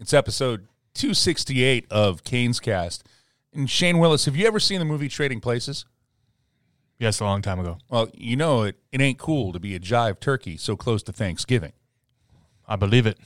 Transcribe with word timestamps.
It's 0.00 0.14
episode 0.14 0.68
268 0.94 1.86
of 1.90 2.22
Canes 2.22 2.60
Cast. 2.60 3.02
And 3.52 3.68
Shane 3.68 3.98
Willis, 3.98 4.26
have 4.26 4.36
you 4.36 4.46
ever 4.46 4.60
seen 4.60 4.78
the 4.78 4.84
movie 4.84 5.08
Trading 5.08 5.40
Places? 5.40 5.86
Yes, 7.00 7.18
a 7.18 7.24
long 7.24 7.42
time 7.42 7.58
ago. 7.58 7.78
Well, 7.90 8.08
you 8.14 8.36
know 8.36 8.62
it, 8.62 8.76
it 8.92 9.00
ain't 9.00 9.18
cool 9.18 9.52
to 9.52 9.58
be 9.58 9.74
a 9.74 9.80
jive 9.80 10.20
turkey 10.20 10.56
so 10.56 10.76
close 10.76 11.02
to 11.02 11.12
Thanksgiving. 11.12 11.72
I 12.68 12.76
believe 12.76 13.06
it. 13.06 13.18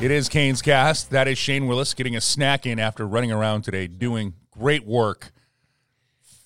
It 0.00 0.12
is 0.12 0.28
Canes 0.28 0.62
Cast. 0.62 1.10
That 1.10 1.26
is 1.26 1.38
Shane 1.38 1.66
Willis 1.66 1.92
getting 1.92 2.14
a 2.14 2.20
snack 2.20 2.66
in 2.66 2.78
after 2.78 3.04
running 3.04 3.32
around 3.32 3.62
today 3.62 3.88
doing 3.88 4.34
great 4.52 4.86
work. 4.86 5.32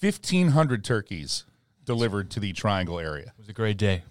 1,500 0.01 0.83
turkeys 0.83 1.45
delivered 1.85 2.31
to 2.31 2.41
the 2.41 2.55
Triangle 2.55 2.99
area. 2.99 3.27
It 3.27 3.39
was 3.39 3.49
a 3.51 3.53
great 3.53 3.77
day. 3.77 4.03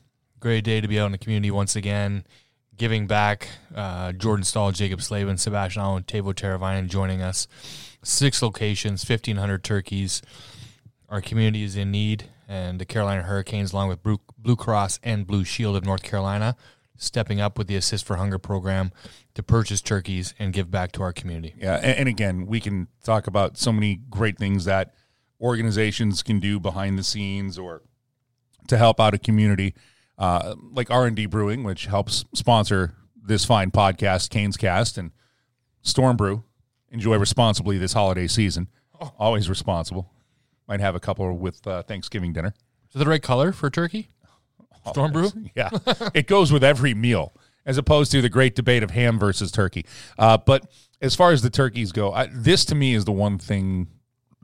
Great 0.45 0.63
day 0.63 0.79
to 0.79 0.87
be 0.87 0.99
out 0.99 1.07
in 1.07 1.11
the 1.11 1.17
community 1.17 1.49
once 1.49 1.75
again, 1.75 2.23
giving 2.77 3.07
back. 3.07 3.47
Uh, 3.73 4.11
Jordan 4.11 4.43
Staal, 4.43 4.71
Jaccob 4.71 5.01
Slavin, 5.01 5.39
Sebastian 5.39 5.81
Allen, 5.81 6.03
Teuvo 6.03 6.35
Teravainen 6.35 6.87
joining 6.87 7.23
us. 7.23 7.47
Six 8.03 8.43
locations, 8.43 9.09
1,500 9.09 9.63
turkeys. 9.63 10.21
Our 11.09 11.19
community 11.19 11.63
is 11.63 11.75
in 11.75 11.89
need, 11.89 12.25
and 12.47 12.77
the 12.77 12.85
Carolina 12.85 13.23
Hurricanes, 13.23 13.73
along 13.73 13.89
with 13.89 14.03
Blue, 14.03 14.55
Cross 14.55 14.99
and 15.01 15.25
Blue 15.25 15.43
Shield 15.43 15.75
of 15.75 15.83
North 15.83 16.03
Carolina, 16.03 16.55
stepping 16.95 17.41
up 17.41 17.57
with 17.57 17.65
the 17.65 17.75
Assist 17.75 18.05
for 18.05 18.17
Hunger 18.17 18.37
program 18.37 18.91
to 19.33 19.41
purchase 19.41 19.81
turkeys 19.81 20.35
and 20.37 20.53
give 20.53 20.69
back 20.69 20.91
to 20.91 21.01
our 21.01 21.11
community. 21.11 21.55
Yeah, 21.57 21.77
and, 21.77 22.01
and 22.01 22.07
again, 22.07 22.45
we 22.45 22.59
can 22.59 22.87
talk 23.03 23.25
about 23.25 23.57
so 23.57 23.71
many 23.71 23.99
great 24.11 24.37
things 24.37 24.65
that 24.65 24.93
organizations 25.41 26.21
can 26.21 26.39
do 26.39 26.59
behind 26.59 26.99
the 26.99 27.03
scenes 27.03 27.57
or 27.57 27.81
to 28.67 28.77
help 28.77 28.99
out 28.99 29.15
a 29.15 29.17
community, 29.17 29.73
uh, 30.17 30.55
like 30.71 30.89
R 30.89 31.05
and 31.05 31.15
D 31.15 31.25
Brewing, 31.25 31.63
which 31.63 31.85
helps 31.85 32.25
sponsor 32.33 32.95
this 33.21 33.45
fine 33.45 33.71
podcast, 33.71 34.29
Canes 34.29 34.57
Cast, 34.57 34.97
and 34.97 35.11
Storm 35.81 36.17
Brew. 36.17 36.43
Enjoy 36.89 37.17
responsibly 37.17 37.77
this 37.77 37.93
holiday 37.93 38.27
season. 38.27 38.69
Always 39.19 39.49
responsible. 39.49 40.11
Might 40.67 40.79
have 40.79 40.95
a 40.95 40.99
couple 40.99 41.37
with 41.37 41.65
uh, 41.67 41.83
Thanksgiving 41.83 42.33
dinner. 42.33 42.53
Is 42.89 42.95
it 42.95 42.99
the 42.99 43.09
right 43.09 43.21
color 43.21 43.51
for 43.51 43.69
turkey? 43.69 44.09
Storm 44.87 45.11
Brew? 45.11 45.31
Yeah, 45.55 45.69
it 46.13 46.27
goes 46.27 46.51
with 46.51 46.63
every 46.63 46.93
meal, 46.93 47.33
as 47.65 47.77
opposed 47.77 48.11
to 48.11 48.21
the 48.21 48.29
great 48.29 48.55
debate 48.55 48.83
of 48.83 48.91
ham 48.91 49.19
versus 49.19 49.51
turkey. 49.51 49.85
Uh, 50.17 50.37
but 50.37 50.71
as 51.01 51.15
far 51.15 51.31
as 51.31 51.41
the 51.41 51.49
turkeys 51.49 51.91
go, 51.91 52.13
I, 52.13 52.27
this 52.31 52.65
to 52.65 52.75
me 52.75 52.93
is 52.93 53.05
the 53.05 53.11
one 53.11 53.37
thing 53.37 53.87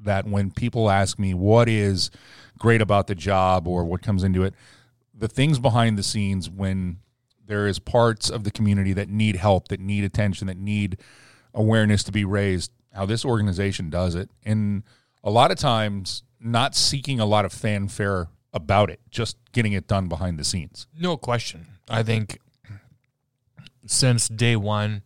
that 0.03 0.27
when 0.27 0.51
people 0.51 0.89
ask 0.89 1.19
me 1.19 1.33
what 1.33 1.69
is 1.69 2.09
great 2.57 2.81
about 2.81 3.07
the 3.07 3.15
job 3.15 3.67
or 3.67 3.85
what 3.85 4.01
comes 4.01 4.23
into 4.23 4.43
it, 4.43 4.53
the 5.21 5.27
things 5.27 5.59
behind 5.59 5.99
the 5.99 6.03
scenes 6.03 6.49
when 6.49 6.97
there 7.45 7.67
is 7.67 7.77
parts 7.77 8.27
of 8.27 8.43
the 8.43 8.49
community 8.49 8.91
that 8.91 9.07
need 9.07 9.35
help, 9.35 9.67
that 9.67 9.79
need 9.79 10.03
attention, 10.03 10.47
that 10.47 10.57
need 10.57 10.97
awareness 11.53 12.03
to 12.03 12.11
be 12.11 12.25
raised, 12.25 12.71
how 12.91 13.05
this 13.05 13.23
organization 13.23 13.91
does 13.91 14.15
it. 14.15 14.31
And 14.43 14.81
a 15.23 15.29
lot 15.29 15.51
of 15.51 15.57
times, 15.57 16.23
not 16.39 16.73
seeking 16.73 17.19
a 17.19 17.25
lot 17.25 17.45
of 17.45 17.53
fanfare 17.53 18.29
about 18.51 18.89
it, 18.89 18.99
just 19.11 19.37
getting 19.51 19.73
it 19.73 19.87
done 19.87 20.07
behind 20.07 20.39
the 20.39 20.43
scenes. 20.43 20.87
No 20.99 21.17
question. 21.17 21.67
I 21.87 22.01
think 22.01 22.39
since 23.85 24.27
day 24.27 24.55
one, 24.55 25.03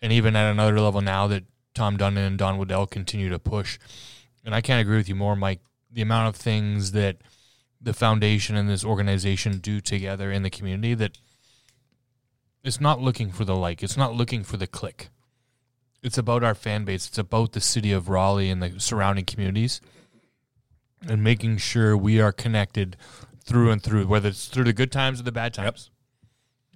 and 0.00 0.12
even 0.12 0.36
at 0.36 0.52
another 0.52 0.78
level 0.78 1.00
now 1.00 1.26
that 1.26 1.42
Tom 1.74 1.98
Dundon 1.98 2.28
and 2.28 2.38
Don 2.38 2.58
Waddell 2.58 2.86
continue 2.86 3.28
to 3.30 3.40
push, 3.40 3.80
and 4.44 4.54
I 4.54 4.60
can't 4.60 4.80
agree 4.80 4.98
with 4.98 5.08
you 5.08 5.16
more, 5.16 5.34
Mike. 5.34 5.60
The 5.90 6.02
amount 6.02 6.28
of 6.28 6.36
things 6.36 6.92
that 6.92 7.16
the 7.82 7.92
foundation 7.92 8.56
and 8.56 8.68
this 8.68 8.84
organization 8.84 9.58
do 9.58 9.80
together 9.80 10.30
in 10.30 10.42
the 10.42 10.50
community 10.50 10.94
that 10.94 11.18
it's 12.62 12.80
not 12.80 13.00
looking 13.00 13.30
for 13.32 13.44
the 13.44 13.56
like, 13.56 13.82
it's 13.82 13.96
not 13.96 14.14
looking 14.14 14.44
for 14.44 14.56
the 14.56 14.66
click. 14.66 15.08
It's 16.02 16.18
about 16.18 16.42
our 16.42 16.54
fan 16.54 16.84
base. 16.84 17.08
It's 17.08 17.18
about 17.18 17.52
the 17.52 17.60
city 17.60 17.92
of 17.92 18.08
Raleigh 18.08 18.50
and 18.50 18.62
the 18.62 18.80
surrounding 18.80 19.24
communities 19.24 19.80
and 21.08 21.22
making 21.22 21.58
sure 21.58 21.96
we 21.96 22.20
are 22.20 22.32
connected 22.32 22.96
through 23.44 23.70
and 23.70 23.82
through, 23.82 24.06
whether 24.06 24.28
it's 24.28 24.46
through 24.46 24.64
the 24.64 24.72
good 24.72 24.92
times 24.92 25.20
or 25.20 25.24
the 25.24 25.32
bad 25.32 25.54
times. 25.54 25.90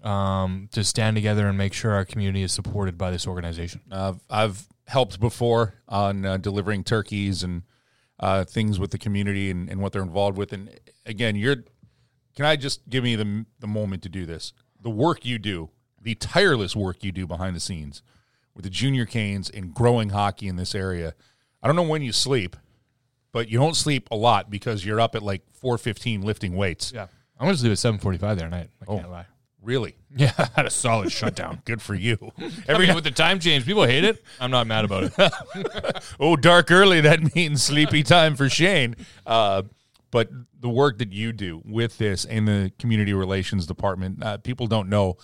Um, 0.03 0.69
to 0.71 0.85
stand 0.85 1.17
together 1.17 1.49
and 1.49 1.59
make 1.59 1.73
sure 1.73 1.93
our 1.93 2.05
community 2.05 2.43
is 2.43 2.53
supported 2.53 2.97
by 2.97 3.11
this 3.11 3.27
organization. 3.27 3.81
Uh, 3.91 4.13
I've 4.31 4.69
helped 4.87 5.19
before 5.19 5.75
on 5.89 6.25
uh, 6.25 6.37
delivering 6.37 6.85
turkeys 6.85 7.43
and 7.43 7.63
uh, 8.21 8.45
things 8.45 8.79
with 8.79 8.91
the 8.91 8.99
community 8.99 9.51
and, 9.51 9.69
and 9.69 9.81
what 9.81 9.93
they're 9.93 10.03
involved 10.03 10.39
with. 10.39 10.53
And 10.53 10.71
again, 11.05 11.37
you're. 11.37 11.57
Can 12.35 12.45
I 12.45 12.57
just 12.57 12.89
give 12.89 13.03
me 13.05 13.17
the 13.17 13.47
the 13.61 13.67
moment 13.67 14.03
to 14.03 14.09
do 14.09 14.27
this? 14.27 14.53
The 14.81 14.91
work 14.91 15.25
you 15.25 15.39
do, 15.39 15.71
the 16.01 16.15
tireless 16.15 16.77
work 16.77 17.03
you 17.03 17.11
do 17.13 17.27
behind 17.27 17.57
the 17.57 17.61
scenes 17.61 18.03
with 18.55 18.65
the 18.65 18.71
junior 18.71 19.07
canes 19.07 19.49
and 19.51 19.75
growing 19.75 20.11
hockey 20.11 20.47
in 20.49 20.57
this 20.57 20.75
area. 20.75 21.15
I 21.63 21.67
don't 21.67 21.77
know 21.77 21.83
when 21.83 22.03
you 22.03 22.13
sleep, 22.13 22.57
but 23.33 23.49
you 23.49 23.59
don't 23.59 23.75
sleep 23.77 24.09
a 24.11 24.17
lot 24.17 24.51
because 24.51 24.85
you're 24.85 25.01
up 25.01 25.15
at 25.15 25.23
like 25.23 25.43
four 25.53 25.79
fifteen 25.79 26.21
lifting 26.23 26.55
weights. 26.57 26.93
Yeah, 26.95 27.07
I'm 27.39 27.47
gonna 27.47 27.57
sleep 27.57 27.73
at 27.73 27.79
7:45 27.79 28.37
there 28.37 28.47
at 28.47 28.51
night. 28.51 28.71
I 28.83 28.85
Oh. 28.87 28.99
can't 28.99 29.11
lie. 29.11 29.27
Really 29.67 29.97
Yeah, 30.17 30.33
I 30.39 30.49
had 30.55 30.67
a 30.67 30.71
solid 30.71 31.11
shutdown. 31.11 31.61
good 31.65 31.83
for 31.83 31.95
you. 31.95 32.33
Every 32.69 32.95
with 32.95 33.03
the 33.03 33.11
time 33.11 33.41
change, 33.41 33.67
people 33.67 33.85
hate 33.85 34.05
it. 34.05 34.23
I'm 34.41 34.53
not 34.53 34.67
mad 34.69 34.85
about 34.85 35.05
it. 35.05 36.05
oh, 36.21 36.37
dark 36.37 36.71
early, 36.71 37.01
that 37.03 37.35
means 37.35 37.65
sleepy 37.65 38.05
time 38.05 38.37
for 38.37 38.49
Shane. 38.49 38.95
Uh, 39.27 39.65
but 40.13 40.31
the 40.61 40.69
work 40.69 40.99
that 40.99 41.13
you 41.13 41.33
do 41.33 41.61
with 41.67 41.99
this 41.99 42.25
in 42.25 42.45
the 42.45 42.73
community 42.79 43.13
relations 43.13 43.67
department, 43.67 44.23
uh, 44.23 44.39
people 44.39 44.69
don't 44.69 44.89
know 44.89 45.17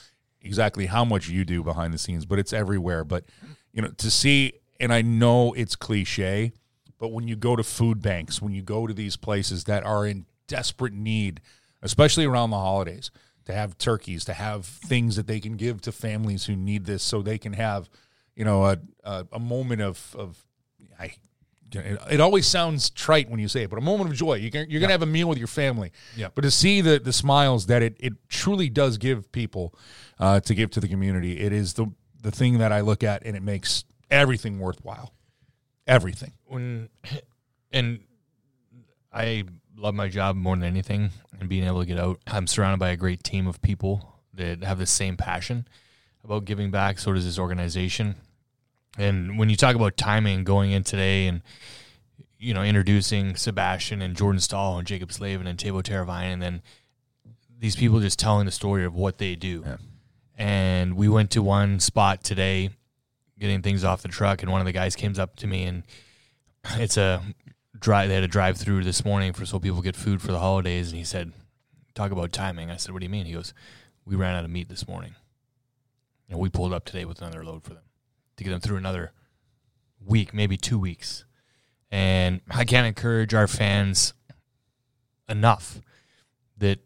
exactly 0.43 0.87
how 0.87 1.05
much 1.05 1.29
you 1.29 1.45
do 1.45 1.63
behind 1.63 1.95
the 1.95 1.99
scenes, 1.99 2.27
but 2.27 2.41
it's 2.41 2.53
everywhere. 2.53 3.05
But, 3.05 3.25
you 3.73 3.81
know, 3.81 3.89
to 3.89 4.11
see, 4.11 4.55
and 4.81 4.93
I 4.93 5.03
know 5.03 5.53
it's 5.53 5.77
cliche, 5.77 6.53
but 6.99 7.13
when 7.13 7.29
you 7.29 7.37
go 7.37 7.55
to 7.55 7.63
food 7.63 8.03
banks, 8.03 8.43
when 8.43 8.53
you 8.53 8.63
go 8.63 8.89
to 8.89 8.93
these 8.93 9.17
places 9.17 9.65
that 9.65 9.85
are 9.85 10.05
in 10.05 10.27
desperate 10.49 10.93
need, 10.93 11.41
especially 11.81 12.25
around 12.25 12.51
the 12.51 12.59
holidays, 12.59 13.11
to 13.45 13.53
have 13.53 13.79
turkeys, 13.79 14.25
to 14.27 14.33
have 14.33 14.65
things 14.65 15.17
that 15.17 15.27
they 15.27 15.41
can 15.41 15.57
give 15.57 15.81
to 15.83 15.93
families 15.93 16.47
who 16.47 16.57
need 16.57 16.85
this 16.85 17.03
so 17.03 17.23
they 17.23 17.39
can 17.39 17.53
have, 17.53 17.89
you 18.35 18.45
know, 18.45 18.65
a, 18.65 18.79
a, 19.05 19.27
a 19.33 19.39
moment 19.39 19.83
of, 19.83 20.15
of 20.19 20.45
I, 20.99 21.13
it, 21.73 21.99
it 22.11 22.21
always 22.21 22.47
sounds 22.47 22.91
trite 22.91 23.31
when 23.31 23.41
you 23.41 23.49
say 23.49 23.63
it, 23.63 23.71
but 23.71 23.79
a 23.79 23.83
moment 23.83 24.11
of 24.11 24.17
joy. 24.17 24.35
You 24.35 24.51
can, 24.51 24.69
you're 24.71 24.81
going 24.81 24.89
to 24.89 24.95
have 24.95 25.03
a 25.03 25.07
meal 25.07 25.29
with 25.29 25.39
your 25.39 25.49
family. 25.49 25.93
Yeah. 26.17 26.29
But 26.35 26.43
to 26.43 26.51
see 26.51 26.81
the, 26.81 26.99
the 26.99 27.13
smiles 27.13 27.67
that 27.67 27.83
it, 27.83 27.97
it 27.99 28.13
truly 28.29 28.69
does 28.69 28.99
give 28.99 29.33
people 29.33 29.75
uh, 30.19 30.41
to 30.41 30.55
give 30.55 30.71
to 30.73 30.81
the 30.81 30.89
community, 30.89 31.41
it 31.41 31.53
is 31.53 31.75
the, 31.75 31.87
the 32.21 32.31
thing 32.31 32.59
that 32.59 32.73
I 32.73 32.81
look 32.81 33.03
at 33.03 33.25
and 33.25 33.37
it 33.37 33.43
makes 33.43 33.85
everything 34.11 34.59
worthwhile. 34.59 35.15
Everything. 35.87 36.33
when 36.47 36.89
and 37.73 38.01
I 39.13 39.45
love 39.77 39.95
my 39.95 40.09
job 40.09 40.37
more 40.37 40.57
than 40.57 40.65
anything 40.65 41.11
and 41.39 41.49
being 41.49 41.65
able 41.65 41.81
to 41.81 41.87
get 41.87 41.99
out. 41.99 42.21
I'm 42.27 42.47
surrounded 42.47 42.79
by 42.79 42.91
a 42.91 42.97
great 42.97 43.25
team 43.25 43.47
of 43.47 43.61
people 43.63 44.21
that 44.35 44.63
have 44.65 44.79
the 44.79 44.87
same 44.87 45.17
passion 45.17 45.67
about 46.25 46.45
giving 46.45 46.71
back. 46.71 46.99
So 46.99 47.13
does 47.13 47.25
this 47.25 47.39
organization. 47.39 48.17
And 48.99 49.39
when 49.39 49.49
you 49.49 49.57
talk 49.57 49.75
about 49.75 49.97
timing 49.97 50.45
going 50.45 50.71
in 50.71 50.85
today 50.85 51.27
and 51.27 51.43
you 52.39 52.53
know, 52.53 52.63
introducing 52.63 53.37
Sebastian 53.37 54.03
and 54.03 54.17
Jordan 54.17 54.41
Staal 54.41 54.77
and 54.77 54.87
Jaccob 54.87 55.13
Slavin 55.13 55.47
and 55.47 55.57
Teuvo 55.57 55.81
Teravainen 55.81 56.33
and 56.33 56.43
then 56.43 56.63
these 57.57 57.77
people 57.77 58.01
just 58.01 58.19
telling 58.19 58.47
the 58.47 58.53
story 58.53 58.85
of 58.85 58.95
what 58.97 59.19
they 59.19 59.37
do. 59.37 59.63
Yeah. 59.65 59.77
And 60.37 60.97
we 60.97 61.09
went 61.09 61.31
to 61.33 61.43
one 61.43 61.79
spot 61.79 62.25
today 62.25 62.71
getting 63.39 63.63
things 63.63 63.85
off 63.85 64.03
the 64.03 64.09
truck 64.09 64.43
and 64.43 64.51
one 64.51 64.61
of 64.61 64.67
the 64.67 64.73
guys 64.73 64.97
came 64.97 65.15
up 65.19 65.37
to 65.37 65.47
me 65.47 65.65
and 65.65 65.85
it's 66.75 66.97
a 66.97 67.23
drive 67.83 68.09
they 68.09 68.15
had 68.15 68.25
a 68.25 68.29
drive 68.29 68.57
through 68.57 68.85
this 68.85 69.05
morning 69.05 69.33
for 69.33 69.45
so 69.45 69.59
people 69.59 69.83
get 69.83 69.97
food 69.97 70.23
for 70.23 70.33
the 70.33 70.39
holidays 70.39 70.89
and 70.91 70.99
he 70.99 71.05
said 71.05 71.33
talk 71.95 72.11
about 72.11 72.33
timing. 72.33 72.71
I 72.71 72.77
said 72.77 72.93
what 72.93 73.01
do 73.01 73.05
you 73.07 73.11
mean? 73.11 73.27
He 73.27 73.33
goes 73.33 73.53
we 74.07 74.17
ran 74.17 74.35
out 74.35 74.45
of 74.45 74.51
meat 74.51 74.69
this 74.69 74.89
morning. 74.89 75.15
And 76.31 76.39
we 76.39 76.49
pulled 76.49 76.73
up 76.73 76.87
today 76.87 77.05
with 77.05 77.21
another 77.21 77.45
load 77.45 77.63
for 77.63 77.75
them 77.75 77.83
to 78.37 78.45
get 78.45 78.51
them 78.51 78.61
through 78.61 78.79
another 78.79 79.13
week 80.05 80.33
maybe 80.33 80.57
two 80.57 80.79
weeks. 80.79 81.25
And 81.91 82.41
i 82.51 82.65
can't 82.65 82.87
encourage 82.87 83.35
our 83.35 83.47
fans 83.47 84.15
enough 85.29 85.81
that 86.57 86.79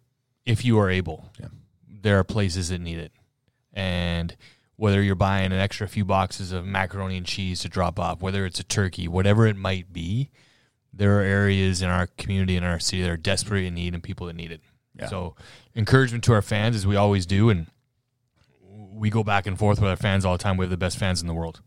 if 0.44 0.64
you 0.64 0.78
are 0.78 0.90
able 0.90 1.30
Yeah. 1.38 1.48
there 1.88 2.18
are 2.18 2.24
places 2.24 2.70
that 2.70 2.80
need 2.80 2.98
it. 2.98 3.12
And 3.72 4.36
whether 4.76 5.02
you're 5.02 5.14
buying 5.14 5.52
an 5.52 5.58
extra 5.58 5.88
few 5.88 6.04
boxes 6.04 6.52
of 6.52 6.64
macaroni 6.66 7.16
and 7.16 7.26
cheese 7.26 7.60
to 7.60 7.68
drop 7.68 7.98
off, 7.98 8.20
whether 8.20 8.44
it's 8.46 8.60
a 8.60 8.64
turkey, 8.64 9.06
whatever 9.08 9.46
it 9.46 9.56
might 9.56 9.92
be, 9.92 10.30
there 10.96 11.18
are 11.18 11.22
areas 11.22 11.82
in 11.82 11.88
our 11.88 12.06
community 12.06 12.56
in 12.56 12.64
our 12.64 12.78
city 12.78 13.02
that 13.02 13.10
are 13.10 13.16
desperately 13.16 13.66
in 13.66 13.74
need 13.74 13.94
and 13.94 14.02
people 14.02 14.26
that 14.26 14.36
need 14.36 14.50
it. 14.50 14.60
Yeah. 14.98 15.06
So, 15.06 15.36
encouragement 15.74 16.24
to 16.24 16.32
our 16.32 16.42
fans 16.42 16.74
as 16.74 16.86
we 16.86 16.96
always 16.96 17.26
do, 17.26 17.50
and 17.50 17.66
we 18.62 19.10
go 19.10 19.22
back 19.22 19.46
and 19.46 19.58
forth 19.58 19.80
with 19.80 19.90
our 19.90 19.96
fans 19.96 20.24
all 20.24 20.36
the 20.36 20.42
time. 20.42 20.56
We 20.56 20.64
have 20.64 20.70
the 20.70 20.76
best 20.76 20.98
fans 20.98 21.20
in 21.20 21.28
the 21.28 21.34
world, 21.34 21.60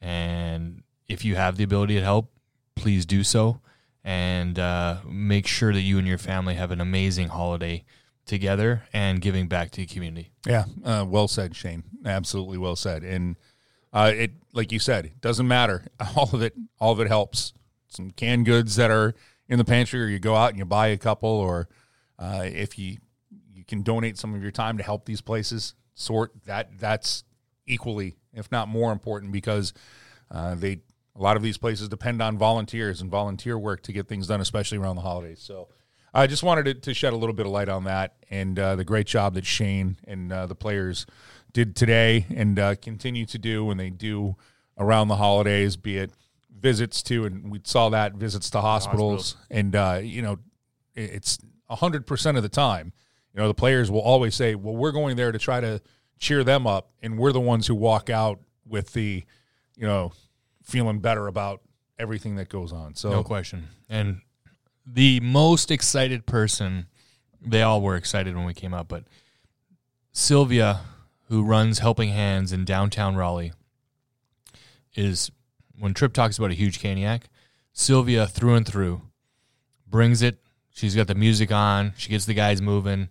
and 0.00 0.82
if 1.08 1.24
you 1.24 1.36
have 1.36 1.56
the 1.56 1.64
ability 1.64 1.94
to 1.94 2.02
help, 2.02 2.30
please 2.76 3.06
do 3.06 3.24
so, 3.24 3.60
and 4.02 4.58
uh, 4.58 4.98
make 5.08 5.46
sure 5.46 5.72
that 5.72 5.80
you 5.80 5.98
and 5.98 6.06
your 6.06 6.18
family 6.18 6.54
have 6.54 6.70
an 6.70 6.80
amazing 6.82 7.28
holiday 7.28 7.84
together 8.26 8.84
and 8.92 9.20
giving 9.20 9.48
back 9.48 9.70
to 9.70 9.80
the 9.80 9.86
community. 9.86 10.30
Yeah, 10.46 10.64
uh, 10.84 11.06
well 11.08 11.28
said, 11.28 11.56
Shane. 11.56 11.84
Absolutely 12.04 12.58
well 12.58 12.76
said. 12.76 13.04
And 13.04 13.36
uh, 13.94 14.12
it, 14.14 14.32
like 14.52 14.70
you 14.70 14.78
said, 14.78 15.06
it 15.06 15.20
doesn't 15.22 15.48
matter. 15.48 15.84
All 16.16 16.28
of 16.32 16.42
it, 16.42 16.54
all 16.78 16.92
of 16.92 17.00
it 17.00 17.08
helps. 17.08 17.54
Some 17.94 18.10
canned 18.10 18.46
goods 18.46 18.76
that 18.76 18.90
are 18.90 19.14
in 19.48 19.58
the 19.58 19.64
pantry, 19.64 20.02
or 20.02 20.06
you 20.06 20.18
go 20.18 20.34
out 20.34 20.50
and 20.50 20.58
you 20.58 20.64
buy 20.64 20.88
a 20.88 20.96
couple, 20.96 21.28
or 21.28 21.68
uh, 22.18 22.42
if 22.44 22.78
you 22.78 22.98
you 23.52 23.64
can 23.64 23.82
donate 23.82 24.18
some 24.18 24.34
of 24.34 24.42
your 24.42 24.50
time 24.50 24.76
to 24.78 24.82
help 24.82 25.04
these 25.04 25.20
places 25.20 25.74
sort 25.94 26.32
that 26.44 26.78
that's 26.78 27.24
equally, 27.66 28.16
if 28.32 28.50
not 28.50 28.68
more 28.68 28.92
important, 28.92 29.32
because 29.32 29.72
uh, 30.30 30.54
they 30.54 30.80
a 31.16 31.22
lot 31.22 31.36
of 31.36 31.42
these 31.42 31.58
places 31.58 31.88
depend 31.88 32.20
on 32.20 32.36
volunteers 32.36 33.00
and 33.00 33.10
volunteer 33.10 33.56
work 33.56 33.82
to 33.82 33.92
get 33.92 34.08
things 34.08 34.26
done, 34.26 34.40
especially 34.40 34.78
around 34.78 34.96
the 34.96 35.02
holidays. 35.02 35.40
So. 35.40 35.68
I 36.16 36.28
just 36.28 36.44
wanted 36.44 36.66
to, 36.66 36.74
to, 36.74 36.94
shed 36.94 37.12
a 37.12 37.16
little 37.16 37.34
bit 37.34 37.44
of 37.44 37.50
light 37.50 37.68
on 37.68 37.82
that 37.84 38.14
and 38.30 38.56
uh, 38.56 38.76
the 38.76 38.84
great 38.84 39.08
job 39.08 39.34
that 39.34 39.44
Shane 39.44 39.96
and 40.06 40.32
uh, 40.32 40.46
the 40.46 40.54
players 40.54 41.06
did 41.52 41.74
today 41.74 42.26
and 42.32 42.56
uh, 42.56 42.76
continue 42.76 43.26
to 43.26 43.36
do 43.36 43.64
when 43.64 43.78
they 43.78 43.90
do 43.90 44.36
around 44.78 45.08
the 45.08 45.16
holidays, 45.16 45.76
be 45.76 45.98
it 45.98 46.12
visits 46.58 47.02
to, 47.04 47.24
and 47.24 47.50
we 47.50 47.60
saw 47.64 47.88
that 47.90 48.14
visits 48.14 48.50
to 48.50 48.60
hospitals. 48.60 49.36
And, 49.50 49.74
uh, 49.74 50.00
you 50.02 50.22
know, 50.22 50.38
it's 50.94 51.38
100% 51.70 52.36
of 52.36 52.42
the 52.42 52.48
time, 52.48 52.92
you 53.32 53.40
know, 53.40 53.48
the 53.48 53.54
players 53.54 53.90
will 53.90 54.00
always 54.00 54.34
say, 54.34 54.54
well, 54.54 54.76
we're 54.76 54.92
going 54.92 55.16
there 55.16 55.32
to 55.32 55.38
try 55.38 55.60
to 55.60 55.80
cheer 56.18 56.44
them 56.44 56.66
up. 56.66 56.90
And 57.02 57.18
we're 57.18 57.32
the 57.32 57.40
ones 57.40 57.66
who 57.66 57.74
walk 57.74 58.08
out 58.08 58.40
with 58.66 58.92
the, 58.92 59.24
you 59.76 59.86
know, 59.86 60.12
feeling 60.62 61.00
better 61.00 61.26
about 61.26 61.60
everything 61.98 62.36
that 62.36 62.48
goes 62.48 62.72
on. 62.72 62.94
So, 62.94 63.10
no 63.10 63.24
question. 63.24 63.68
And, 63.88 64.20
the 64.86 65.20
most 65.20 65.70
excited 65.70 66.26
person. 66.26 66.86
They 67.46 67.62
all 67.62 67.80
were 67.80 67.96
excited 67.96 68.34
when 68.36 68.44
we 68.44 68.54
came 68.54 68.72
up, 68.72 68.88
but 68.88 69.04
Sylvia, 70.12 70.80
who 71.28 71.42
runs 71.42 71.78
Helping 71.78 72.10
Hands 72.10 72.50
in 72.52 72.64
downtown 72.64 73.16
Raleigh, 73.16 73.52
is 74.94 75.30
when 75.78 75.94
Tripp 75.94 76.12
talks 76.12 76.38
about 76.38 76.50
a 76.50 76.54
huge 76.54 76.80
caniac, 76.80 77.22
Sylvia 77.72 78.26
through 78.26 78.54
and 78.54 78.66
through 78.66 79.02
brings 79.86 80.22
it. 80.22 80.38
She's 80.70 80.96
got 80.96 81.06
the 81.06 81.14
music 81.14 81.52
on. 81.52 81.92
She 81.96 82.10
gets 82.10 82.24
the 82.24 82.34
guys 82.34 82.60
moving. 82.60 83.08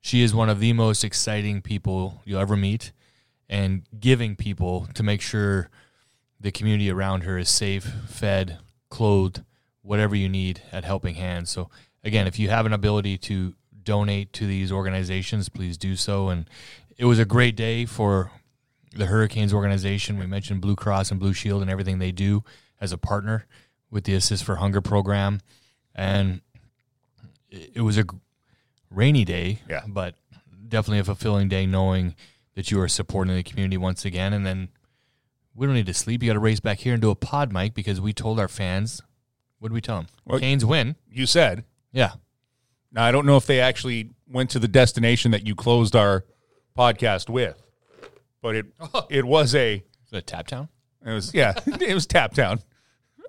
She 0.00 0.22
is 0.22 0.34
one 0.34 0.48
of 0.48 0.60
the 0.60 0.72
most 0.72 1.04
exciting 1.04 1.62
people 1.62 2.22
you'll 2.24 2.40
ever 2.40 2.56
meet 2.56 2.92
and 3.48 3.82
giving 3.98 4.34
people 4.34 4.88
to 4.94 5.02
make 5.02 5.20
sure 5.20 5.68
the 6.40 6.50
community 6.50 6.90
around 6.90 7.22
her 7.22 7.38
is 7.38 7.48
safe, 7.48 7.84
fed, 8.08 8.58
clothed, 8.88 9.44
whatever 9.82 10.14
you 10.14 10.28
need 10.28 10.62
at 10.72 10.84
Helping 10.84 11.14
Hands. 11.14 11.48
So 11.48 11.70
again, 12.02 12.26
if 12.26 12.38
you 12.38 12.48
have 12.48 12.66
an 12.66 12.72
ability 12.72 13.18
to 13.18 13.54
donate 13.82 14.32
to 14.34 14.46
these 14.46 14.72
organizations, 14.72 15.48
please 15.48 15.76
do 15.76 15.96
so. 15.96 16.28
And 16.28 16.48
it 16.96 17.04
was 17.04 17.18
a 17.18 17.24
great 17.24 17.56
day 17.56 17.84
for 17.84 18.30
the 18.94 19.06
Hurricanes 19.06 19.52
organization. 19.52 20.18
We 20.18 20.26
mentioned 20.26 20.60
Blue 20.60 20.76
Cross 20.76 21.10
and 21.10 21.20
Blue 21.20 21.32
Shield 21.32 21.62
and 21.62 21.70
everything 21.70 21.98
they 21.98 22.12
do 22.12 22.44
as 22.80 22.92
a 22.92 22.98
partner 22.98 23.46
with 23.90 24.04
the 24.04 24.14
Assist 24.14 24.44
for 24.44 24.56
Hunger 24.56 24.80
program. 24.80 25.40
And 25.94 26.40
it 27.50 27.82
was 27.82 27.98
a 27.98 28.04
rainy 28.90 29.24
day, 29.24 29.60
yeah. 29.68 29.82
but 29.86 30.14
definitely 30.68 31.00
a 31.00 31.04
fulfilling 31.04 31.48
day 31.48 31.66
knowing 31.66 32.14
that 32.54 32.70
you 32.70 32.80
are 32.80 32.88
supporting 32.88 33.34
the 33.34 33.42
community 33.42 33.76
once 33.76 34.04
again. 34.04 34.32
And 34.32 34.44
then 34.44 34.68
we 35.54 35.66
don't 35.66 35.74
need 35.74 35.86
to 35.86 35.94
sleep. 35.94 36.22
You 36.22 36.30
got 36.30 36.34
to 36.34 36.40
race 36.40 36.60
back 36.60 36.78
here 36.78 36.94
and 36.94 37.02
do 37.02 37.10
a 37.10 37.14
pod 37.14 37.52
mic 37.52 37.74
because 37.74 38.00
we 38.00 38.12
told 38.12 38.40
our 38.40 38.48
fans 38.48 39.02
what 39.62 39.68
did 39.68 39.74
we 39.74 39.80
tell 39.80 39.98
them? 39.98 40.06
Well, 40.24 40.40
Canes 40.40 40.64
win. 40.64 40.96
You 41.08 41.24
said. 41.24 41.62
Yeah. 41.92 42.14
Now 42.90 43.04
I 43.04 43.12
don't 43.12 43.26
know 43.26 43.36
if 43.36 43.46
they 43.46 43.60
actually 43.60 44.10
went 44.26 44.50
to 44.50 44.58
the 44.58 44.66
destination 44.66 45.30
that 45.30 45.46
you 45.46 45.54
closed 45.54 45.94
our 45.94 46.24
podcast 46.76 47.28
with, 47.28 47.61
but 48.42 48.56
it 48.56 48.66
oh. 48.94 49.06
it 49.08 49.24
was 49.24 49.54
a 49.54 49.76
Is 49.76 50.12
it 50.12 50.26
Tap 50.26 50.46
Town? 50.46 50.68
It 51.04 51.10
was 51.10 51.32
yeah, 51.32 51.54
it 51.66 51.94
was 51.94 52.06
Tap 52.06 52.34
Town. 52.34 52.60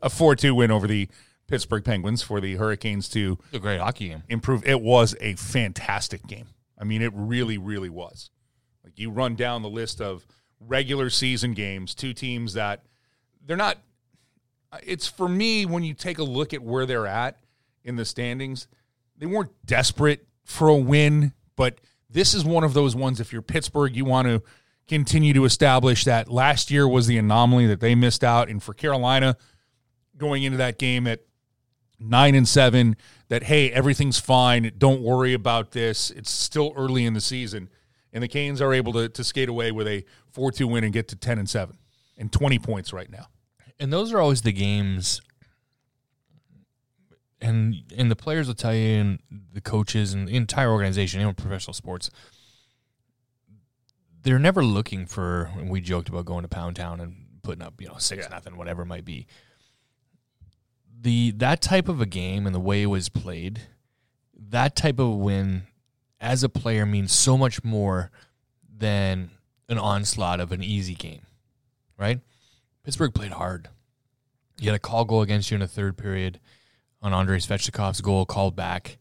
A 0.02 0.10
four 0.10 0.36
two 0.36 0.54
win 0.54 0.72
over 0.72 0.88
the 0.88 1.08
Pittsburgh 1.48 1.86
Penguins 1.86 2.22
for 2.22 2.42
the 2.42 2.56
Hurricanes 2.56 3.08
to 3.10 3.38
a 3.54 3.60
great 3.60 3.80
hockey 3.80 4.10
game. 4.10 4.24
Improve. 4.28 4.66
It 4.66 4.82
was 4.82 5.16
a 5.22 5.36
fantastic 5.36 6.26
game. 6.28 6.48
I 6.78 6.84
mean, 6.84 7.02
it 7.02 7.14
really, 7.16 7.58
really 7.58 7.90
was. 7.90 8.30
Like 8.84 9.00
you 9.00 9.10
run 9.12 9.36
down 9.36 9.62
the 9.62 9.70
list 9.70 10.02
of 10.02 10.26
regular 10.60 11.10
season 11.10 11.54
games, 11.54 11.96
two 11.96 12.14
teams 12.14 12.54
that 12.54 12.84
they're 13.46 13.56
not 13.56 13.78
it's 14.82 15.08
for 15.08 15.30
me 15.30 15.66
when 15.66 15.84
you 15.84 15.94
take 15.94 16.18
a 16.18 16.24
look 16.24 16.54
at 16.54 16.64
where 16.64 16.86
they're 16.86 17.08
at 17.08 17.38
in 17.84 17.96
the 17.96 18.06
standings, 18.06 18.68
they 19.18 19.26
weren't 19.26 19.52
desperate 19.66 20.26
for 20.44 20.68
a 20.68 20.76
win, 20.76 21.34
but 21.56 21.80
this 22.10 22.34
is 22.34 22.44
one 22.44 22.64
of 22.64 22.74
those 22.74 22.96
ones 22.96 23.20
if 23.20 23.32
you're 23.32 23.42
Pittsburgh, 23.42 23.96
you 23.96 24.06
want 24.06 24.28
to 24.28 24.42
continue 24.88 25.34
to 25.34 25.46
establish 25.46 26.04
that 26.04 26.30
last 26.30 26.70
year 26.70 26.88
was 26.88 27.08
the 27.08 27.18
anomaly 27.18 27.68
that 27.68 27.80
they 27.80 27.96
missed 27.96 28.24
out 28.24 28.50
and 28.50 28.62
for 28.62 28.74
Carolina 28.74 29.38
going 30.18 30.44
into 30.44 30.58
that 30.58 30.78
game 30.78 31.08
at 31.08 31.22
9 32.00 32.36
and 32.36 32.48
7 32.48 32.96
that 33.30 33.44
hey, 33.44 33.72
everything's 33.72 34.20
fine, 34.20 34.72
don't 34.78 35.02
worry 35.02 35.34
about 35.34 35.72
this. 35.72 36.12
It's 36.12 36.30
still 36.30 36.74
early 36.76 37.06
in 37.06 37.14
the 37.14 37.22
season. 37.22 37.70
And 38.12 38.22
the 38.22 38.28
Canes 38.28 38.62
are 38.62 38.74
able 38.74 38.94
to 38.94 39.10
to 39.10 39.24
skate 39.24 39.50
away 39.50 39.72
with 39.72 39.88
a 39.88 40.06
4-2 40.36 40.70
win 40.70 40.84
and 40.84 40.94
get 40.94 41.08
to 41.10 41.16
10 41.16 41.40
and 41.40 41.50
7 41.50 41.78
and 42.18 42.32
20 42.32 42.60
points 42.60 42.94
right 42.94 43.10
now. 43.10 43.28
And 43.80 43.92
those 43.92 44.14
are 44.14 44.20
always 44.20 44.42
the 44.42 44.52
games. 44.52 45.22
And 47.42 47.76
and 47.98 48.12
the 48.12 48.16
players 48.16 48.48
will 48.48 48.56
tell 48.56 48.76
you 48.76 49.00
and 49.00 49.20
the 49.54 49.62
coaches 49.62 50.14
and 50.14 50.28
the 50.28 50.36
entire 50.36 50.72
organization 50.72 51.22
in 51.22 51.34
professional 51.34 51.74
sports 51.74 52.10
they're 54.24 54.40
never 54.40 54.64
looking 54.64 55.06
for 55.06 55.52
and 55.58 55.70
we 55.70 55.80
joked 55.82 56.10
about 56.10 56.26
going 56.26 56.44
to 56.44 56.48
pound 56.48 56.76
town 56.76 57.00
and 57.00 57.16
putting 57.44 57.62
up 57.62 57.80
you 57.80 57.88
know 57.88 57.98
six 57.98 58.26
yeah. 58.26 58.30
nothing 58.34 58.58
whatever 58.58 58.84
it 58.84 58.88
might 58.88 59.06
be 59.06 59.28
the 61.02 61.32
that 61.32 61.62
type 61.62 61.88
of 61.88 62.02
a 62.02 62.06
game 62.06 62.46
and 62.46 62.56
the 62.56 62.60
way 62.60 62.82
it 62.82 62.88
was 62.88 63.10
played 63.10 63.62
that 64.36 64.76
type 64.76 65.00
of 65.00 65.16
win 65.16 65.64
as 66.20 66.44
a 66.44 66.50
player 66.50 66.86
means 66.86 67.12
so 67.12 67.38
much 67.38 67.64
more 67.64 68.12
than 68.76 69.30
an 69.70 69.78
onslaught 69.78 70.40
of 70.40 70.52
an 70.52 70.64
easy 70.64 70.96
game 70.96 71.22
right 71.98 72.20
Pittsburgh 72.84 73.14
played 73.14 73.32
hard. 73.32 73.70
You 74.60 74.70
had 74.70 74.76
a 74.76 74.80
call 74.80 75.06
goal 75.06 75.22
against 75.22 75.50
you 75.50 75.56
in 75.56 75.62
the 75.62 75.68
third 75.68 75.98
period 75.98 76.40
on 77.02 77.14
Andrei 77.14 77.38
Svechnikov's 77.38 78.02
goal 78.02 78.26
called 78.26 78.56
back. 78.56 78.98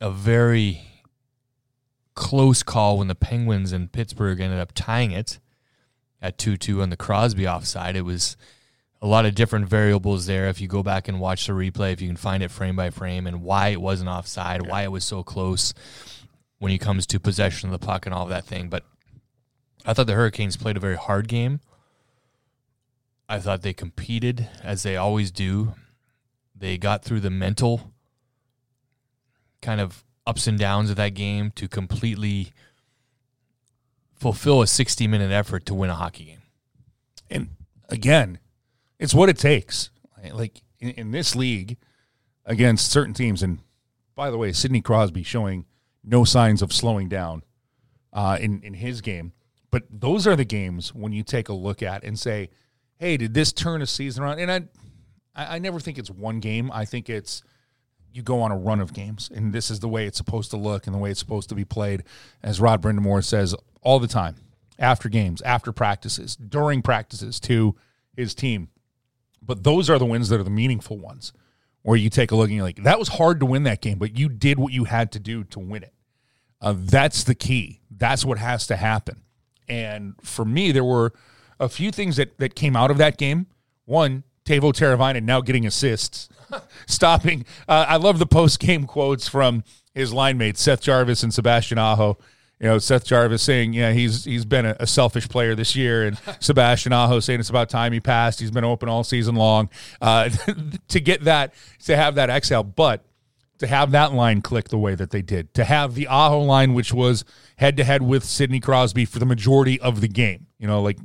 A 0.00 0.10
very 0.10 0.82
close 2.14 2.62
call 2.62 2.98
when 2.98 3.08
the 3.08 3.14
Penguins 3.14 3.72
and 3.72 3.90
Pittsburgh 3.92 4.40
ended 4.40 4.60
up 4.60 4.72
tying 4.74 5.10
it 5.10 5.38
at 6.22 6.38
2 6.38 6.56
2 6.56 6.82
on 6.82 6.90
the 6.90 6.96
Crosby 6.96 7.46
offside. 7.46 7.96
It 7.96 8.02
was 8.02 8.36
a 9.02 9.06
lot 9.06 9.26
of 9.26 9.34
different 9.34 9.68
variables 9.68 10.26
there. 10.26 10.48
If 10.48 10.60
you 10.60 10.68
go 10.68 10.82
back 10.82 11.08
and 11.08 11.20
watch 11.20 11.46
the 11.46 11.52
replay, 11.52 11.92
if 11.92 12.00
you 12.00 12.08
can 12.08 12.16
find 12.16 12.42
it 12.42 12.50
frame 12.50 12.76
by 12.76 12.90
frame 12.90 13.26
and 13.26 13.42
why 13.42 13.68
it 13.68 13.80
wasn't 13.80 14.08
offside, 14.08 14.62
yeah. 14.64 14.70
why 14.70 14.82
it 14.82 14.92
was 14.92 15.04
so 15.04 15.22
close 15.22 15.74
when 16.58 16.72
it 16.72 16.78
comes 16.78 17.06
to 17.08 17.20
possession 17.20 17.68
of 17.68 17.78
the 17.78 17.86
puck 17.86 18.06
and 18.06 18.14
all 18.14 18.22
of 18.22 18.30
that 18.30 18.46
thing. 18.46 18.68
But 18.68 18.84
I 19.84 19.92
thought 19.92 20.06
the 20.06 20.14
Hurricanes 20.14 20.56
played 20.56 20.78
a 20.78 20.80
very 20.80 20.96
hard 20.96 21.28
game. 21.28 21.60
I 23.28 23.38
thought 23.38 23.62
they 23.62 23.74
competed 23.74 24.48
as 24.62 24.82
they 24.82 24.96
always 24.96 25.30
do. 25.30 25.74
They 26.56 26.78
got 26.78 27.04
through 27.04 27.20
the 27.20 27.30
mental 27.30 27.92
kind 29.60 29.80
of 29.80 30.04
ups 30.26 30.46
and 30.46 30.58
downs 30.58 30.90
of 30.90 30.96
that 30.96 31.14
game 31.14 31.50
to 31.52 31.68
completely 31.68 32.52
fulfill 34.14 34.62
a 34.62 34.66
60 34.66 35.06
minute 35.06 35.30
effort 35.30 35.66
to 35.66 35.74
win 35.74 35.90
a 35.90 35.94
hockey 35.94 36.24
game. 36.24 36.42
And 37.30 37.48
again, 37.88 38.38
it's 38.98 39.14
what 39.14 39.28
it 39.28 39.38
takes. 39.38 39.90
Like 40.32 40.62
in, 40.80 40.90
in 40.90 41.10
this 41.10 41.36
league 41.36 41.76
against 42.46 42.90
certain 42.90 43.12
teams, 43.12 43.42
and 43.42 43.58
by 44.14 44.30
the 44.30 44.38
way, 44.38 44.52
Sidney 44.52 44.80
Crosby 44.80 45.22
showing 45.22 45.66
no 46.02 46.24
signs 46.24 46.62
of 46.62 46.72
slowing 46.72 47.08
down 47.08 47.42
uh, 48.12 48.38
in 48.40 48.62
in 48.62 48.74
his 48.74 49.00
game. 49.00 49.32
But 49.70 49.84
those 49.90 50.26
are 50.26 50.36
the 50.36 50.44
games 50.44 50.94
when 50.94 51.12
you 51.12 51.22
take 51.22 51.48
a 51.48 51.52
look 51.52 51.82
at 51.82 52.04
and 52.04 52.18
say, 52.18 52.50
hey, 52.96 53.16
did 53.16 53.34
this 53.34 53.52
turn 53.52 53.82
a 53.82 53.86
season 53.86 54.22
around? 54.22 54.38
And 54.38 54.50
I, 54.50 55.56
I 55.56 55.58
never 55.58 55.80
think 55.80 55.98
it's 55.98 56.10
one 56.10 56.40
game. 56.40 56.70
I 56.72 56.84
think 56.84 57.10
it's 57.10 57.42
you 58.14 58.22
go 58.22 58.40
on 58.40 58.52
a 58.52 58.56
run 58.56 58.80
of 58.80 58.94
games, 58.94 59.30
and 59.34 59.52
this 59.52 59.70
is 59.70 59.80
the 59.80 59.88
way 59.88 60.06
it's 60.06 60.16
supposed 60.16 60.50
to 60.52 60.56
look 60.56 60.86
and 60.86 60.94
the 60.94 60.98
way 60.98 61.10
it's 61.10 61.18
supposed 61.18 61.48
to 61.48 61.54
be 61.54 61.64
played. 61.64 62.04
As 62.42 62.60
Rod 62.60 62.80
Brind'Amour 62.80 63.24
says 63.24 63.54
all 63.82 63.98
the 63.98 64.06
time, 64.06 64.36
after 64.78 65.08
games, 65.08 65.42
after 65.42 65.72
practices, 65.72 66.36
during 66.36 66.80
practices 66.80 67.40
to 67.40 67.74
his 68.16 68.34
team. 68.34 68.68
But 69.42 69.64
those 69.64 69.90
are 69.90 69.98
the 69.98 70.06
wins 70.06 70.28
that 70.28 70.40
are 70.40 70.44
the 70.44 70.50
meaningful 70.50 70.96
ones, 70.96 71.32
where 71.82 71.96
you 71.96 72.08
take 72.08 72.30
a 72.30 72.36
look 72.36 72.46
and 72.46 72.56
you're 72.56 72.64
like, 72.64 72.82
that 72.84 72.98
was 72.98 73.08
hard 73.08 73.40
to 73.40 73.46
win 73.46 73.64
that 73.64 73.82
game, 73.82 73.98
but 73.98 74.16
you 74.16 74.28
did 74.28 74.58
what 74.58 74.72
you 74.72 74.84
had 74.84 75.12
to 75.12 75.18
do 75.18 75.44
to 75.44 75.58
win 75.58 75.82
it. 75.82 75.92
Uh, 76.60 76.74
that's 76.76 77.24
the 77.24 77.34
key. 77.34 77.80
That's 77.90 78.24
what 78.24 78.38
has 78.38 78.66
to 78.68 78.76
happen. 78.76 79.22
And 79.68 80.14
for 80.22 80.44
me, 80.44 80.72
there 80.72 80.84
were 80.84 81.12
a 81.60 81.68
few 81.68 81.90
things 81.90 82.16
that, 82.16 82.38
that 82.38 82.54
came 82.54 82.76
out 82.76 82.90
of 82.90 82.98
that 82.98 83.18
game. 83.18 83.46
One, 83.84 84.24
Teuvo 84.44 84.72
Teravainen 84.72 85.24
now 85.24 85.40
getting 85.40 85.66
assists, 85.66 86.28
stopping. 86.86 87.44
Uh, 87.68 87.86
I 87.88 87.96
love 87.96 88.18
the 88.18 88.26
post 88.26 88.60
game 88.60 88.86
quotes 88.86 89.28
from 89.28 89.64
his 89.94 90.12
line 90.12 90.36
mates, 90.36 90.60
Seth 90.60 90.82
Jarvis 90.82 91.22
and 91.22 91.32
Sebastian 91.32 91.78
Aho. 91.78 92.18
You 92.60 92.68
know, 92.68 92.78
Seth 92.78 93.04
Jarvis 93.04 93.42
saying, 93.42 93.72
yeah, 93.72 93.92
he's 93.92 94.24
he's 94.24 94.44
been 94.44 94.64
a, 94.64 94.76
a 94.80 94.86
selfish 94.86 95.28
player 95.28 95.54
this 95.54 95.74
year, 95.74 96.06
and 96.06 96.18
Sebastian 96.40 96.92
Aho 96.92 97.20
saying 97.20 97.40
it's 97.40 97.50
about 97.50 97.68
time 97.68 97.92
he 97.92 98.00
passed. 98.00 98.40
He's 98.40 98.50
been 98.50 98.64
open 98.64 98.88
all 98.88 99.04
season 99.04 99.34
long. 99.34 99.70
Uh, 100.00 100.30
to 100.88 101.00
get 101.00 101.24
that, 101.24 101.54
to 101.84 101.96
have 101.96 102.14
that 102.14 102.30
exhale, 102.30 102.62
but 102.62 103.04
to 103.58 103.66
have 103.66 103.92
that 103.92 104.12
line 104.12 104.42
click 104.42 104.68
the 104.68 104.78
way 104.78 104.94
that 104.94 105.10
they 105.10 105.22
did, 105.22 105.54
to 105.54 105.64
have 105.64 105.94
the 105.94 106.06
Aho 106.06 106.40
line, 106.40 106.74
which 106.74 106.92
was 106.92 107.24
head 107.56 107.76
to 107.76 107.84
head 107.84 108.02
with 108.02 108.24
Sidney 108.24 108.60
Crosby 108.60 109.04
for 109.04 109.18
the 109.18 109.26
majority 109.26 109.80
of 109.80 110.00
the 110.00 110.08
game. 110.08 110.46
You 110.58 110.66
know, 110.66 110.82
like 110.82 110.98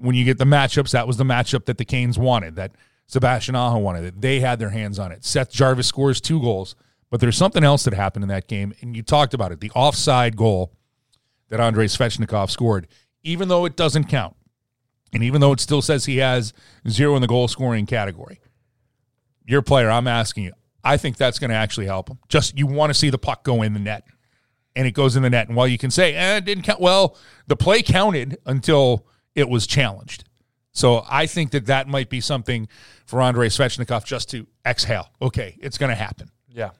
when 0.00 0.14
you 0.14 0.24
get 0.24 0.38
the 0.38 0.44
matchups, 0.44 0.90
that 0.92 1.06
was 1.06 1.16
the 1.16 1.24
matchup 1.24 1.64
that 1.66 1.78
the 1.78 1.84
Canes 1.84 2.18
wanted, 2.18 2.56
that 2.56 2.72
Sebastian 3.06 3.54
Aho 3.54 3.78
wanted, 3.78 4.02
that 4.02 4.20
they 4.20 4.40
had 4.40 4.58
their 4.58 4.70
hands 4.70 4.98
on 4.98 5.12
it. 5.12 5.24
Seth 5.24 5.50
Jarvis 5.50 5.86
scores 5.86 6.20
two 6.20 6.40
goals, 6.40 6.74
but 7.10 7.20
there's 7.20 7.36
something 7.36 7.64
else 7.64 7.84
that 7.84 7.94
happened 7.94 8.22
in 8.22 8.28
that 8.28 8.48
game, 8.48 8.74
and 8.80 8.96
you 8.96 9.02
talked 9.02 9.34
about 9.34 9.52
it 9.52 9.60
the 9.60 9.70
offside 9.74 10.36
goal 10.36 10.72
that 11.48 11.60
Andrei 11.60 11.86
Svechnikov 11.86 12.50
scored, 12.50 12.86
even 13.22 13.48
though 13.48 13.64
it 13.64 13.76
doesn't 13.76 14.04
count, 14.04 14.36
and 15.12 15.22
even 15.22 15.40
though 15.40 15.52
it 15.52 15.60
still 15.60 15.82
says 15.82 16.04
he 16.04 16.18
has 16.18 16.52
zero 16.88 17.16
in 17.16 17.22
the 17.22 17.28
goal 17.28 17.48
scoring 17.48 17.86
category. 17.86 18.40
Your 19.46 19.62
player, 19.62 19.90
I'm 19.90 20.06
asking 20.06 20.44
you, 20.44 20.52
I 20.84 20.98
think 20.98 21.16
that's 21.16 21.38
going 21.38 21.50
to 21.50 21.56
actually 21.56 21.86
help 21.86 22.08
him. 22.10 22.18
Just 22.28 22.58
you 22.58 22.66
want 22.66 22.90
to 22.90 22.94
see 22.94 23.10
the 23.10 23.18
puck 23.18 23.44
go 23.44 23.62
in 23.62 23.72
the 23.72 23.80
net, 23.80 24.04
and 24.76 24.86
it 24.86 24.92
goes 24.92 25.16
in 25.16 25.22
the 25.22 25.30
net. 25.30 25.48
And 25.48 25.56
while 25.56 25.66
you 25.66 25.78
can 25.78 25.90
say, 25.90 26.14
eh, 26.14 26.36
it 26.36 26.44
didn't 26.44 26.64
count, 26.64 26.80
well, 26.80 27.16
the 27.46 27.56
play 27.56 27.82
counted 27.82 28.36
until 28.44 29.06
it 29.38 29.48
was 29.48 29.66
challenged. 29.66 30.24
So 30.72 31.04
I 31.08 31.26
think 31.26 31.52
that 31.52 31.66
that 31.66 31.88
might 31.88 32.10
be 32.10 32.20
something 32.20 32.68
for 33.06 33.20
Andrei 33.22 33.48
Svechnikov 33.48 34.04
just 34.04 34.30
to 34.30 34.46
exhale. 34.66 35.08
Okay, 35.22 35.56
it's 35.60 35.78
going 35.78 35.90
to 35.90 35.96
happen. 35.96 36.30
Yeah, 36.48 36.70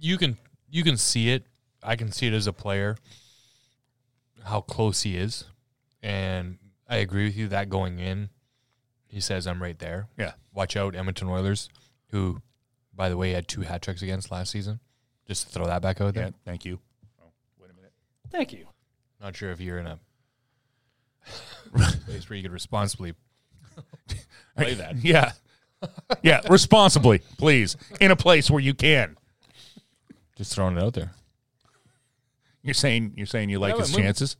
you 0.00 0.16
can 0.18 0.38
you 0.70 0.82
can 0.82 0.96
see 0.96 1.30
it. 1.30 1.46
I 1.82 1.96
can 1.96 2.10
see 2.10 2.26
it 2.26 2.32
as 2.32 2.46
a 2.46 2.52
player 2.52 2.96
how 4.44 4.60
close 4.62 5.02
he 5.02 5.16
is, 5.16 5.44
and 6.02 6.58
I 6.88 6.96
agree 6.96 7.24
with 7.24 7.36
you 7.36 7.48
that 7.48 7.68
going 7.68 7.98
in, 7.98 8.30
he 9.06 9.20
says 9.20 9.46
I'm 9.46 9.62
right 9.62 9.78
there. 9.78 10.08
Yeah. 10.16 10.32
Watch 10.54 10.76
out, 10.76 10.96
Edmonton 10.96 11.28
Oilers, 11.28 11.68
who, 12.10 12.40
by 12.94 13.08
the 13.08 13.16
way, 13.16 13.32
had 13.32 13.46
two 13.46 13.60
hat 13.60 13.82
tricks 13.82 14.02
against 14.02 14.30
last 14.30 14.50
season. 14.50 14.80
Just 15.26 15.46
to 15.46 15.52
throw 15.52 15.66
that 15.66 15.82
back 15.82 16.00
out 16.00 16.14
there. 16.14 16.24
Yeah, 16.24 16.30
thank 16.46 16.64
you. 16.64 16.80
Oh, 17.20 17.26
wait 17.60 17.70
a 17.70 17.74
minute. 17.74 17.92
Thank 18.30 18.54
you. 18.54 18.66
Not 19.20 19.36
sure 19.36 19.50
if 19.50 19.60
you're 19.60 19.78
in 19.78 19.86
a 19.86 19.98
place 22.04 22.28
where 22.28 22.36
you 22.36 22.42
could 22.42 22.52
responsibly 22.52 23.14
play 24.56 24.74
that. 24.74 24.96
Yeah. 25.02 25.32
Yeah, 26.22 26.40
responsibly, 26.50 27.20
please. 27.36 27.76
In 28.00 28.10
a 28.10 28.16
place 28.16 28.50
where 28.50 28.60
you 28.60 28.74
can. 28.74 29.16
Just 30.36 30.52
throwing 30.54 30.76
it 30.76 30.82
out 30.82 30.94
there. 30.94 31.12
You're 32.62 32.74
saying 32.74 33.12
you're 33.16 33.26
saying 33.26 33.50
you 33.50 33.60
like 33.60 33.74
Yeah, 33.74 33.82
his 33.82 33.94
chances? 33.94 34.36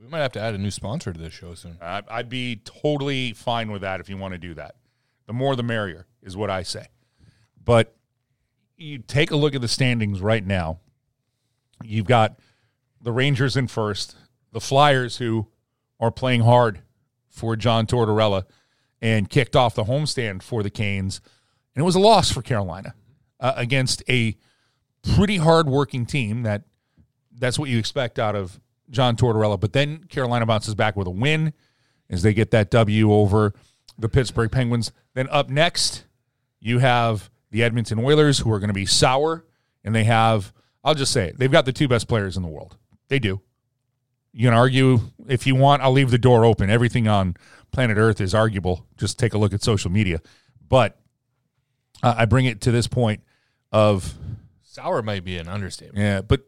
We 0.00 0.06
might 0.06 0.20
have 0.20 0.32
to 0.32 0.40
add 0.40 0.54
a 0.54 0.58
new 0.58 0.70
sponsor 0.70 1.12
to 1.12 1.18
this 1.18 1.32
show 1.32 1.54
soon. 1.54 1.78
I- 1.82 2.02
I'd 2.08 2.28
be 2.28 2.60
totally 2.64 3.32
fine 3.32 3.72
with 3.72 3.82
that 3.82 3.98
if 3.98 4.08
you 4.08 4.16
want 4.16 4.32
to 4.32 4.38
do 4.38 4.54
that. 4.54 4.76
The 5.26 5.32
more 5.32 5.56
the 5.56 5.64
merrier 5.64 6.06
is 6.22 6.36
what 6.36 6.50
I 6.50 6.62
say. 6.62 6.86
But 7.64 7.96
you 8.76 8.98
take 8.98 9.32
a 9.32 9.36
look 9.36 9.56
at 9.56 9.60
the 9.62 9.68
standings 9.68 10.20
right 10.20 10.46
now. 10.46 10.78
You've 11.82 12.06
got 12.06 12.38
the 13.00 13.10
Rangers 13.10 13.56
in 13.56 13.66
first, 13.66 14.14
the 14.52 14.60
Flyers 14.60 15.16
who 15.16 15.48
are 16.00 16.10
playing 16.10 16.42
hard 16.42 16.80
for 17.28 17.56
John 17.56 17.86
Tortorella 17.86 18.44
and 19.00 19.28
kicked 19.28 19.56
off 19.56 19.74
the 19.74 19.84
homestand 19.84 20.42
for 20.42 20.62
the 20.62 20.70
Canes. 20.70 21.20
And 21.74 21.82
it 21.82 21.84
was 21.84 21.94
a 21.94 22.00
loss 22.00 22.32
for 22.32 22.42
Carolina 22.42 22.94
uh, 23.40 23.52
against 23.56 24.02
a 24.08 24.36
pretty 25.14 25.36
hard-working 25.36 26.06
team 26.06 26.42
that 26.44 26.62
that's 27.38 27.58
what 27.58 27.68
you 27.68 27.78
expect 27.78 28.18
out 28.18 28.34
of 28.34 28.58
John 28.90 29.16
Tortorella. 29.16 29.60
But 29.60 29.72
then 29.72 30.04
Carolina 30.04 30.46
bounces 30.46 30.74
back 30.74 30.96
with 30.96 31.06
a 31.06 31.10
win 31.10 31.52
as 32.08 32.22
they 32.22 32.32
get 32.32 32.50
that 32.52 32.70
W 32.70 33.12
over 33.12 33.52
the 33.98 34.08
Pittsburgh 34.08 34.50
Penguins. 34.50 34.92
Then 35.14 35.28
up 35.28 35.50
next, 35.50 36.04
you 36.60 36.78
have 36.78 37.30
the 37.50 37.62
Edmonton 37.62 37.98
Oilers, 37.98 38.38
who 38.38 38.52
are 38.52 38.58
going 38.58 38.68
to 38.68 38.74
be 38.74 38.86
sour, 38.86 39.44
and 39.84 39.94
they 39.94 40.04
have, 40.04 40.52
I'll 40.82 40.94
just 40.94 41.12
say 41.12 41.28
it, 41.28 41.38
they've 41.38 41.52
got 41.52 41.64
the 41.64 41.72
two 41.72 41.88
best 41.88 42.08
players 42.08 42.36
in 42.36 42.42
the 42.42 42.48
world. 42.48 42.76
They 43.08 43.18
do. 43.18 43.40
You 44.38 44.48
can 44.48 44.54
argue 44.54 45.00
if 45.26 45.46
you 45.46 45.54
want, 45.54 45.80
I'll 45.80 45.92
leave 45.92 46.10
the 46.10 46.18
door 46.18 46.44
open. 46.44 46.68
Everything 46.68 47.08
on 47.08 47.36
planet 47.72 47.96
Earth 47.96 48.20
is 48.20 48.34
arguable. 48.34 48.84
Just 48.98 49.18
take 49.18 49.32
a 49.32 49.38
look 49.38 49.54
at 49.54 49.62
social 49.62 49.90
media. 49.90 50.20
But 50.68 50.98
uh, 52.02 52.16
I 52.18 52.26
bring 52.26 52.44
it 52.44 52.60
to 52.60 52.70
this 52.70 52.86
point 52.86 53.22
of, 53.72 54.12
Sour 54.62 55.00
might 55.00 55.24
be 55.24 55.38
an 55.38 55.48
understatement. 55.48 55.98
yeah, 55.98 56.20
but 56.20 56.46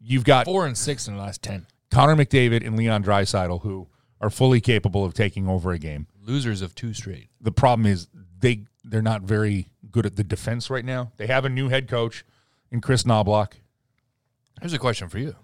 you've 0.00 0.24
got 0.24 0.46
Four 0.46 0.66
and 0.66 0.78
six 0.78 1.08
in 1.08 1.14
the 1.14 1.20
last 1.20 1.42
ten. 1.42 1.66
Connor 1.90 2.16
McDavid 2.16 2.66
and 2.66 2.74
Leon 2.74 3.04
Draisaitl, 3.04 3.60
who 3.60 3.88
are 4.18 4.30
fully 4.30 4.62
capable 4.62 5.04
of 5.04 5.12
taking 5.12 5.46
over 5.46 5.72
a 5.72 5.78
game. 5.78 6.06
Losers 6.22 6.62
of 6.62 6.74
two 6.74 6.94
straight. 6.94 7.28
The 7.38 7.52
problem 7.52 7.84
is 7.84 8.08
they 8.38 8.64
they're 8.82 9.02
not 9.02 9.20
very 9.22 9.68
good 9.90 10.06
at 10.06 10.16
the 10.16 10.24
defense 10.24 10.70
right 10.70 10.86
now. 10.86 11.12
They 11.18 11.26
have 11.26 11.44
a 11.44 11.50
new 11.50 11.68
head 11.68 11.86
coach 11.86 12.24
in 12.70 12.80
Kris 12.80 13.02
Knoblauch. 13.02 13.52
Here's 14.58 14.72
a 14.72 14.78
question 14.78 15.10
for 15.10 15.18
you. 15.18 15.36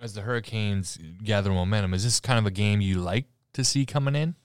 As 0.00 0.14
the 0.14 0.22
Hurricanes 0.22 0.96
gather 1.24 1.50
momentum, 1.50 1.92
is 1.92 2.04
this 2.04 2.20
kind 2.20 2.38
of 2.38 2.46
a 2.46 2.52
game 2.52 2.80
you 2.80 3.00
like 3.00 3.24
to 3.54 3.64
see 3.64 3.84
coming 3.84 4.14
in? 4.14 4.36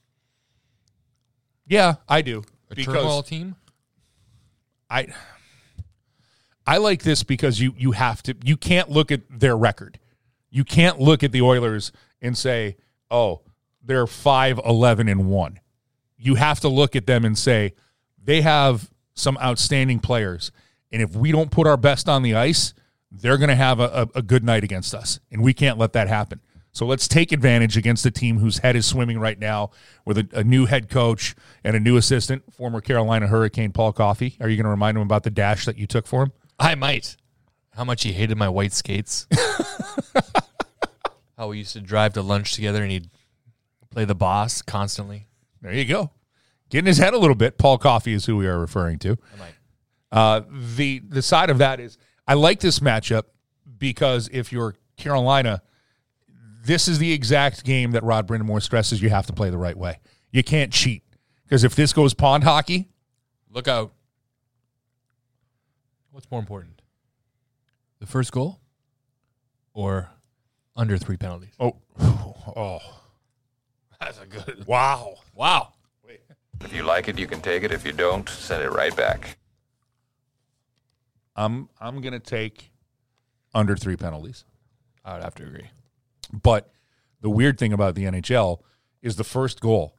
Yeah, 1.68 1.96
I 2.10 2.22
do 2.22 2.44
A 2.72 2.76
because 2.76 3.24
team? 3.26 3.56
I 4.90 5.08
I 6.66 6.78
like 6.78 7.04
this 7.04 7.24
because 7.24 7.60
you 7.62 7.74
you 7.78 7.92
have 7.92 8.24
to 8.24 8.36
you 8.44 8.58
can't 8.58 8.90
look 8.90 9.12
at 9.12 9.22
their 9.30 9.56
record. 9.56 10.00
You 10.50 10.64
can't 10.64 11.00
look 11.00 11.24
at 11.24 11.32
the 11.32 11.42
Oilers 11.42 11.92
and 12.22 12.38
say, 12.38 12.78
"Oh, 13.12 13.42
they're 13.84 14.08
5 14.08 14.60
11 14.66 15.08
and 15.08 15.28
1." 15.28 15.60
You 16.18 16.36
have 16.36 16.60
to 16.62 16.68
look 16.68 16.96
at 16.96 17.06
them 17.06 17.26
and 17.26 17.38
say, 17.38 17.74
"They 18.22 18.42
have 18.42 18.90
some 19.14 19.38
outstanding 19.38 20.00
players, 20.00 20.52
and 20.92 21.02
if 21.02 21.16
we 21.16 21.32
don't 21.32 21.52
put 21.52 21.68
our 21.68 21.78
best 21.78 22.10
on 22.10 22.24
the 22.24 22.36
ice, 22.36 22.74
they're 23.14 23.38
going 23.38 23.50
to 23.50 23.56
have 23.56 23.80
a, 23.80 24.10
a, 24.16 24.20
a 24.20 24.22
good 24.22 24.44
night 24.44 24.64
against 24.64 24.94
us, 24.94 25.20
and 25.32 25.42
we 25.42 25.54
can't 25.54 25.78
let 25.78 25.94
that 25.94 26.08
happen." 26.08 26.42
So 26.74 26.88
let's 26.88 27.08
take 27.08 27.32
advantage 27.32 27.78
against 27.78 28.04
a 28.08 28.12
team 28.12 28.40
whose 28.40 28.58
head 28.58 28.76
is 28.76 28.88
swimming 28.88 29.20
right 29.20 29.38
now 29.38 29.70
with 30.06 30.18
a, 30.18 30.28
a 30.34 30.44
new 30.44 30.66
head 30.66 30.90
coach 30.90 31.36
and 31.64 31.76
a 31.76 31.80
new 31.80 31.98
assistant, 31.98 32.52
former 32.52 32.82
Carolina 32.82 33.28
Hurricane 33.28 33.72
Paul 33.72 33.94
Coffey. 33.94 34.38
Are 34.42 34.50
you 34.50 34.58
going 34.58 34.66
to 34.66 34.72
remind 34.72 34.98
him 34.98 35.04
about 35.04 35.22
the 35.22 35.30
dash 35.30 35.66
that 35.66 35.78
you 35.78 35.86
took 35.86 36.08
for 36.08 36.24
him? 36.24 36.32
I 36.60 36.74
might. 36.74 37.16
How 37.76 37.84
much 37.84 38.02
he 38.02 38.12
hated 38.12 38.38
my 38.38 38.50
white 38.50 38.74
skates. 38.74 39.28
How 41.38 41.50
we 41.50 41.60
used 41.60 41.74
to 41.74 41.82
drive 41.82 42.14
to 42.14 42.24
lunch 42.24 42.54
together 42.54 42.82
and 42.82 42.92
he'd 42.92 43.10
play 43.92 44.06
the 44.06 44.16
boss 44.16 44.64
constantly. 44.64 45.28
There 45.62 45.74
you 45.74 45.86
go. 45.86 46.12
Get 46.70 46.80
in 46.80 46.86
his 46.86 46.98
head 46.98 47.14
a 47.14 47.20
little 47.20 47.36
bit. 47.36 47.60
Paul 47.60 47.78
Coffey 47.78 48.14
is 48.14 48.26
who 48.26 48.36
we 48.36 48.48
are 48.48 48.60
referring 48.60 48.98
to. 49.00 49.12
I 49.12 49.40
might. 49.40 49.54
Uh, 50.12 50.42
the 50.76 51.00
the 51.00 51.22
side 51.22 51.50
of 51.50 51.60
that 51.60 51.80
is 51.80 51.98
I 52.28 52.36
like 52.36 52.60
this 52.60 52.80
matchup 52.80 53.24
because 53.78 54.30
if 54.32 54.52
you're 54.52 54.76
Carolina, 54.98 55.62
this 56.64 56.88
is 56.88 57.00
the 57.00 57.12
exact 57.12 57.64
game 57.64 57.92
that 57.92 58.04
Rod 58.04 58.28
Brind'Amour 58.28 58.62
stresses 58.62 59.02
you 59.02 59.10
have 59.10 59.26
to 59.28 59.34
play 59.34 59.50
the 59.50 59.58
right 59.58 59.78
way. 59.78 60.00
You 60.32 60.44
can't 60.44 60.72
cheat 60.72 61.04
because 61.44 61.64
if 61.64 61.76
this 61.76 61.94
goes 61.94 62.14
pond 62.14 62.44
hockey, 62.44 62.90
Look 63.52 63.68
out. 63.68 63.94
What's 66.10 66.30
more 66.32 66.40
important? 66.40 66.82
The 68.00 68.08
first 68.08 68.32
goal 68.32 68.60
or 69.76 70.10
under 70.76 70.98
three 70.98 71.18
penalties? 71.18 71.54
oh, 71.60 71.78
oh, 72.56 72.80
That's 74.00 74.20
a 74.20 74.26
good. 74.26 74.66
wow, 74.66 75.16
Wow. 75.36 75.74
If 76.62 76.74
you 76.74 76.84
like 76.84 77.10
it, 77.10 77.20
you 77.20 77.28
can 77.28 77.42
take 77.42 77.64
it. 77.64 77.72
If 77.72 77.86
you 77.86 77.92
don't, 77.92 78.28
send 78.30 78.64
it 78.64 78.72
right 78.72 78.96
back. 78.96 79.38
I'm 81.36 81.70
I'm 81.80 82.02
gonna 82.02 82.20
take 82.20 82.72
under 83.54 83.76
three 83.76 83.98
penalties. 83.98 84.46
I 85.04 85.14
would 85.14 85.24
have 85.24 85.36
to 85.36 85.44
agree. 85.44 85.70
But 86.32 86.72
the 87.22 87.30
weird 87.30 87.58
thing 87.58 87.74
about 87.74 87.96
the 87.96 88.06
NHL 88.06 88.60
is 89.02 89.16
the 89.16 89.24
first 89.24 89.60
goal. 89.60 89.96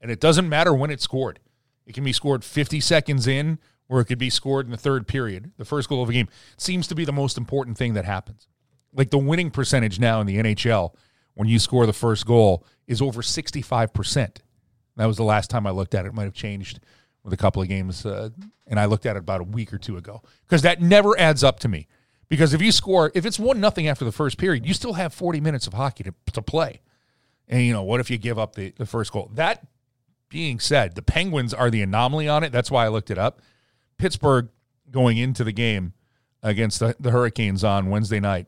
And 0.00 0.10
it 0.10 0.20
doesn't 0.20 0.48
matter 0.48 0.74
when 0.74 0.90
it's 0.90 1.04
scored. 1.04 1.40
It 1.86 1.94
can 1.94 2.04
be 2.04 2.12
scored 2.12 2.44
50 2.44 2.80
seconds 2.80 3.26
in, 3.26 3.58
or 3.88 4.00
it 4.00 4.06
could 4.06 4.18
be 4.18 4.30
scored 4.30 4.66
in 4.66 4.72
the 4.72 4.78
third 4.78 5.06
period. 5.06 5.52
The 5.56 5.64
first 5.64 5.88
goal 5.88 6.02
of 6.02 6.08
a 6.08 6.12
game 6.12 6.28
seems 6.56 6.86
to 6.88 6.94
be 6.94 7.04
the 7.04 7.12
most 7.12 7.36
important 7.36 7.76
thing 7.76 7.94
that 7.94 8.04
happens. 8.04 8.48
Like 8.92 9.10
the 9.10 9.18
winning 9.18 9.50
percentage 9.50 9.98
now 9.98 10.20
in 10.20 10.26
the 10.26 10.36
NHL, 10.36 10.94
when 11.34 11.48
you 11.48 11.58
score 11.58 11.86
the 11.86 11.92
first 11.92 12.26
goal, 12.26 12.64
is 12.86 13.02
over 13.02 13.22
65%. 13.22 14.38
That 14.96 15.06
was 15.06 15.16
the 15.16 15.24
last 15.24 15.50
time 15.50 15.66
I 15.66 15.70
looked 15.70 15.94
at 15.94 16.04
it. 16.04 16.08
It 16.08 16.14
might 16.14 16.24
have 16.24 16.34
changed 16.34 16.80
with 17.22 17.32
a 17.32 17.36
couple 17.36 17.60
of 17.62 17.68
games. 17.68 18.04
Uh, 18.04 18.30
and 18.66 18.78
I 18.78 18.86
looked 18.86 19.06
at 19.06 19.16
it 19.16 19.20
about 19.20 19.40
a 19.40 19.44
week 19.44 19.72
or 19.72 19.78
two 19.78 19.96
ago 19.96 20.22
because 20.46 20.62
that 20.62 20.80
never 20.80 21.18
adds 21.18 21.44
up 21.44 21.60
to 21.60 21.68
me. 21.68 21.86
Because 22.28 22.54
if 22.54 22.62
you 22.62 22.70
score, 22.70 23.10
if 23.14 23.26
it's 23.26 23.38
one 23.38 23.60
nothing 23.60 23.88
after 23.88 24.04
the 24.04 24.12
first 24.12 24.38
period, 24.38 24.64
you 24.64 24.72
still 24.72 24.92
have 24.92 25.12
40 25.12 25.40
minutes 25.40 25.66
of 25.66 25.74
hockey 25.74 26.04
to, 26.04 26.14
to 26.32 26.40
play. 26.40 26.80
And, 27.48 27.62
you 27.62 27.72
know, 27.72 27.82
what 27.82 27.98
if 27.98 28.08
you 28.08 28.18
give 28.18 28.38
up 28.38 28.54
the, 28.54 28.72
the 28.76 28.86
first 28.86 29.12
goal? 29.12 29.30
That 29.34 29.66
being 30.28 30.60
said, 30.60 30.94
the 30.94 31.02
Penguins 31.02 31.52
are 31.52 31.70
the 31.70 31.82
anomaly 31.82 32.28
on 32.28 32.44
it. 32.44 32.52
That's 32.52 32.70
why 32.70 32.84
I 32.84 32.88
looked 32.88 33.10
it 33.10 33.18
up. 33.18 33.42
Pittsburgh 33.98 34.48
going 34.90 35.18
into 35.18 35.42
the 35.42 35.52
game 35.52 35.92
against 36.42 36.78
the, 36.78 36.94
the 37.00 37.10
Hurricanes 37.10 37.64
on 37.64 37.90
Wednesday 37.90 38.20
night 38.20 38.46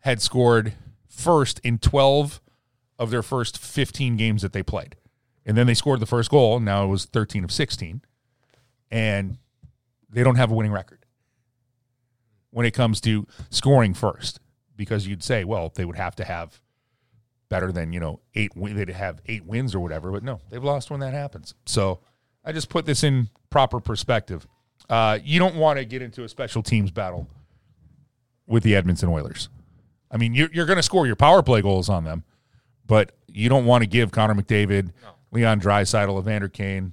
had 0.00 0.20
scored 0.20 0.74
first 1.08 1.58
in 1.60 1.78
12 1.78 2.40
of 2.98 3.10
their 3.10 3.22
first 3.22 3.58
15 3.58 4.16
games 4.16 4.42
that 4.42 4.52
they 4.52 4.62
played. 4.62 4.96
And 5.44 5.56
then 5.56 5.66
they 5.66 5.74
scored 5.74 6.00
the 6.00 6.06
first 6.06 6.30
goal. 6.30 6.60
Now 6.60 6.84
it 6.84 6.88
was 6.88 7.06
13 7.06 7.44
of 7.44 7.50
16. 7.50 8.02
And 8.92 9.38
they 10.10 10.22
don't 10.22 10.36
have 10.36 10.50
a 10.52 10.54
winning 10.54 10.70
record 10.72 11.04
when 12.50 12.66
it 12.66 12.72
comes 12.72 13.00
to 13.00 13.26
scoring 13.50 13.94
first 13.94 14.38
because 14.76 15.06
you'd 15.06 15.22
say, 15.24 15.42
well, 15.44 15.72
they 15.74 15.84
would 15.84 15.96
have 15.96 16.14
to 16.16 16.24
have 16.24 16.60
better 17.48 17.72
than, 17.72 17.92
you 17.92 18.00
know, 18.00 18.20
eight, 18.34 18.54
win- 18.54 18.76
they'd 18.76 18.90
have 18.90 19.20
eight 19.26 19.44
wins 19.44 19.74
or 19.74 19.80
whatever. 19.80 20.10
But 20.12 20.22
no, 20.22 20.40
they've 20.50 20.62
lost 20.62 20.90
when 20.90 21.00
that 21.00 21.14
happens. 21.14 21.54
So 21.66 22.00
I 22.44 22.52
just 22.52 22.68
put 22.68 22.84
this 22.84 23.02
in 23.02 23.28
proper 23.50 23.80
perspective. 23.80 24.46
Uh, 24.90 25.18
you 25.24 25.38
don't 25.38 25.56
want 25.56 25.78
to 25.78 25.84
get 25.86 26.02
into 26.02 26.24
a 26.24 26.28
special 26.28 26.62
teams 26.62 26.90
battle 26.90 27.26
with 28.46 28.62
the 28.62 28.74
Edmonton 28.76 29.08
Oilers. 29.08 29.48
I 30.10 30.18
mean, 30.18 30.34
you're, 30.34 30.50
you're 30.52 30.66
going 30.66 30.76
to 30.76 30.82
score 30.82 31.06
your 31.06 31.16
power 31.16 31.42
play 31.42 31.62
goals 31.62 31.88
on 31.88 32.04
them, 32.04 32.24
but 32.86 33.12
you 33.28 33.48
don't 33.48 33.64
want 33.64 33.82
to 33.82 33.86
give 33.86 34.12
Connor 34.12 34.34
McDavid, 34.34 34.90
Leon 35.30 35.60
Draisaitl, 35.60 36.18
Evander 36.18 36.48
Kane, 36.48 36.92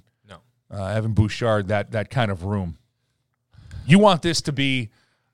Uh, 0.72 0.86
Evan 0.86 1.12
Bouchard 1.12 1.68
that 1.68 1.90
that 1.92 2.10
kind 2.10 2.30
of 2.30 2.44
room. 2.44 2.78
You 3.86 3.98
want 3.98 4.22
this 4.22 4.40
to 4.42 4.52
be 4.52 4.90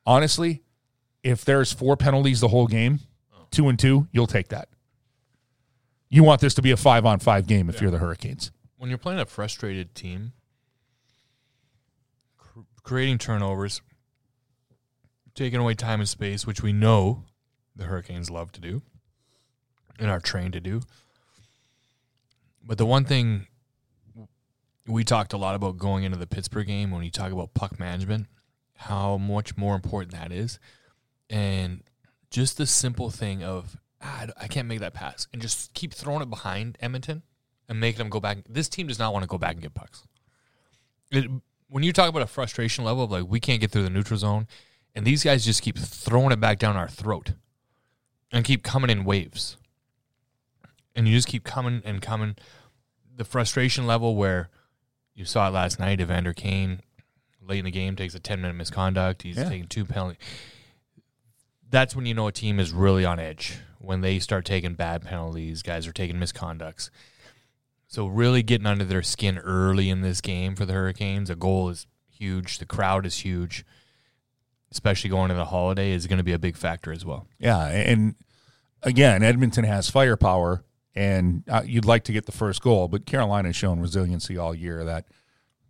honestly, 0.07 0.63
if 1.23 1.45
there's 1.45 1.73
four 1.73 1.97
penalties 1.97 2.41
the 2.41 2.49
whole 2.49 2.67
game, 2.67 3.01
two 3.51 3.69
and 3.69 3.79
two, 3.79 4.09
you'll 4.13 4.27
take 4.27 4.49
that. 4.49 4.69
You 6.09 6.23
want 6.23 6.41
this 6.41 6.55
to 6.55 6.63
be 6.63 6.71
a 6.71 6.77
five 6.77 7.05
on 7.05 7.19
five 7.19 7.47
game 7.47 7.69
if 7.69 7.81
you're 7.81 7.91
the 7.91 7.99
Hurricanes. 7.99 8.51
when 8.79 8.89
you're 8.91 8.99
playing 8.99 9.19
a 9.21 9.27
frustrated 9.27 9.95
team, 9.95 10.33
cr- 12.39 12.61
creating 12.83 13.19
turnovers, 13.19 13.83
taking 15.35 15.59
away 15.61 15.75
time 15.75 16.01
and 16.01 16.09
space, 16.09 16.47
which 16.47 16.63
we 16.63 16.73
know 16.73 17.25
the 17.75 17.85
Hurricanes 17.85 18.31
love 18.31 18.53
to 18.53 18.61
do 18.61 18.83
and 19.99 20.11
are 20.11 20.21
trained 20.21 20.53
to 20.53 20.61
do. 20.61 20.81
But 22.63 22.79
the 22.79 22.87
one 22.87 23.05
thing 23.05 23.47
we 24.87 25.05
talked 25.05 25.33
a 25.33 25.37
lot 25.37 25.55
about 25.55 25.79
going 25.79 26.05
into 26.05 26.19
the 26.19 26.27
Pittsburgh 26.27 26.67
game 26.67 26.91
when 26.91 27.03
you 27.03 27.11
talk 27.11 27.33
about 27.33 27.55
puck 27.55 27.79
management, 27.79 28.27
how 28.77 29.17
much 29.17 29.57
more 29.57 29.75
important 29.75 30.13
that 30.13 30.33
is. 30.33 30.59
And 31.29 31.83
just 32.31 32.57
the 32.57 32.67
simple 32.67 33.11
thing 33.11 33.43
of, 33.43 33.77
ah, 34.03 34.27
I 34.41 34.47
can't 34.49 34.69
make 34.69 34.81
that 34.81 34.95
pass, 34.95 35.27
and 35.33 35.43
just 35.43 35.75
keep 35.75 35.93
throwing 35.93 36.23
it 36.23 36.31
behind 36.31 36.79
Edmonton 36.81 37.23
and 37.69 37.81
making 37.81 37.99
them 37.99 38.11
go 38.11 38.21
back. 38.21 38.39
This 38.49 38.69
team 38.69 38.87
does 38.87 38.99
not 38.99 39.13
want 39.13 39.25
to 39.25 39.29
go 39.29 39.39
back 39.39 39.55
and 39.55 39.63
get 39.63 39.75
pucks. 39.75 40.05
It, 41.11 41.31
when 41.69 41.83
you 41.83 41.93
talk 41.93 42.09
about 42.09 42.23
a 42.23 42.27
frustration 42.27 42.85
level 42.85 43.05
of 43.05 43.11
like 43.11 43.27
we 43.29 43.41
can't 43.41 43.61
get 43.61 43.71
through 43.71 43.83
the 43.83 43.91
neutral 43.91 44.19
zone, 44.19 44.47
and 44.95 45.05
these 45.05 45.25
guys 45.25 45.45
just 45.45 45.63
keep 45.63 45.79
throwing 45.79 46.33
it 46.33 46.41
back 46.41 46.59
down 46.59 46.77
our 46.77 46.89
throat, 46.89 47.33
and 48.33 48.45
keep 48.45 48.63
coming 48.63 48.91
in 48.91 49.05
waves, 49.05 49.57
and 50.95 51.09
you 51.09 51.15
just 51.15 51.29
keep 51.29 51.43
coming 51.43 51.83
and 51.85 52.01
coming. 52.01 52.37
The 53.17 53.25
frustration 53.25 53.87
level 53.87 54.15
where 54.15 54.51
you 55.17 55.25
saw 55.25 55.49
it 55.49 55.53
last 55.53 55.81
night, 55.81 56.01
Evander 56.01 56.33
Kane 56.33 56.81
late 57.43 57.59
in 57.61 57.65
the 57.65 57.71
game 57.73 57.97
takes 57.97 58.15
a 58.15 58.21
ten 58.21 58.41
minute 58.41 58.55
misconduct. 58.55 59.23
He's 59.23 59.37
Yeah. 59.37 59.49
taking 59.49 59.67
two 59.67 59.85
penalties. 59.85 60.19
That's 61.69 61.97
when 61.97 62.07
you 62.07 62.15
know 62.15 62.27
a 62.29 62.33
team 62.33 62.61
is 62.61 62.71
really 62.73 63.05
on 63.05 63.19
edge 63.19 63.59
when 63.79 64.01
they 64.01 64.19
start 64.19 64.45
taking 64.45 64.75
bad 64.75 65.03
penalties. 65.03 65.63
Guys 65.63 65.87
are 65.87 65.93
taking 65.93 66.17
misconducts. 66.17 66.91
So 67.89 68.07
really 68.07 68.43
getting 68.43 68.67
under 68.67 68.85
their 68.85 69.03
skin 69.03 69.39
early 69.39 69.91
in 69.91 70.01
this 70.01 70.21
game 70.21 70.55
for 70.57 70.65
the 70.67 70.73
Hurricanes. 70.73 71.31
A 71.31 71.37
goal 71.37 71.69
is 71.69 71.87
huge. 72.11 72.59
The 72.59 72.67
crowd 72.67 73.07
is 73.07 73.19
huge, 73.19 73.65
especially 74.73 75.11
going 75.11 75.29
to 75.29 75.35
the 75.35 75.47
holiday 75.47 75.93
is 75.93 76.07
going 76.07 76.19
to 76.19 76.25
be 76.25 76.33
a 76.33 76.39
big 76.39 76.57
factor 76.57 76.93
as 76.93 77.05
well. 77.05 77.27
Yeah, 77.39 77.65
and 77.67 78.17
again, 78.83 79.23
Edmonton 79.23 79.65
has 79.65 79.89
firepower, 79.89 80.65
and 80.97 81.45
uh, 81.49 81.63
you'd 81.65 81.85
like 81.85 82.05
to 82.05 82.13
get 82.13 82.25
the 82.25 82.33
first 82.33 82.63
goal, 82.63 82.89
but 82.89 83.05
Carolina 83.05 83.51
has 83.51 83.57
shown 83.57 83.79
resiliency 83.79 84.39
all 84.39 84.55
year 84.55 84.83
that 84.85 85.07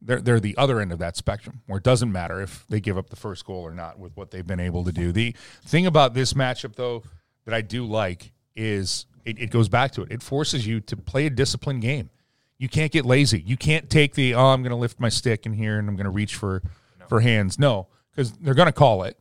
they're 0.00 0.20
they're 0.20 0.40
the 0.40 0.56
other 0.56 0.80
end 0.80 0.92
of 0.92 1.00
that 1.00 1.16
spectrum, 1.16 1.62
where 1.66 1.78
it 1.78 1.84
doesn't 1.84 2.12
matter 2.12 2.40
if 2.40 2.64
they 2.68 2.80
give 2.80 2.96
up 2.96 3.10
the 3.10 3.16
first 3.16 3.44
goal 3.44 3.62
or 3.62 3.74
not 3.74 3.98
with 3.98 4.16
what 4.16 4.30
they've 4.30 4.46
been 4.46 4.60
able 4.60 4.84
to 4.84 4.92
do. 4.92 5.10
The 5.10 5.34
thing 5.64 5.86
about 5.86 6.14
this 6.14 6.32
matchup, 6.32 6.76
though, 6.76 7.02
that 7.44 7.54
I 7.54 7.60
do 7.60 7.84
like 7.84 8.32
is 8.54 9.06
it, 9.24 9.38
it 9.38 9.50
goes 9.50 9.68
back 9.68 9.90
to 9.92 10.02
it. 10.02 10.12
It 10.12 10.22
forces 10.22 10.66
you 10.66 10.80
to 10.82 10.96
play 10.96 11.26
a 11.26 11.30
disciplined 11.30 11.82
game. 11.82 12.10
You 12.58 12.68
can't 12.68 12.92
get 12.92 13.04
lazy. 13.04 13.40
You 13.40 13.56
can't 13.56 13.90
take 13.90 14.14
the 14.14 14.34
oh, 14.34 14.46
I'm 14.46 14.62
going 14.62 14.70
to 14.70 14.76
lift 14.76 15.00
my 15.00 15.08
stick 15.08 15.44
in 15.44 15.52
here 15.52 15.78
and 15.78 15.88
I'm 15.88 15.96
going 15.96 16.04
to 16.04 16.10
reach 16.10 16.36
for 16.36 16.62
for 17.08 17.20
hands. 17.20 17.58
No, 17.58 17.88
because 18.10 18.32
they're 18.32 18.54
going 18.54 18.66
to 18.66 18.72
call 18.72 19.02
it. 19.02 19.18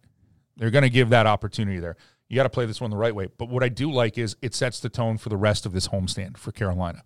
They're 0.57 0.71
going 0.71 0.83
to 0.83 0.89
give 0.89 1.09
that 1.09 1.25
opportunity 1.25 1.79
there. 1.79 1.97
You 2.27 2.35
got 2.35 2.43
to 2.43 2.49
play 2.49 2.65
this 2.65 2.81
one 2.81 2.89
the 2.89 2.97
right 2.97 3.13
way. 3.13 3.27
But 3.37 3.49
what 3.49 3.63
I 3.63 3.69
do 3.69 3.91
like 3.91 4.17
is 4.17 4.35
it 4.41 4.55
sets 4.55 4.79
the 4.79 4.89
tone 4.89 5.17
for 5.17 5.29
the 5.29 5.37
rest 5.37 5.65
of 5.65 5.73
this 5.73 5.89
homestand 5.89 6.37
for 6.37 6.51
Carolina. 6.51 7.03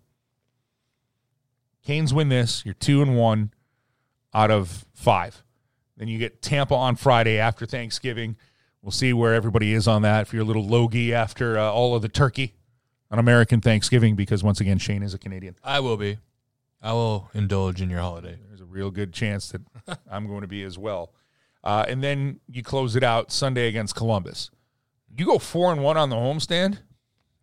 Canes 1.84 2.12
win 2.14 2.28
this. 2.28 2.64
You're 2.64 2.74
two 2.74 3.02
and 3.02 3.16
one 3.16 3.52
out 4.32 4.50
of 4.50 4.86
five. 4.94 5.42
Then 5.96 6.08
you 6.08 6.18
get 6.18 6.40
Tampa 6.40 6.74
on 6.74 6.96
Friday 6.96 7.38
after 7.38 7.66
Thanksgiving. 7.66 8.36
We'll 8.82 8.92
see 8.92 9.12
where 9.12 9.34
everybody 9.34 9.74
is 9.74 9.86
on 9.86 10.02
that. 10.02 10.22
If 10.22 10.32
you're 10.32 10.42
a 10.42 10.46
little 10.46 10.66
logy 10.66 11.12
after 11.12 11.58
uh, 11.58 11.70
all 11.70 11.94
of 11.94 12.02
the 12.02 12.08
turkey 12.08 12.54
on 13.10 13.18
American 13.18 13.60
Thanksgiving, 13.60 14.16
because 14.16 14.42
once 14.42 14.60
again, 14.60 14.78
Shane 14.78 15.02
is 15.02 15.12
a 15.12 15.18
Canadian. 15.18 15.56
I 15.62 15.80
will 15.80 15.98
be. 15.98 16.18
I 16.80 16.94
will 16.94 17.28
indulge 17.34 17.82
in 17.82 17.90
your 17.90 18.00
holiday. 18.00 18.38
There's 18.48 18.62
a 18.62 18.66
real 18.66 18.90
good 18.90 19.12
chance 19.12 19.50
that 19.50 19.60
I'm 20.10 20.26
going 20.26 20.40
to 20.40 20.46
be 20.46 20.62
as 20.62 20.78
well. 20.78 21.12
Uh, 21.62 21.84
and 21.86 22.02
then 22.02 22.40
you 22.48 22.62
close 22.62 22.96
it 22.96 23.02
out 23.04 23.30
Sunday 23.30 23.68
against 23.68 23.94
Columbus. 23.94 24.50
You 25.16 25.26
go 25.26 25.38
four 25.38 25.72
and 25.72 25.82
one 25.82 25.96
on 25.96 26.10
the 26.10 26.16
homestand. 26.16 26.78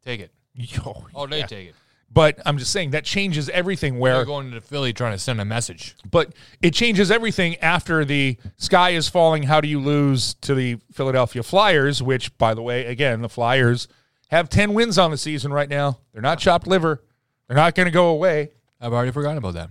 Take 0.06 0.20
it. 0.22 0.32
Yo, 0.54 1.06
Oh, 1.14 1.28
they 1.28 1.40
yeah. 1.40 1.46
take 1.46 1.70
it. 1.70 1.76
But 2.10 2.40
I'm 2.46 2.58
just 2.58 2.72
saying 2.72 2.92
that 2.92 3.04
changes 3.04 3.50
everything. 3.50 4.00
Where 4.00 4.16
They're 4.16 4.26
going 4.26 4.52
to 4.52 4.62
Philly 4.62 4.94
trying 4.94 5.12
to 5.12 5.18
send 5.20 5.42
a 5.42 5.46
message. 5.46 5.94
but 6.10 6.34
it 6.62 6.74
changes 6.74 7.12
everything 7.12 7.58
after 7.58 8.06
the 8.06 8.38
sky 8.56 8.92
is 8.92 9.10
falling. 9.10 9.44
How 9.44 9.60
do 9.60 9.68
you 9.68 9.82
lose 9.82 10.36
to 10.36 10.56
the 10.56 10.78
Philadelphia 10.94 11.44
Flyers? 11.44 12.02
Which, 12.02 12.36
by 12.38 12.54
the 12.54 12.62
way, 12.62 12.86
again, 12.86 13.22
the 13.22 13.28
Flyers 13.30 13.90
have 14.30 14.48
10 14.48 14.74
wins 14.74 14.98
on 14.98 15.12
the 15.12 15.18
season 15.18 15.52
right 15.52 15.70
now. 15.70 16.00
They're 16.14 16.22
not 16.22 16.40
chopped 16.40 16.66
liver. 16.66 17.04
They're 17.48 17.58
not 17.58 17.76
going 17.76 17.88
to 17.88 17.92
go 17.92 18.08
away. 18.08 18.52
I've 18.80 18.94
already 18.94 19.12
forgotten 19.12 19.38
about 19.38 19.56
that. 19.56 19.70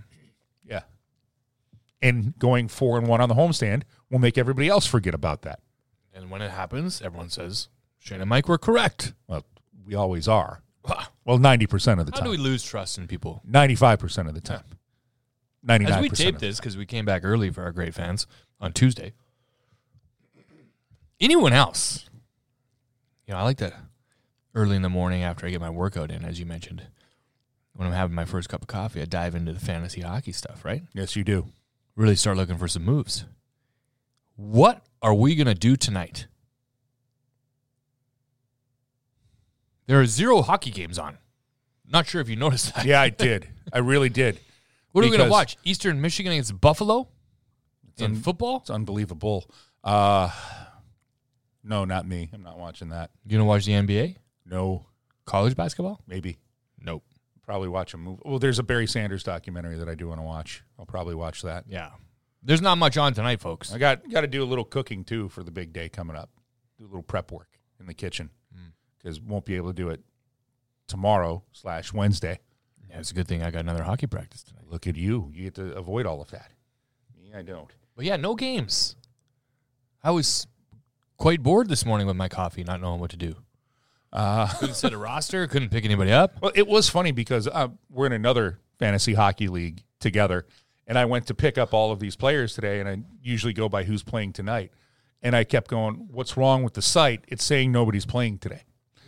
Yeah. 0.63 0.81
And 2.01 2.37
going 2.37 2.67
four 2.67 2.97
and 2.99 3.07
one 3.07 3.19
on 3.19 3.29
the 3.29 3.35
homestand 3.35 3.81
will 4.11 4.19
make 4.19 4.37
everybody 4.37 4.67
else 4.67 4.85
forget 4.85 5.15
about 5.15 5.41
that. 5.41 5.59
And 6.13 6.29
when 6.29 6.41
it 6.43 6.51
happens, 6.51 7.01
everyone 7.01 7.29
says, 7.29 7.67
Shane 8.07 8.21
and 8.21 8.29
Mike 8.29 8.47
were 8.47 8.57
correct. 8.57 9.13
Well, 9.27 9.43
we 9.85 9.93
always 9.93 10.29
are. 10.29 10.61
Well, 11.25 11.37
90% 11.39 11.99
of 11.99 12.05
the 12.05 12.13
time. 12.13 12.21
How 12.21 12.25
do 12.25 12.31
we 12.31 12.37
lose 12.37 12.63
trust 12.63 12.97
in 12.97 13.05
people? 13.05 13.41
95% 13.49 14.29
of 14.29 14.33
the 14.33 14.39
time. 14.39 14.63
99%. 15.67 15.89
As 15.89 16.01
we 16.01 16.07
of 16.07 16.13
taped 16.13 16.39
the 16.39 16.47
this, 16.47 16.57
because 16.57 16.77
we 16.77 16.85
came 16.85 17.03
back 17.03 17.25
early 17.25 17.49
for 17.49 17.63
our 17.63 17.73
great 17.73 17.93
fans 17.93 18.25
on 18.61 18.71
Tuesday. 18.71 19.11
Anyone 21.19 21.51
else? 21.51 22.09
You 23.25 23.33
know, 23.33 23.41
I 23.41 23.43
like 23.43 23.57
to 23.57 23.73
early 24.55 24.77
in 24.77 24.83
the 24.83 24.89
morning 24.89 25.23
after 25.23 25.45
I 25.45 25.49
get 25.49 25.59
my 25.59 25.69
workout 25.69 26.09
in, 26.09 26.23
as 26.23 26.39
you 26.39 26.45
mentioned. 26.45 26.83
When 27.73 27.89
I'm 27.89 27.93
having 27.93 28.15
my 28.15 28.23
first 28.23 28.47
cup 28.47 28.61
of 28.61 28.67
coffee, 28.67 29.01
I 29.01 29.05
dive 29.05 29.35
into 29.35 29.51
the 29.51 29.59
fantasy 29.59 29.99
hockey 29.99 30.31
stuff, 30.31 30.63
right? 30.63 30.83
Yes, 30.93 31.17
you 31.17 31.25
do. 31.25 31.47
Really 31.97 32.15
start 32.15 32.37
looking 32.37 32.57
for 32.57 32.69
some 32.69 32.85
moves. 32.85 33.25
What 34.37 34.85
are 35.01 35.13
we 35.13 35.35
going 35.35 35.47
to 35.47 35.53
do 35.53 35.75
tonight? 35.75 36.27
There 39.87 39.99
are 39.99 40.05
zero 40.05 40.41
hockey 40.41 40.71
games 40.71 40.99
on. 40.99 41.17
Not 41.89 42.05
sure 42.07 42.21
if 42.21 42.29
you 42.29 42.35
noticed 42.45 42.75
that. 42.75 42.85
Yeah, 42.85 43.01
I 43.01 43.09
did. 43.09 43.47
I 43.73 43.79
really 43.79 44.09
did. 44.09 44.39
What 44.93 45.03
are 45.03 45.09
we 45.11 45.17
going 45.17 45.19
to 45.19 45.25
Because- 45.25 45.31
watch? 45.31 45.57
Eastern 45.63 46.01
Michigan 46.01 46.31
against 46.31 46.59
Buffalo 46.59 47.07
in 47.97 48.05
un- 48.05 48.15
football? 48.15 48.57
It's 48.61 48.71
unbelievable. 48.71 49.47
Uh, 49.83 50.31
no, 51.63 51.85
not 51.85 52.07
me. 52.07 52.29
I'm 52.33 52.41
not 52.41 52.57
watching 52.57 52.89
that. 52.89 53.11
You 53.23 53.31
going 53.31 53.41
to 53.41 53.45
watch 53.45 53.65
the 53.65 53.73
NBA? 53.73 54.15
No, 54.45 54.85
College 55.25 55.55
basketball? 55.55 56.01
maybe. 56.07 56.37
Nope. 56.79 57.03
Probably 57.43 57.67
watch 57.67 57.93
a 57.93 57.97
movie. 57.97 58.21
Well, 58.25 58.39
there's 58.39 58.57
a 58.57 58.63
Barry 58.63 58.87
Sanders 58.87 59.23
documentary 59.23 59.77
that 59.77 59.87
I 59.89 59.93
do 59.93 60.07
want 60.07 60.19
to 60.19 60.23
watch. 60.23 60.63
I'll 60.79 60.85
probably 60.87 61.15
watch 61.15 61.43
that. 61.43 61.65
Yeah. 61.67 61.91
There's 62.41 62.61
not 62.61 62.77
much 62.79 62.97
on 62.97 63.13
tonight, 63.13 63.39
folks. 63.41 63.71
I 63.73 63.77
got 63.77 64.09
got 64.09 64.21
to 64.21 64.27
do 64.27 64.41
a 64.43 64.45
little 64.45 64.65
cooking 64.65 65.03
too 65.03 65.29
for 65.29 65.43
the 65.43 65.51
big 65.51 65.73
day 65.73 65.89
coming 65.89 66.15
up. 66.15 66.29
Do 66.79 66.85
a 66.85 66.87
little 66.87 67.03
prep 67.03 67.31
work 67.31 67.49
in 67.79 67.85
the 67.85 67.93
kitchen. 67.93 68.29
Because 69.07 69.21
won't 69.21 69.45
be 69.45 69.55
able 69.55 69.69
to 69.69 69.73
do 69.73 69.87
it 69.89 70.01
tomorrow 70.87 71.41
slash 71.53 71.93
Wednesday. 71.93 72.39
Yeah, 72.89 72.99
it's 72.99 73.11
a 73.11 73.13
good 73.13 73.27
thing 73.27 73.41
I 73.41 73.51
got 73.51 73.59
another 73.61 73.83
hockey 73.83 74.07
practice 74.07 74.43
tonight. 74.43 74.65
Look 74.69 74.85
at 74.85 74.97
you. 74.97 75.31
You 75.33 75.45
get 75.45 75.55
to 75.55 75.73
avoid 75.75 76.05
all 76.05 76.21
of 76.21 76.29
that. 76.31 76.51
Me, 77.17 77.31
I 77.33 77.41
don't. 77.41 77.71
But 77.95 78.03
yeah, 78.05 78.17
no 78.17 78.35
games. 78.35 78.95
I 80.03 80.11
was 80.11 80.45
quite 81.17 81.41
bored 81.41 81.69
this 81.69 81.85
morning 81.85 82.05
with 82.05 82.17
my 82.17 82.27
coffee, 82.27 82.63
not 82.65 82.81
knowing 82.81 82.99
what 82.99 83.11
to 83.11 83.17
do. 83.17 83.35
Uh, 84.11 84.47
Couldn't 84.59 84.75
set 84.75 84.91
a 84.93 84.97
roster, 84.97 85.47
couldn't 85.47 85.69
pick 85.69 85.83
anybody 85.85 86.11
up. 86.11 86.37
well, 86.41 86.51
it 86.55 86.67
was 86.67 86.89
funny 86.89 87.11
because 87.11 87.47
uh, 87.47 87.67
we're 87.89 88.05
in 88.07 88.13
another 88.13 88.59
fantasy 88.79 89.13
hockey 89.13 89.47
league 89.47 89.83
together, 89.99 90.45
and 90.85 90.97
I 90.97 91.05
went 91.05 91.27
to 91.27 91.33
pick 91.33 91.57
up 91.57 91.73
all 91.73 91.91
of 91.91 91.99
these 91.99 92.15
players 92.15 92.53
today, 92.53 92.79
and 92.79 92.87
I 92.89 92.97
usually 93.21 93.53
go 93.53 93.67
by 93.69 93.83
who's 93.83 94.03
playing 94.03 94.33
tonight. 94.33 94.71
and 95.21 95.35
I 95.35 95.43
kept 95.43 95.69
going, 95.69 96.07
"What's 96.11 96.37
wrong 96.37 96.63
with 96.63 96.73
the 96.73 96.81
site? 96.81 97.25
It's 97.27 97.43
saying 97.43 97.71
nobody's 97.71 98.05
playing 98.05 98.37
today." 98.37 98.63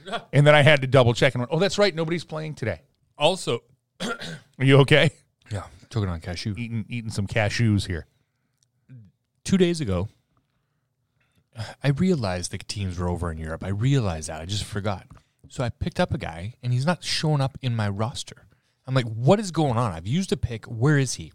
and 0.33 0.45
then 0.45 0.55
I 0.55 0.61
had 0.61 0.81
to 0.81 0.87
double 0.87 1.13
check 1.13 1.33
and 1.35 1.41
went, 1.41 1.51
"Oh, 1.53 1.59
that's 1.59 1.77
right, 1.77 1.93
nobody's 1.93 2.23
playing 2.23 2.55
today." 2.55 2.81
Also, 3.17 3.63
Are 4.01 4.65
you 4.65 4.77
okay? 4.79 5.11
yeah, 5.51 5.63
choking 5.89 6.09
on 6.09 6.19
cashew. 6.21 6.53
Eating 6.57 6.85
eating 6.89 7.11
some 7.11 7.27
cashews 7.27 7.87
here. 7.87 8.05
Two 9.43 9.57
days 9.57 9.81
ago, 9.81 10.09
I 11.83 11.89
realized 11.89 12.51
the 12.51 12.57
teams 12.59 12.97
were 12.97 13.09
over 13.09 13.31
in 13.31 13.37
Europe. 13.37 13.63
I 13.63 13.69
realized 13.69 14.29
that. 14.29 14.41
I 14.41 14.45
just 14.45 14.63
forgot. 14.63 15.07
So 15.49 15.63
I 15.63 15.69
picked 15.69 15.99
up 15.99 16.13
a 16.13 16.17
guy, 16.17 16.53
and 16.61 16.71
he's 16.71 16.85
not 16.85 17.03
showing 17.03 17.41
up 17.41 17.57
in 17.61 17.75
my 17.75 17.89
roster. 17.89 18.45
I'm 18.85 18.93
like, 18.93 19.05
what 19.05 19.39
is 19.39 19.51
going 19.51 19.77
on? 19.77 19.91
I've 19.91 20.07
used 20.07 20.31
a 20.31 20.37
pick. 20.37 20.65
Where 20.65 20.97
is 20.97 21.15
he? 21.15 21.31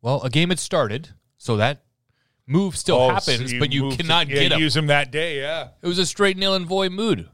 Well, 0.00 0.22
a 0.22 0.30
game 0.30 0.48
had 0.48 0.58
started, 0.58 1.10
so 1.36 1.56
that 1.56 1.82
move 2.48 2.76
still 2.76 2.96
Oh, 2.96 3.10
happens, 3.10 3.50
so 3.52 3.58
but 3.58 3.72
you 3.72 3.90
cannot 3.92 4.26
to- 4.26 4.34
yeah, 4.34 4.40
get 4.42 4.52
him. 4.52 4.60
Use 4.60 4.76
him 4.76 4.86
that 4.88 5.10
day, 5.12 5.38
yeah. 5.40 5.68
It 5.82 5.86
was 5.86 5.98
a 5.98 6.06
straight 6.06 6.36
nil 6.36 6.54
and 6.54 6.66
void 6.66 6.92
mood. 6.92 7.28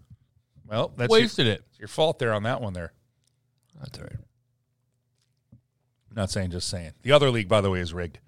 Well, 0.67 0.93
that's 0.97 1.11
your, 1.11 1.21
Wasted 1.21 1.47
it. 1.47 1.63
it's 1.71 1.79
your 1.79 1.89
fault 1.89 2.19
there 2.19 2.33
on 2.35 2.43
that 2.45 2.61
one. 2.61 2.73
There, 2.73 2.93
That's 3.81 3.99
all 3.99 4.05
right. 4.05 4.17
not 6.15 6.31
saying, 6.31 6.51
just 6.51 6.69
saying. 6.69 6.93
The 7.03 7.13
other 7.13 7.31
league, 7.31 7.49
by 7.49 7.61
the 7.61 7.71
way, 7.71 7.81
is 7.81 7.93
rigged. 7.93 8.19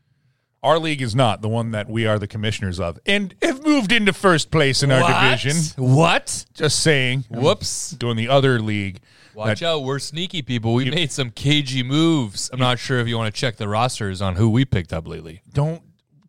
Our 0.62 0.78
league 0.78 1.00
is 1.02 1.14
not 1.14 1.42
the 1.42 1.48
one 1.48 1.70
that 1.72 1.88
we 1.88 2.06
are 2.06 2.18
the 2.18 2.26
commissioners 2.26 2.80
of, 2.80 2.98
and 3.06 3.34
have 3.42 3.64
moved 3.64 3.92
into 3.92 4.12
first 4.12 4.50
place 4.50 4.82
in 4.82 4.90
our 4.90 5.06
division. 5.30 5.56
What? 5.76 6.44
Just 6.54 6.80
saying. 6.80 7.24
I'm 7.32 7.40
Whoops. 7.42 7.90
doing 7.92 8.16
the 8.16 8.28
other 8.28 8.58
league. 8.60 9.00
Watch 9.34 9.60
that- 9.60 9.66
out, 9.66 9.82
we're 9.84 9.98
sneaky 9.98 10.42
people. 10.42 10.74
We 10.74 10.90
made 10.90 11.12
some 11.12 11.30
cagey 11.30 11.82
moves. 11.82 12.50
I'm 12.52 12.58
not 12.58 12.78
sure 12.78 12.98
if 12.98 13.06
you 13.06 13.16
want 13.16 13.32
to 13.32 13.38
check 13.40 13.56
the 13.58 13.68
rosters 13.68 14.20
on 14.22 14.34
who 14.36 14.48
we 14.50 14.64
picked 14.64 14.92
up 14.92 15.06
lately. 15.06 15.42
Don't, 15.52 15.82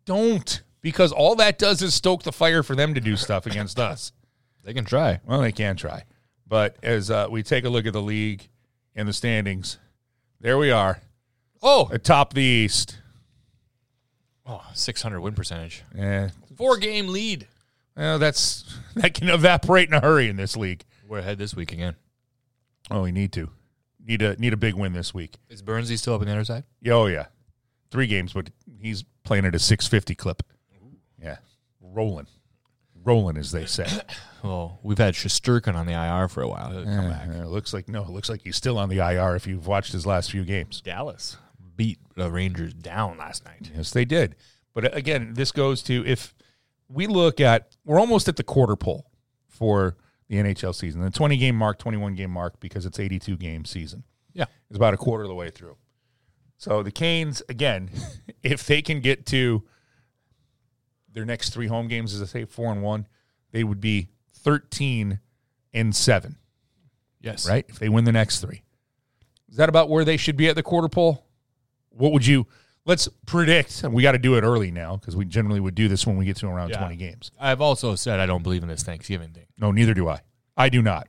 don't, 0.08 0.62
because 0.80 1.12
all 1.12 1.34
that 1.36 1.58
does 1.58 1.82
is 1.82 1.94
stoke 1.94 2.22
the 2.22 2.32
fire 2.32 2.62
for 2.62 2.74
them 2.74 2.94
to 2.94 3.00
do 3.00 3.14
stuff 3.16 3.44
against 3.46 3.78
us. 3.78 4.12
They 4.64 4.72
can 4.74 4.84
try. 4.84 5.20
Well, 5.26 5.40
they 5.42 5.52
can 5.52 5.76
try. 5.76 6.04
But 6.46 6.76
as 6.82 7.10
uh, 7.10 7.28
we 7.30 7.42
take 7.42 7.64
a 7.64 7.68
look 7.68 7.84
at 7.86 7.92
the 7.92 8.00
league 8.02 8.48
and 8.94 9.06
the 9.06 9.12
standings, 9.12 9.78
there 10.40 10.56
we 10.58 10.70
are 10.70 11.00
Oh, 11.62 11.88
atop 11.92 12.32
the 12.34 12.42
East. 12.42 12.98
oh 14.46 14.62
600 14.74 15.20
win 15.20 15.34
percentage. 15.34 15.82
Yeah. 15.94 16.30
Four 16.56 16.76
game 16.78 17.08
lead. 17.08 17.46
well, 17.96 18.18
that's 18.18 18.64
that 18.94 19.14
can 19.14 19.28
evaporate 19.28 19.88
in 19.88 19.94
a 19.94 20.00
hurry 20.00 20.28
in 20.28 20.36
this 20.36 20.56
league. 20.56 20.84
We're 21.06 21.18
ahead 21.18 21.38
this 21.38 21.54
week 21.54 21.72
again. 21.72 21.96
Oh, 22.90 23.02
we 23.02 23.12
need 23.12 23.32
to 23.32 23.50
need 24.04 24.22
a 24.22 24.36
need 24.36 24.52
a 24.52 24.56
big 24.56 24.74
win 24.74 24.92
this 24.92 25.12
week. 25.12 25.34
Is 25.48 25.62
Burnsy 25.62 25.98
still 25.98 26.14
up 26.14 26.20
on 26.20 26.26
the 26.28 26.32
other 26.32 26.44
side? 26.44 26.64
Yeah, 26.80 26.94
Oh 26.94 27.06
yeah, 27.06 27.26
three 27.90 28.06
games, 28.06 28.32
but 28.32 28.50
he's 28.80 29.04
playing 29.28 29.44
at 29.44 29.54
a 29.54 29.58
six 29.58 29.86
fifty 29.86 30.14
clip. 30.14 30.42
Yeah, 31.22 31.36
rolling, 31.80 32.26
rolling 33.04 33.36
as 33.36 33.52
they 33.52 33.66
say. 33.66 33.86
Well, 34.40 34.78
we've 34.84 34.98
had 34.98 35.14
Shesterkin 35.14 35.74
on 35.74 35.86
the 35.86 35.94
IR 35.94 36.28
for 36.28 36.42
a 36.42 36.48
while. 36.48 36.70
He'll 36.70 36.84
come 36.84 37.10
back. 37.10 37.28
Uh, 37.28 37.42
it 37.42 37.48
looks 37.48 37.74
like 37.74 37.88
no, 37.88 38.02
it 38.04 38.10
looks 38.10 38.28
like 38.28 38.42
he's 38.42 38.54
still 38.54 38.78
on 38.78 38.88
the 38.88 38.98
IR. 38.98 39.34
If 39.34 39.48
you've 39.48 39.66
watched 39.66 39.90
his 39.92 40.06
last 40.06 40.30
few 40.30 40.44
games, 40.44 40.80
Dallas 40.80 41.36
beat 41.74 41.98
the 42.14 42.30
Rangers 42.30 42.72
down 42.72 43.18
last 43.18 43.44
night. 43.44 43.72
yes, 43.74 43.90
they 43.90 44.04
did. 44.04 44.36
But 44.74 44.84
uh, 44.84 44.88
again, 44.92 45.32
this 45.34 45.50
goes 45.50 45.82
to 45.82 46.06
if 46.06 46.36
we 46.88 47.08
look 47.08 47.40
at 47.40 47.74
we're 47.84 47.98
almost 47.98 48.28
at 48.28 48.36
the 48.36 48.44
quarter 48.44 48.76
pole 48.76 49.10
for 49.48 49.96
the 50.28 50.36
NHL 50.36 50.72
season, 50.72 51.00
the 51.02 51.10
twenty 51.10 51.36
game 51.36 51.56
mark, 51.56 51.80
twenty 51.80 51.98
one 51.98 52.14
game 52.14 52.30
mark, 52.30 52.60
because 52.60 52.86
it's 52.86 53.00
eighty 53.00 53.18
two 53.18 53.36
game 53.36 53.64
season. 53.64 54.04
Yeah. 54.34 54.44
it's 54.70 54.76
about 54.76 54.94
a 54.94 54.98
quarter 54.98 55.24
of 55.24 55.28
the 55.30 55.34
way 55.34 55.50
through. 55.50 55.76
So 56.58 56.82
the 56.82 56.90
Canes, 56.90 57.42
again, 57.48 57.90
if 58.42 58.66
they 58.66 58.82
can 58.82 59.00
get 59.00 59.24
to 59.26 59.62
their 61.12 61.24
next 61.24 61.50
three 61.50 61.68
home 61.68 61.88
games, 61.88 62.12
as 62.14 62.20
I 62.22 62.26
say, 62.26 62.44
four 62.44 62.70
and 62.72 62.82
one, 62.82 63.06
they 63.52 63.64
would 63.64 63.80
be 63.80 64.10
thirteen 64.34 65.20
and 65.72 65.94
seven, 65.94 66.36
Yes. 67.20 67.48
right? 67.48 67.64
If 67.68 67.78
they 67.78 67.88
win 67.88 68.04
the 68.04 68.12
next 68.12 68.40
three, 68.40 68.62
is 69.48 69.56
that 69.56 69.68
about 69.68 69.88
where 69.88 70.04
they 70.04 70.16
should 70.16 70.36
be 70.36 70.48
at 70.48 70.54
the 70.56 70.62
quarter 70.62 70.88
pole? 70.88 71.24
What 71.90 72.12
would 72.12 72.26
you? 72.26 72.46
Let's 72.84 73.08
predict. 73.26 73.82
and 73.84 73.92
We 73.92 74.02
got 74.02 74.12
to 74.12 74.18
do 74.18 74.34
it 74.36 74.42
early 74.42 74.70
now 74.70 74.96
because 74.96 75.14
we 75.14 75.24
generally 75.26 75.60
would 75.60 75.74
do 75.74 75.88
this 75.88 76.06
when 76.06 76.16
we 76.16 76.24
get 76.24 76.36
to 76.38 76.46
around 76.48 76.70
Yeah. 76.70 76.78
twenty 76.78 76.96
games. 76.96 77.30
I've 77.40 77.60
also 77.60 77.94
said 77.94 78.18
I 78.20 78.26
don't 78.26 78.42
believe 78.42 78.62
in 78.62 78.68
this 78.68 78.82
Thanksgiving 78.82 79.30
thing. 79.30 79.46
No, 79.58 79.70
neither 79.72 79.94
do 79.94 80.08
I. 80.08 80.20
I 80.56 80.68
do 80.68 80.82
not. 80.82 81.08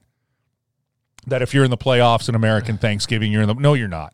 That 1.27 1.41
if 1.41 1.53
you're 1.53 1.63
in 1.65 1.71
the 1.71 1.77
playoffs 1.77 2.29
in 2.29 2.35
American 2.35 2.77
Thanksgiving, 2.77 3.31
you're 3.31 3.41
in 3.41 3.47
the 3.47 3.53
no, 3.55 3.73
you're 3.73 3.87
not. 3.87 4.13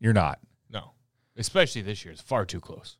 You're 0.00 0.12
not. 0.12 0.38
No. 0.70 0.92
Especially 1.36 1.82
this 1.82 2.04
year. 2.04 2.12
It's 2.12 2.22
far 2.22 2.44
too 2.44 2.60
close. 2.60 2.96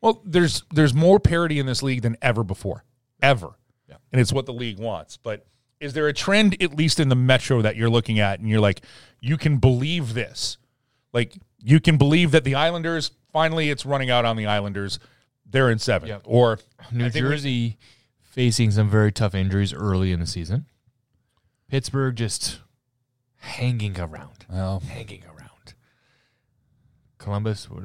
Well, 0.00 0.22
there's 0.24 0.62
there's 0.72 0.94
more 0.94 1.18
parity 1.18 1.58
in 1.58 1.66
this 1.66 1.82
league 1.82 2.02
than 2.02 2.16
ever 2.22 2.44
before, 2.44 2.84
ever, 3.22 3.58
Yeah. 3.88 3.96
and 4.12 4.20
it's 4.20 4.32
what 4.32 4.46
the 4.46 4.52
league 4.52 4.78
wants. 4.78 5.16
But 5.16 5.46
is 5.80 5.94
there 5.94 6.06
a 6.06 6.12
trend, 6.12 6.62
at 6.62 6.76
least 6.76 7.00
in 7.00 7.08
the 7.08 7.16
metro, 7.16 7.62
that 7.62 7.76
you're 7.76 7.90
looking 7.90 8.18
at, 8.20 8.38
and 8.38 8.48
you're 8.48 8.60
like, 8.60 8.82
you 9.20 9.36
can 9.38 9.56
believe 9.56 10.12
this, 10.14 10.58
like 11.12 11.38
you 11.58 11.80
can 11.80 11.96
believe 11.96 12.30
that 12.32 12.44
the 12.44 12.54
Islanders 12.54 13.10
finally 13.32 13.70
it's 13.70 13.84
running 13.86 14.10
out 14.10 14.24
on 14.26 14.36
the 14.36 14.46
Islanders, 14.46 14.98
they're 15.44 15.70
in 15.70 15.78
seven, 15.78 16.08
Yep. 16.10 16.22
or 16.24 16.58
New 16.92 17.08
Jersey 17.10 17.78
facing 18.22 18.70
some 18.70 18.88
very 18.90 19.10
tough 19.12 19.34
injuries 19.34 19.72
early 19.72 20.12
in 20.12 20.20
the 20.20 20.26
season. 20.26 20.66
Pittsburgh 21.68 22.14
just 22.16 22.60
hanging 23.38 23.98
around, 23.98 24.44
well, 24.48 24.80
hanging 24.80 25.24
around. 25.24 25.35
Columbus, 27.26 27.68
we're, 27.68 27.82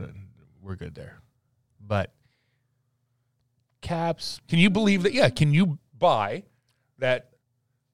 we're 0.61 0.75
good 0.75 0.93
there. 0.93 1.19
But 1.83 2.13
Caps, 3.81 4.39
can 4.47 4.59
you 4.59 4.69
believe 4.69 5.01
that? 5.01 5.13
Yeah, 5.13 5.29
can 5.29 5.51
you 5.51 5.79
buy 5.97 6.43
that 6.99 7.31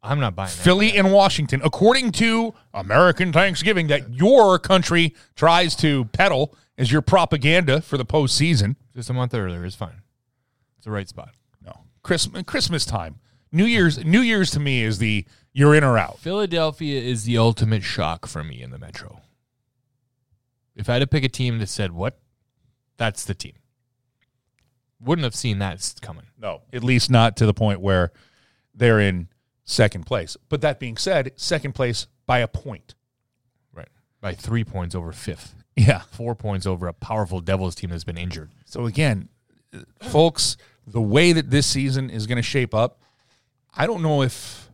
I'm 0.04 0.20
not 0.20 0.36
buying 0.36 0.50
that. 0.50 0.62
Philly 0.62 0.98
and 0.98 1.14
Washington, 1.14 1.62
according 1.64 2.12
to 2.14 2.54
American 2.74 3.32
Thanksgiving, 3.32 3.88
that 3.88 4.14
your 4.14 4.60
country 4.60 5.16
tries 5.38 5.74
to 5.78 6.04
peddle 6.12 6.54
as 6.78 6.92
your 6.92 7.02
propaganda 7.02 7.80
for 7.80 7.98
the 7.98 8.06
postseason. 8.06 8.76
Just 8.94 9.10
a 9.10 9.14
month 9.14 9.34
earlier 9.34 9.64
is 9.64 9.74
fine. 9.74 10.02
It's 10.76 10.84
the 10.84 10.92
right 10.92 11.08
spot. 11.08 11.30
No, 11.66 11.86
Christmas, 12.04 12.44
Christmas 12.46 12.84
time, 12.84 13.20
New 13.54 13.64
Year's. 13.64 14.04
New 14.04 14.20
Year's 14.20 14.52
to 14.52 14.60
me 14.60 14.84
is 14.84 14.98
the 14.98 15.24
you're 15.54 15.74
in 15.74 15.86
or 15.86 15.98
out. 15.98 16.20
Philadelphia 16.20 17.02
is 17.02 17.24
the 17.24 17.38
ultimate 17.38 17.84
shock 17.84 18.28
for 18.28 18.44
me 18.44 18.62
in 18.62 18.72
the 18.72 18.78
Metro. 18.78 19.22
If 20.78 20.90
I 20.90 20.94
had 20.94 21.00
to 21.00 21.08
pick 21.08 21.24
a 21.24 21.30
team 21.30 21.58
that 21.60 21.68
said, 21.68 21.92
what? 21.92 22.20
That's 22.98 23.26
the 23.26 23.34
team. 23.34 23.54
Wouldn't 25.02 25.24
have 25.24 25.36
seen 25.36 25.60
that 25.60 25.94
coming. 26.02 26.26
No, 26.40 26.62
at 26.72 26.84
least 26.84 27.12
not 27.12 27.38
to 27.38 27.46
the 27.46 27.54
point 27.54 27.82
where 27.82 28.12
they're 28.74 29.00
in 29.00 29.28
second 29.66 30.06
place. 30.06 30.38
But 30.50 30.62
that 30.62 30.80
being 30.80 30.98
said, 30.98 31.34
second 31.36 31.74
place 31.74 32.08
by 32.26 32.40
a 32.40 32.48
point. 32.48 32.96
Right. 33.74 33.90
By 34.22 34.34
three 34.34 34.64
points 34.64 34.96
over 34.96 35.12
fifth. 35.12 35.56
Yeah. 35.76 36.02
Four 36.12 36.34
points 36.36 36.66
over 36.66 36.88
a 36.88 36.94
powerful 36.94 37.42
Devils 37.42 37.76
team 37.76 37.92
that's 37.92 38.04
been 38.04 38.18
injured. 38.18 38.52
So 38.66 38.86
again, 38.86 39.30
uh, 39.74 39.80
folks, 40.02 40.58
the 40.88 41.02
way 41.02 41.34
that 41.34 41.52
this 41.52 41.68
season 41.68 42.10
is 42.10 42.26
going 42.26 42.38
to 42.38 42.42
shape 42.42 42.74
up, 42.74 43.02
I 43.76 43.86
don't 43.86 44.02
know 44.02 44.24
if 44.24 44.70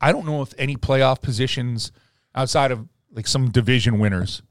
I 0.00 0.12
don't 0.12 0.26
know 0.26 0.42
if 0.42 0.54
any 0.58 0.76
playoff 0.76 1.20
positions 1.20 1.90
outside 2.34 2.70
of 2.70 2.86
like 3.12 3.26
some 3.26 3.50
division 3.50 3.98
winners. 3.98 4.42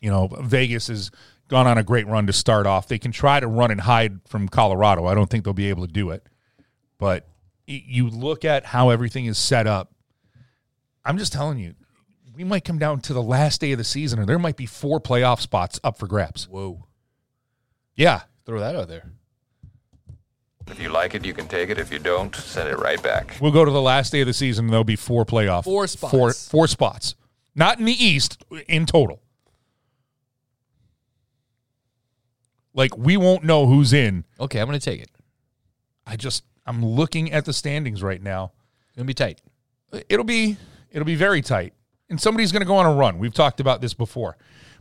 You 0.00 0.10
know, 0.10 0.28
Vegas 0.40 0.88
has 0.88 1.10
gone 1.48 1.66
on 1.66 1.78
a 1.78 1.82
great 1.82 2.06
run 2.06 2.26
to 2.26 2.32
start 2.32 2.66
off. 2.66 2.88
They 2.88 2.98
can 2.98 3.12
try 3.12 3.40
to 3.40 3.46
run 3.46 3.70
and 3.70 3.80
hide 3.80 4.20
from 4.26 4.48
Colorado. 4.48 5.06
I 5.06 5.14
don't 5.14 5.28
think 5.28 5.44
they'll 5.44 5.52
be 5.52 5.68
able 5.68 5.86
to 5.86 5.92
do 5.92 6.10
it. 6.10 6.26
But 6.98 7.28
you 7.66 8.08
look 8.08 8.44
at 8.44 8.64
how 8.66 8.90
everything 8.90 9.26
is 9.26 9.38
set 9.38 9.66
up. 9.66 9.92
I'm 11.04 11.18
just 11.18 11.32
telling 11.32 11.58
you, 11.58 11.74
we 12.34 12.44
might 12.44 12.64
come 12.64 12.78
down 12.78 13.00
to 13.02 13.12
the 13.12 13.22
last 13.22 13.60
day 13.60 13.72
of 13.72 13.78
the 13.78 13.84
season, 13.84 14.18
or 14.18 14.26
there 14.26 14.38
might 14.38 14.56
be 14.56 14.66
four 14.66 15.00
playoff 15.00 15.40
spots 15.40 15.78
up 15.84 15.98
for 15.98 16.06
grabs. 16.06 16.48
Whoa. 16.48 16.86
Yeah, 17.94 18.22
Throw 18.46 18.58
that 18.58 18.74
out 18.74 18.88
there. 18.88 19.12
If 20.66 20.80
you 20.80 20.88
like 20.88 21.14
it, 21.14 21.24
you 21.24 21.32
can 21.32 21.46
take 21.46 21.70
it. 21.70 21.78
If 21.78 21.92
you 21.92 21.98
don't, 22.00 22.34
send 22.34 22.68
it 22.68 22.76
right 22.78 23.00
back. 23.02 23.36
We'll 23.40 23.52
go 23.52 23.64
to 23.64 23.70
the 23.70 23.80
last 23.80 24.10
day 24.10 24.22
of 24.22 24.26
the 24.26 24.32
season. 24.32 24.64
And 24.64 24.72
there'll 24.72 24.82
be 24.82 24.96
four 24.96 25.24
playoff, 25.24 25.64
Four 25.64 25.86
spots. 25.86 26.10
four 26.10 26.32
four 26.32 26.66
spots, 26.66 27.14
not 27.54 27.78
in 27.78 27.84
the 27.84 27.92
East 27.92 28.42
in 28.66 28.86
total. 28.86 29.20
Like 32.74 32.96
we 32.96 33.16
won't 33.16 33.44
know 33.44 33.66
who's 33.66 33.92
in. 33.92 34.24
Okay, 34.38 34.60
I'm 34.60 34.66
going 34.66 34.78
to 34.78 34.84
take 34.84 35.00
it. 35.00 35.10
I 36.06 36.16
just 36.16 36.44
I'm 36.66 36.84
looking 36.84 37.32
at 37.32 37.44
the 37.44 37.52
standings 37.52 38.02
right 38.02 38.22
now. 38.22 38.52
It's 38.88 38.96
going 38.96 39.06
to 39.06 39.10
be 39.10 39.14
tight. 39.14 39.40
It'll 40.08 40.24
be 40.24 40.56
it'll 40.90 41.04
be 41.06 41.14
very 41.16 41.42
tight, 41.42 41.72
and 42.08 42.20
somebody's 42.20 42.52
going 42.52 42.60
to 42.62 42.66
go 42.66 42.76
on 42.76 42.86
a 42.86 42.92
run. 42.94 43.18
We've 43.18 43.34
talked 43.34 43.60
about 43.60 43.80
this 43.80 43.94
before, 43.94 44.36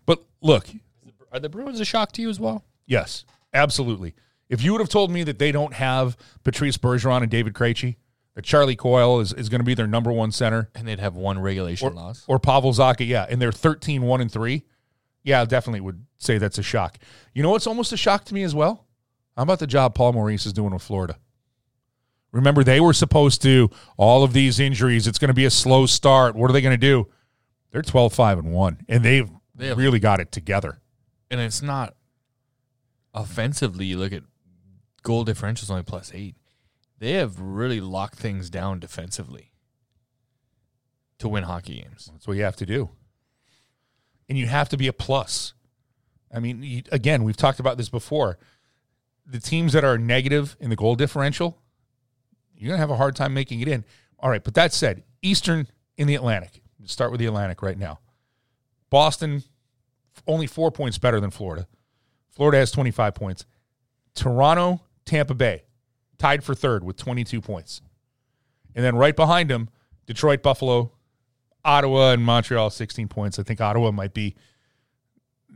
but 0.05 0.23
look, 0.41 0.67
Are 1.31 1.39
the 1.39 1.49
Bruins 1.49 1.79
a 1.79 1.85
shock 1.85 2.11
to 2.13 2.21
you 2.21 2.29
as 2.29 2.39
well? 2.39 2.63
yes, 2.85 3.25
absolutely. 3.53 4.13
If 4.49 4.63
you 4.63 4.71
would 4.71 4.81
have 4.81 4.89
told 4.89 5.11
me 5.11 5.21
that 5.23 5.37
they 5.37 5.51
don't 5.51 5.73
have 5.75 6.17
Patrice 6.43 6.77
Bergeron 6.77 7.21
and 7.21 7.29
David 7.29 7.53
Krejci, 7.53 7.97
that 8.33 8.43
Charlie 8.43 8.75
Coyle 8.75 9.19
is, 9.19 9.31
is 9.33 9.47
going 9.47 9.59
to 9.61 9.65
be 9.65 9.75
their 9.75 9.85
number 9.85 10.11
one 10.11 10.31
center, 10.31 10.69
And 10.73 10.87
they'd 10.87 10.99
have 10.99 11.15
one 11.15 11.37
regulation 11.39 11.87
or, 11.89 11.91
loss. 11.91 12.23
or 12.27 12.39
Pavel 12.39 12.73
Zacha, 12.73 13.07
yeah, 13.07 13.27
and 13.29 13.39
they're 13.39 13.51
13 13.51 14.01
1 14.01 14.21
and 14.21 14.31
3. 14.31 14.63
Yeah, 15.29 15.41
I 15.41 15.45
definitely 15.45 15.81
would 15.81 16.03
say 16.17 16.39
that's 16.39 16.57
a 16.57 16.63
shock. 16.63 16.97
You 17.35 17.43
know 17.43 17.51
what's 17.51 17.67
almost 17.67 17.93
a 17.93 17.97
shock 17.97 18.25
to 18.25 18.33
me 18.33 18.41
as 18.41 18.55
well? 18.55 18.87
How 19.37 19.43
about 19.43 19.59
the 19.59 19.67
job 19.67 19.93
Paul 19.93 20.13
Maurice 20.13 20.47
is 20.47 20.53
doing 20.53 20.73
with 20.73 20.81
Florida? 20.81 21.17
Remember, 22.31 22.63
they 22.63 22.79
were 22.79 22.93
supposed 22.93 23.41
to, 23.43 23.69
all 23.95 24.23
of 24.23 24.33
these 24.33 24.59
injuries, 24.59 25.05
it's 25.05 25.19
going 25.19 25.27
to 25.29 25.33
be 25.35 25.45
a 25.45 25.51
slow 25.51 25.85
start. 25.85 26.35
What 26.35 26.49
are 26.49 26.53
they 26.53 26.61
going 26.61 26.73
to 26.73 26.77
do? 26.77 27.07
They're 27.71 27.83
12 27.83 28.11
5 28.11 28.39
and 28.39 28.51
1, 28.51 28.85
and 28.89 29.05
they've 29.05 29.29
They 29.53 29.67
have- 29.67 29.77
really 29.77 29.99
got 29.99 30.19
it 30.19 30.31
together. 30.31 30.79
And 31.29 31.39
it's 31.39 31.61
not 31.61 31.95
offensively. 33.13 33.85
You 33.85 33.97
look 33.97 34.13
at 34.13 34.23
goal 35.03 35.23
differentials 35.25 35.69
only 35.69 35.83
plus 35.83 36.11
eight. 36.15 36.35
They 36.97 37.11
have 37.13 37.39
really 37.39 37.79
locked 37.79 38.17
things 38.17 38.49
down 38.49 38.79
defensively 38.79 39.51
to 41.19 41.29
win 41.29 41.43
hockey 41.43 41.81
games. 41.81 42.09
That's 42.11 42.27
what 42.27 42.35
you 42.35 42.43
have 42.43 42.55
to 42.57 42.65
do. 42.65 42.89
And 44.29 44.37
you 44.37 44.45
have 44.45 44.69
to 44.69 44.77
be 44.77 44.87
a 44.87 44.93
plus. 44.93 45.53
I 46.33 46.39
mean, 46.39 46.63
you, 46.63 46.83
again, 46.91 47.23
we've 47.23 47.35
talked 47.35 47.59
about 47.59 47.77
this 47.77 47.89
before. 47.89 48.37
The 49.25 49.39
teams 49.39 49.73
that 49.73 49.83
are 49.83 49.97
negative 49.97 50.55
in 50.59 50.69
the 50.69 50.75
goal 50.75 50.95
differential, 50.95 51.59
you're 52.55 52.69
going 52.69 52.77
to 52.77 52.81
have 52.81 52.91
a 52.91 52.95
hard 52.95 53.15
time 53.15 53.33
making 53.33 53.59
it 53.61 53.67
in. 53.67 53.83
All 54.19 54.29
right, 54.29 54.43
but 54.43 54.53
that 54.53 54.71
said, 54.73 55.03
Eastern 55.21 55.67
in 55.97 56.07
the 56.07 56.15
Atlantic. 56.15 56.61
Let's 56.79 56.93
start 56.93 57.11
with 57.11 57.19
the 57.19 57.25
Atlantic 57.25 57.61
right 57.61 57.77
now. 57.77 57.99
Boston, 58.89 59.43
only 60.27 60.47
four 60.47 60.71
points 60.71 60.97
better 60.97 61.19
than 61.19 61.31
Florida. 61.31 61.67
Florida 62.31 62.57
has 62.57 62.71
25 62.71 63.15
points. 63.15 63.45
Toronto, 64.15 64.81
Tampa 65.05 65.33
Bay, 65.33 65.63
tied 66.17 66.43
for 66.43 66.55
third 66.55 66.83
with 66.83 66.97
22 66.97 67.41
points. 67.41 67.81
And 68.75 68.83
then 68.83 68.95
right 68.95 69.15
behind 69.15 69.49
them, 69.49 69.69
Detroit, 70.05 70.41
Buffalo, 70.41 70.91
Ottawa, 71.65 72.11
and 72.11 72.23
Montreal, 72.23 72.69
16 72.69 73.07
points. 73.07 73.39
I 73.39 73.43
think 73.43 73.61
Ottawa 73.61 73.91
might 73.91 74.13
be 74.13 74.35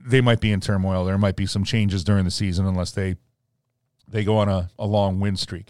they 0.06 0.22
might 0.22 0.42
be 0.42 0.52
in 0.52 0.60
turmoil. 0.60 1.06
There 1.06 1.18
might 1.18 1.36
be 1.36 1.46
some 1.46 1.64
changes 1.64 2.04
during 2.04 2.26
the 2.26 2.32
season 2.32 2.66
unless 2.66 2.92
they 2.92 3.16
they 4.08 4.24
go 4.24 4.38
on 4.38 4.50
a, 4.50 4.70
a 4.78 4.86
long 4.86 5.20
win 5.20 5.38
streak. 5.38 5.70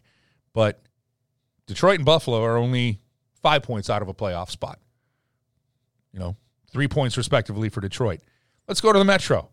But 0.53 0.81
Detroit 1.67 1.97
and 1.97 2.05
Buffalo 2.05 2.43
are 2.43 2.57
only 2.57 2.99
five 3.41 3.63
points 3.63 3.89
out 3.89 4.01
of 4.01 4.07
a 4.07 4.13
playoff 4.13 4.49
spot. 4.49 4.79
You 6.11 6.19
know, 6.19 6.35
three 6.71 6.87
points 6.87 7.17
respectively 7.17 7.69
for 7.69 7.81
Detroit. 7.81 8.21
Let's 8.67 8.81
go 8.81 8.91
to 8.93 8.99
the 8.99 9.05
Metro, 9.05 9.49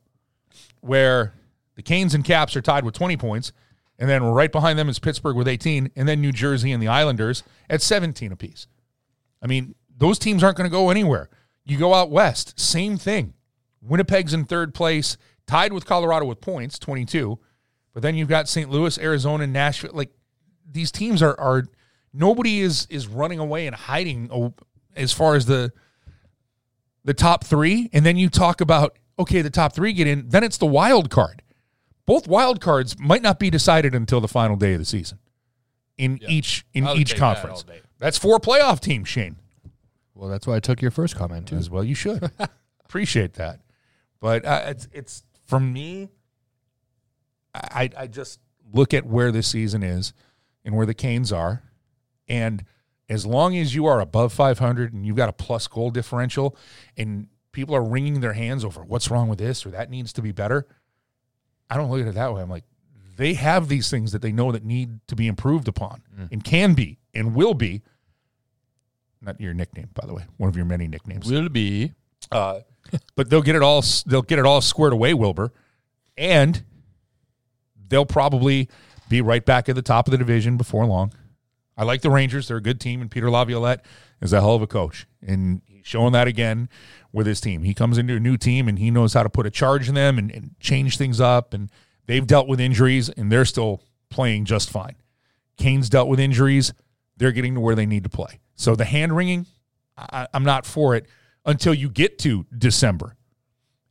where 0.80 1.34
the 1.74 1.82
Canes 1.82 2.14
and 2.14 2.24
Caps 2.24 2.56
are 2.56 2.62
tied 2.62 2.84
with 2.84 2.94
20 2.94 3.16
points. 3.16 3.52
And 3.98 4.08
then 4.08 4.22
right 4.22 4.50
behind 4.50 4.78
them 4.78 4.88
is 4.88 4.98
Pittsburgh 4.98 5.36
with 5.36 5.46
18, 5.46 5.90
and 5.94 6.08
then 6.08 6.22
New 6.22 6.32
Jersey 6.32 6.72
and 6.72 6.82
the 6.82 6.88
Islanders 6.88 7.42
at 7.68 7.82
17 7.82 8.32
apiece. 8.32 8.66
I 9.42 9.46
mean, 9.46 9.74
those 10.00 10.18
teams 10.18 10.42
aren't 10.42 10.56
going 10.56 10.68
to 10.68 10.74
go 10.74 10.90
anywhere. 10.90 11.28
You 11.64 11.78
go 11.78 11.94
out 11.94 12.10
west, 12.10 12.58
same 12.58 12.96
thing. 12.96 13.34
Winnipeg's 13.82 14.34
in 14.34 14.46
third 14.46 14.74
place, 14.74 15.16
tied 15.46 15.72
with 15.72 15.86
Colorado 15.86 16.26
with 16.26 16.40
points, 16.40 16.78
22. 16.78 17.38
But 17.92 18.02
then 18.02 18.16
you've 18.16 18.28
got 18.28 18.48
St. 18.48 18.70
Louis, 18.70 18.98
Arizona, 18.98 19.46
Nashville. 19.46 19.92
Like 19.92 20.10
these 20.68 20.90
teams 20.90 21.22
are 21.22 21.38
are 21.38 21.64
nobody 22.12 22.60
is 22.60 22.86
is 22.90 23.06
running 23.06 23.38
away 23.38 23.66
and 23.66 23.76
hiding 23.76 24.54
as 24.96 25.12
far 25.12 25.34
as 25.34 25.46
the 25.46 25.72
the 27.04 27.14
top 27.14 27.44
3 27.44 27.90
and 27.92 28.04
then 28.04 28.16
you 28.16 28.28
talk 28.28 28.60
about 28.60 28.98
okay, 29.18 29.42
the 29.42 29.50
top 29.50 29.74
3 29.74 29.92
get 29.92 30.06
in, 30.06 30.28
then 30.28 30.42
it's 30.42 30.56
the 30.56 30.66
wild 30.66 31.10
card. 31.10 31.42
Both 32.06 32.26
wild 32.26 32.60
cards 32.60 32.98
might 32.98 33.22
not 33.22 33.38
be 33.38 33.50
decided 33.50 33.94
until 33.94 34.20
the 34.20 34.28
final 34.28 34.56
day 34.56 34.72
of 34.72 34.78
the 34.78 34.84
season. 34.86 35.18
In 35.98 36.18
each 36.26 36.64
in 36.72 36.86
I 36.86 36.92
would 36.92 37.00
each 37.00 37.10
take 37.10 37.18
that 37.18 37.34
conference. 37.34 37.64
That's 37.98 38.16
four 38.16 38.40
playoff 38.40 38.80
teams, 38.80 39.08
Shane. 39.08 39.36
Well, 40.20 40.28
that's 40.28 40.46
why 40.46 40.56
I 40.56 40.60
took 40.60 40.82
your 40.82 40.90
first 40.90 41.16
comment 41.16 41.48
too. 41.48 41.56
As 41.56 41.70
well, 41.70 41.82
you 41.82 41.94
should 41.94 42.30
appreciate 42.84 43.34
that. 43.34 43.60
But 44.20 44.44
uh, 44.44 44.64
it's 44.66 44.86
it's 44.92 45.24
for 45.46 45.58
me. 45.58 46.10
I 47.54 47.88
I 47.96 48.06
just 48.06 48.38
look 48.70 48.92
at 48.92 49.06
where 49.06 49.32
this 49.32 49.48
season 49.48 49.82
is 49.82 50.12
and 50.62 50.76
where 50.76 50.84
the 50.84 50.92
Canes 50.92 51.32
are, 51.32 51.62
and 52.28 52.66
as 53.08 53.24
long 53.24 53.56
as 53.56 53.74
you 53.74 53.86
are 53.86 53.98
above 53.98 54.34
500 54.34 54.92
and 54.92 55.06
you've 55.06 55.16
got 55.16 55.30
a 55.30 55.32
plus 55.32 55.66
goal 55.66 55.90
differential, 55.90 56.54
and 56.98 57.28
people 57.52 57.74
are 57.74 57.82
wringing 57.82 58.20
their 58.20 58.34
hands 58.34 58.62
over 58.62 58.84
what's 58.84 59.10
wrong 59.10 59.30
with 59.30 59.38
this 59.38 59.64
or 59.64 59.70
that 59.70 59.88
needs 59.88 60.12
to 60.12 60.20
be 60.22 60.32
better, 60.32 60.66
I 61.70 61.78
don't 61.78 61.90
look 61.90 62.02
at 62.02 62.08
it 62.08 62.14
that 62.14 62.34
way. 62.34 62.42
I'm 62.42 62.50
like, 62.50 62.64
they 63.16 63.32
have 63.34 63.68
these 63.68 63.90
things 63.90 64.12
that 64.12 64.20
they 64.20 64.32
know 64.32 64.52
that 64.52 64.64
need 64.64 65.00
to 65.08 65.16
be 65.16 65.28
improved 65.28 65.66
upon 65.66 66.02
and 66.30 66.44
can 66.44 66.74
be 66.74 66.98
and 67.14 67.34
will 67.34 67.54
be. 67.54 67.80
Not 69.22 69.40
your 69.40 69.52
nickname, 69.54 69.90
by 69.94 70.06
the 70.06 70.14
way, 70.14 70.24
one 70.38 70.48
of 70.48 70.56
your 70.56 70.64
many 70.64 70.88
nicknames. 70.88 71.30
Will 71.30 71.48
be. 71.48 71.92
Uh, 72.32 72.60
but 73.16 73.28
they'll 73.28 73.42
get 73.42 73.56
it 73.56 73.62
all. 73.62 73.84
They'll 74.06 74.22
get 74.22 74.38
it 74.38 74.46
all 74.46 74.60
squared 74.60 74.92
away, 74.92 75.14
Wilbur, 75.14 75.52
and 76.16 76.62
they'll 77.88 78.06
probably 78.06 78.68
be 79.08 79.20
right 79.20 79.44
back 79.44 79.68
at 79.68 79.74
the 79.74 79.82
top 79.82 80.06
of 80.06 80.12
the 80.12 80.18
division 80.18 80.56
before 80.56 80.86
long. 80.86 81.12
I 81.76 81.84
like 81.84 82.00
the 82.00 82.10
Rangers; 82.10 82.48
they're 82.48 82.56
a 82.56 82.62
good 82.62 82.80
team, 82.80 83.00
and 83.00 83.10
Peter 83.10 83.30
Laviolette 83.30 83.84
is 84.22 84.32
a 84.32 84.40
hell 84.40 84.54
of 84.54 84.62
a 84.62 84.66
coach, 84.66 85.06
and 85.26 85.60
he's 85.66 85.86
showing 85.86 86.12
that 86.12 86.26
again 86.26 86.68
with 87.12 87.26
his 87.26 87.40
team. 87.40 87.62
He 87.62 87.74
comes 87.74 87.98
into 87.98 88.16
a 88.16 88.20
new 88.20 88.36
team, 88.36 88.68
and 88.68 88.78
he 88.78 88.90
knows 88.90 89.12
how 89.12 89.22
to 89.22 89.30
put 89.30 89.46
a 89.46 89.50
charge 89.50 89.88
in 89.88 89.94
them 89.94 90.18
and, 90.18 90.30
and 90.30 90.54
change 90.60 90.96
things 90.96 91.20
up. 91.20 91.52
And 91.52 91.70
they've 92.06 92.26
dealt 92.26 92.48
with 92.48 92.60
injuries, 92.60 93.08
and 93.10 93.30
they're 93.30 93.44
still 93.44 93.82
playing 94.08 94.46
just 94.46 94.70
fine. 94.70 94.96
Kane's 95.58 95.90
dealt 95.90 96.08
with 96.08 96.20
injuries; 96.20 96.72
they're 97.16 97.32
getting 97.32 97.54
to 97.54 97.60
where 97.60 97.74
they 97.74 97.86
need 97.86 98.04
to 98.04 98.10
play. 98.10 98.40
So 98.60 98.76
the 98.76 98.84
hand 98.84 99.16
wringing, 99.16 99.46
I, 99.96 100.28
I'm 100.34 100.44
not 100.44 100.66
for 100.66 100.94
it 100.94 101.06
until 101.46 101.72
you 101.72 101.88
get 101.88 102.18
to 102.18 102.44
December. 102.56 103.16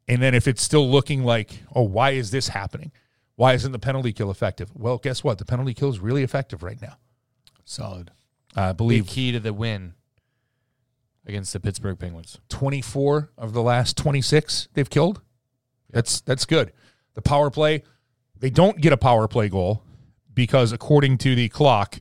And 0.08 0.22
then 0.22 0.36
if 0.36 0.48
it's 0.48 0.62
still 0.62 0.88
looking 0.88 1.24
like, 1.24 1.64
oh, 1.74 1.82
why 1.82 2.12
is 2.12 2.30
this 2.30 2.50
happening? 2.50 2.92
Why 3.36 3.54
isn't 3.54 3.72
the 3.72 3.80
penalty 3.80 4.14
kill 4.14 4.30
effective? 4.30 4.70
Well, 4.76 5.00
guess 5.00 5.24
what? 5.24 5.40
The 5.40 5.46
penalty 5.46 5.74
kill 5.74 5.90
is 5.90 6.00
really 6.00 6.22
effective 6.22 6.62
right 6.62 6.80
now. 6.80 6.98
Solid. 7.66 8.12
I 8.56 8.68
Big 8.74 8.78
believe 8.78 9.08
key 9.08 9.32
to 9.32 9.40
the 9.40 9.54
win 9.54 9.96
against 11.26 11.52
the 11.52 11.60
Pittsburgh 11.60 11.98
Penguins. 11.98 12.38
24 12.50 13.32
of 13.40 13.54
the 13.54 13.64
last 13.64 13.98
26 13.98 14.68
they've 14.76 14.90
killed. 14.90 15.20
That's 15.90 16.22
that's 16.22 16.46
good. 16.46 16.74
The 17.16 17.24
power 17.24 17.50
play, 17.50 17.82
they 18.38 18.52
don't 18.52 18.80
get 18.80 18.94
a 18.94 18.98
power 18.98 19.28
play 19.28 19.50
goal 19.50 19.82
because 20.32 20.72
according 20.72 21.18
to 21.20 21.34
the 21.34 21.50
clock, 21.50 22.00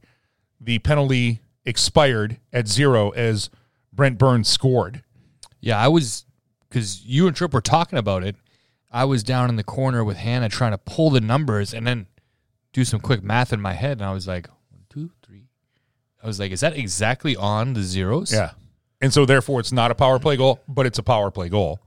the 0.60 0.80
penalty 0.80 1.40
expired 1.68 2.38
at 2.52 2.66
zero 2.66 3.10
as 3.10 3.50
Brent 3.92 4.18
Burns 4.18 4.48
scored. 4.48 5.02
Yeah, 5.60 5.78
I 5.78 5.88
was 5.88 6.24
because 6.68 7.04
you 7.04 7.26
and 7.26 7.36
Tripp 7.36 7.52
were 7.52 7.60
talking 7.60 7.98
about 7.98 8.24
it. 8.24 8.36
I 8.90 9.04
was 9.04 9.22
down 9.22 9.50
in 9.50 9.56
the 9.56 9.64
corner 9.64 10.02
with 10.02 10.16
Hannah 10.16 10.48
trying 10.48 10.72
to 10.72 10.78
pull 10.78 11.10
the 11.10 11.20
numbers 11.20 11.74
and 11.74 11.86
then 11.86 12.06
do 12.72 12.84
some 12.84 13.00
quick 13.00 13.22
math 13.22 13.52
in 13.52 13.60
my 13.60 13.74
head, 13.74 13.98
and 13.98 14.04
I 14.04 14.12
was 14.12 14.26
like, 14.26 14.48
one, 14.70 14.82
two, 14.88 15.10
three. 15.22 15.44
I 16.22 16.26
was 16.26 16.40
like, 16.40 16.52
is 16.52 16.60
that 16.60 16.76
exactly 16.76 17.36
on 17.36 17.74
the 17.74 17.82
zeros? 17.82 18.32
Yeah. 18.32 18.52
And 19.00 19.12
so 19.12 19.26
therefore 19.26 19.60
it's 19.60 19.72
not 19.72 19.90
a 19.90 19.94
power 19.94 20.18
play 20.18 20.36
goal, 20.36 20.60
but 20.66 20.86
it's 20.86 20.98
a 20.98 21.02
power 21.02 21.30
play 21.30 21.48
goal. 21.48 21.80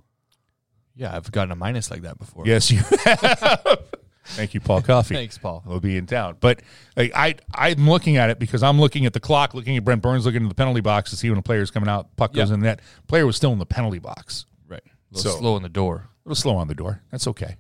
Yeah, 0.96 1.16
I've 1.16 1.32
gotten 1.32 1.52
a 1.52 1.56
minus 1.56 1.90
like 1.90 2.04
that 2.04 2.20
before. 2.20 2.46
Yes, 2.46 2.70
you 2.70 2.82
have. 3.06 3.80
Thank 4.24 4.54
you, 4.54 4.60
Paul 4.60 4.82
Coffey. 4.82 5.16
Thanks, 5.16 5.38
Paul. 5.38 5.64
He'll 5.68 5.80
be 5.80 5.98
in 5.98 6.06
town. 6.06 6.38
But 6.40 6.62
like, 6.96 7.12
I, 7.16 7.36
I'm 7.56 7.90
looking 7.90 8.18
at 8.18 8.30
it 8.30 8.38
because 8.40 8.62
I'm 8.64 8.80
looking 8.80 9.06
at 9.06 9.14
the 9.14 9.20
clock, 9.20 9.54
looking 9.54 9.76
at 9.78 9.84
Brent 9.84 10.02
Burns, 10.02 10.26
looking 10.26 10.44
at 10.44 10.50
the 10.50 10.56
penalty 10.56 10.82
box 10.82 11.10
to 11.10 11.16
see 11.18 11.30
when 11.30 11.40
a 11.40 11.42
player's 11.42 11.72
coming 11.72 11.90
out. 11.90 12.16
Puck 12.18 12.34
goes 12.34 12.50
Yeah. 12.50 12.54
in 12.56 12.60
the 12.60 12.66
net. 12.68 12.82
Player 13.08 13.26
was 13.26 13.36
still 13.36 13.52
in 13.52 13.58
the 13.60 13.66
penalty 13.66 14.00
box. 14.00 14.46
Right. 14.68 14.84
A 14.86 15.16
little 15.16 15.32
So- 15.32 15.38
slow 15.40 15.58
in 15.58 15.64
the 15.64 15.70
door. 15.70 16.08
A 16.26 16.30
little 16.30 16.40
slow 16.40 16.56
on 16.58 16.68
the 16.68 16.76
door. 16.76 17.02
That's 17.10 17.26
okay. 17.28 17.56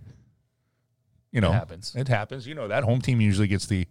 You 1.31 1.41
know, 1.41 1.49
it 1.49 1.53
happens. 1.55 1.95
It 1.95 2.07
happens. 2.09 2.45
You 2.45 2.53
know 2.55 2.67
that 2.67 2.83
home 2.83 3.01
team 3.01 3.21
usually 3.21 3.47
gets 3.47 3.65
the 3.65 3.87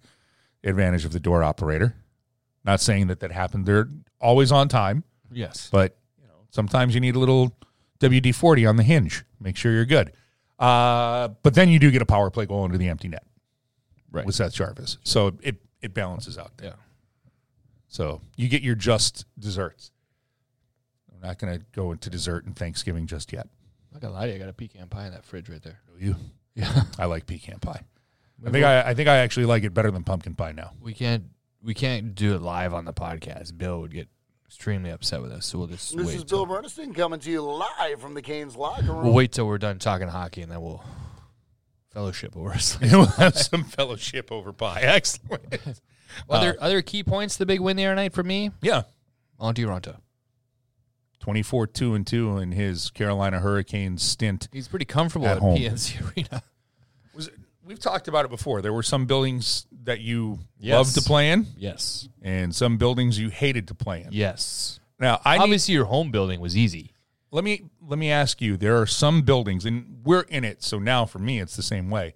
advantage 0.62 1.04
of 1.04 1.12
the 1.12 1.20
door 1.20 1.42
operator. 1.42 1.96
Not 2.64 2.80
saying 2.80 3.06
that 3.09 3.20
that 3.20 3.33
happened. 3.33 3.64
They're 3.66 3.88
always 4.20 4.52
on 4.52 4.68
time, 4.68 5.02
Yes. 5.33 5.68
but 5.72 5.96
you 6.20 6.28
know 6.28 6.35
sometimes 6.50 6.94
you 6.94 7.00
need 7.00 7.16
a 7.16 7.18
little 7.18 7.56
WD 7.98 8.33
forty 8.35 8.66
on 8.66 8.76
the 8.76 8.83
hinge. 8.83 9.24
Make 9.40 9.56
sure 9.56 9.72
you're 9.72 9.87
good. 9.87 10.12
Uh, 10.61 11.29
but 11.42 11.55
then 11.55 11.68
you 11.70 11.79
do 11.79 11.90
get 11.90 12.03
a 12.03 12.07
power 12.07 12.31
play 12.31 12.44
goal 12.46 12.64
into 12.66 12.79
the 12.79 12.88
empty 12.88 13.09
net 13.09 13.25
Right. 14.12 14.27
with 14.27 14.35
Seth 14.35 14.53
Jarvis, 14.53 14.99
so 15.05 15.38
it 15.42 15.57
it 15.81 15.94
balances 15.94 16.37
out 16.37 16.53
there. 16.59 16.70
Yeah. 16.70 16.75
So 17.88 18.20
you 18.37 18.49
get 18.49 18.62
your 18.62 18.75
just 18.75 19.25
desserts. 19.38 19.90
I'm 21.12 21.20
not 21.27 21.38
going 21.38 21.59
to 21.59 21.64
go 21.73 21.92
into 21.92 22.11
dessert 22.11 22.44
and 22.44 22.55
Thanksgiving 22.55 23.07
just 23.07 23.33
yet. 23.33 23.46
I'm 23.46 23.94
not 23.94 24.01
gonna 24.03 24.14
lie 24.14 24.27
to 24.27 24.31
you, 24.31 24.37
I 24.37 24.38
got 24.38 24.49
a 24.49 24.53
pecan 24.53 24.88
pie 24.88 25.07
in 25.07 25.12
that 25.12 25.25
fridge 25.25 25.49
right 25.49 25.62
there. 25.62 25.81
Do 25.99 26.05
you? 26.05 26.16
Yeah. 26.55 26.83
I 26.99 27.07
like 27.07 27.27
pecan 27.27 27.59
pie. 27.61 27.83
I 28.46 28.51
think 28.51 28.64
I, 28.64 28.90
I 28.90 28.94
think 28.94 29.09
I 29.09 29.18
actually 29.18 29.46
like 29.46 29.62
it 29.64 29.73
better 29.75 29.90
than 29.90 30.03
pumpkin 30.05 30.35
pie 30.35 30.53
now. 30.53 30.73
We 30.81 30.92
can't 30.94 31.25
we 31.62 31.75
can't 31.75 32.14
do 32.14 32.35
it 32.35 32.42
live 32.42 32.75
on 32.75 32.85
the 32.85 32.92
podcast. 32.92 33.57
Bill 33.59 33.81
would 33.81 33.92
get 33.92 34.09
extremely 34.51 34.91
upset 34.91 35.23
with 35.23 35.31
us, 35.31 35.47
so 35.47 35.59
we'll 35.59 35.69
just 35.69 35.97
This 35.97 36.07
wait. 36.09 36.17
is 36.17 36.25
till- 36.25 36.45
Bill 36.45 36.57
Bernstein 36.57 36.93
coming 36.93 37.21
to 37.21 37.31
you 37.31 37.41
live 37.41 38.01
from 38.01 38.15
the 38.15 38.23
Canes 38.23 38.57
locker 38.57 38.83
room. 38.93 39.05
we'll 39.05 39.13
wait 39.13 39.31
till 39.31 39.47
we're 39.47 39.59
done 39.59 39.79
talking 39.79 40.09
hockey, 40.09 40.43
and 40.43 40.51
then 40.51 40.61
we'll 40.61 40.83
fellowship 41.93 42.37
over. 42.37 42.55
we'll 42.83 43.07
have 43.07 43.37
some 43.37 43.63
fellowship 43.63 44.33
over 44.33 44.53
pie. 44.53 44.81
Excellent. 44.83 45.81
other 46.29 46.57
uh, 46.61 46.65
other 46.65 46.83
key 46.83 47.05
points. 47.05 47.37
The 47.37 47.47
big 47.47 47.61
win 47.61 47.77
the 47.77 47.87
other 47.87 47.95
night 47.95 48.13
for 48.13 48.25
me. 48.25 48.51
Yeah. 48.61 48.83
Antti 49.41 49.65
Raanta. 49.65 49.99
24 51.21 51.67
2 51.69 51.95
and 51.95 52.07
2 52.07 52.39
in 52.39 52.53
his 52.53 52.91
Carolina 52.91 53.39
Hurricanes 53.41 54.03
stint. 54.03 54.49
He's 54.53 54.69
pretty 54.69 54.85
comfortable 54.87 55.27
At 55.29 55.37
at, 55.37 55.43
home. 55.43 55.59
PNC 55.59 56.15
Arena. 56.17 56.43
Was 57.15 57.29
it, 57.29 57.35
we've 57.65 57.79
talked 57.79 58.09
about 58.09 58.25
it 58.25 58.31
before. 58.31 58.63
There 58.63 58.73
were 58.73 58.83
some 58.83 59.07
buildings 59.07 59.67
that 59.90 60.00
you 60.00 60.38
Yes. 60.59 60.74
loved 60.76 60.94
to 60.94 61.03
play 61.03 61.31
in, 61.33 61.46
Yes. 61.57 62.09
and 62.22 62.55
some 62.55 62.79
buildings 62.79 63.18
you 63.18 63.29
hated 63.29 63.66
to 63.68 63.74
play 63.74 64.03
in. 64.05 64.09
Yes. 64.12 64.79
Now, 65.00 65.20
I 65.24 65.37
need, 65.38 65.42
Obviously, 65.44 65.74
your 65.74 65.87
home 65.87 66.11
building 66.12 66.40
was 66.40 66.57
easy. 66.57 66.92
let 67.33 67.42
me 67.44 67.62
let 67.81 67.98
me 67.98 68.11
ask 68.11 68.40
you. 68.40 68.57
There 68.57 68.81
are 68.81 68.87
some 68.87 69.22
buildings, 69.22 69.64
and 69.64 69.98
we're 70.05 70.22
in 70.22 70.44
it, 70.44 70.62
so 70.62 70.79
now 70.79 71.07
for 71.07 71.18
me, 71.18 71.40
it's 71.40 71.57
the 71.57 71.62
same 71.62 71.90
way. 71.90 72.14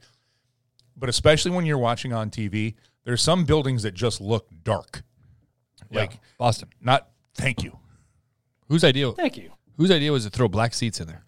But 0.96 1.08
especially 1.08 1.50
when 1.50 1.66
you're 1.66 1.78
watching 1.78 2.12
on 2.12 2.30
TV, 2.30 2.74
there's 3.04 3.22
some 3.22 3.44
buildings 3.44 3.82
that 3.82 3.94
just 3.94 4.20
look 4.20 4.48
dark. 4.62 5.02
Like 5.90 6.18
Boston. 6.38 6.68
not. 6.80 7.08
Thank 7.34 7.62
you. 7.64 7.78
Whose 8.68 8.84
idea? 8.84 9.10
Thank 9.12 9.37
you. 9.37 9.50
Whose 9.76 9.90
idea 9.90 10.12
was 10.12 10.24
to 10.24 10.30
throw 10.30 10.48
black 10.48 10.72
seats 10.74 11.00
in 11.00 11.06
there? 11.08 11.24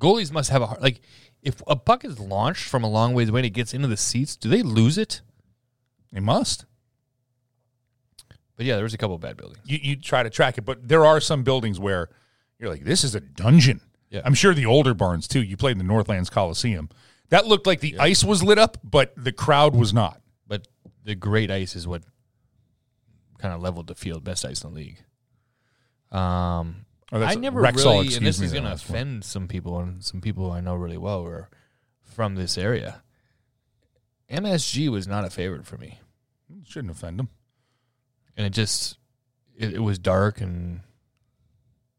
Goalies 0.00 0.32
must 0.32 0.48
have 0.50 0.62
a 0.62 0.66
hard, 0.66 0.80
like. 0.82 1.00
If 1.42 1.62
a 1.66 1.74
puck 1.74 2.04
is 2.04 2.18
launched 2.20 2.64
from 2.68 2.84
a 2.84 2.86
long 2.86 3.14
ways 3.14 3.30
away 3.30 3.40
and 3.40 3.46
it 3.46 3.50
gets 3.54 3.72
into 3.72 3.88
the 3.88 3.96
seats, 3.96 4.36
do 4.36 4.50
they 4.50 4.62
lose 4.62 4.98
it? 4.98 5.22
They 6.12 6.20
must. 6.20 6.64
But 8.56 8.66
yeah, 8.66 8.74
there 8.74 8.84
was 8.84 8.94
a 8.94 8.98
couple 8.98 9.14
of 9.14 9.20
bad 9.22 9.36
buildings. 9.36 9.60
you, 9.64 9.78
you 9.80 9.96
try 9.96 10.22
to 10.22 10.30
track 10.30 10.58
it, 10.58 10.62
but 10.62 10.86
there 10.86 11.06
are 11.06 11.20
some 11.20 11.42
buildings 11.44 11.80
where 11.80 12.08
you're 12.58 12.68
like, 12.68 12.84
this 12.84 13.04
is 13.04 13.14
a 13.14 13.20
dungeon. 13.20 13.80
Yeah. 14.10 14.22
I'm 14.24 14.34
sure 14.34 14.52
the 14.52 14.66
older 14.66 14.92
barns 14.92 15.26
too. 15.28 15.42
You 15.42 15.56
played 15.56 15.72
in 15.72 15.78
the 15.78 15.84
Northlands 15.84 16.28
Coliseum. 16.28 16.90
That 17.30 17.46
looked 17.46 17.66
like 17.66 17.80
the 17.80 17.98
ice 17.98 18.24
was 18.24 18.42
lit 18.42 18.58
up, 18.58 18.76
but 18.82 19.12
the 19.16 19.32
crowd 19.32 19.74
was 19.74 19.94
not. 19.94 20.20
But 20.46 20.66
the 21.04 21.14
great 21.14 21.50
ice 21.50 21.74
is 21.76 21.86
what 21.86 22.02
kind 23.38 23.54
of 23.54 23.62
leveled 23.62 23.86
the 23.86 23.94
field, 23.94 24.24
best 24.24 24.44
ice 24.44 24.62
in 24.62 24.70
the 24.70 24.76
league. 24.76 24.98
Um, 26.10 26.86
Oh, 27.12 27.22
I 27.22 27.34
never 27.34 27.60
Rexall, 27.60 28.02
really, 28.02 28.14
and 28.14 28.24
this 28.24 28.40
is 28.40 28.52
going 28.52 28.62
to 28.64 28.70
last 28.70 28.88
one. 28.88 28.96
offend 28.96 29.24
some 29.24 29.48
people, 29.48 29.78
and 29.80 30.04
some 30.04 30.20
people 30.20 30.52
I 30.52 30.60
know 30.60 30.76
really 30.76 30.96
well 30.96 31.24
were 31.24 31.48
from 32.04 32.36
this 32.36 32.56
area. 32.56 33.02
MSG 34.30 34.88
was 34.88 35.06
not 35.08 35.24
a 35.24 35.30
favorite 35.30 35.66
for 35.66 35.76
me, 35.76 35.98
Shouldn't 36.64 36.90
offend 36.92 37.18
them. 37.18 37.28
and 38.36 38.46
it 38.46 38.50
just 38.50 38.96
it, 39.56 39.74
it 39.74 39.78
was 39.80 39.98
dark 39.98 40.40
and 40.40 40.80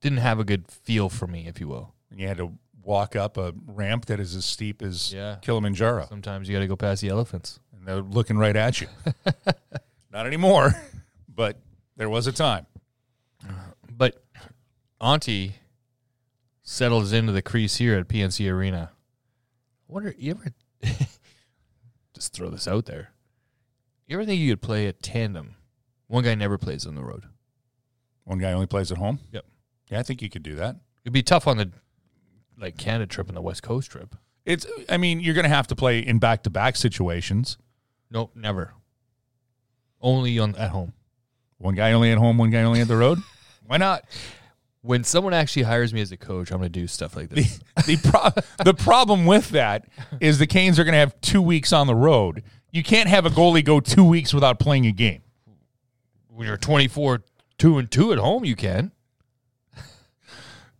didn't 0.01 0.19
have 0.19 0.39
a 0.39 0.43
good 0.43 0.67
feel 0.67 1.09
for 1.09 1.27
me, 1.27 1.47
if 1.47 1.59
you 1.59 1.67
will. 1.67 1.93
And 2.09 2.19
you 2.19 2.27
had 2.27 2.37
to 2.37 2.51
walk 2.83 3.15
up 3.15 3.37
a 3.37 3.53
ramp 3.67 4.05
that 4.07 4.19
is 4.19 4.35
as 4.35 4.45
steep 4.45 4.81
as 4.81 5.13
Yeah. 5.13 5.35
Kilimanjaro, 5.41 6.07
Sometimes 6.09 6.49
you 6.49 6.55
got 6.55 6.61
to 6.61 6.67
go 6.67 6.75
past 6.75 7.01
the 7.01 7.09
elephants. 7.09 7.59
and 7.77 7.85
they're 7.87 8.01
looking 8.01 8.37
right 8.37 8.55
at 8.55 8.81
you. 8.81 8.87
not 10.11 10.25
anymore, 10.25 10.73
but 11.33 11.59
there 11.97 12.09
was 12.09 12.25
a 12.27 12.31
time. 12.31 12.65
But 13.89 14.23
Antti 14.99 15.51
settles 16.63 17.11
into 17.13 17.31
the 17.31 17.41
crease 17.43 17.75
here 17.75 17.97
at 17.99 18.07
PNC 18.07 18.51
Arena. 18.51 18.89
I 18.93 19.93
wonder, 19.93 20.15
you 20.17 20.31
ever 20.31 20.45
just 22.21 22.33
throw 22.33 22.51
this 22.51 22.67
out 22.67 22.85
there? 22.85 23.09
You 24.05 24.15
ever 24.15 24.25
think 24.25 24.39
you 24.39 24.51
could 24.51 24.61
play 24.61 24.85
a 24.85 24.93
tandem? 24.93 25.55
One 26.05 26.23
guy 26.23 26.35
never 26.35 26.59
plays 26.59 26.85
on 26.85 26.93
the 26.93 27.03
road. 27.03 27.23
One 28.25 28.37
guy 28.37 28.51
only 28.51 28.67
plays 28.67 28.91
at 28.91 28.99
home. 28.99 29.19
Yep. 29.31 29.43
Yeah, 29.89 29.99
I 29.99 30.03
think 30.03 30.21
you 30.21 30.29
could 30.29 30.43
do 30.43 30.53
that. 30.55 30.75
It'd 31.03 31.13
be 31.13 31.23
tough 31.23 31.47
on 31.47 31.57
the 31.57 31.71
like 32.59 32.77
Canada 32.77 33.07
trip 33.07 33.27
and 33.27 33.35
the 33.35 33.41
West 33.41 33.63
Coast 33.63 33.89
trip. 33.89 34.15
It's. 34.45 34.67
I 34.87 34.97
mean, 34.97 35.19
you're 35.19 35.33
going 35.33 35.45
to 35.45 35.49
have 35.49 35.65
to 35.67 35.75
play 35.75 35.97
in 35.97 36.19
back 36.19 36.43
to 36.43 36.51
back 36.51 36.75
situations. 36.75 37.57
Nope, 38.11 38.33
never. 38.35 38.75
Only 39.99 40.37
on 40.37 40.55
at 40.57 40.69
home. 40.69 40.93
One 41.57 41.73
guy 41.73 41.91
only 41.93 42.11
at 42.11 42.19
home, 42.19 42.37
one 42.37 42.51
guy 42.51 42.61
only 42.61 42.81
at 42.81 42.87
the 42.87 42.97
road. 42.97 43.17
Why 43.65 43.77
not? 43.77 44.03
When 44.83 45.03
someone 45.03 45.33
actually 45.33 45.63
hires 45.63 45.93
me 45.93 46.01
as 46.01 46.11
a 46.11 46.17
coach, 46.17 46.51
I'm 46.51 46.57
going 46.57 46.71
to 46.71 46.79
do 46.79 46.87
stuff 46.87 47.15
like 47.15 47.29
the 47.29 47.35
this. 47.35 47.59
the, 47.85 47.97
pro- 47.97 48.65
the 48.65 48.73
problem 48.73 49.25
with 49.25 49.49
that 49.49 49.85
is 50.19 50.39
the 50.39 50.47
Canes 50.47 50.79
are 50.79 50.83
going 50.83 50.93
to 50.93 50.99
have 50.99 51.19
two 51.21 51.41
weeks 51.41 51.71
on 51.71 51.85
the 51.87 51.95
road. 51.95 52.43
You 52.71 52.83
can't 52.83 53.07
have 53.09 53.25
a 53.25 53.29
goalie 53.29 53.63
go 53.63 53.79
two 53.79 54.03
weeks 54.03 54.33
without 54.33 54.59
playing 54.59 54.85
a 54.87 54.91
game. 54.91 55.21
when 56.29 56.47
you're 56.47 56.57
24, 56.57 57.21
two 57.57 57.77
and 57.77 57.91
two 57.91 58.11
at 58.11 58.17
home, 58.17 58.43
you 58.45 58.55
can. 58.55 58.91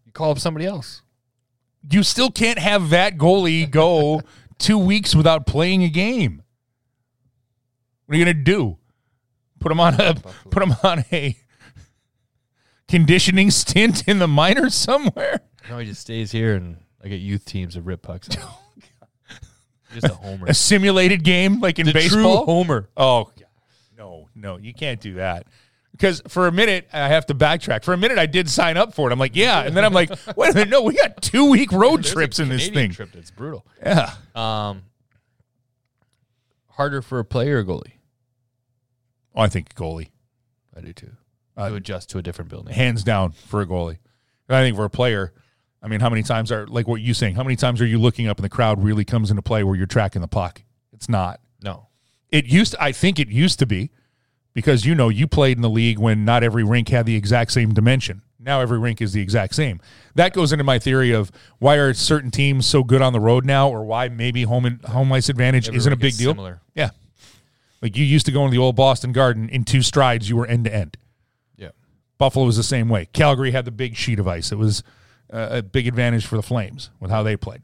You 0.05 0.11
call 0.13 0.31
up 0.31 0.39
somebody 0.39 0.65
else. 0.65 1.03
You 1.89 2.03
still 2.03 2.31
can't 2.31 2.59
have 2.59 2.89
that 2.89 3.17
goalie 3.17 3.69
go 3.69 4.21
two 4.57 4.77
weeks 4.77 5.15
without 5.15 5.45
playing 5.45 5.83
a 5.83 5.89
game. 5.89 6.41
What 8.05 8.15
are 8.15 8.17
you 8.17 8.25
going 8.25 8.37
to 8.37 8.43
do? 8.43 8.77
Put 9.59 9.71
him 9.71 9.79
on 9.79 9.99
a 9.99 10.15
put 10.49 10.63
him 10.63 10.73
on 10.83 11.05
a 11.11 11.37
conditioning 12.91 13.49
stint 13.51 14.08
in 14.08 14.19
the 14.19 14.27
minors 14.27 14.75
somewhere? 14.75 15.41
No, 15.69 15.80
he 15.80 15.86
just 15.88 16.01
stays 16.01 16.32
here, 16.32 16.56
and 16.56 16.77
I 17.04 17.08
get 17.08 17.15
youth 17.21 17.45
teams 17.45 17.75
of 17.75 17.88
rip 17.88 18.04
pucks. 18.04 18.27
just 19.93 20.06
a 20.06 20.13
homer. 20.13 20.45
A 20.47 20.54
simulated 20.54 21.23
game 21.23 21.60
like 21.60 21.80
in 21.80 21.86
The 21.88 21.93
true 21.93 22.01
baseball? 22.01 22.45
homer. 22.45 22.89
Oh, 22.95 23.23
God. 23.23 23.45
no, 23.97 24.27
no, 24.36 24.58
you 24.58 24.73
can't 24.73 24.99
do 25.01 25.15
that. 25.15 25.47
Because 25.91 26.21
for 26.30 26.47
a 26.47 26.51
minute, 26.51 26.88
I 26.93 27.10
have 27.10 27.25
to 27.27 27.36
backtrack. 27.36 27.84
For 27.84 27.93
a 27.93 27.97
minute, 27.97 28.17
I 28.17 28.25
did 28.25 28.49
sign 28.49 28.77
up 28.77 28.93
for 28.93 29.10
it. 29.10 29.13
I'm 29.13 29.19
like, 29.19 29.36
yeah. 29.36 29.62
And 29.62 29.75
then 29.75 29.84
I'm 29.86 29.93
like, 29.93 30.10
wait 30.36 30.51
a 30.51 30.54
minute, 30.54 30.69
no, 30.69 30.82
we 30.84 30.95
got 30.95 31.21
two 31.21 31.49
week 31.49 31.71
road 31.71 31.97
There's 32.04 32.12
a 32.12 32.13
trips 32.13 32.39
in 32.39 32.49
this 32.49 32.67
Canadian 32.67 32.89
thing. 32.89 32.95
Trip 32.95 33.12
that's 33.13 33.30
brutal. 33.32 33.65
Yeah. 33.86 34.13
Um, 34.34 34.84
harder 36.69 37.01
for 37.01 37.19
a 37.19 37.25
player 37.25 37.60
or 37.60 37.63
goalie. 37.63 37.93
Oh, 39.36 39.41
I 39.41 39.47
think 39.49 39.75
goalie. 39.75 40.10
I 40.75 40.82
do 40.82 40.93
too. 40.93 41.12
Uh, 41.57 41.69
to 41.69 41.75
adjust 41.75 42.09
to 42.11 42.17
a 42.17 42.21
different 42.21 42.49
building. 42.49 42.73
Hands 42.73 43.03
down 43.03 43.31
for 43.31 43.61
a 43.61 43.65
goalie. 43.65 43.97
And 44.47 44.55
I 44.57 44.61
think 44.63 44.75
for 44.75 44.85
a 44.85 44.89
player, 44.89 45.33
I 45.81 45.87
mean, 45.87 45.99
how 45.99 46.09
many 46.09 46.23
times 46.23 46.51
are, 46.51 46.67
like 46.67 46.87
what 46.87 47.01
you 47.01 47.13
saying, 47.13 47.35
how 47.35 47.43
many 47.43 47.55
times 47.55 47.81
are 47.81 47.85
you 47.85 47.97
looking 47.99 48.27
up 48.27 48.37
and 48.37 48.45
the 48.45 48.49
crowd 48.49 48.83
really 48.83 49.05
comes 49.05 49.29
into 49.29 49.41
play 49.41 49.63
where 49.63 49.75
you're 49.75 49.85
tracking 49.85 50.21
the 50.21 50.27
puck? 50.27 50.63
It's 50.93 51.09
not. 51.09 51.39
No, 51.63 51.87
It 52.29 52.45
used, 52.45 52.75
I 52.79 52.91
think 52.91 53.19
it 53.19 53.27
used 53.29 53.59
to 53.59 53.65
be 53.65 53.91
because 54.53 54.85
you 54.85 54.95
know 54.95 55.09
you 55.09 55.27
played 55.27 55.57
in 55.57 55.61
the 55.61 55.69
league 55.69 55.99
when 55.99 56.25
not 56.25 56.43
every 56.43 56.63
rink 56.63 56.89
had 56.89 57.05
the 57.05 57.15
exact 57.15 57.51
same 57.51 57.73
dimension. 57.73 58.21
Now 58.39 58.61
every 58.61 58.79
rink 58.79 59.01
is 59.01 59.13
the 59.13 59.21
exact 59.21 59.53
same. 59.53 59.79
That 60.15 60.33
goes 60.33 60.51
into 60.51 60.63
my 60.63 60.79
theory 60.79 61.11
of 61.11 61.31
why 61.59 61.75
are 61.75 61.93
certain 61.93 62.31
teams 62.31 62.65
so 62.65 62.83
good 62.83 63.01
on 63.01 63.13
the 63.13 63.19
road 63.19 63.45
now, 63.45 63.69
or 63.69 63.83
why 63.85 64.09
maybe 64.09 64.43
home 64.43 64.65
and 64.65 64.83
home 64.85 65.11
ice 65.13 65.29
advantage 65.29 65.67
Every 65.67 65.77
isn't 65.77 65.93
a 65.93 65.95
big 65.95 66.13
is 66.13 66.17
deal. 66.17 66.31
Similar. 66.31 66.61
Yeah, 66.73 66.89
like 67.83 67.95
you 67.95 68.03
used 68.03 68.25
to 68.25 68.31
go 68.31 68.43
into 68.43 68.51
the 68.51 68.61
old 68.61 68.75
Boston 68.75 69.11
Garden 69.11 69.47
in 69.49 69.63
two 69.63 69.83
strides, 69.83 70.27
you 70.27 70.37
were 70.37 70.47
end 70.47 70.65
to 70.65 70.73
end. 70.73 70.97
Buffalo 72.21 72.45
was 72.45 72.55
the 72.55 72.62
same 72.62 72.88
way. 72.88 73.07
Calgary 73.13 73.49
had 73.49 73.65
the 73.65 73.71
big 73.71 73.95
sheet 73.95 74.19
of 74.19 74.27
ice. 74.27 74.51
It 74.51 74.60
was 74.60 74.84
uh, 75.34 75.47
a 75.49 75.63
big 75.63 75.88
advantage 75.88 76.23
for 76.23 76.36
the 76.36 76.43
Flames 76.43 76.91
with 76.99 77.10
how 77.10 77.23
they 77.23 77.36
played. 77.36 77.63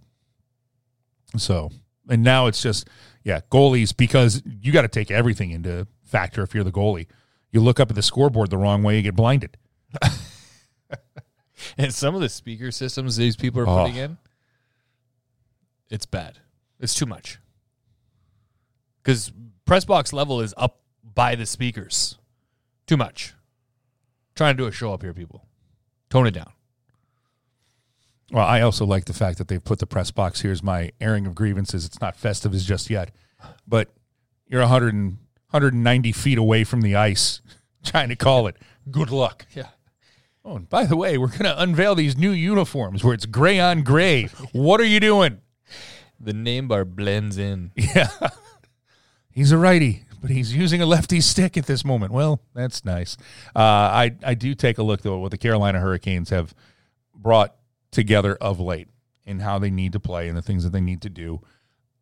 So, 1.37 1.69
and 2.09 2.23
now 2.23 2.47
it's 2.47 2.59
just, 2.59 2.87
yeah, 3.23 3.41
goalies, 3.51 3.95
because 3.95 4.41
you 4.59 4.71
got 4.71 4.81
to 4.81 4.87
take 4.87 5.11
everything 5.11 5.51
into 5.51 5.85
factor 6.05 6.41
if 6.41 6.55
you're 6.55 6.63
the 6.63 6.71
goalie. 6.71 7.05
You 7.51 7.59
look 7.59 7.79
up 7.79 7.91
at 7.91 7.95
the 7.95 8.01
scoreboard 8.01 8.49
the 8.49 8.57
wrong 8.57 8.81
way, 8.81 8.95
you 8.97 9.03
get 9.03 9.15
blinded. 9.15 9.57
And 11.77 11.93
some 11.93 12.13
of 12.15 12.21
the 12.21 12.29
speaker 12.29 12.71
systems 12.71 13.15
these 13.17 13.35
people 13.35 13.61
are 13.61 13.67
Oh. 13.67 13.83
putting 13.83 13.95
in, 13.95 14.17
it's 15.89 16.05
bad. 16.07 16.39
It's 16.79 16.93
too 16.95 17.05
much. 17.07 17.39
Because 19.03 19.31
press 19.65 19.85
box 19.85 20.13
level 20.13 20.41
is 20.41 20.53
up 20.57 20.81
by 21.03 21.35
the 21.35 21.45
speakers. 21.45 22.17
Too 22.85 22.97
much. 22.97 23.33
Trying 24.37 24.55
to 24.55 24.63
do 24.63 24.67
a 24.67 24.71
show 24.71 24.93
up 24.93 25.01
here, 25.01 25.15
people. 25.15 25.43
Tone 26.11 26.27
it 26.27 26.31
down. 26.31 26.51
Well, 28.31 28.45
I 28.45 28.61
also 28.61 28.85
like 28.85 29.05
the 29.05 29.13
fact 29.13 29.39
that 29.39 29.47
they've 29.47 29.63
put 29.63 29.79
the 29.79 29.87
press 29.87 30.11
box. 30.11 30.41
Here's 30.41 30.61
my 30.61 30.91
airing 31.01 31.25
of 31.25 31.33
grievances. 31.33 31.85
It's 31.85 31.99
not 31.99 32.15
festive 32.15 32.53
as 32.53 32.63
just 32.63 32.89
yet, 32.89 33.09
but 33.67 33.89
you're 34.47 34.61
100 34.61 34.93
and, 34.93 35.17
190 35.49 36.11
feet 36.11 36.37
away 36.37 36.63
from 36.63 36.81
the 36.81 36.95
ice 36.95 37.41
trying 37.83 38.09
to 38.09 38.15
call 38.15 38.45
it. 38.47 38.57
Good 38.91 39.09
luck. 39.09 39.47
Yeah. 39.55 39.69
Oh, 40.45 40.57
and 40.57 40.69
by 40.69 40.85
the 40.85 40.95
way, 40.95 41.17
we're 41.17 41.27
going 41.29 41.43
to 41.43 41.59
unveil 41.61 41.95
these 41.95 42.15
new 42.15 42.31
uniforms 42.31 43.03
where 43.03 43.15
it's 43.15 43.25
gray 43.25 43.59
on 43.59 43.81
gray. 43.81 44.25
What 44.51 44.79
are 44.79 44.85
you 44.85 44.99
doing? 44.99 45.41
The 46.19 46.33
name 46.33 46.67
bar 46.67 46.85
blends 46.85 47.37
in. 47.39 47.71
Yeah. 47.75 48.09
He's 49.31 49.51
a 49.51 49.57
righty, 49.57 50.03
but 50.19 50.29
he's 50.29 50.55
using 50.55 50.81
a 50.81 50.85
lefty 50.85 51.21
stick 51.21 51.57
at 51.57 51.65
this 51.65 51.85
moment. 51.85 52.11
Well, 52.11 52.41
that's 52.53 52.83
nice. 52.85 53.17
Uh, 53.55 53.59
I, 53.59 54.15
I 54.23 54.33
do 54.33 54.55
take 54.55 54.77
a 54.77 54.83
look, 54.83 55.01
though, 55.01 55.15
at 55.15 55.21
what 55.21 55.31
the 55.31 55.37
Carolina 55.37 55.79
Hurricanes 55.79 56.29
have 56.29 56.53
brought 57.15 57.55
together 57.91 58.35
of 58.35 58.59
late 58.59 58.87
and 59.25 59.41
how 59.41 59.59
they 59.59 59.69
need 59.69 59.93
to 59.93 59.99
play 59.99 60.27
and 60.27 60.37
the 60.37 60.41
things 60.41 60.63
that 60.63 60.71
they 60.71 60.81
need 60.81 61.01
to 61.01 61.09
do. 61.09 61.41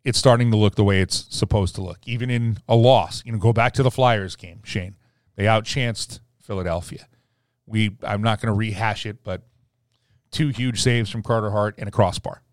It's 0.04 0.20
starting 0.20 0.52
to 0.52 0.58
look 0.58 0.76
the 0.76 0.84
way 0.84 1.02
it's 1.02 1.26
supposed 1.30 1.76
to 1.76 1.82
look, 1.82 2.00
even 2.06 2.30
in 2.30 2.60
a 2.68 2.76
loss. 2.76 3.24
You 3.26 3.32
know, 3.32 3.40
go 3.40 3.54
back 3.54 3.74
to 3.74 3.84
the 3.84 3.90
Flyers 3.90 4.36
game, 4.36 4.62
Shane. 4.64 4.96
They 5.36 5.46
outchanced 5.46 6.20
Philadelphia. 6.42 7.08
We 7.66 7.98
I'm 8.04 8.22
not 8.22 8.40
going 8.40 8.54
to 8.54 8.58
rehash 8.58 9.08
it, 9.08 9.24
but 9.24 9.42
two 10.32 10.50
huge 10.50 10.82
saves 10.82 11.10
from 11.10 11.24
Carter 11.24 11.50
Hart 11.50 11.76
and 11.80 11.88
a 11.88 11.92
crossbar. 11.92 12.44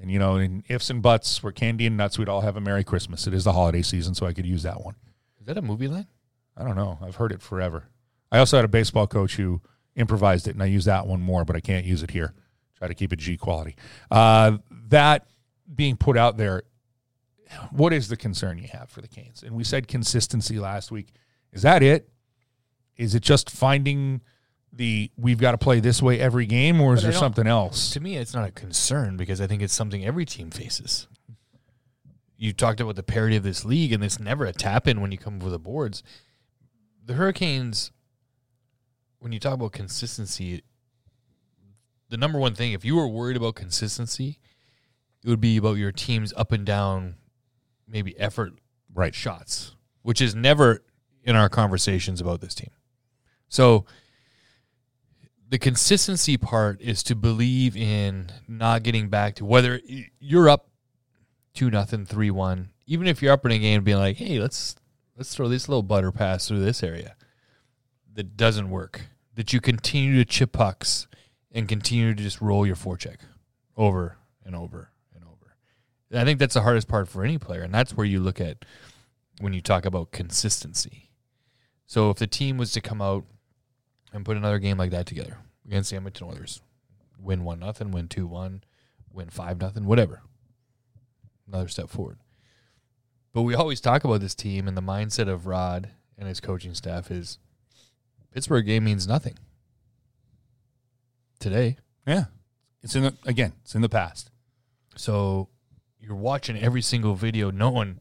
And 0.00 0.10
you 0.10 0.18
know, 0.18 0.36
in 0.36 0.64
ifs 0.68 0.90
and 0.90 1.00
buts, 1.00 1.42
we're 1.42 1.52
candy 1.52 1.86
and 1.86 1.96
nuts. 1.96 2.18
We'd 2.18 2.28
all 2.28 2.40
have 2.40 2.56
a 2.56 2.60
Merry 2.60 2.84
Christmas. 2.84 3.26
It 3.26 3.34
is 3.34 3.44
the 3.44 3.52
holiday 3.52 3.82
season, 3.82 4.14
so 4.14 4.26
I 4.26 4.32
could 4.32 4.46
use 4.46 4.62
that 4.64 4.82
one. 4.82 4.96
Is 5.40 5.46
that 5.46 5.56
a 5.56 5.62
movie 5.62 5.88
line? 5.88 6.08
I 6.56 6.64
don't 6.64 6.76
know. 6.76 6.98
I've 7.02 7.16
heard 7.16 7.32
it 7.32 7.42
forever. 7.42 7.84
I 8.32 8.38
also 8.38 8.56
had 8.56 8.64
a 8.64 8.68
baseball 8.68 9.06
coach 9.06 9.36
who 9.36 9.60
improvised 9.94 10.48
it, 10.48 10.54
and 10.54 10.62
I 10.62 10.66
use 10.66 10.84
that 10.86 11.06
one 11.06 11.20
more, 11.20 11.44
but 11.44 11.56
I 11.56 11.60
can't 11.60 11.86
use 11.86 12.02
it 12.02 12.10
here. 12.10 12.34
Try 12.76 12.88
to 12.88 12.94
keep 12.94 13.12
it 13.12 13.18
G 13.18 13.36
quality. 13.36 13.76
Uh, 14.10 14.58
that 14.88 15.26
being 15.72 15.96
put 15.96 16.16
out 16.16 16.36
there, 16.36 16.64
what 17.70 17.92
is 17.92 18.08
the 18.08 18.16
concern 18.16 18.58
you 18.58 18.68
have 18.68 18.90
for 18.90 19.00
the 19.00 19.08
Canes? 19.08 19.42
And 19.42 19.54
we 19.54 19.64
said 19.64 19.86
consistency 19.86 20.58
last 20.58 20.90
week. 20.90 21.08
Is 21.52 21.62
that 21.62 21.82
it? 21.82 22.08
Is 22.96 23.14
it 23.14 23.22
just 23.22 23.50
finding 23.50 24.22
the 24.76 25.10
we've 25.16 25.38
got 25.38 25.52
to 25.52 25.58
play 25.58 25.80
this 25.80 26.02
way 26.02 26.18
every 26.20 26.46
game, 26.46 26.80
or 26.80 26.94
is 26.94 27.00
But 27.02 27.10
there 27.10 27.18
something 27.18 27.46
else? 27.46 27.90
To 27.92 28.00
me, 28.00 28.16
it's 28.16 28.34
not 28.34 28.48
a 28.48 28.52
concern 28.52 29.16
because 29.16 29.40
I 29.40 29.46
think 29.46 29.62
it's 29.62 29.72
something 29.74 30.04
every 30.04 30.24
team 30.24 30.50
faces. 30.50 31.06
You 32.36 32.52
talked 32.52 32.80
about 32.80 32.96
the 32.96 33.02
parity 33.02 33.36
of 33.36 33.42
this 33.44 33.64
league, 33.64 33.92
and 33.92 34.02
it's 34.02 34.18
never 34.18 34.44
a 34.44 34.52
tap 34.52 34.88
in 34.88 35.00
when 35.00 35.12
you 35.12 35.18
come 35.18 35.36
over 35.36 35.48
the 35.50 35.58
boards. 35.58 36.02
The 37.04 37.14
Hurricanes, 37.14 37.92
when 39.18 39.32
you 39.32 39.38
talk 39.38 39.54
about 39.54 39.72
consistency, 39.72 40.62
the 42.08 42.16
number 42.16 42.38
one 42.38 42.54
thing, 42.54 42.72
if 42.72 42.84
you 42.84 42.96
were 42.96 43.08
worried 43.08 43.36
about 43.36 43.54
consistency, 43.54 44.38
it 45.22 45.28
would 45.28 45.40
be 45.40 45.56
about 45.56 45.76
your 45.78 45.92
team's 45.92 46.32
up 46.36 46.52
and 46.52 46.66
down, 46.66 47.14
maybe 47.88 48.18
effort 48.18 48.54
Right. 48.92 49.14
shots, 49.14 49.74
which 50.02 50.20
is 50.20 50.34
never 50.34 50.84
in 51.22 51.36
our 51.36 51.48
conversations 51.48 52.20
about 52.20 52.40
this 52.40 52.54
team. 52.54 52.70
So 53.48 53.86
the 55.54 55.58
consistency 55.60 56.36
part 56.36 56.80
is 56.80 57.00
to 57.04 57.14
believe 57.14 57.76
in 57.76 58.28
not 58.48 58.82
getting 58.82 59.08
back 59.08 59.36
to 59.36 59.44
whether 59.44 59.80
you're 60.18 60.48
up 60.48 60.68
two 61.54 61.70
nothing, 61.70 62.04
three 62.04 62.28
one, 62.28 62.70
even 62.88 63.06
if 63.06 63.22
you're 63.22 63.32
up 63.32 63.46
in 63.46 63.52
a 63.52 63.58
game, 63.60 63.84
being 63.84 63.98
like, 63.98 64.16
hey, 64.16 64.40
let's 64.40 64.74
let's 65.16 65.32
throw 65.32 65.46
this 65.46 65.68
little 65.68 65.84
butter 65.84 66.10
pass 66.10 66.48
through 66.48 66.58
this 66.58 66.82
area. 66.82 67.14
That 68.14 68.36
doesn't 68.36 68.68
work. 68.68 69.02
That 69.36 69.52
you 69.52 69.60
continue 69.60 70.16
to 70.16 70.24
chip 70.24 70.50
pucks 70.50 71.06
and 71.52 71.68
continue 71.68 72.12
to 72.12 72.20
just 72.20 72.40
roll 72.40 72.66
your 72.66 72.74
forecheck 72.74 73.18
over 73.76 74.18
and 74.44 74.56
over 74.56 74.90
and 75.14 75.22
over. 75.22 75.54
I 76.12 76.24
think 76.24 76.40
that's 76.40 76.54
the 76.54 76.62
hardest 76.62 76.88
part 76.88 77.06
for 77.06 77.22
any 77.22 77.38
player, 77.38 77.62
and 77.62 77.72
that's 77.72 77.96
where 77.96 78.06
you 78.06 78.18
look 78.18 78.40
at 78.40 78.64
when 79.38 79.52
you 79.52 79.60
talk 79.60 79.86
about 79.86 80.10
consistency. 80.10 81.10
So 81.86 82.10
if 82.10 82.16
the 82.16 82.26
team 82.26 82.56
was 82.58 82.72
to 82.72 82.80
come 82.80 83.00
out 83.00 83.24
and 84.12 84.24
put 84.24 84.36
another 84.36 84.58
game 84.58 84.78
like 84.78 84.90
that 84.90 85.06
together 85.06 85.38
against 85.66 85.90
the 85.90 85.96
Edmonton 85.96 86.28
Oilers, 86.28 86.60
win 87.18 87.44
one 87.44 87.60
nothing, 87.60 87.90
win 87.90 88.08
two 88.08 88.26
one, 88.26 88.62
win 89.12 89.30
five 89.30 89.60
nothing, 89.60 89.86
whatever. 89.86 90.22
Another 91.46 91.68
step 91.68 91.88
forward. 91.90 92.18
But 93.32 93.42
we 93.42 93.54
always 93.54 93.80
talk 93.80 94.04
about 94.04 94.20
this 94.20 94.34
team 94.34 94.68
and 94.68 94.76
the 94.76 94.82
mindset 94.82 95.28
of 95.28 95.46
Rod 95.46 95.90
and 96.16 96.28
his 96.28 96.40
coaching 96.40 96.74
staff 96.74 97.10
is 97.10 97.38
Pittsburgh 98.32 98.66
game 98.66 98.84
means 98.84 99.06
nothing. 99.06 99.38
Today. 101.40 101.76
Yeah, 102.06 102.24
it's 102.82 102.94
in 102.96 103.02
the 103.02 103.14
again. 103.26 103.52
It's 103.62 103.74
in 103.74 103.82
the 103.82 103.88
past. 103.88 104.30
So 104.96 105.48
you're 105.98 106.14
watching 106.14 106.56
every 106.58 106.82
single 106.82 107.14
video 107.14 107.50
knowing 107.50 108.00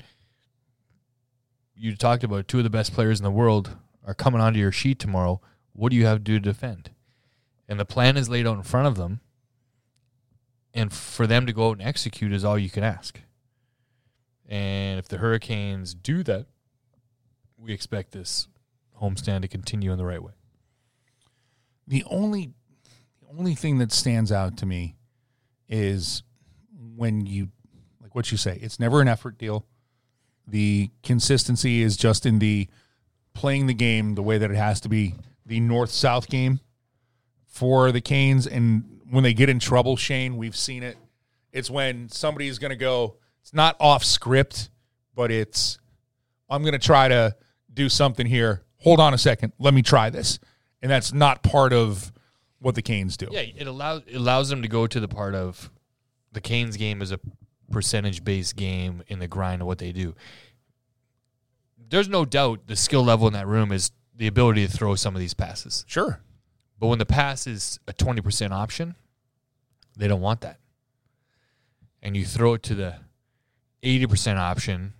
you 1.76 1.96
talked 1.96 2.24
about 2.24 2.48
two 2.48 2.60
of 2.60 2.64
the 2.64 2.70
best 2.70 2.94
players 2.94 3.20
in 3.20 3.24
the 3.24 3.32
world 3.32 3.76
are 4.06 4.14
coming 4.14 4.42
onto 4.42 4.60
your 4.60 4.72
sheet 4.72 5.00
tomorrow. 5.00 5.42
What 5.74 5.90
do 5.90 5.96
you 5.96 6.06
have 6.06 6.20
to 6.20 6.24
do 6.24 6.34
to 6.36 6.40
defend? 6.40 6.92
And 7.74 7.80
the 7.80 7.86
plan 7.86 8.18
is 8.18 8.30
laid 8.30 8.46
out 8.46 8.56
in 8.56 8.62
front 8.62 8.86
of 8.86 8.98
them. 8.98 9.20
And 10.76 10.94
for 10.94 11.26
them 11.26 11.48
to 11.48 11.54
go 11.54 11.70
out 11.70 11.80
and 11.80 11.82
execute 11.82 12.32
is 12.32 12.46
all 12.46 12.56
you 12.56 12.70
can 12.70 12.84
ask. 12.84 13.20
And 14.48 15.00
if 15.00 15.08
the 15.08 15.18
Hurricanes 15.18 15.96
do 15.96 16.22
that, 16.22 16.46
we 17.58 17.74
expect 17.74 18.12
this 18.12 18.48
homestand 19.02 19.42
to 19.42 19.48
continue 19.48 19.92
in 19.92 19.98
the 19.98 20.06
right 20.06 20.22
way. 20.22 20.34
The 21.88 22.04
only 22.12 22.54
the 23.20 23.40
only 23.40 23.56
thing 23.56 23.80
that 23.80 23.92
stands 23.92 24.32
out 24.32 24.56
to 24.58 24.68
me 24.68 24.96
is 25.68 26.22
when 26.96 27.26
you 27.26 27.50
like 28.00 28.14
what 28.14 28.32
you 28.32 28.38
say. 28.38 28.60
It's 28.62 28.80
never 28.80 29.02
an 29.02 29.08
effort 29.08 29.40
deal. 29.40 29.66
The 30.48 30.92
consistency 31.02 31.82
is 31.82 31.98
just 31.98 32.28
in 32.28 32.38
the 32.38 32.68
playing 33.34 33.66
the 33.66 33.74
game 33.74 34.14
the 34.14 34.22
way 34.22 34.38
that 34.38 34.52
it 34.52 34.58
has 34.58 34.80
to 34.82 34.90
be. 34.90 35.16
The 35.44 35.60
north 35.60 35.90
south 35.90 36.30
game 36.30 36.60
for 37.54 37.92
the 37.92 38.02
Canes, 38.02 38.48
and 38.48 38.84
when 39.12 39.24
they 39.24 39.36
get 39.36 39.48
in 39.48 39.60
trouble, 39.60 39.96
Shane, 39.96 40.38
we've 40.38 40.56
seen 40.56 40.82
it. 40.82 40.98
It's 41.52 41.70
when 41.70 42.10
somebody 42.10 42.48
is 42.48 42.58
going 42.58 42.72
to 42.72 42.76
go. 42.76 43.18
It's 43.42 43.54
not 43.54 43.76
off 43.80 44.04
script, 44.04 44.72
but 45.14 45.30
it's 45.30 45.78
I'm 46.50 46.64
going 46.64 46.74
to 46.74 46.80
try 46.80 47.08
to 47.10 47.36
do 47.72 47.90
something 47.90 48.26
here. 48.26 48.64
Hold 48.80 49.00
on 49.00 49.14
a 49.14 49.20
second. 49.20 49.54
Let 49.60 49.76
me 49.76 49.84
try 49.84 50.10
this. 50.10 50.40
And 50.82 50.90
that's 50.90 51.14
not 51.14 51.44
part 51.44 51.74
of 51.74 52.12
what 52.58 52.74
the 52.74 52.82
Canes 52.82 53.18
do. 53.18 53.28
Yeah, 53.32 53.42
it 53.42 53.68
allows 53.68 54.02
it 54.08 54.16
allows 54.16 54.50
them 54.50 54.64
to 54.64 54.68
go 54.68 54.88
to 54.88 55.00
the 55.00 55.08
part 55.08 55.36
of 55.36 55.70
the 56.32 56.42
Canes 56.42 56.76
game 56.76 57.04
is 57.04 57.12
a 57.12 57.20
percentage 57.72 58.24
based 58.24 58.56
game 58.56 59.04
in 59.08 59.20
the 59.20 59.28
grind 59.28 59.62
of 59.62 59.68
what 59.68 59.78
they 59.78 59.92
do. 59.92 60.16
There's 61.88 62.10
no 62.10 62.26
doubt 62.26 62.66
the 62.66 62.76
skill 62.76 63.04
level 63.04 63.28
in 63.28 63.34
that 63.34 63.46
room 63.46 63.72
is 63.72 63.92
the 64.16 64.26
ability 64.26 64.66
to 64.66 64.72
throw 64.76 64.96
some 64.96 65.14
of 65.14 65.20
these 65.20 65.36
passes. 65.36 65.86
Sure. 65.88 66.20
But 66.84 66.90
when 66.90 67.00
the 67.00 67.06
pass 67.06 67.48
is 67.48 67.80
a 67.88 67.94
20% 67.94 68.52
option, 68.52 68.96
they 69.96 70.10
don't 70.10 70.20
want 70.20 70.42
that. 70.42 70.60
And 72.02 72.18
you 72.18 72.26
throw 72.26 72.56
it 72.56 72.64
to 72.64 72.76
the 72.76 72.96
80% 73.84 74.36
option 74.36 74.92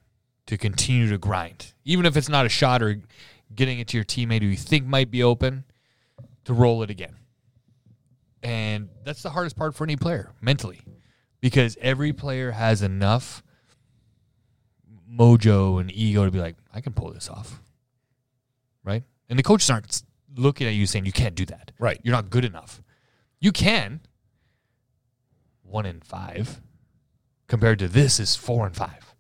to 0.46 0.58
continue 0.58 1.10
to 1.10 1.18
grind. 1.18 1.74
Even 1.84 2.06
if 2.06 2.16
it's 2.16 2.30
not 2.30 2.46
a 2.46 2.50
shot 2.50 2.82
or 2.82 3.02
getting 3.54 3.80
it 3.80 3.90
to 3.90 3.98
your 3.98 4.06
teammate 4.06 4.44
who 4.44 4.48
you 4.48 4.56
think 4.56 4.86
might 4.86 5.12
be 5.12 5.24
open, 5.24 5.66
to 6.46 6.54
roll 6.54 6.84
it 6.84 6.90
again. 6.90 7.18
And 8.42 8.88
that's 9.04 9.22
the 9.22 9.32
hardest 9.32 9.58
part 9.58 9.76
for 9.76 9.84
any 9.84 9.98
player 9.98 10.32
mentally 10.40 10.80
because 11.42 11.76
every 11.82 12.14
player 12.14 12.52
has 12.52 12.82
enough 12.82 13.44
mojo 15.12 15.82
and 15.82 15.92
ego 15.92 16.24
to 16.24 16.32
be 16.32 16.40
like, 16.40 16.56
I 16.74 16.80
can 16.80 16.94
pull 16.94 17.12
this 17.12 17.30
off. 17.30 17.62
Right? 18.86 19.04
And 19.28 19.38
the 19.38 19.44
coaches 19.44 19.70
aren't 19.70 20.04
looking 20.36 20.68
at 20.68 20.74
you 20.74 20.86
saying 20.86 21.06
you 21.06 21.12
can't 21.12 21.36
do 21.36 21.46
that. 21.46 21.72
Right. 21.80 22.00
You're 22.04 22.16
not 22.16 22.30
good 22.30 22.46
enough. 22.46 22.82
You 23.40 23.52
can. 23.52 24.02
One 25.64 25.86
in 25.86 26.02
five 26.02 26.62
compared 27.48 27.80
to 27.80 27.88
this 27.88 28.20
is 28.20 28.36
four 28.36 28.66
and 28.66 28.76
five. 28.76 29.16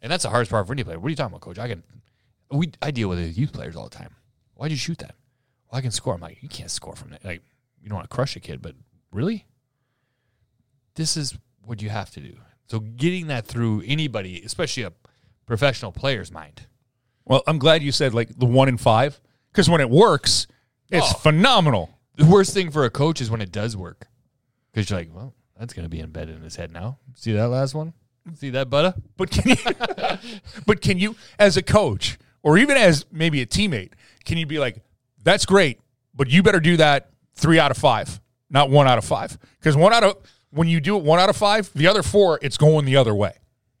And 0.00 0.10
that's 0.10 0.24
the 0.24 0.30
hardest 0.30 0.50
part 0.50 0.66
for 0.66 0.72
any 0.72 0.82
player. 0.82 0.98
What 0.98 1.06
are 1.06 1.10
you 1.10 1.16
talking 1.16 1.32
about, 1.32 1.42
coach? 1.42 1.58
I 1.58 1.68
can 1.68 1.82
we 2.50 2.70
I 2.80 2.90
deal 2.90 3.08
with 3.08 3.18
the 3.18 3.28
youth 3.28 3.52
players 3.52 3.76
all 3.76 3.84
the 3.84 3.96
time. 3.96 4.14
Why'd 4.54 4.70
you 4.70 4.76
shoot 4.76 4.98
that? 4.98 5.14
Well, 5.70 5.78
I 5.78 5.80
can 5.80 5.90
score. 5.90 6.14
I'm 6.14 6.20
like, 6.20 6.42
you 6.42 6.48
can't 6.48 6.70
score 6.70 6.94
from 6.94 7.10
that. 7.10 7.24
Like, 7.24 7.42
you 7.82 7.88
don't 7.88 7.96
want 7.96 8.08
to 8.10 8.14
crush 8.14 8.36
a 8.36 8.40
kid, 8.40 8.62
but 8.62 8.74
really? 9.10 9.46
This 10.94 11.16
is 11.16 11.36
what 11.64 11.80
you 11.80 11.88
have 11.88 12.10
to 12.10 12.20
do. 12.20 12.36
So 12.66 12.80
getting 12.80 13.28
that 13.28 13.46
through 13.46 13.82
anybody, 13.86 14.42
especially 14.44 14.82
a 14.84 14.92
professional 15.46 15.92
player's 15.92 16.30
mind. 16.30 16.66
Well, 17.24 17.42
I'm 17.46 17.58
glad 17.58 17.82
you 17.82 17.92
said 17.92 18.14
like 18.14 18.38
the 18.38 18.46
one 18.46 18.68
in 18.68 18.76
five 18.76 19.20
because 19.52 19.68
when 19.70 19.80
it 19.80 19.90
works, 19.90 20.46
it's 20.90 21.10
Oh. 21.14 21.18
phenomenal. 21.18 21.90
The 22.16 22.26
worst 22.26 22.52
thing 22.54 22.70
for 22.70 22.84
a 22.84 22.90
coach 22.90 23.20
is 23.20 23.30
when 23.30 23.40
it 23.40 23.52
does 23.52 23.76
work. 23.76 24.08
Because 24.72 24.90
you're 24.90 24.98
like, 24.98 25.14
well, 25.14 25.34
that's 25.58 25.72
going 25.74 25.84
to 25.84 25.88
be 25.90 26.00
embedded 26.00 26.36
in 26.36 26.42
his 26.42 26.56
head 26.56 26.72
now. 26.72 26.98
See 27.14 27.32
that 27.32 27.48
last 27.48 27.74
one? 27.74 27.92
See 28.34 28.50
that, 28.50 28.68
Butta? 28.70 29.00
But 29.16 29.30
can 29.30 29.50
you, 29.50 29.56
but 30.66 30.80
can 30.80 30.98
you, 30.98 31.16
as 31.38 31.56
a 31.56 31.62
coach 31.62 32.18
or 32.42 32.58
even 32.58 32.76
as 32.76 33.04
maybe 33.10 33.40
a 33.40 33.46
teammate, 33.46 33.92
can 34.24 34.38
you 34.38 34.46
be 34.46 34.58
like, 34.58 34.82
that's 35.22 35.46
great, 35.46 35.80
but 36.14 36.28
you 36.30 36.42
better 36.42 36.60
do 36.60 36.76
that 36.78 37.10
three 37.34 37.58
out 37.58 37.70
of 37.70 37.76
five, 37.76 38.20
not 38.50 38.70
one 38.70 38.86
out 38.86 38.98
of 38.98 39.04
five, 39.04 39.38
because 39.58 39.76
one 39.76 39.92
out 39.92 40.04
of 40.04 40.16
when 40.50 40.68
you 40.68 40.80
do 40.80 40.96
it 40.96 41.02
one 41.02 41.18
out 41.18 41.30
of 41.30 41.36
five, 41.36 41.70
the 41.74 41.86
other 41.86 42.02
four, 42.02 42.38
it's 42.42 42.56
going 42.56 42.84
the 42.84 42.96
other 42.96 43.14
way. 43.14 43.32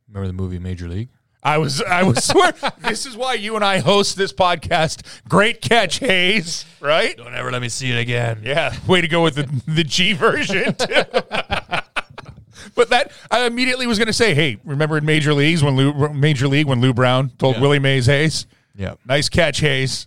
Remember 0.08 0.26
the 0.26 0.32
movie 0.32 0.58
Major 0.58 0.88
League? 0.88 1.08
I 1.42 1.58
was, 1.58 1.82
I 1.82 2.02
was 2.04 2.22
swear. 2.24 2.52
this 2.82 3.04
is 3.04 3.16
why 3.16 3.34
you 3.34 3.56
and 3.56 3.64
I 3.64 3.78
host 3.78 4.16
this 4.16 4.32
podcast. 4.32 5.02
Great 5.28 5.60
catch, 5.60 5.98
Hayes. 5.98 6.64
Right? 6.80 7.16
Don't 7.16 7.34
ever 7.34 7.50
let 7.50 7.60
me 7.62 7.68
see 7.68 7.90
it 7.90 7.98
again. 7.98 8.42
Yeah, 8.44 8.74
way 8.86 9.00
to 9.00 9.08
go 9.08 9.22
with 9.24 9.34
the 9.34 9.62
the 9.66 9.82
G 9.84 10.12
version. 10.12 10.74
too. 10.74 10.86
but 12.74 12.90
that 12.90 13.12
I 13.30 13.44
immediately 13.46 13.86
was 13.86 13.98
going 13.98 14.06
to 14.06 14.12
say, 14.12 14.34
hey, 14.34 14.58
remember 14.64 14.96
in 14.98 15.04
Major 15.04 15.34
Leagues 15.34 15.62
when 15.64 15.76
Lou, 15.76 16.12
Major 16.12 16.46
League 16.48 16.66
when 16.66 16.80
Lou 16.80 16.94
Brown 16.94 17.30
told 17.38 17.56
Yeah. 17.56 17.60
Willie 17.62 17.78
Mays 17.78 18.06
Hayes, 18.06 18.46
Yeah. 18.76 18.94
nice 19.06 19.28
catch, 19.28 19.60
Hayes. 19.60 20.06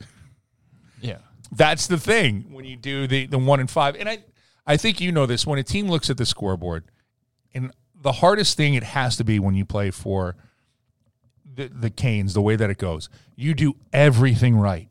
Yeah. 1.02 1.18
That's 1.52 1.88
the 1.88 1.98
thing 1.98 2.48
when 2.52 2.66
you 2.66 2.76
do 2.78 3.08
the 3.08 3.28
the 3.28 3.38
one 3.38 3.60
and 3.60 3.70
five, 3.70 3.96
and 3.96 4.08
I 4.10 4.20
I 4.66 4.78
think 4.78 5.02
you 5.02 5.12
know 5.12 5.26
this 5.26 5.46
when 5.46 5.60
a 5.60 5.64
team 5.64 5.88
looks 5.90 6.10
at 6.10 6.18
the 6.18 6.26
scoreboard, 6.26 6.86
and 7.54 7.72
the 8.02 8.14
hardest 8.14 8.58
thing 8.58 8.74
it 8.74 8.84
has 8.84 9.18
to 9.18 9.24
be 9.24 9.38
when 9.40 9.56
you 9.56 9.66
play 9.66 9.92
for 9.92 10.36
the 11.56 11.68
the 11.68 11.90
Canes, 11.90 12.34
the 12.34 12.42
way 12.42 12.56
that 12.56 12.70
it 12.70 12.78
goes, 12.78 13.10
you 13.36 13.54
do 13.54 13.76
everything 13.94 14.56
right. 14.58 14.90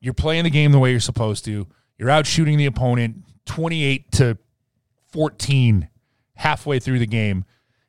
You're 0.00 0.14
playing 0.14 0.44
the 0.44 0.50
game 0.50 0.72
the 0.72 0.78
way 0.78 0.90
you're 0.90 1.00
supposed 1.00 1.44
to. 1.46 1.66
You're 1.98 2.10
out 2.10 2.26
shooting 2.26 2.58
the 2.58 2.66
opponent 2.66 3.24
28 3.46 4.12
to 4.12 4.38
14 5.12 5.88
halfway 6.34 6.78
through 6.78 6.98
the 6.98 7.06
game, 7.06 7.44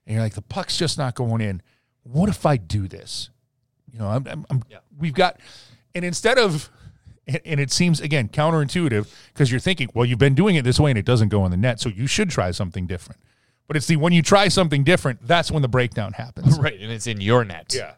and 0.05 0.15
you're 0.15 0.23
like, 0.23 0.35
the 0.35 0.41
puck's 0.41 0.77
just 0.77 0.97
not 0.97 1.15
going 1.15 1.41
in. 1.41 1.61
What 2.03 2.29
if 2.29 2.45
I 2.45 2.55
do 2.57 2.87
this? 2.87 3.29
You 3.91 3.99
know, 3.99 4.07
I'm, 4.07 4.25
I'm, 4.27 4.45
I'm 4.49 4.63
we've 4.97 5.13
got, 5.13 5.39
and 5.93 6.05
instead 6.05 6.37
of, 6.37 6.69
and, 7.27 7.41
and 7.43 7.59
it 7.59 7.71
seems 7.71 7.99
again 7.99 8.29
counterintuitive 8.29 9.11
because 9.33 9.51
you're 9.51 9.59
thinking, 9.59 9.89
well, 9.93 10.05
you've 10.05 10.19
been 10.19 10.35
doing 10.35 10.55
it 10.55 10.63
this 10.63 10.79
way 10.79 10.91
and 10.91 10.97
it 10.97 11.05
doesn't 11.05 11.29
go 11.29 11.43
in 11.45 11.51
the 11.51 11.57
net, 11.57 11.79
so 11.79 11.89
you 11.89 12.07
should 12.07 12.29
try 12.29 12.51
something 12.51 12.87
different. 12.87 13.19
But 13.67 13.75
it's 13.75 13.87
the 13.87 13.97
when 13.97 14.13
you 14.13 14.21
try 14.21 14.47
something 14.47 14.83
different, 14.83 15.19
that's 15.27 15.51
when 15.51 15.61
the 15.61 15.67
breakdown 15.67 16.13
happens. 16.13 16.57
right, 16.59 16.79
and 16.79 16.91
it's 16.91 17.07
in 17.07 17.19
your 17.19 17.43
net. 17.43 17.73
Yeah. 17.75 17.93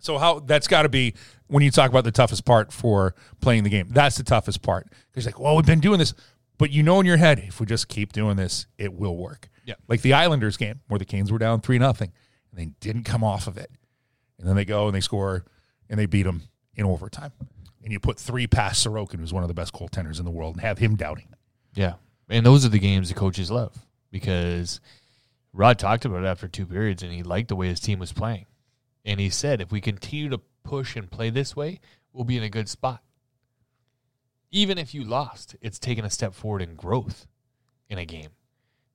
So 0.00 0.18
how 0.18 0.40
that's 0.40 0.68
got 0.68 0.82
to 0.82 0.88
be 0.88 1.14
when 1.46 1.62
you 1.62 1.70
talk 1.70 1.90
about 1.90 2.04
the 2.04 2.12
toughest 2.12 2.44
part 2.44 2.72
for 2.72 3.14
playing 3.40 3.64
the 3.64 3.70
game. 3.70 3.88
That's 3.90 4.16
the 4.16 4.22
toughest 4.22 4.62
part 4.62 4.88
because 5.10 5.26
like, 5.26 5.38
well, 5.38 5.56
we've 5.56 5.66
been 5.66 5.80
doing 5.80 5.98
this, 5.98 6.14
but 6.58 6.70
you 6.70 6.82
know 6.82 7.00
in 7.00 7.06
your 7.06 7.16
head, 7.16 7.38
if 7.38 7.60
we 7.60 7.66
just 7.66 7.88
keep 7.88 8.12
doing 8.12 8.36
this, 8.36 8.66
it 8.78 8.92
will 8.92 9.16
work. 9.16 9.48
Yeah. 9.64 9.74
Like 9.88 10.02
the 10.02 10.14
Islanders 10.14 10.56
game 10.56 10.80
where 10.88 10.98
the 10.98 11.04
Canes 11.04 11.30
were 11.30 11.38
down 11.38 11.60
three 11.60 11.78
nothing 11.78 12.12
and 12.50 12.60
they 12.60 12.72
didn't 12.80 13.04
come 13.04 13.24
off 13.24 13.46
of 13.46 13.56
it, 13.56 13.70
and 14.38 14.48
then 14.48 14.56
they 14.56 14.64
go 14.64 14.86
and 14.86 14.94
they 14.94 15.00
score 15.00 15.44
and 15.88 15.98
they 15.98 16.06
beat 16.06 16.24
them 16.24 16.42
in 16.74 16.84
overtime, 16.84 17.32
and 17.82 17.92
you 17.92 18.00
put 18.00 18.18
three 18.18 18.46
past 18.46 18.86
Sorokin, 18.86 19.18
who's 19.18 19.32
one 19.32 19.42
of 19.42 19.48
the 19.48 19.54
best 19.54 19.72
goaltenders 19.72 20.18
in 20.18 20.24
the 20.24 20.30
world, 20.30 20.56
and 20.56 20.62
have 20.62 20.78
him 20.78 20.96
doubting. 20.96 21.34
Yeah. 21.74 21.94
And 22.28 22.46
those 22.46 22.64
are 22.64 22.68
the 22.68 22.78
games 22.78 23.08
the 23.08 23.14
coaches 23.14 23.50
love 23.50 23.76
because 24.10 24.80
Rod 25.52 25.78
talked 25.78 26.04
about 26.04 26.24
it 26.24 26.26
after 26.26 26.48
two 26.48 26.66
periods 26.66 27.02
and 27.02 27.12
he 27.12 27.22
liked 27.22 27.48
the 27.48 27.56
way 27.56 27.68
his 27.68 27.80
team 27.80 27.98
was 27.98 28.12
playing. 28.12 28.46
And 29.04 29.18
he 29.18 29.30
said, 29.30 29.60
if 29.60 29.72
we 29.72 29.80
continue 29.80 30.28
to 30.28 30.40
push 30.62 30.96
and 30.96 31.10
play 31.10 31.30
this 31.30 31.56
way, 31.56 31.80
we'll 32.12 32.24
be 32.24 32.36
in 32.36 32.42
a 32.42 32.50
good 32.50 32.68
spot. 32.68 33.02
Even 34.50 34.78
if 34.78 34.94
you 34.94 35.04
lost, 35.04 35.56
it's 35.60 35.78
taken 35.78 36.04
a 36.04 36.10
step 36.10 36.34
forward 36.34 36.62
in 36.62 36.74
growth 36.74 37.26
in 37.88 37.98
a 37.98 38.04
game 38.04 38.30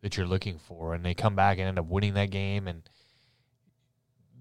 that 0.02 0.18
you're 0.18 0.28
looking 0.28 0.60
for. 0.60 0.94
And 0.94 1.04
they 1.04 1.14
come 1.14 1.36
back 1.36 1.58
and 1.58 1.68
end 1.68 1.80
up 1.80 1.88
winning 1.88 2.14
that 2.14 2.30
game. 2.30 2.68
And 2.68 2.84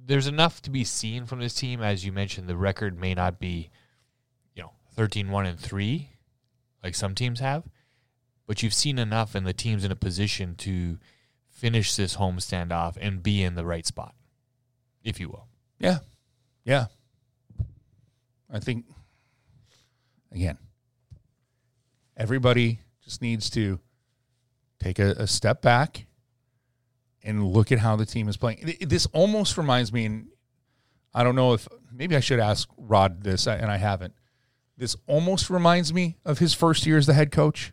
there's 0.06 0.26
enough 0.26 0.60
to 0.62 0.70
be 0.70 0.84
seen 0.84 1.24
from 1.24 1.40
this 1.40 1.54
team. 1.54 1.80
As 1.80 2.04
you 2.04 2.12
mentioned, 2.12 2.48
the 2.48 2.56
record 2.56 2.98
may 2.98 3.14
not 3.14 3.38
be, 3.38 3.70
you 4.54 4.62
know, 4.62 4.72
13 4.94 5.30
1 5.30 5.46
and 5.46 5.58
3 5.58 6.10
like 6.84 6.94
some 6.94 7.14
teams 7.14 7.40
have 7.40 7.64
but 8.46 8.62
you've 8.62 8.74
seen 8.74 8.98
enough 8.98 9.34
and 9.34 9.46
the 9.46 9.52
team's 9.52 9.84
in 9.84 9.90
a 9.90 9.96
position 9.96 10.54
to 10.56 10.98
finish 11.48 11.96
this 11.96 12.14
home 12.14 12.36
standoff 12.36 12.96
and 13.00 13.22
be 13.22 13.42
in 13.42 13.54
the 13.54 13.64
right 13.64 13.86
spot, 13.86 14.14
if 15.02 15.20
you 15.20 15.28
will. 15.28 15.48
Yeah. 15.78 15.98
Yeah. 16.64 16.86
I 18.52 18.60
think, 18.60 18.84
again, 20.32 20.58
everybody 22.16 22.80
just 23.02 23.22
needs 23.22 23.50
to 23.50 23.80
take 24.78 24.98
a, 24.98 25.10
a 25.12 25.26
step 25.26 25.62
back 25.62 26.06
and 27.22 27.46
look 27.46 27.72
at 27.72 27.78
how 27.78 27.96
the 27.96 28.06
team 28.06 28.28
is 28.28 28.36
playing. 28.36 28.76
This 28.80 29.06
almost 29.06 29.56
reminds 29.56 29.92
me, 29.92 30.04
and 30.04 30.28
I 31.14 31.24
don't 31.24 31.34
know 31.34 31.54
if 31.54 31.66
maybe 31.92 32.14
I 32.16 32.20
should 32.20 32.38
ask 32.38 32.68
Rod 32.76 33.24
this, 33.24 33.46
and 33.46 33.70
I 33.70 33.78
haven't. 33.78 34.14
This 34.76 34.96
almost 35.06 35.48
reminds 35.50 35.92
me 35.92 36.18
of 36.24 36.38
his 36.38 36.52
first 36.52 36.84
year 36.84 36.98
as 36.98 37.06
the 37.06 37.14
head 37.14 37.32
coach. 37.32 37.72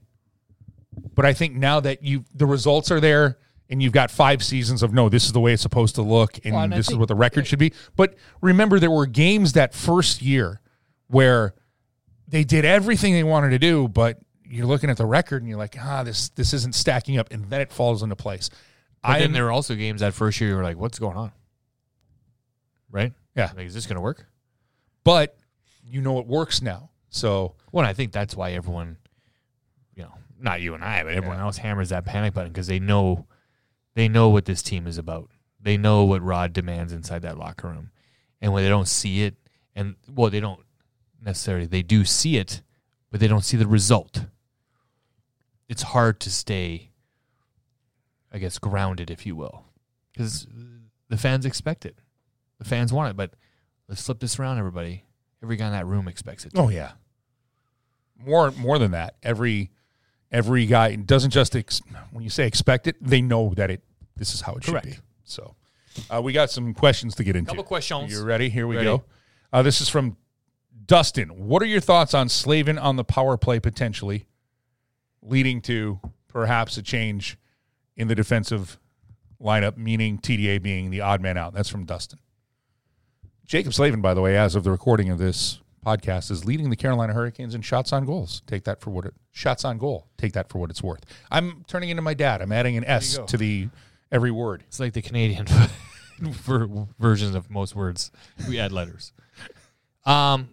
But 1.13 1.25
I 1.25 1.33
think 1.33 1.55
now 1.55 1.79
that 1.81 2.03
you 2.03 2.25
the 2.33 2.45
results 2.45 2.91
are 2.91 2.99
there 2.99 3.37
and 3.69 3.81
you've 3.81 3.93
got 3.93 4.11
five 4.11 4.43
seasons 4.43 4.83
of 4.83 4.93
no, 4.93 5.09
this 5.09 5.25
is 5.25 5.31
the 5.33 5.39
way 5.39 5.53
it's 5.53 5.61
supposed 5.61 5.95
to 5.95 6.01
look, 6.01 6.39
and 6.45 6.53
Well, 6.55 6.63
and 6.63 6.73
I 6.73 6.77
this 6.77 6.89
is 6.89 6.95
what 6.97 7.07
the 7.07 7.15
record 7.15 7.47
should 7.47 7.59
be. 7.59 7.73
But 7.95 8.15
remember, 8.41 8.79
there 8.79 8.91
were 8.91 9.05
games 9.05 9.53
that 9.53 9.73
first 9.73 10.21
year 10.21 10.61
where 11.07 11.53
they 12.27 12.43
did 12.43 12.63
everything 12.65 13.13
they 13.13 13.23
wanted 13.23 13.49
to 13.49 13.59
do, 13.59 13.87
but 13.87 14.19
you're 14.45 14.65
looking 14.65 14.89
at 14.89 14.97
the 14.97 15.05
record 15.05 15.41
and 15.41 15.49
you're 15.49 15.57
like, 15.57 15.75
ah, 15.79 16.03
this 16.03 16.29
this 16.29 16.53
isn't 16.53 16.75
stacking 16.75 17.17
up, 17.17 17.31
and 17.31 17.49
then 17.49 17.61
it 17.61 17.71
falls 17.71 18.03
into 18.03 18.15
place. 18.15 18.49
But 19.03 19.13
then 19.13 19.21
I'm- 19.21 19.31
there 19.33 19.45
were 19.45 19.51
also 19.51 19.75
games 19.75 20.01
that 20.01 20.13
first 20.13 20.39
year 20.39 20.51
you 20.51 20.55
were 20.55 20.63
like, 20.63 20.77
what's 20.77 20.99
going 20.99 21.17
on? 21.17 21.31
Right? 22.89 23.13
Yeah. 23.35 23.51
Like, 23.55 23.65
is 23.67 23.73
this 23.73 23.85
going 23.85 23.95
to 23.95 24.01
work? 24.01 24.25
but 25.03 25.35
you 25.83 25.99
know 25.99 26.19
it 26.19 26.27
works 26.27 26.61
now. 26.61 26.91
So 27.09 27.55
Well, 27.71 27.83
I 27.85 27.93
think 27.93 28.11
that's 28.11 28.35
why 28.35 28.51
everyone, 28.51 28.87
you 28.87 28.93
know, 28.93 29.00
not 30.41 30.61
you 30.61 30.73
and 30.73 30.83
I, 30.83 31.03
but 31.03 31.13
everyone 31.13 31.37
Yeah. 31.37 31.43
else 31.45 31.57
hammers 31.57 31.89
that 31.89 32.05
panic 32.05 32.33
button 32.33 32.51
because 32.51 32.67
they 32.67 32.79
know, 32.79 33.27
they 33.93 34.07
know 34.07 34.29
what 34.29 34.45
this 34.45 34.61
team 34.61 34.87
is 34.87 34.97
about. 34.97 35.29
They 35.59 35.77
know 35.77 36.03
what 36.05 36.21
Rod 36.21 36.53
demands 36.53 36.91
inside 36.93 37.21
that 37.21 37.37
locker 37.37 37.67
room, 37.67 37.91
and 38.41 38.51
when 38.51 38.63
they 38.63 38.69
don't 38.69 38.87
see 38.87 39.23
it, 39.23 39.35
and 39.75 39.95
well, 40.09 40.29
they 40.29 40.39
don't 40.39 40.61
necessarily. 41.21 41.65
They 41.67 41.83
do 41.83 42.03
see 42.03 42.37
it, 42.37 42.61
but 43.11 43.19
they 43.19 43.27
don't 43.27 43.45
see 43.45 43.57
the 43.57 43.67
result. 43.67 44.25
It's 45.69 45.83
hard 45.83 46.19
to 46.21 46.31
stay, 46.31 46.91
I 48.31 48.39
guess, 48.39 48.57
grounded, 48.57 49.09
if 49.11 49.25
you 49.25 49.35
will, 49.35 49.65
because 50.11 50.47
the 51.09 51.17
fans 51.17 51.45
expect 51.45 51.85
it. 51.85 51.97
The 52.57 52.65
fans 52.65 52.91
want 52.91 53.11
it, 53.11 53.15
but 53.15 53.35
let's 53.87 54.03
flip 54.05 54.19
this 54.19 54.39
around, 54.39 54.57
everybody. 54.57 55.05
Every 55.43 55.55
guy 55.57 55.67
in 55.67 55.71
that 55.73 55.85
room 55.87 56.07
expects 56.07 56.45
it. 56.45 56.53
Oh 56.55 56.69
yeah. 56.69 56.93
More 58.17 58.51
more 58.51 58.77
than 58.79 58.91
that. 58.91 59.15
Every 59.23 59.71
every 60.31 60.65
guy 60.65 60.95
doesn't 60.95 61.31
just 61.31 61.55
ex- 61.55 61.81
when 62.11 62.23
you 62.23 62.29
say 62.29 62.47
expect 62.47 62.87
it, 62.87 62.95
they 63.01 63.21
know 63.21 63.53
that 63.55 63.69
it 63.69 63.81
this 64.15 64.33
is 64.33 64.41
how 64.41 64.53
it 64.55 64.63
Correct. 64.63 64.85
should 64.87 64.95
be. 64.95 65.01
So 65.23 65.55
uh, 66.09 66.21
we 66.21 66.33
got 66.33 66.49
some 66.51 66.73
questions 66.73 67.15
to 67.15 67.23
get 67.23 67.35
into. 67.35 67.49
Couple 67.49 67.63
questions. 67.63 68.11
You 68.11 68.23
ready? 68.23 68.49
Here 68.49 68.67
we 68.67 68.75
Ready. 68.75 68.85
go. 68.85 69.03
Uh, 69.51 69.61
this 69.61 69.81
is 69.81 69.89
from 69.89 70.17
Dustin. 70.85 71.29
What 71.47 71.61
are 71.61 71.65
your 71.67 71.81
thoughts 71.81 72.13
on 72.13 72.29
Slavin 72.29 72.77
on 72.77 72.95
the 72.95 73.03
power 73.03 73.37
play 73.37 73.59
potentially 73.59 74.25
leading 75.21 75.61
to 75.61 75.99
perhaps 76.27 76.77
a 76.77 76.81
change 76.81 77.37
in 77.95 78.07
the 78.07 78.15
defensive 78.15 78.79
lineup, 79.41 79.75
meaning 79.77 80.17
TDA 80.17 80.61
being 80.61 80.89
the 80.91 81.01
odd 81.01 81.21
man 81.21 81.37
out? 81.37 81.53
That's 81.53 81.69
from 81.69 81.85
Dustin. 81.85 82.19
Jaccob 83.47 83.73
Slavin, 83.73 84.01
by 84.01 84.13
the 84.13 84.21
way, 84.21 84.37
as 84.37 84.55
of 84.55 84.63
the 84.63 84.71
recording 84.71 85.09
of 85.09 85.17
this 85.17 85.59
podcast, 85.85 86.31
is 86.31 86.45
leading 86.45 86.69
the 86.69 86.75
Carolina 86.75 87.13
Hurricanes 87.13 87.55
in 87.55 87.61
shots 87.61 87.91
on 87.93 88.05
goals. 88.05 88.41
Take 88.47 88.63
that 88.65 88.81
for 88.81 88.89
what 88.91 89.05
it 89.05 89.13
shots 89.31 89.65
on 89.65 89.77
goal. 89.77 90.07
Take 90.17 90.33
that 90.33 90.49
for 90.49 90.59
what 90.59 90.69
it's 90.69 90.83
worth. 90.83 91.05
I'm 91.29 91.63
turning 91.67 91.89
into 91.89 92.01
my 92.01 92.13
dad. 92.13 92.41
I'm 92.41 92.51
adding 92.51 92.77
an 92.77 92.85
S 92.85 93.19
to 93.27 93.37
the 93.37 93.69
every 94.11 94.31
word. 94.31 94.63
It's 94.67 94.79
like 94.79 94.93
the 94.93 95.01
Canadian 95.01 95.47
ver- 96.19 96.87
versions 96.99 97.35
of 97.35 97.49
most 97.49 97.75
words. 97.75 98.11
We 98.47 98.59
add 98.59 98.71
letters. 98.71 99.13
Um, 100.05 100.49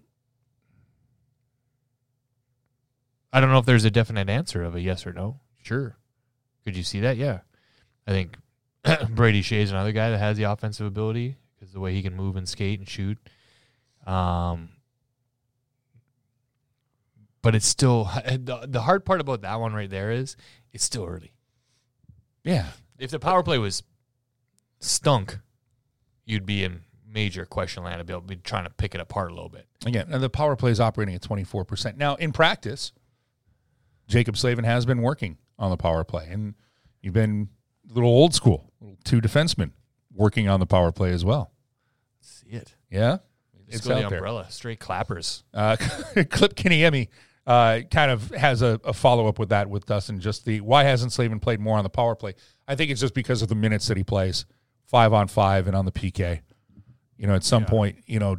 I 3.33 3.41
don't 3.41 3.51
know 3.51 3.59
if 3.59 3.67
there's 3.67 3.85
a 3.85 3.91
definite 3.91 4.29
answer 4.29 4.63
of 4.63 4.75
a 4.75 4.81
yes 4.81 5.07
or 5.07 5.13
no. 5.13 5.41
Sure. 5.63 5.97
Could 6.65 6.77
you 6.77 6.83
see 6.83 7.01
that? 7.01 7.17
Yeah. 7.17 7.41
I 8.07 8.11
think 8.11 8.37
Brady 9.11 9.43
Skjei 9.43 9.61
is 9.61 9.71
another 9.71 9.93
guy 9.93 10.11
that 10.11 10.19
has 10.19 10.37
the 10.37 10.45
offensive 10.45 10.87
ability 10.87 11.37
because 11.55 11.73
the 11.73 11.81
way 11.81 11.93
he 11.93 12.03
can 12.03 12.15
move 12.17 12.37
and 12.37 12.49
skate 12.49 12.79
and 12.79 12.89
shoot. 12.89 13.19
Um, 14.07 14.71
but 17.43 17.55
it's 17.55 17.67
still 17.67 18.05
the, 18.25 18.67
the 18.69 18.83
hard 18.83 19.05
part 19.05 19.21
about 19.21 19.43
that 19.43 19.61
one 19.61 19.73
right 19.75 19.91
there 19.91 20.11
is 20.11 20.37
it's 20.73 20.85
still 20.85 21.05
early. 21.07 21.33
Yeah. 22.45 22.67
If 22.99 23.11
the 23.11 23.19
power 23.19 23.43
play 23.43 23.59
was 23.59 23.83
stunk, 24.81 25.39
you'd 26.25 26.47
be 26.47 26.65
in 26.65 26.81
major 27.07 27.45
question 27.47 27.85
land. 27.85 28.01
I'd 28.01 28.07
be, 28.07 28.19
be 28.35 28.37
trying 28.37 28.65
to 28.65 28.71
pick 28.71 28.95
it 28.95 29.01
apart 29.01 29.31
a 29.31 29.35
little 29.35 29.49
bit. 29.49 29.67
Again, 29.87 30.09
and 30.11 30.23
the 30.23 30.31
power 30.31 30.57
play 30.57 30.71
is 30.71 30.81
operating 30.81 31.15
at 31.15 31.23
24%. 31.23 31.97
Now, 31.97 32.17
in 32.17 32.33
practice, 32.33 32.93
Jaccob 34.09 34.37
Slavin 34.37 34.65
has 34.65 34.85
been 34.87 35.03
working 35.03 35.39
on 35.59 35.71
the 35.71 35.77
power 35.77 36.05
play, 36.05 36.29
and 36.31 36.55
you've 37.03 37.15
been 37.15 37.49
a 37.91 37.95
little 37.95 38.11
old 38.11 38.35
school, 38.35 38.73
two 39.05 39.21
defensemen 39.21 39.73
working 40.15 40.49
on 40.49 40.61
the 40.61 40.67
power 40.67 40.93
play 40.93 41.11
as 41.13 41.25
well. 41.25 41.53
See 42.21 42.49
it. 42.49 42.75
Yeah? 42.91 43.19
Let's 43.67 43.77
It's 43.79 43.87
go 43.87 43.95
the 43.95 44.05
out 44.05 44.11
there. 44.11 44.19
umbrella. 44.19 44.47
Straight 44.51 44.81
clappers. 44.81 45.45
Uh, 45.55 45.77
Clip 46.31 46.55
Kiniemi 46.55 47.09
uh, 47.49 47.81
kind 47.91 48.11
of 48.13 48.31
has 48.31 48.63
a, 48.63 48.79
a 48.85 48.93
follow 48.93 49.27
up 49.27 49.39
with 49.41 49.49
that 49.49 49.69
with 49.69 49.87
Dustin. 49.87 50.21
Just 50.21 50.45
the 50.45 50.61
why 50.61 50.85
hasn't 50.85 51.13
Slavin 51.13 51.41
played 51.41 51.59
more 51.59 51.77
on 51.79 51.83
the 51.83 51.91
power 51.91 52.15
play? 52.15 52.35
I 52.69 52.77
think 52.77 52.91
it's 52.93 53.01
just 53.01 53.15
because 53.15 53.43
of 53.43 53.49
the 53.49 53.55
minutes 53.57 53.89
that 53.89 53.97
he 53.97 54.05
plays, 54.05 54.45
five 54.87 55.13
on 55.13 55.27
five 55.29 55.67
and 55.67 55.75
on 55.75 55.85
the 55.87 55.91
PK. 55.93 56.41
You 57.17 57.27
know, 57.27 57.35
at 57.35 57.43
some 57.43 57.65
point, 57.65 57.97
you 58.07 58.21
know, 58.21 58.37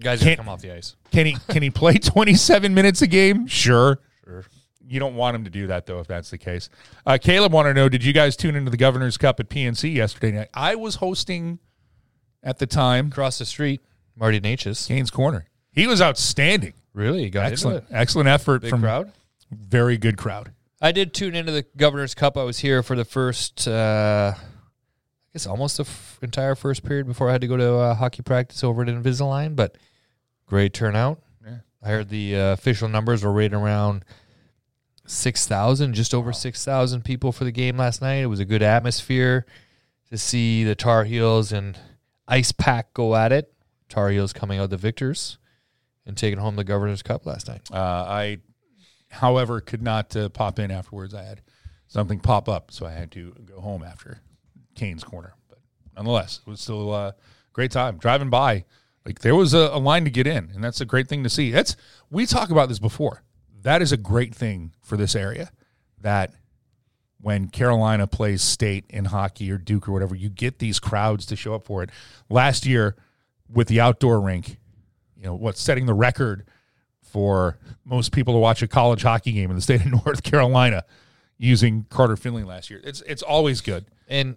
Guys 0.00 0.20
Can't- 0.22 0.38
come 0.38 0.48
off 0.48 0.60
the 0.62 0.72
ice. 0.72 0.96
can 1.12 1.26
he 1.26 1.36
can 1.48 1.62
he 1.62 1.70
play 1.70 1.94
twenty 1.98 2.34
seven 2.34 2.72
minutes 2.72 3.02
a 3.02 3.06
game? 3.06 3.46
Sure, 3.48 3.98
sure. 4.24 4.44
You 4.86 4.98
don't 5.00 5.16
want 5.16 5.34
him 5.36 5.44
to 5.44 5.50
do 5.50 5.66
that 5.66 5.84
though, 5.86 5.98
if 6.00 6.06
that's 6.06 6.30
the 6.30 6.38
case. 6.38 6.70
Uh, 7.04 7.18
Caleb 7.20 7.52
wanted 7.52 7.74
to 7.74 7.80
know: 7.80 7.88
Did 7.88 8.02
you 8.04 8.12
guys 8.14 8.36
tune 8.36 8.54
into 8.56 8.70
the 8.70 8.76
Governor's 8.76 9.16
Cup 9.18 9.38
at 9.40 9.48
PNC 9.50 9.92
yesterday 9.94 10.30
night? 10.32 10.48
I 10.54 10.76
was 10.76 10.94
hosting 10.94 11.58
at 12.42 12.58
the 12.58 12.66
time. 12.66 13.08
Across 13.08 13.38
the 13.40 13.44
street, 13.44 13.80
Marty 14.16 14.40
Natchez. 14.40 14.86
Canes 14.86 15.10
Corner. 15.10 15.46
He 15.72 15.86
was 15.86 16.00
outstanding. 16.00 16.72
Really? 16.98 17.22
You 17.22 17.30
got 17.30 17.42
into 17.44 17.52
Excellent, 17.52 17.76
it? 17.84 17.84
excellent 17.92 18.28
effort 18.28 18.62
Big 18.62 18.70
from 18.70 18.80
crowd? 18.80 19.12
Very 19.52 19.96
good 19.96 20.16
crowd. 20.18 20.50
I 20.80 20.90
did 20.90 21.14
tune 21.14 21.36
into 21.36 21.52
the 21.52 21.64
Governor's 21.76 22.12
Cup. 22.12 22.36
I 22.36 22.42
was 22.42 22.58
here 22.58 22.82
for 22.82 22.96
the 22.96 23.04
first, 23.04 23.68
uh, 23.68 24.32
I 24.36 24.40
guess, 25.32 25.46
almost 25.46 25.76
the 25.76 25.84
f- 25.84 26.18
entire 26.22 26.56
first 26.56 26.84
period 26.84 27.06
before 27.06 27.28
I 27.28 27.32
had 27.32 27.40
to 27.42 27.46
go 27.46 27.56
to 27.56 27.74
uh, 27.76 27.94
hockey 27.94 28.22
practice 28.22 28.64
over 28.64 28.82
at 28.82 28.88
Invisalign. 28.88 29.54
But 29.54 29.76
great 30.46 30.74
turnout. 30.74 31.20
Yeah. 31.44 31.58
I 31.84 31.88
heard 31.88 32.08
the 32.08 32.36
uh, 32.36 32.52
official 32.54 32.88
numbers 32.88 33.24
were 33.24 33.32
right 33.32 33.52
around 33.52 34.04
six 35.06 35.46
thousand, 35.46 35.94
just 35.94 36.12
over 36.12 36.32
six 36.32 36.64
thousand 36.64 37.04
people 37.04 37.30
for 37.30 37.44
the 37.44 37.52
game 37.52 37.76
last 37.76 38.02
night. 38.02 38.16
It 38.16 38.26
was 38.26 38.40
a 38.40 38.44
good 38.44 38.62
atmosphere 38.62 39.46
to 40.10 40.18
see 40.18 40.64
the 40.64 40.74
Tar 40.74 41.04
Heels 41.04 41.52
and 41.52 41.78
Ice 42.26 42.50
Pack 42.50 42.92
go 42.92 43.14
at 43.14 43.30
it. 43.30 43.52
Tar 43.88 44.10
Heels 44.10 44.32
coming 44.32 44.58
out 44.58 44.70
the 44.70 44.76
victors 44.76 45.38
and 46.08 46.16
taking 46.16 46.38
home 46.38 46.56
the 46.56 46.64
Governor's 46.64 47.02
Cup 47.02 47.26
last 47.26 47.46
night. 47.46 47.60
Uh, 47.70 47.76
I, 47.76 48.38
however, 49.10 49.60
could 49.60 49.82
not 49.82 50.16
uh, 50.16 50.30
pop 50.30 50.58
in 50.58 50.70
afterwards. 50.70 51.14
I 51.14 51.22
had 51.22 51.42
something 51.86 52.18
pop 52.18 52.48
up, 52.48 52.72
so 52.72 52.86
I 52.86 52.92
had 52.92 53.12
to 53.12 53.34
go 53.44 53.60
home 53.60 53.84
after 53.84 54.22
Canes 54.74 55.04
corner. 55.04 55.34
But 55.48 55.58
nonetheless, 55.94 56.40
it 56.44 56.50
was 56.50 56.60
still 56.60 56.92
a 56.92 57.14
great 57.52 57.70
time 57.70 57.98
driving 57.98 58.30
by. 58.30 58.64
Like 59.04 59.20
there 59.20 59.36
was 59.36 59.54
a, 59.54 59.70
a 59.72 59.78
line 59.78 60.04
to 60.04 60.10
get 60.10 60.26
in, 60.26 60.50
and 60.54 60.64
that's 60.64 60.80
a 60.80 60.86
great 60.86 61.08
thing 61.08 61.22
to 61.22 61.30
see. 61.30 61.50
That's 61.50 61.76
we 62.10 62.26
talked 62.26 62.50
about 62.50 62.68
this 62.68 62.78
before. 62.78 63.22
That 63.62 63.82
is 63.82 63.92
a 63.92 63.96
great 63.96 64.34
thing 64.34 64.72
for 64.80 64.96
this 64.96 65.14
area. 65.14 65.50
That 66.00 66.32
when 67.20 67.48
Carolina 67.48 68.06
plays 68.06 68.42
state 68.42 68.84
in 68.88 69.06
hockey 69.06 69.50
or 69.50 69.58
Duke 69.58 69.88
or 69.88 69.92
whatever, 69.92 70.14
you 70.14 70.30
get 70.30 70.58
these 70.58 70.78
crowds 70.78 71.26
to 71.26 71.36
show 71.36 71.54
up 71.54 71.64
for 71.64 71.82
it. 71.82 71.90
Last 72.30 72.64
year 72.64 72.96
with 73.50 73.68
the 73.68 73.80
outdoor 73.80 74.20
rink, 74.20 74.58
you 75.18 75.24
know, 75.24 75.34
what's 75.34 75.60
setting 75.60 75.86
the 75.86 75.94
record 75.94 76.46
for 77.02 77.58
most 77.84 78.12
people 78.12 78.34
to 78.34 78.38
watch 78.38 78.62
a 78.62 78.68
college 78.68 79.02
hockey 79.02 79.32
game 79.32 79.50
in 79.50 79.56
the 79.56 79.62
state 79.62 79.84
of 79.84 79.86
North 80.04 80.22
Carolina 80.22 80.84
using 81.36 81.86
Carter 81.90 82.16
Finley 82.16 82.44
last 82.44 82.70
year. 82.70 82.80
It's 82.84 83.00
it's 83.02 83.22
always 83.22 83.60
good. 83.60 83.86
And 84.08 84.36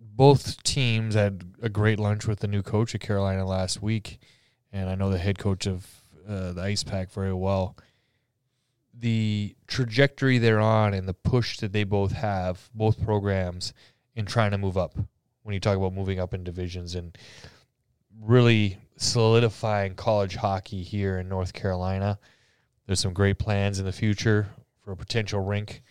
both 0.00 0.62
teams 0.62 1.14
had 1.14 1.44
a 1.62 1.68
great 1.68 1.98
lunch 1.98 2.26
with 2.26 2.40
the 2.40 2.48
new 2.48 2.62
coach 2.62 2.94
of 2.94 3.00
Carolina 3.00 3.44
last 3.46 3.82
week, 3.82 4.18
and 4.72 4.88
I 4.88 4.94
know 4.94 5.10
the 5.10 5.18
head 5.18 5.38
coach 5.38 5.66
of 5.66 5.86
uh, 6.28 6.52
the 6.52 6.62
Ice 6.62 6.84
Pack 6.84 7.10
very 7.10 7.34
well. 7.34 7.76
The 8.96 9.56
trajectory 9.66 10.38
they're 10.38 10.60
on 10.60 10.94
and 10.94 11.08
the 11.08 11.14
push 11.14 11.58
that 11.58 11.72
they 11.72 11.82
both 11.82 12.12
have, 12.12 12.70
both 12.74 13.02
programs, 13.04 13.72
in 14.14 14.24
trying 14.24 14.52
to 14.52 14.58
move 14.58 14.78
up. 14.78 14.94
When 15.42 15.52
you 15.52 15.60
talk 15.60 15.76
about 15.76 15.92
moving 15.92 16.20
up 16.20 16.32
in 16.32 16.44
divisions 16.44 16.94
and 16.94 17.18
really 18.20 18.78
solidifying 18.96 19.94
college 19.94 20.36
hockey 20.36 20.82
here 20.82 21.18
in 21.18 21.28
North 21.28 21.52
Carolina, 21.52 22.18
there's 22.86 23.00
some 23.00 23.12
great 23.12 23.38
plans 23.38 23.78
in 23.78 23.84
the 23.84 23.92
future 23.92 24.48
for 24.82 24.92
a 24.92 24.96
potential 24.96 25.40
rink 25.40 25.82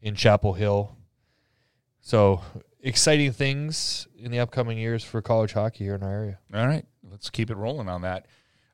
in 0.00 0.14
Chapel 0.14 0.54
Hill. 0.54 0.96
So 2.00 2.40
exciting 2.80 3.32
things 3.32 4.06
in 4.16 4.30
the 4.30 4.38
upcoming 4.38 4.78
years 4.78 5.02
for 5.02 5.20
college 5.20 5.52
hockey 5.52 5.84
here 5.84 5.94
in 5.94 6.02
our 6.02 6.12
area. 6.12 6.38
All 6.54 6.66
right, 6.66 6.84
let's 7.10 7.30
keep 7.30 7.50
it 7.50 7.56
rolling 7.56 7.88
on 7.88 8.02
that. 8.02 8.26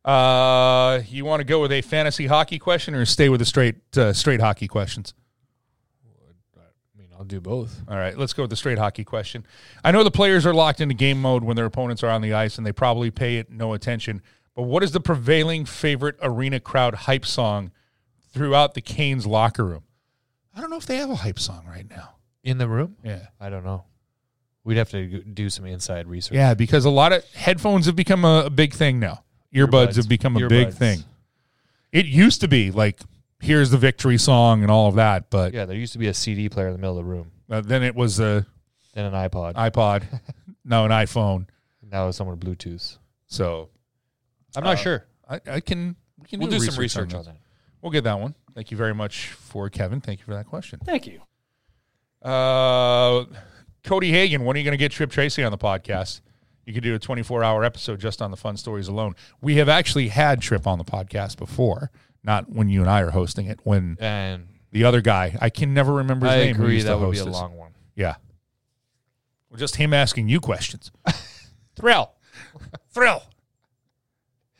Uh, 0.05 1.01
you 1.09 1.25
want 1.25 1.41
to 1.41 1.45
go 1.45 1.61
with 1.63 1.73
a 1.73 1.81
fantasy 1.81 2.27
hockey 2.27 2.59
question 2.59 2.95
or 2.95 3.07
stay 3.07 3.31
with 3.31 3.41
the 3.41 3.47
straight 3.47 3.77
uh, 3.97 4.13
straight 4.13 4.41
hockey 4.41 4.69
questions? 4.69 5.15
I'll 7.19 7.25
do 7.25 7.41
both. 7.41 7.83
All 7.89 7.97
right, 7.97 8.17
let's 8.17 8.33
go 8.33 8.43
with 8.43 8.51
the 8.51 8.57
straight 8.57 8.79
hockey 8.79 9.05
question. 9.05 9.47
I 9.83 9.93
know 9.93 10.05
the 10.05 10.11
players 10.11 10.45
are 10.47 10.55
locked 10.55 10.81
into 10.81 10.95
game 10.95 11.21
mode 11.21 11.45
when 11.45 11.57
their 11.57 11.67
opponents 11.67 12.03
are 12.03 12.11
on 12.11 12.23
the 12.23 12.35
ice, 12.35 12.59
and 12.59 12.67
they 12.67 12.73
probably 12.73 13.11
pay 13.11 13.37
it 13.37 13.51
no 13.51 13.73
attention. 13.73 14.23
But 14.55 14.63
what 14.63 14.83
is 14.83 14.93
the 14.93 15.01
prevailing 15.01 15.65
favorite 15.65 16.17
arena 16.23 16.61
crowd 16.61 16.95
hype 16.95 17.27
song 17.27 17.73
throughout 18.33 18.75
the 18.75 18.81
Canes 18.81 19.27
locker 19.27 19.65
room? 19.65 19.85
I 20.57 20.61
don't 20.61 20.71
know 20.71 20.77
if 20.77 20.87
they 20.87 20.97
have 20.97 21.11
a 21.11 21.17
hype 21.17 21.39
song 21.39 21.67
right 21.69 21.89
now. 21.89 22.17
In 22.43 22.59
the 22.59 22.69
room? 22.69 22.97
Yeah. 23.03 23.27
I 23.41 23.49
don't 23.51 23.65
know. 23.65 23.85
We'd 24.65 24.77
have 24.77 24.91
to 24.91 25.23
do 25.23 25.51
some 25.51 25.67
inside 25.67 26.07
research. 26.07 26.37
Yeah, 26.37 26.55
because 26.55 26.85
a 26.85 26.91
lot 26.91 27.13
of 27.13 27.25
headphones 27.35 27.87
have 27.87 27.97
become 27.97 28.25
a, 28.25 28.45
a 28.47 28.51
big 28.51 28.73
thing 28.73 28.99
now. 28.99 29.25
Earbuds, 29.55 29.69
Earbuds. 29.69 29.97
have 29.97 30.09
become 30.09 30.37
a 30.37 30.49
big 30.49 30.73
thing. 30.73 31.05
It 31.93 32.07
used 32.07 32.41
to 32.41 32.49
be 32.49 32.71
like, 32.71 33.01
here's 33.45 33.71
the 33.71 33.79
victory 33.79 34.19
song 34.19 34.63
and 34.63 34.71
all 34.71 34.89
of 34.89 34.95
that, 34.97 35.31
but 35.31 35.53
Yeah, 35.53 35.65
there 35.67 35.77
used 35.77 35.93
to 35.93 35.99
be 35.99 36.09
a 36.09 36.15
CD 36.15 36.49
player 36.49 36.67
in 36.69 36.73
the 36.73 36.79
middle 36.79 36.99
of 36.99 37.05
the 37.05 37.11
room, 37.11 37.31
uh, 37.51 37.61
then 37.61 37.83
it 37.83 37.95
was 37.95 38.19
a 38.21 38.47
then 38.95 39.07
an 39.07 39.13
iPod. 39.13 39.55
iPod, 39.55 40.05
no, 40.65 40.85
an 40.85 40.91
iPhone. 40.91 41.47
now 41.83 42.09
it's 42.09 42.17
someone 42.17 42.37
Bluetooth. 42.39 42.99
So 43.27 43.69
I'm 44.57 44.65
not 44.65 44.75
Uh, 44.75 44.77
sure. 44.77 45.05
I, 45.29 45.41
I 45.47 45.61
can 45.61 45.97
we 46.19 46.27
can 46.29 46.41
We'll 46.41 46.49
do 46.51 46.59
some 46.59 46.69
research 46.79 46.79
research 47.13 47.15
on 47.15 47.19
this. 47.21 47.27
that. 47.29 47.37
We'll 47.83 47.93
get 47.93 48.05
that 48.05 48.19
one. 48.21 48.35
Thank 48.55 48.71
you 48.71 48.77
very 48.77 48.95
much 48.95 49.29
for 49.29 49.69
Kevin. 49.69 50.01
Thank 50.01 50.21
you 50.21 50.25
for 50.27 50.35
that 50.35 50.47
question. 50.47 50.79
Thank 50.85 51.07
you. 51.07 51.21
Uh, 52.23 53.25
Cody 53.83 54.11
Hagan, 54.11 54.45
when 54.45 54.57
are 54.57 54.59
you 54.59 54.65
going 54.65 54.73
to 54.73 54.79
get 54.79 54.93
Tripp 54.93 55.11
Tracy 55.11 55.43
on 55.45 55.53
the 55.53 55.59
podcast? 55.59 56.21
You 56.65 56.73
could 56.73 56.83
do 56.83 56.95
a 56.95 56.99
24 56.99 57.45
hour 57.45 57.65
episode 57.65 58.01
just 58.01 58.23
on 58.23 58.31
the 58.31 58.37
fun 58.37 58.57
stories 58.57 58.89
alone. 58.89 59.15
We 59.43 59.57
have 59.57 59.69
actually 59.69 60.09
had 60.09 60.41
Tripp 60.41 60.67
on 60.67 60.79
the 60.79 60.85
podcast 60.85 61.37
before, 61.37 61.91
not 62.25 62.51
when 62.51 62.69
you 62.69 62.81
and 62.81 62.91
I 62.91 63.01
are 63.03 63.11
hosting 63.11 63.47
it. 63.47 63.61
When 63.65 63.97
And 64.01 64.49
the 64.73 64.85
other 64.85 65.01
guy, 65.01 65.37
I 65.41 65.51
can 65.51 65.73
never 65.75 65.93
remember 65.93 66.27
his 66.27 66.35
I 66.35 66.39
name. 66.47 66.57
agree 66.57 66.83
that 66.83 66.99
would 66.99 67.13
be 67.13 67.19
a 67.19 67.25
long 67.25 67.57
one. 67.57 67.73
Yeah. 67.95 68.17
Well, 69.51 69.59
just 69.59 69.77
him 69.77 69.95
asking 69.95 70.29
you 70.29 70.41
questions. 70.41 70.91
Thrill. 71.77 72.13
Thrill. 72.91 73.23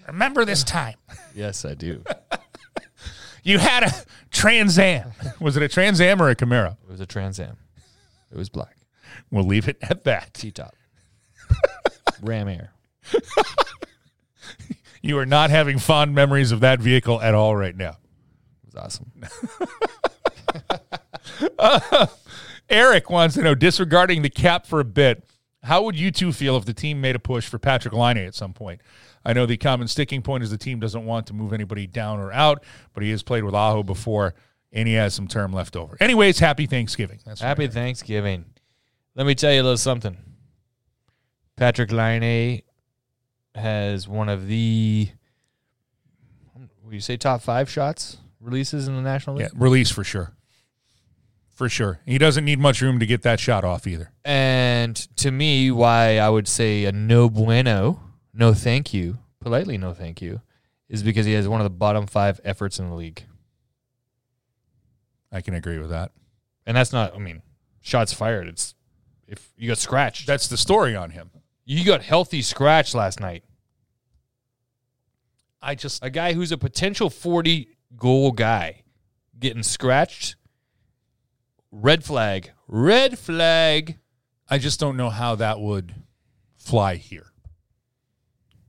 Remember 0.07 0.45
this 0.45 0.63
time. 0.63 0.97
Yes, 1.35 1.65
I 1.65 1.75
do. 1.75 2.05
You 3.47 3.59
had 3.59 3.83
a 3.83 3.93
Trans 4.31 4.79
Am. 4.79 5.13
Was 5.39 5.59
it 5.59 5.63
a 5.63 5.69
Trans 5.69 6.01
Am 6.01 6.23
or 6.23 6.31
a 6.31 6.35
Camaro? 6.35 6.79
It 6.83 6.89
was 6.91 7.01
a 7.03 7.05
Trans 7.05 7.39
Am. 7.39 7.59
It 8.33 8.39
was 8.39 8.49
black. 8.49 8.75
We'll 9.31 9.45
leave 9.45 9.69
it 9.69 9.77
at 9.83 10.05
that. 10.05 10.33
T 10.33 10.51
top. 10.51 10.75
Ram 12.23 12.49
Air. 12.49 12.73
You 15.05 15.19
are 15.19 15.27
not 15.27 15.51
having 15.51 15.79
fond 15.79 16.15
memories 16.15 16.51
of 16.51 16.61
that 16.61 16.81
vehicle 16.81 17.21
at 17.21 17.35
all 17.35 17.55
right 17.55 17.77
now. 17.77 17.99
It 18.63 18.75
was 18.75 18.75
awesome. 18.75 19.13
Uh, 21.59 22.07
Eric 22.69 23.09
wants 23.09 23.35
to 23.35 23.43
know, 23.43 23.55
disregarding 23.55 24.23
the 24.23 24.29
cap 24.29 24.67
for 24.67 24.81
a 24.81 24.85
bit, 24.85 25.25
how 25.63 25.83
would 25.83 25.99
you 25.99 26.11
two 26.11 26.33
feel 26.33 26.57
if 26.57 26.67
the 26.67 26.75
team 26.75 27.01
made 27.01 27.17
a 27.17 27.19
push 27.19 27.49
for 27.49 27.59
Patrik 27.59 27.93
Laine 27.93 28.27
at 28.27 28.35
some 28.35 28.53
point? 28.53 28.83
I 29.25 29.33
know 29.33 29.47
the 29.47 29.57
common 29.57 29.89
sticking 29.89 30.21
point 30.21 30.45
is 30.45 30.51
the 30.51 30.59
team 30.59 30.81
doesn't 30.81 31.05
want 31.05 31.27
to 31.29 31.33
move 31.35 31.53
anybody 31.53 31.87
down 31.87 32.21
or 32.21 32.31
out, 32.33 32.63
but 32.93 33.03
he 33.03 33.11
has 33.11 33.23
played 33.23 33.43
with 33.43 33.55
Aho 33.55 33.83
before 33.83 34.35
and 34.71 34.87
he 34.87 34.95
has 34.95 35.15
some 35.15 35.27
term 35.27 35.53
left 35.53 35.77
over. 35.77 35.97
Anyways, 35.99 36.39
happy 36.39 36.67
Thanksgiving. 36.67 37.21
That's 37.25 37.41
what 37.41 37.47
Happy 37.47 37.67
Thanksgiving. 37.67 38.45
Let 39.15 39.27
me 39.27 39.35
tell 39.35 39.53
you 39.53 39.63
a 39.63 39.65
little 39.65 39.79
something. 39.79 40.19
Patrik 41.57 41.91
Laine 41.91 42.63
has 43.55 44.09
one 44.09 44.29
of 44.29 44.47
the, 44.47 45.09
would 46.83 46.95
you 46.95 47.01
say 47.01 47.17
top 47.17 47.41
five 47.41 47.71
shots 47.71 48.19
releases 48.41 48.89
in 48.89 48.97
the 48.97 49.03
National 49.03 49.39
Yeah, 49.41 49.47
League? 49.53 49.63
release 49.63 49.91
for 49.91 50.05
sure. 50.05 50.33
For 51.51 51.69
sure. 51.69 52.01
He 52.05 52.19
doesn't 52.19 52.45
need 52.45 52.59
much 52.59 52.81
room 52.81 52.99
to 52.99 53.07
get 53.07 53.23
that 53.23 53.39
shot 53.39 53.65
off 53.65 53.87
either. 53.87 54.11
And 54.25 54.97
to 55.17 55.31
me, 55.31 55.71
why 55.71 56.19
I 56.19 56.29
would 56.29 56.49
say 56.49 56.85
a 56.85 56.91
no 56.93 57.31
bueno, 57.31 58.01
no 58.33 58.53
thank 58.55 58.93
you, 58.93 59.19
politely 59.41 59.79
no 59.79 59.95
thank 59.95 60.21
you, 60.21 60.41
is 60.89 61.05
because 61.05 61.27
he 61.27 61.33
has 61.35 61.47
one 61.47 61.61
of 61.61 61.65
the 61.65 61.71
bottom 61.71 62.07
five 62.09 62.41
efforts 62.45 62.81
in 62.81 62.89
the 62.89 62.95
league. 62.97 63.23
I 65.31 65.41
can 65.41 65.55
agree 65.55 65.79
with 65.79 65.91
that. 65.91 66.11
And 66.67 66.77
that's 66.77 66.93
not, 66.93 67.15
I 67.15 67.19
mean, 67.19 67.43
shots 67.81 68.13
fired. 68.13 68.49
It's 68.49 68.75
if 69.29 69.53
you 69.57 69.69
got 69.69 69.79
scratched. 69.79 70.27
That's 70.27 70.49
the 70.49 70.57
story 70.57 70.97
on 70.97 71.11
him. 71.11 71.31
You 71.65 71.85
got 71.85 72.03
healthy 72.03 72.43
scratch 72.43 72.95
last 72.95 73.21
night. 73.21 73.45
I 75.63 75.75
just 75.75 76.05
A 76.05 76.11
guy 76.11 76.35
who's 76.35 76.53
a 76.53 76.59
potential 76.59 77.09
40 77.11 77.69
goal 77.97 78.33
guy 78.33 78.83
getting 79.39 79.63
scratched. 79.63 80.37
Red 81.73 82.05
flag. 82.05 82.51
Red 82.69 83.19
flag. 83.19 83.99
I 84.49 84.59
just 84.59 84.79
don't 84.79 84.97
know 84.97 85.11
how 85.11 85.37
that 85.37 85.59
would 85.61 85.95
fly 86.57 86.97
here. 86.97 87.27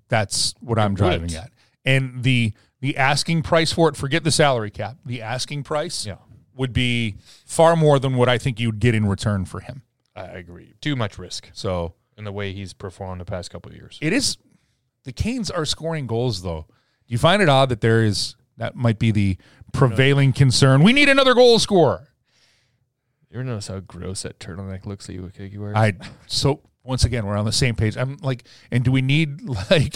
That's 0.08 0.54
what 0.62 0.80
I'm 0.80 0.96
driving 0.96 1.24
wouldn't. 1.24 1.36
at. 1.46 1.52
And 1.84 2.24
the 2.24 2.54
the 2.82 2.98
asking 2.98 3.42
price 3.42 3.72
for 3.72 3.90
it, 3.90 3.96
forget 3.98 4.24
the 4.24 4.32
salary 4.32 4.70
cap. 4.72 4.98
The 5.06 5.22
asking 5.22 5.64
price 5.64 6.06
Yeah. 6.06 6.18
would 6.56 6.72
be 6.72 7.16
far 7.46 7.76
more 7.76 8.00
than 8.00 8.16
what 8.16 8.30
I 8.30 8.38
think 8.38 8.60
you'd 8.60 8.80
get 8.80 8.94
in 8.96 9.06
return 9.08 9.46
for 9.46 9.60
him. 9.60 9.82
I 10.16 10.26
agree. 10.26 10.76
Too 10.82 10.96
much 10.96 11.18
risk 11.18 11.50
So 11.54 11.96
in 12.18 12.24
the 12.24 12.32
way 12.32 12.54
he's 12.54 12.74
performed 12.74 13.22
the 13.22 13.26
past 13.26 13.52
couple 13.52 13.72
of 13.72 13.78
years. 13.78 13.98
it 14.02 14.14
is 14.14 14.38
the 15.04 15.14
Canes 15.14 15.50
are 15.52 15.66
scoring 15.66 16.08
goals 16.08 16.42
though. 16.42 16.66
Do 17.08 17.14
you 17.14 17.18
find 17.18 17.42
it 17.42 17.50
odd 17.50 17.70
that 17.70 17.82
there 17.82 18.04
is 18.04 18.36
that 18.58 18.76
might 18.76 19.00
be 19.00 19.12
the 19.12 19.38
prevailing 19.74 20.34
concern? 20.34 20.84
We 20.84 20.94
need 20.94 21.10
another 21.10 21.34
goal 21.34 21.60
scorer. 21.60 22.08
You 23.30 23.40
ever 23.40 23.44
notice 23.44 23.68
how 23.68 23.80
gross 23.82 24.24
that 24.24 24.40
turtleneck 24.40 24.86
looks 24.86 25.08
that 25.08 25.14
you, 25.14 25.32
you 25.38 25.62
wear? 25.62 25.76
I 25.78 25.94
so 26.26 26.62
once 26.84 27.04
again 27.04 27.26
we're 27.26 27.38
on 27.38 27.46
the 27.46 27.52
same 27.52 27.76
page. 27.76 27.98
I'm 27.98 28.18
like, 28.22 28.46
and 28.72 28.84
do 28.84 28.92
we 28.92 29.02
need 29.02 29.42
like 29.70 29.96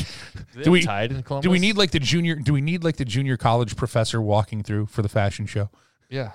do 0.61 0.71
we 0.71 0.83
tied 0.83 1.11
in 1.11 1.23
Columbus? 1.23 1.43
do 1.43 1.49
we 1.49 1.59
need 1.59 1.77
like 1.77 1.91
the 1.91 1.99
junior 1.99 2.35
do 2.35 2.53
we 2.53 2.61
need 2.61 2.83
like 2.83 2.97
the 2.97 3.05
junior 3.05 3.37
college 3.37 3.75
professor 3.75 4.21
walking 4.21 4.61
through 4.61 4.87
for 4.87 5.01
the 5.01 5.09
fashion 5.09 5.45
show? 5.45 5.69
Yeah. 6.09 6.31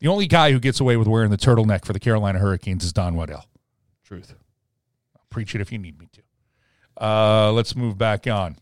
The 0.00 0.06
only 0.06 0.28
guy 0.28 0.52
who 0.52 0.60
gets 0.60 0.78
away 0.78 0.96
with 0.96 1.08
wearing 1.08 1.30
the 1.30 1.36
turtleneck 1.36 1.84
for 1.84 1.92
the 1.92 1.98
Carolina 1.98 2.38
Hurricanes 2.38 2.84
is 2.84 2.92
Don 2.92 3.16
Waddell. 3.16 3.46
Truth. 4.04 4.34
Preach 5.30 5.54
it 5.54 5.60
if 5.60 5.72
you 5.72 5.78
need 5.78 5.98
me 5.98 6.08
to. 6.12 6.22
Uh, 7.04 7.52
let's 7.52 7.76
move 7.76 7.96
back 7.96 8.26
on. 8.26 8.56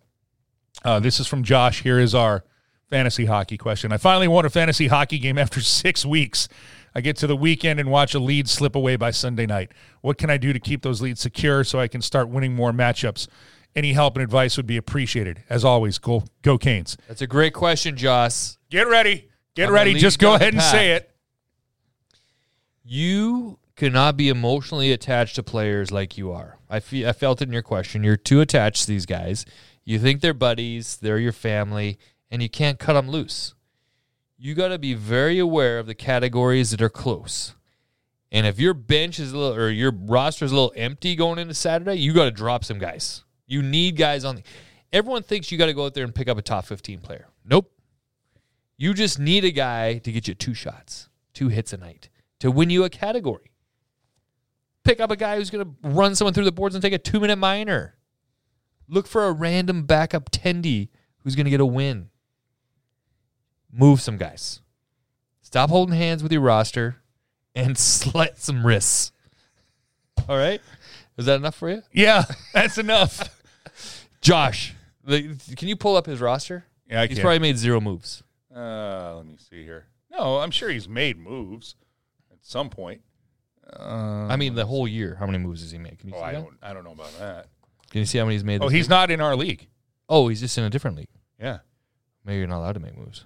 Uh, 0.84 1.00
this 1.00 1.20
is 1.20 1.26
from 1.26 1.42
Josh. 1.42 1.82
Here 1.82 1.98
is 1.98 2.14
our 2.14 2.44
fantasy 2.88 3.24
hockey 3.24 3.56
question. 3.56 3.92
I 3.92 3.96
finally 3.96 4.28
won 4.28 4.44
a 4.44 4.50
fantasy 4.50 4.88
hockey 4.88 5.18
game 5.18 5.38
after 5.38 5.60
six 5.62 6.04
weeks. 6.04 6.48
I 6.94 7.00
get 7.00 7.16
to 7.18 7.26
the 7.26 7.36
weekend 7.36 7.78
and 7.78 7.90
watch 7.90 8.14
a 8.14 8.18
lead 8.18 8.48
slip 8.48 8.74
away 8.74 8.96
by 8.96 9.10
Sunday 9.10 9.46
night. 9.46 9.72
What 10.00 10.16
can 10.16 10.30
I 10.30 10.38
do 10.38 10.52
to 10.52 10.60
keep 10.60 10.82
those 10.82 11.02
leads 11.02 11.20
secure 11.20 11.62
so 11.62 11.78
I 11.78 11.88
can 11.88 12.00
start 12.00 12.28
winning 12.28 12.54
more 12.54 12.72
matchups? 12.72 13.28
Any 13.74 13.92
help 13.92 14.16
and 14.16 14.22
advice 14.22 14.56
would 14.56 14.66
be 14.66 14.78
appreciated. 14.78 15.42
As 15.50 15.62
always, 15.62 15.98
go 15.98 16.24
go 16.40 16.56
Canes. 16.56 16.96
That's 17.08 17.20
a 17.20 17.26
great 17.26 17.52
question, 17.52 17.96
Josh. 17.96 18.56
Get 18.70 18.88
ready. 18.88 19.28
Get 19.54 19.68
I'm 19.68 19.74
ready. 19.74 19.94
Just 19.94 20.18
go 20.18 20.34
ahead 20.34 20.54
and 20.54 20.62
say 20.62 20.92
it. 20.92 21.10
You 22.82 23.58
cannot 23.76 24.16
be 24.16 24.28
emotionally 24.28 24.90
attached 24.90 25.36
to 25.36 25.42
players 25.42 25.92
like 25.92 26.18
you 26.18 26.32
are. 26.32 26.58
I 26.68 26.80
fe- 26.80 27.06
I 27.06 27.12
felt 27.12 27.42
it 27.42 27.48
in 27.48 27.52
your 27.52 27.62
question. 27.62 28.02
You're 28.02 28.16
too 28.16 28.40
attached 28.40 28.82
to 28.82 28.88
these 28.88 29.06
guys. 29.06 29.44
You 29.84 29.98
think 29.98 30.20
they're 30.20 30.34
buddies, 30.34 30.96
they're 30.96 31.18
your 31.18 31.32
family, 31.32 31.98
and 32.30 32.42
you 32.42 32.48
can't 32.48 32.78
cut 32.78 32.94
them 32.94 33.08
loose. 33.08 33.54
You 34.38 34.54
got 34.54 34.68
to 34.68 34.78
be 34.78 34.94
very 34.94 35.38
aware 35.38 35.78
of 35.78 35.86
the 35.86 35.94
categories 35.94 36.70
that 36.70 36.82
are 36.82 36.90
close. 36.90 37.54
And 38.32 38.46
if 38.46 38.58
your 38.58 38.74
bench 38.74 39.20
is 39.20 39.32
a 39.32 39.38
little 39.38 39.56
or 39.56 39.70
your 39.70 39.92
roster 39.92 40.44
is 40.44 40.52
a 40.52 40.54
little 40.54 40.72
empty 40.76 41.14
going 41.14 41.38
into 41.38 41.54
Saturday, 41.54 41.94
you 41.94 42.12
got 42.12 42.24
to 42.24 42.30
drop 42.30 42.64
some 42.64 42.78
guys. 42.78 43.24
You 43.46 43.62
need 43.62 43.96
guys 43.96 44.24
on 44.24 44.36
the. 44.36 44.42
Everyone 44.92 45.22
thinks 45.22 45.52
you 45.52 45.58
got 45.58 45.66
to 45.66 45.74
go 45.74 45.86
out 45.86 45.94
there 45.94 46.04
and 46.04 46.14
pick 46.14 46.28
up 46.28 46.38
a 46.38 46.42
top 46.42 46.64
15 46.64 47.00
player. 47.00 47.28
Nope. 47.44 47.70
You 48.76 48.92
just 48.92 49.18
need 49.18 49.44
a 49.44 49.50
guy 49.50 49.98
to 49.98 50.12
get 50.12 50.28
you 50.28 50.34
two 50.34 50.54
shots, 50.54 51.08
two 51.32 51.48
hits 51.48 51.72
a 51.72 51.76
night 51.76 52.10
to 52.40 52.50
win 52.50 52.70
you 52.70 52.84
a 52.84 52.90
category. 52.90 53.52
Pick 54.86 55.00
up 55.00 55.10
a 55.10 55.16
guy 55.16 55.36
who's 55.36 55.50
going 55.50 55.64
to 55.64 55.88
run 55.88 56.14
someone 56.14 56.32
through 56.32 56.44
the 56.44 56.52
boards 56.52 56.74
and 56.74 56.82
take 56.82 56.92
a 56.92 56.98
two 56.98 57.18
minute 57.20 57.36
minor. 57.36 57.94
Look 58.88 59.06
for 59.06 59.24
a 59.26 59.32
random 59.32 59.82
backup 59.84 60.30
tendy 60.30 60.88
who's 61.24 61.34
going 61.34 61.44
to 61.46 61.50
get 61.50 61.60
a 61.60 61.66
win. 61.66 62.08
Move 63.72 64.00
some 64.00 64.16
guys. 64.16 64.60
Stop 65.42 65.70
holding 65.70 65.94
hands 65.96 66.22
with 66.22 66.32
your 66.32 66.40
roster 66.40 66.96
and 67.54 67.76
slit 67.78 68.38
some 68.38 68.64
wrists. 68.66 69.12
All 70.28 70.36
right? 70.36 70.60
Is 71.18 71.26
that 71.26 71.36
enough 71.36 71.56
for 71.56 71.70
you? 71.70 71.82
Yeah, 71.92 72.24
that's 72.52 72.78
enough. 72.78 73.28
Josh, 74.20 74.74
the- 75.04 75.36
can 75.56 75.68
you 75.68 75.76
pull 75.76 75.96
up 75.96 76.06
his 76.06 76.20
roster? 76.20 76.64
Yeah, 76.88 77.00
I 77.02 77.06
He's 77.06 77.16
can. 77.18 77.22
probably 77.22 77.38
made 77.40 77.58
zero 77.58 77.80
moves. 77.80 78.22
Uh, 78.54 79.16
let 79.16 79.26
me 79.26 79.36
see 79.38 79.64
here. 79.64 79.86
No, 80.10 80.38
I'm 80.38 80.50
sure 80.50 80.70
he's 80.70 80.88
made 80.88 81.18
moves 81.18 81.74
at 82.32 82.38
some 82.42 82.70
point. 82.70 83.00
Uh, 83.74 84.26
I 84.28 84.36
mean, 84.36 84.54
the 84.54 84.66
whole 84.66 84.86
year. 84.86 85.16
How 85.18 85.26
many 85.26 85.38
moves 85.38 85.62
does 85.62 85.70
he 85.70 85.78
make? 85.78 85.98
Can 85.98 86.08
you 86.08 86.14
oh, 86.14 86.18
see 86.18 86.24
I 86.24 86.32
that? 86.32 86.42
don't, 86.42 86.56
I 86.62 86.72
don't 86.72 86.84
know 86.84 86.92
about 86.92 87.18
that. 87.18 87.48
Can 87.90 88.00
you 88.00 88.06
see 88.06 88.18
how 88.18 88.24
many 88.24 88.34
he's 88.36 88.44
made? 88.44 88.62
Oh, 88.62 88.68
he's 88.68 88.88
not 88.88 89.10
in 89.10 89.20
our 89.20 89.36
league. 89.36 89.68
Oh, 90.08 90.28
he's 90.28 90.40
just 90.40 90.56
in 90.58 90.64
a 90.64 90.70
different 90.70 90.96
league. 90.96 91.08
Yeah. 91.40 91.58
Maybe 92.24 92.38
you're 92.38 92.46
not 92.46 92.58
allowed 92.58 92.74
to 92.74 92.80
make 92.80 92.96
moves. 92.96 93.24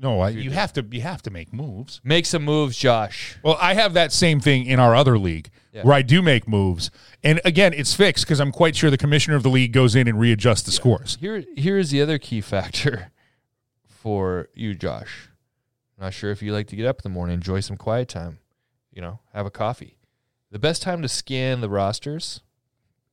No, 0.00 0.20
I, 0.20 0.30
you 0.30 0.50
have 0.50 0.72
to. 0.74 0.86
You 0.90 1.02
have 1.02 1.20
to 1.22 1.30
make 1.30 1.52
moves. 1.52 2.00
Make 2.02 2.24
some 2.24 2.42
moves, 2.42 2.78
Josh. 2.78 3.36
Well, 3.42 3.58
I 3.60 3.74
have 3.74 3.92
that 3.92 4.12
same 4.12 4.40
thing 4.40 4.64
in 4.64 4.80
our 4.80 4.94
other 4.94 5.18
league 5.18 5.50
Yeah. 5.74 5.82
where 5.82 5.94
I 5.94 6.00
do 6.00 6.22
make 6.22 6.48
moves, 6.48 6.90
and 7.22 7.38
again, 7.44 7.74
it's 7.74 7.92
fixed 7.92 8.24
because 8.24 8.40
I'm 8.40 8.50
quite 8.50 8.74
sure 8.74 8.90
the 8.90 8.96
commissioner 8.96 9.36
of 9.36 9.42
the 9.42 9.50
league 9.50 9.74
goes 9.74 9.94
in 9.94 10.08
and 10.08 10.18
readjusts 10.18 10.62
the 10.62 10.72
scores. 10.72 11.18
Here, 11.20 11.44
here's 11.54 11.90
the 11.90 12.00
other 12.00 12.18
key 12.18 12.40
factor 12.40 13.12
for 13.86 14.48
you, 14.54 14.74
Josh. 14.74 15.28
Not 16.00 16.14
sure 16.14 16.30
if 16.30 16.40
you 16.40 16.54
like 16.54 16.68
to 16.68 16.76
get 16.76 16.86
up 16.86 16.96
in 16.96 17.02
the 17.02 17.14
morning, 17.14 17.34
enjoy 17.34 17.60
some 17.60 17.76
quiet 17.76 18.08
time, 18.08 18.38
you 18.92 19.00
know, 19.00 19.20
have 19.32 19.46
a 19.46 19.50
coffee. 19.50 19.98
The 20.50 20.58
best 20.58 20.82
time 20.82 21.02
to 21.02 21.08
scan 21.08 21.60
the 21.60 21.68
rosters 21.68 22.40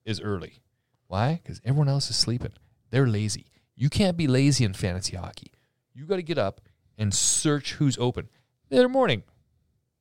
is 0.05 0.19
early. 0.19 0.61
Why? 1.07 1.39
Because 1.41 1.61
everyone 1.63 1.89
else 1.89 2.09
is 2.09 2.15
sleeping. 2.15 2.53
They're 2.89 3.07
lazy. 3.07 3.45
You 3.75 3.89
can't 3.89 4.17
be 4.17 4.27
lazy 4.27 4.63
in 4.63 4.73
fantasy 4.73 5.15
hockey. 5.15 5.51
You 5.93 6.05
got 6.05 6.15
to 6.15 6.23
get 6.23 6.37
up 6.37 6.61
and 6.97 7.13
search 7.13 7.73
who's 7.73 7.97
open. 7.97 8.29
The 8.69 8.77
other 8.77 8.89
morning, 8.89 9.23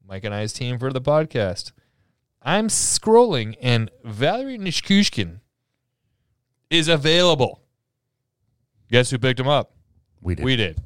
Mike 0.07 0.25
and 0.25 0.35
I's 0.35 0.53
team 0.53 0.79
for 0.79 0.93
the 0.93 1.01
podcast. 1.01 1.73
I'm 2.43 2.69
scrolling 2.69 3.57
and 3.61 3.91
Valeri 4.05 4.59
Nichushkin 4.59 5.41
is 6.71 6.89
available. 6.89 7.61
Guess 8.91 9.11
who 9.11 9.19
picked 9.19 9.41
him 9.41 9.49
up? 9.49 9.73
We 10.21 10.35
did. 10.37 10.45
We 10.45 10.57
did. 10.57 10.83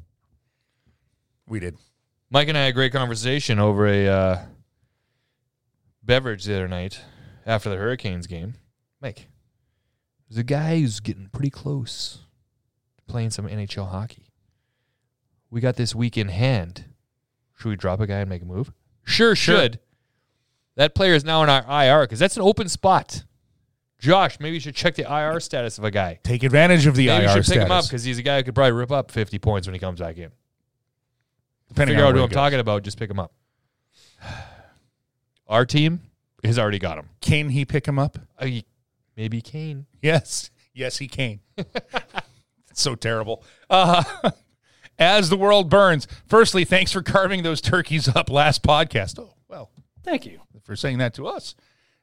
We 1.47 1.59
did. 1.59 1.77
Mike 2.29 2.47
and 2.47 2.57
I 2.57 2.61
had 2.61 2.69
a 2.69 2.73
great 2.73 2.93
conversation 2.93 3.59
over 3.59 3.87
a 3.87 4.07
uh, 4.07 4.41
beverage 6.03 6.45
the 6.45 6.55
other 6.55 6.67
night 6.67 7.01
after 7.45 7.69
the 7.69 7.77
Hurricanes 7.77 8.27
game. 8.27 8.55
Mike, 9.01 9.27
there's 10.29 10.37
a 10.39 10.43
guy 10.43 10.79
who's 10.79 10.99
getting 10.99 11.27
pretty 11.27 11.49
close 11.49 12.19
to 12.97 13.03
playing 13.05 13.29
some 13.31 13.47
NHL 13.47 13.89
hockey. 13.89 14.31
We 15.49 15.59
got 15.61 15.75
this 15.75 15.93
week 15.95 16.17
in 16.17 16.29
hand. 16.29 16.85
Should 17.57 17.69
we 17.69 17.75
drop 17.75 17.99
a 17.99 18.07
guy 18.07 18.19
and 18.19 18.29
make 18.29 18.41
a 18.41 18.45
move? 18.45 18.71
Sure, 19.03 19.35
should. 19.35 19.79
That 20.75 20.95
player 20.95 21.13
is 21.13 21.25
now 21.25 21.43
in 21.43 21.49
our 21.49 21.65
IR 21.83 22.03
because 22.05 22.19
that's 22.19 22.37
an 22.37 22.43
open 22.43 22.69
spot. 22.69 23.23
Josh, 23.99 24.39
maybe 24.39 24.55
you 24.55 24.59
should 24.59 24.73
check 24.75 24.95
the 24.95 25.03
IR 25.03 25.39
status 25.39 25.77
of 25.77 25.83
a 25.83 25.91
guy. 25.91 26.19
Take 26.23 26.41
advantage 26.43 26.87
of 26.87 26.95
the 26.95 27.07
Maybe 27.07 27.23
IR 27.25 27.27
you 27.27 27.27
should 27.29 27.35
pick 27.39 27.45
status. 27.45 27.65
him 27.65 27.71
up 27.71 27.83
because 27.85 28.03
he's 28.03 28.17
a 28.17 28.23
guy 28.23 28.37
who 28.37 28.43
could 28.43 28.55
probably 28.55 28.71
rip 28.71 28.91
up 28.91 29.11
50 29.11 29.37
points 29.39 29.67
when 29.67 29.73
he 29.75 29.79
comes 29.79 29.99
back 29.99 30.17
in. 30.17 30.31
depending 31.67 31.95
Figure 31.95 32.05
on 32.05 32.11
out 32.13 32.15
who 32.15 32.23
I'm 32.23 32.29
goes. 32.29 32.35
talking 32.35 32.59
about. 32.59 32.81
Just 32.83 32.97
pick 32.97 33.11
him 33.11 33.19
up. 33.19 33.31
Our 35.51 35.65
team 35.65 36.01
has 36.43 36.57
already 36.57 36.79
got 36.79 36.97
him. 36.97 37.09
Can 37.21 37.49
he 37.49 37.65
pick 37.65 37.87
him 37.87 37.99
up? 37.99 38.17
Uh, 38.39 38.47
maybe 39.15 39.41
Kane. 39.41 39.85
Yes. 40.01 40.49
Yes, 40.73 40.97
he 40.97 41.07
can. 41.07 41.41
So 42.73 42.95
terrible. 42.95 43.43
Uh, 43.69 44.03
as 44.99 45.29
the 45.29 45.37
world 45.37 45.69
burns, 45.69 46.07
firstly, 46.25 46.65
thanks 46.65 46.91
for 46.91 47.01
carving 47.01 47.43
those 47.43 47.61
turkeys 47.61 48.07
up 48.07 48.29
last 48.29 48.63
podcast. 48.63 49.19
Oh, 49.19 49.33
well, 49.47 49.71
thank 50.03 50.25
you 50.25 50.39
for 50.63 50.75
saying 50.75 50.97
that 50.99 51.13
to 51.15 51.27
us. 51.27 51.55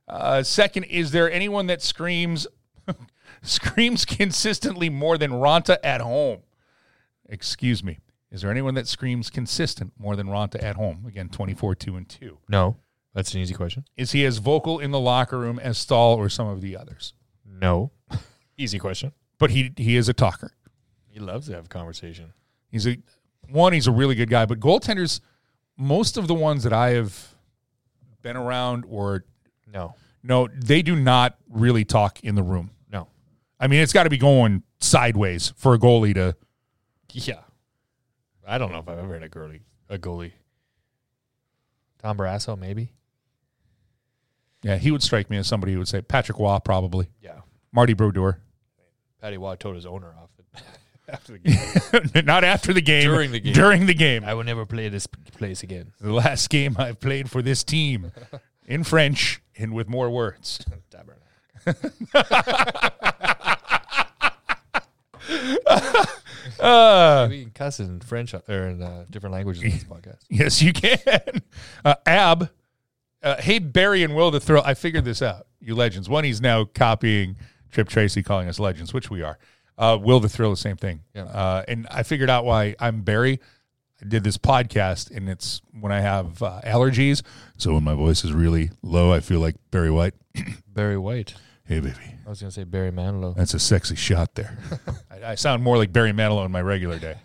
Uh, 0.07 0.43
second, 0.43 0.85
is 0.85 1.11
there 1.11 1.31
anyone 1.31 1.67
that 1.67 1.83
screams 1.83 2.47
screams 3.43 4.05
consistently 4.05 4.89
more 4.89 5.19
than 5.19 5.31
Raanta 5.31 5.79
at 5.83 6.01
home? 6.01 6.41
Excuse 7.29 7.85
me. 7.85 7.99
Is 8.31 8.43
there 8.43 8.51
anyone 8.51 8.75
that 8.75 8.87
screams 8.87 9.31
consistent 9.31 9.93
more 9.99 10.17
than 10.17 10.27
Raanta 10.27 10.63
at 10.63 10.77
home? 10.77 11.05
Again, 11.07 11.29
24 11.29 11.75
2 11.75 11.97
and 11.97 12.09
2. 12.09 12.39
No. 12.49 12.77
That's 13.15 13.35
an 13.35 13.41
easy 13.41 13.55
question. 13.55 13.85
Is 13.97 14.13
he 14.13 14.25
as 14.25 14.39
vocal 14.39 14.79
in 14.79 14.91
the 14.91 15.01
locker 15.01 15.39
room 15.39 15.59
as 15.59 15.79
Staal 15.79 16.15
or 16.15 16.29
some 16.29 16.47
of 16.47 16.61
the 16.61 16.77
others? 16.77 17.15
No. 17.45 17.91
easy 18.57 18.79
question. 18.79 19.13
But 19.39 19.51
he 19.51 19.73
he 19.77 19.97
is 19.97 20.09
a 20.09 20.13
talker. 20.13 20.53
He 21.09 21.19
loves 21.21 21.47
to 21.49 21.55
have 21.55 21.67
a 21.67 21.69
conversation. 21.69 22.33
He's 22.71 22.87
a 22.87 22.99
one. 23.49 23.73
He's 23.73 23.87
a 23.87 23.93
really 23.93 24.15
good 24.15 24.29
guy. 24.31 24.47
But 24.47 24.61
goaltenders, 24.61 25.21
most 25.77 26.17
of 26.17 26.29
the 26.29 26.35
ones 26.35 26.63
that 26.65 26.73
I 26.73 26.91
have 26.91 27.35
been 28.23 28.37
around 28.37 28.85
or 28.89 29.25
No. 29.73 29.95
no, 30.23 30.49
they 30.55 30.83
do 30.83 30.95
not 30.97 31.37
really 31.49 31.85
talk 31.85 32.23
in 32.25 32.35
the 32.35 32.43
room. 32.43 32.71
No. 32.91 33.09
I 33.59 33.69
mean, 33.69 33.81
it's 33.81 33.93
got 33.93 34.05
to 34.05 34.11
be 34.11 34.19
going 34.19 34.63
sideways 34.81 35.53
for 35.57 35.75
a 35.75 35.79
goalie 35.79 36.15
to. 36.15 36.37
Yeah. 37.13 37.41
I 38.47 38.59
don't 38.59 38.73
know 38.73 38.79
if 38.79 38.89
I've 38.89 38.99
ever 38.99 39.15
had 39.15 39.23
a 39.23 39.29
goalie. 39.29 39.61
A 39.89 39.99
goalie. 39.99 40.33
Tom 42.03 42.17
Barrasso, 42.17 42.59
maybe. 42.59 42.93
Yeah, 44.63 44.77
he 44.77 44.91
would 44.91 45.03
strike 45.03 45.31
me 45.31 45.37
as 45.37 45.47
somebody 45.47 45.73
who 45.73 45.79
would 45.79 45.89
say 45.89 46.01
Patrick 46.03 46.39
Roy, 46.39 46.59
probably 46.59 47.09
Yeah. 47.23 47.41
Marty 47.73 47.95
Brodeur. 47.95 48.41
Patty 49.21 49.37
Roy 49.37 49.55
told 49.57 49.75
his 49.77 49.87
owner 49.87 50.15
off 50.21 50.31
after 51.09 51.33
the 51.33 51.39
game. 51.39 52.25
not 52.27 52.45
after 52.45 52.73
the 52.73 52.81
game, 52.83 53.05
During 53.05 53.33
the 53.33 53.41
game. 53.41 53.53
During 53.53 53.87
the 53.87 53.95
game, 53.95 54.25
I 54.25 54.35
will 54.35 54.45
never 54.45 54.67
play 54.67 54.89
this 54.89 55.07
place 55.07 55.63
again. 55.63 55.93
the 56.01 56.13
last 56.13 56.51
game 56.51 56.77
I've 56.79 57.01
played 57.01 57.31
for 57.31 57.41
this 57.43 57.63
team, 57.65 58.13
in 58.67 58.85
French 58.85 59.41
and 59.57 59.73
with 59.75 59.89
more 59.89 60.11
words. 60.11 60.65
Uh, 66.61 67.27
we 67.31 67.43
can 67.43 67.51
cuss 67.53 67.79
in 67.81 68.01
French 68.01 68.35
or 68.35 68.69
in 68.69 68.83
uh, 68.83 69.05
different 69.11 69.33
languages 69.35 69.63
in 69.63 69.71
this 69.71 69.85
podcast. 69.85 70.19
Yes, 70.29 70.61
you 70.63 70.73
can. 70.73 70.99
Uh, 71.85 71.95
Ab, 72.07 72.51
uh, 73.23 73.37
hey 73.41 73.59
Barry 73.59 74.03
and 74.03 74.15
Will 74.15 74.31
the 74.31 74.41
thrill. 74.41 74.63
I 74.65 74.75
figured 74.75 75.05
this 75.05 75.23
out. 75.23 75.47
You 75.61 75.75
legends. 75.75 76.09
One, 76.09 76.25
he's 76.25 76.41
now 76.41 76.65
copying 76.65 77.37
Tripp 77.71 77.89
Tracy, 77.89 78.23
calling 78.23 78.49
us 78.49 78.59
legends, 78.59 78.95
which 78.95 79.11
we 79.11 79.23
are. 79.23 79.39
Uh, 79.77 79.99
Will 80.01 80.21
the 80.21 80.29
thrill, 80.29 80.51
the 80.51 80.57
same 80.57 80.77
thing. 80.77 81.03
Yeah. 81.15 81.25
Uh, 81.25 81.65
and 81.69 81.87
I 81.91 82.03
figured 82.03 82.31
out 82.31 82.45
why 82.45 82.75
I'm 82.81 83.03
Barry. 83.03 83.41
I 84.01 84.07
did 84.07 84.23
this 84.23 84.39
podcast, 84.39 85.11
and 85.15 85.29
it's 85.29 85.61
when 85.73 85.91
I 85.91 86.01
have 86.01 86.41
uh, 86.43 86.61
allergies. 86.65 87.23
So 87.57 87.75
when 87.75 87.83
my 87.85 87.95
voice 87.95 88.25
is 88.25 88.33
really 88.33 88.71
low, 88.83 89.13
I 89.13 89.21
feel 89.21 89.41
like 89.41 89.57
Barry 89.71 89.91
White. 89.91 90.15
Barry 90.69 90.99
White. 90.99 91.35
Hey, 91.65 91.81
baby, 91.81 91.97
I 92.25 92.29
was 92.31 92.41
going 92.41 92.51
to 92.51 92.55
say 92.55 92.65
Barry 92.65 92.91
Manilow. 92.91 93.37
that's 93.37 93.53
a 93.55 93.59
sexy 93.59 93.95
shot 93.95 94.35
there. 94.37 94.57
I, 95.11 95.33
I 95.33 95.35
sound 95.35 95.63
more 95.63 95.77
like 95.77 95.93
Barry 95.93 96.13
Manilow 96.13 96.47
in 96.47 96.53
my 96.53 96.63
regular 96.63 96.99
day. 96.99 97.17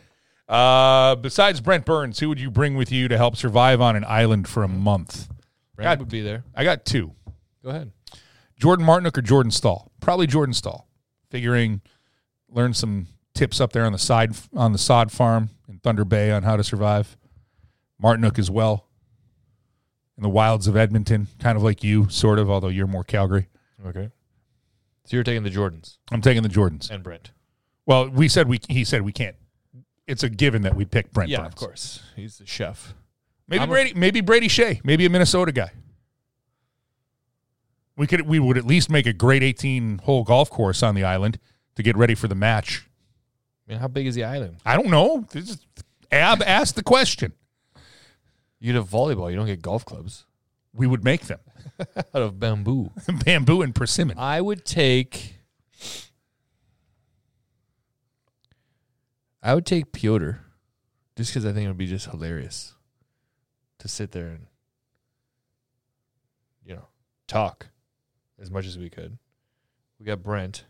Uh, 0.50 1.16
besides 1.16 1.62
Brent 1.62 1.86
Burns, 1.86 2.20
who 2.20 2.28
would 2.30 2.39
you 2.39 2.52
bring 2.52 2.76
with 2.76 2.91
you 2.91 3.08
to 3.08 3.18
help 3.18 3.38
survive 3.38 3.80
on 3.80 3.96
an 3.96 4.04
island 4.06 4.48
for 4.48 4.64
a 4.64 4.68
month? 4.68 5.30
Brad 5.76 5.99
would 5.99 6.09
be 6.09 6.21
there. 6.21 6.43
I 6.55 6.63
got 6.63 6.86
two. 6.86 7.13
Go 7.63 7.69
ahead. 7.69 7.91
Jordan 8.57 8.86
Martinook 8.86 9.17
or 9.17 9.21
Jordan 9.21 9.51
Staal? 9.51 9.91
Probably 9.99 10.28
Jordan 10.28 10.53
Staal. 10.53 10.88
Figuring 11.32 11.82
learn 12.49 12.74
some 12.74 13.07
tips 13.34 13.59
up 13.59 13.74
there 13.74 13.84
on 13.86 13.91
the 13.91 13.97
side 13.97 14.36
on 14.55 14.71
the 14.71 14.78
sod 14.78 15.11
farm 15.11 15.49
in 15.67 15.80
Thunder 15.80 16.05
Bay 16.05 16.32
on 16.32 16.43
how 16.43 16.55
to 16.55 16.63
survive. 16.63 17.17
Martinook 18.01 18.38
as 18.38 18.51
well. 18.51 18.88
In 20.17 20.21
the 20.24 20.30
wilds 20.30 20.67
of 20.67 20.78
Edmonton, 20.78 21.28
kind 21.39 21.57
of 21.57 21.63
like 21.63 21.84
you, 21.84 22.07
sort 22.09 22.38
of, 22.38 22.49
although 22.51 22.67
you're 22.67 22.86
more 22.86 23.03
Calgary. 23.03 23.47
Okay. 23.86 24.11
So 25.05 25.17
you're 25.17 25.24
taking 25.24 25.43
the 25.43 25.49
Jordans 25.49 25.97
I'm 26.11 26.21
taking 26.21 26.43
the 26.43 26.49
Jordans. 26.49 26.89
and 26.91 27.03
Brent. 27.03 27.32
Well, 27.86 28.07
we 28.09 28.28
said 28.30 28.47
we 28.47 28.59
he 28.69 28.84
said 28.84 29.01
we 29.01 29.11
can't. 29.11 29.36
It's 30.07 30.21
a 30.24 30.30
given 30.30 30.61
that 30.61 30.76
we 30.76 30.86
pick 30.86 31.11
Brent 31.11 31.30
Yeah, 31.32 31.39
Burns. 31.39 31.47
of 31.47 31.55
course. 31.55 32.03
He's 32.15 32.38
the 32.38 32.45
chef. 32.45 32.93
Maybe 33.48 33.62
I'm 33.62 33.70
a- 33.70 33.72
Brady. 33.74 33.94
maybe 33.96 34.22
Brady 34.22 34.48
Skjei. 34.48 34.82
Maybe 34.84 35.06
a 35.06 35.10
Minnesota 35.10 35.52
guy. 35.52 35.72
We 37.96 38.08
could. 38.08 38.22
We 38.22 38.39
would 38.39 38.58
at 38.58 38.66
least 38.66 38.89
make 38.89 39.06
a 39.06 39.14
great 39.14 39.44
eighteen-hole 39.44 40.24
golf 40.24 40.50
course 40.50 40.82
on 40.82 40.96
the 40.96 41.04
island 41.04 41.38
to 41.76 41.84
get 41.84 41.96
ready 41.96 42.16
for 42.16 42.28
the 42.28 42.36
match. 42.36 42.88
I 43.68 43.72
mean, 43.72 43.80
how 43.80 43.88
big 43.88 44.08
is 44.08 44.16
the 44.16 44.24
island? 44.24 44.58
I 44.66 44.76
don't 44.76 44.89
know. 44.89 45.26
This 45.32 45.50
is, 45.52 45.66
Ab 46.12 46.41
asked 46.41 46.76
the 46.76 46.84
question. 46.84 47.34
You'd 48.60 48.76
have 48.76 48.89
volleyball. 48.89 49.30
You 49.30 49.36
don't 49.36 49.46
get 49.46 49.62
golf 49.62 49.86
clubs 49.86 50.26
We 50.74 50.88
would 50.88 51.04
make 51.04 51.28
them 51.28 51.39
out 51.98 52.06
of 52.14 52.39
bamboo. 52.39 52.89
bamboo 53.26 53.62
and 53.62 53.76
persimmon. 53.76 54.18
I 54.18 54.41
would 54.41 54.66
take. 54.66 55.36
I 59.41 59.54
would 59.54 59.66
take 59.66 59.91
Piotr, 59.91 60.32
just 61.18 61.32
because 61.32 61.46
I 61.46 61.52
think 61.52 61.66
it 61.66 61.68
would 61.68 61.78
be 61.78 61.86
just 61.88 62.10
hilarious 62.10 62.74
to 63.84 63.90
sit 63.90 64.12
there 64.12 64.28
and, 64.30 64.48
you 66.66 66.74
know, 66.74 66.88
talk 67.28 67.68
as 68.42 68.50
much 68.50 68.66
as 68.66 68.78
we 68.78 68.90
could. 68.90 69.18
We 70.00 70.06
got 70.06 70.24
Brent, 70.24 70.66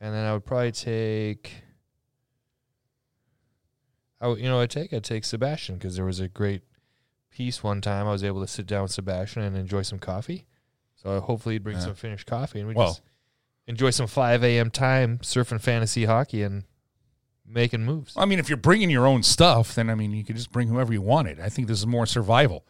and 0.00 0.12
then 0.12 0.26
I 0.26 0.32
would 0.32 0.44
probably 0.44 0.72
take. 0.72 1.62
I 4.20 4.26
would, 4.28 4.38
you 4.40 4.46
know, 4.48 4.60
I 4.60 4.66
take 4.66 4.92
I 4.92 4.98
take 4.98 5.24
Sebastian 5.24 5.76
because 5.76 5.94
there 5.96 6.04
was 6.04 6.18
a 6.20 6.26
great 6.28 6.62
piece 7.30 7.62
one 7.62 7.80
time. 7.80 8.06
I 8.08 8.10
was 8.12 8.24
able 8.24 8.40
to 8.40 8.48
sit 8.48 8.66
down 8.66 8.82
with 8.82 8.90
Sebastian 8.90 9.42
and 9.42 9.56
enjoy 9.56 9.82
some 9.82 10.00
coffee. 10.00 10.46
So 10.96 11.20
hopefully 11.20 11.54
he'd 11.54 11.62
bring 11.62 11.76
Yeah. 11.76 11.84
some 11.84 11.94
finished 11.94 12.26
coffee 12.26 12.58
and 12.58 12.68
we 12.68 12.74
Well- 12.74 12.88
just 12.88 13.02
enjoy 13.68 13.90
some 13.90 14.08
5 14.08 14.42
a.m. 14.42 14.70
time 14.70 15.18
surfing 15.18 15.60
fantasy 15.60 16.06
hockey 16.06 16.42
and 16.42 16.64
making 17.48 17.84
moves. 17.84 18.14
I 18.16 18.24
mean, 18.24 18.38
if 18.38 18.48
you're 18.48 18.56
bringing 18.56 18.90
your 18.90 19.06
own 19.06 19.22
stuff, 19.22 19.74
then 19.74 19.90
I 19.90 19.94
mean, 19.94 20.12
you 20.12 20.24
could 20.24 20.36
just 20.36 20.52
bring 20.52 20.68
whoever 20.68 20.92
you 20.92 21.02
wanted. 21.02 21.40
I 21.40 21.48
think 21.48 21.68
this 21.68 21.78
is 21.78 21.86
more 21.86 22.06
survival. 22.06 22.64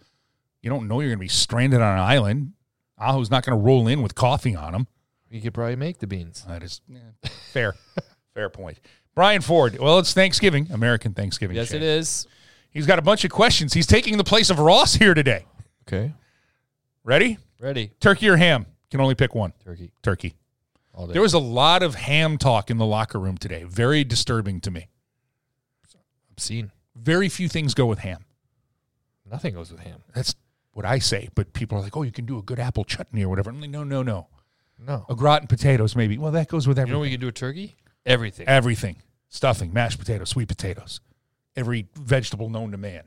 You 0.62 0.70
don't 0.70 0.88
know 0.88 1.00
you're 1.00 1.10
going 1.10 1.18
to 1.18 1.24
be 1.24 1.28
stranded 1.28 1.80
on 1.80 1.94
an 1.94 2.04
island. 2.04 2.52
Aho's 2.98 3.30
not 3.30 3.44
going 3.44 3.58
to 3.58 3.64
roll 3.64 3.86
in 3.86 4.02
with 4.02 4.14
coffee 4.14 4.56
on 4.56 4.74
him. 4.74 4.86
You 5.30 5.40
could 5.40 5.54
probably 5.54 5.76
make 5.76 5.98
the 5.98 6.06
beans. 6.06 6.44
That 6.48 6.62
is 6.62 6.80
yeah, 6.88 6.98
fair, 7.52 7.74
fair 8.34 8.48
point. 8.48 8.80
Brian 9.14 9.42
Ford. 9.42 9.78
Well, 9.78 9.98
it's 9.98 10.14
Thanksgiving, 10.14 10.68
American 10.72 11.12
Thanksgiving. 11.12 11.56
Yes, 11.56 11.68
Shane. 11.68 11.78
it 11.78 11.82
is. 11.82 12.26
He's 12.70 12.86
got 12.86 12.98
a 12.98 13.02
bunch 13.02 13.24
of 13.24 13.30
questions. 13.30 13.72
He's 13.72 13.86
taking 13.86 14.16
the 14.16 14.24
place 14.24 14.50
of 14.50 14.58
Ross 14.58 14.94
here 14.94 15.14
today. 15.14 15.44
Okay. 15.86 16.12
Ready? 17.04 17.38
Ready. 17.60 17.92
Turkey 18.00 18.28
or 18.28 18.36
ham? 18.36 18.66
Can 18.90 19.00
only 19.00 19.14
pick 19.14 19.34
one. 19.34 19.52
Turkey 19.64 19.90
Turkey. 20.02 20.34
There 21.06 21.22
was 21.22 21.34
a 21.34 21.38
lot 21.38 21.82
of 21.82 21.94
ham 21.94 22.38
talk 22.38 22.70
in 22.70 22.78
the 22.78 22.86
locker 22.86 23.18
room 23.20 23.38
today. 23.38 23.64
Very 23.64 24.02
disturbing 24.04 24.60
to 24.62 24.70
me. 24.70 24.88
obscene. 26.32 26.70
Very 26.96 27.28
few 27.28 27.48
things 27.48 27.74
go 27.74 27.86
with 27.86 28.00
ham. 28.00 28.24
Nothing 29.30 29.54
goes 29.54 29.70
with 29.70 29.80
ham. 29.80 30.00
That's 30.14 30.34
what 30.72 30.84
I 30.84 30.98
say. 30.98 31.28
But 31.34 31.52
people 31.52 31.78
are 31.78 31.82
like, 31.82 31.96
"Oh, 31.96 32.02
you 32.02 32.10
can 32.12 32.24
do 32.26 32.38
a 32.38 32.42
good 32.42 32.58
apple 32.58 32.84
chutney 32.84 33.22
or 33.24 33.28
whatever." 33.28 33.50
I'm 33.50 33.60
like, 33.60 33.70
"No, 33.70 33.84
no, 33.84 34.02
no. 34.02 34.28
No. 34.78 35.04
A 35.08 35.14
gratin 35.14 35.48
potatoes, 35.48 35.96
maybe. 35.96 36.18
Well, 36.18 36.32
that 36.32 36.48
goes 36.48 36.66
with 36.68 36.76
You 36.78 36.82
everything. 36.82 36.92
know 36.94 36.98
what 37.00 37.04
you 37.06 37.10
can 37.12 37.20
do 37.20 37.26
with 37.26 37.34
turkey? 37.34 37.74
Everything. 38.06 38.46
everything, 38.48 39.02
stuffing, 39.28 39.72
mashed 39.72 39.98
potatoes, 39.98 40.30
sweet 40.30 40.48
potatoes, 40.48 41.00
every 41.56 41.88
vegetable 41.96 42.48
known 42.48 42.70
to 42.70 42.78
man. 42.78 43.02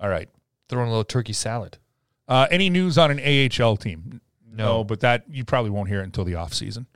All 0.00 0.08
right. 0.08 0.28
Throw 0.68 0.80
in 0.82 0.88
a 0.88 0.90
little 0.90 1.04
turkey 1.04 1.34
salad. 1.34 1.78
Uh, 2.26 2.46
any 2.50 2.68
news 2.70 2.96
on 2.98 3.10
an 3.10 3.20
AHL 3.20 3.76
team? 3.76 4.20
No. 4.50 4.82
but 4.82 5.00
that 5.00 5.24
you 5.28 5.44
probably 5.44 5.70
won't 5.70 5.88
hear 5.88 6.00
it 6.00 6.04
until 6.04 6.24
the 6.24 6.34
off 6.36 6.54
season. 6.54 6.86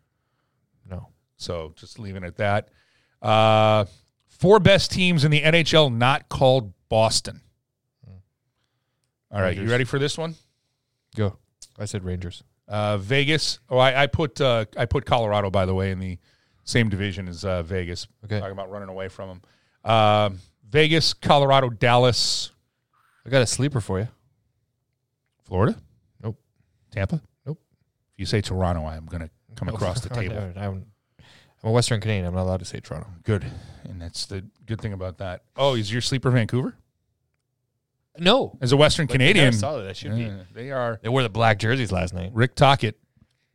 So 1.38 1.72
just 1.76 1.98
leaving 1.98 2.22
it 2.22 2.26
at 2.26 2.36
that. 2.36 2.68
Uh, 3.22 3.86
four 4.26 4.60
best 4.60 4.92
teams 4.92 5.24
in 5.24 5.30
the 5.30 5.40
NHL 5.40 5.94
not 5.94 6.28
called 6.28 6.72
Boston. 6.88 7.40
All 9.30 9.42
right, 9.42 9.56
you 9.56 9.68
ready 9.68 9.84
for 9.84 9.98
this 9.98 10.16
one? 10.16 10.36
Go. 11.14 11.36
I 11.78 11.84
said 11.84 12.02
Rangers. 12.04 12.42
Uh, 12.66 12.96
Vegas. 12.98 13.58
Oh, 13.68 13.78
I, 13.78 14.04
I 14.04 14.06
put 14.06 14.40
uh, 14.40 14.64
I 14.76 14.86
put 14.86 15.04
Colorado 15.04 15.50
by 15.50 15.66
the 15.66 15.74
way 15.74 15.90
in 15.90 15.98
the 15.98 16.18
same 16.64 16.88
division 16.88 17.28
as 17.28 17.44
uh, 17.44 17.62
Vegas. 17.62 18.06
Okay. 18.24 18.38
Talking 18.40 18.52
about 18.52 18.70
running 18.70 18.88
away 18.88 19.08
from 19.08 19.28
them. 19.28 19.42
Uh, 19.84 20.30
Vegas, 20.68 21.14
Colorado, 21.14 21.70
Dallas, 21.70 22.52
I 23.24 23.30
got 23.30 23.42
a 23.42 23.46
sleeper 23.46 23.80
for 23.80 23.98
you. 23.98 24.08
Florida. 25.44 25.78
Nope. 26.22 26.38
Tampa. 26.90 27.22
Nope. 27.46 27.58
If 28.14 28.20
you 28.20 28.26
say 28.26 28.40
Toronto, 28.40 28.86
I'm 28.86 29.06
going 29.06 29.22
to 29.22 29.30
come 29.54 29.68
across 29.74 30.00
the 30.00 30.10
table. 30.10 30.36
I'm, 30.36 30.56
I'm 30.56 30.86
a 31.68 31.72
Western 31.72 32.00
Canadian. 32.00 32.26
I'm 32.26 32.34
not 32.34 32.42
allowed 32.42 32.58
to 32.60 32.64
say 32.64 32.80
Toronto. 32.80 33.08
Good, 33.22 33.44
and 33.84 34.00
that's 34.00 34.26
the 34.26 34.44
good 34.66 34.80
thing 34.80 34.92
about 34.92 35.18
that. 35.18 35.42
Oh, 35.56 35.74
is 35.74 35.92
your 35.92 36.00
sleeper 36.00 36.30
Vancouver? 36.30 36.74
No. 38.18 38.58
As 38.60 38.72
a 38.72 38.76
Western 38.76 39.06
But 39.06 39.12
Canadian, 39.12 39.52
solid. 39.52 39.84
That 39.84 39.96
should 39.96 40.14
be. 40.16 40.30
they 40.52 40.70
are. 40.72 40.98
They 41.02 41.08
wore 41.08 41.22
the 41.22 41.28
black 41.28 41.58
jerseys 41.58 41.92
last 41.92 42.12
night. 42.12 42.30
Rick 42.34 42.54
Tocchet 42.56 42.98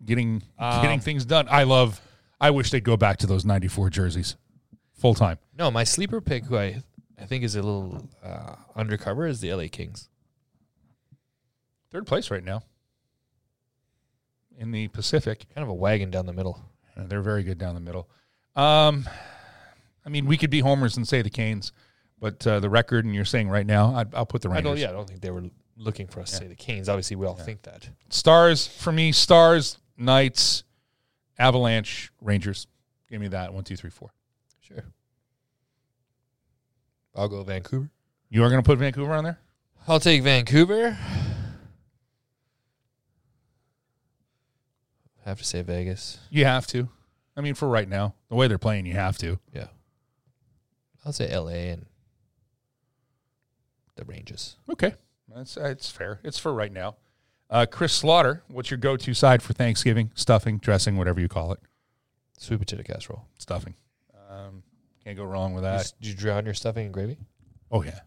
getting 0.06 0.42
Um, 0.58 0.82
getting 0.82 1.00
things 1.02 1.26
done. 1.26 1.48
I 1.50 1.64
love. 1.64 2.02
I 2.40 2.52
wish 2.52 2.72
they'd 2.72 2.84
go 2.84 2.96
back 2.98 3.18
to 3.18 3.28
those 3.28 3.44
'94 3.46 3.90
jerseys, 3.90 4.36
full 4.94 5.14
time. 5.16 5.38
No, 5.58 5.70
my 5.70 5.84
sleeper 5.84 6.22
pick, 6.22 6.46
who 6.46 6.58
I 6.58 6.82
I 7.20 7.26
think 7.26 7.44
is 7.44 7.56
a 7.56 7.62
little 7.62 8.10
uh, 8.24 8.56
undercover, 8.76 9.28
is 9.28 9.42
the 9.42 9.54
LA 9.54 9.66
Kings. 9.72 10.10
Third 11.92 12.08
place 12.08 12.32
right 12.32 12.44
now 12.44 12.64
in 14.58 14.72
the 14.72 14.88
Pacific. 14.90 15.46
Kind 15.54 15.64
of 15.64 15.70
a 15.70 15.74
wagon 15.74 16.10
down 16.10 16.26
the 16.26 16.34
middle. 16.34 16.60
Uh, 16.98 17.04
They're 17.08 17.22
very 17.22 17.44
good 17.44 17.58
down 17.58 17.74
the 17.76 17.82
middle. 17.82 18.10
Um, 18.56 19.08
I 20.06 20.10
mean, 20.10 20.26
we 20.26 20.38
could 20.38 20.50
be 20.50 20.60
homers 20.60 20.98
and 20.98 21.08
say 21.08 21.22
the 21.22 21.30
Canes, 21.30 21.72
but 22.20 22.46
uh, 22.46 22.60
the 22.60 22.70
record, 22.70 23.06
and 23.06 23.16
you're 23.16 23.26
saying 23.26 23.50
right 23.50 23.66
now, 23.66 23.96
I'd, 23.96 24.14
I'll 24.14 24.26
put 24.26 24.42
the 24.42 24.50
I 24.50 24.56
Rangers. 24.56 24.70
don't. 24.72 24.78
Yeah, 24.80 24.90
I 24.90 24.92
don't 24.92 25.08
think 25.08 25.22
they 25.22 25.32
were 25.32 25.44
looking 25.78 26.08
for 26.08 26.20
us 26.22 26.32
to 26.32 26.38
say 26.38 26.48
the 26.48 26.56
Canes. 26.56 26.88
Obviously, 26.90 27.16
we 27.16 27.26
all 27.26 27.36
think 27.36 27.64
that. 27.64 27.90
Stars 28.10 28.68
for 28.68 28.92
me. 28.92 29.12
Stars, 29.12 29.78
Knights, 29.98 30.64
Avalanche, 31.40 32.12
Rangers. 32.22 32.68
Give 33.10 33.20
me 33.22 33.28
that 33.30 33.54
one, 33.54 33.64
two, 33.64 33.76
three, 33.76 33.90
four. 33.90 34.12
Sure. 34.62 34.84
I'll 37.16 37.28
go 37.30 37.44
Vancouver. 37.44 37.90
You 38.30 38.44
are 38.44 38.50
going 38.50 38.62
to 38.62 38.66
put 38.66 38.78
Vancouver 38.80 39.14
on 39.14 39.24
there? 39.24 39.40
I'll 39.88 40.00
take 40.00 40.24
Vancouver. 40.24 40.98
I 45.26 45.30
have 45.30 45.40
to 45.40 45.46
say 45.46 45.62
Vegas. 45.62 46.20
You 46.30 46.46
have 46.46 46.68
to. 46.68 46.90
I 47.36 47.42
mean, 47.42 47.56
for 47.56 47.68
right 47.68 47.88
now, 47.88 48.16
the 48.30 48.36
way 48.36 48.48
they're 48.48 48.58
playing, 48.58 48.86
you 48.86 48.94
have 48.94 49.18
to. 49.20 49.40
Yeah. 49.54 49.68
I'll 51.06 51.14
say 51.14 51.36
LA 51.36 51.72
and 51.72 51.86
the 53.96 54.06
Rangers. 54.06 54.58
Okay, 54.72 54.94
that's 55.34 55.58
it's 55.58 55.90
fair. 55.90 56.20
It's 56.24 56.40
for 56.40 56.54
right 56.54 56.72
now. 56.72 56.96
Uh, 57.50 57.66
Chris 57.70 57.94
Slaughter, 57.94 58.44
what's 58.48 58.72
your 58.72 58.78
go-to 58.78 59.14
side 59.14 59.44
for 59.44 59.54
Thanksgiving? 59.54 60.12
Stuffing, 60.16 60.58
dressing, 60.58 60.98
whatever 60.98 61.20
you 61.20 61.28
call 61.28 61.52
it. 61.52 61.60
Sweet 62.40 62.60
potato 62.60 62.84
casserole. 62.84 63.28
Stuffing. 63.38 63.76
Um, 64.30 64.64
can't 65.04 65.18
go 65.18 65.26
wrong 65.26 65.54
with 65.54 65.64
that. 65.64 65.92
Did 66.02 66.10
you 66.10 66.16
drown 66.16 66.46
your 66.46 66.54
stuffing 66.54 66.88
in 66.88 66.92
gravy? 66.92 67.18
Oh 67.70 67.84
yeah. 67.84 68.00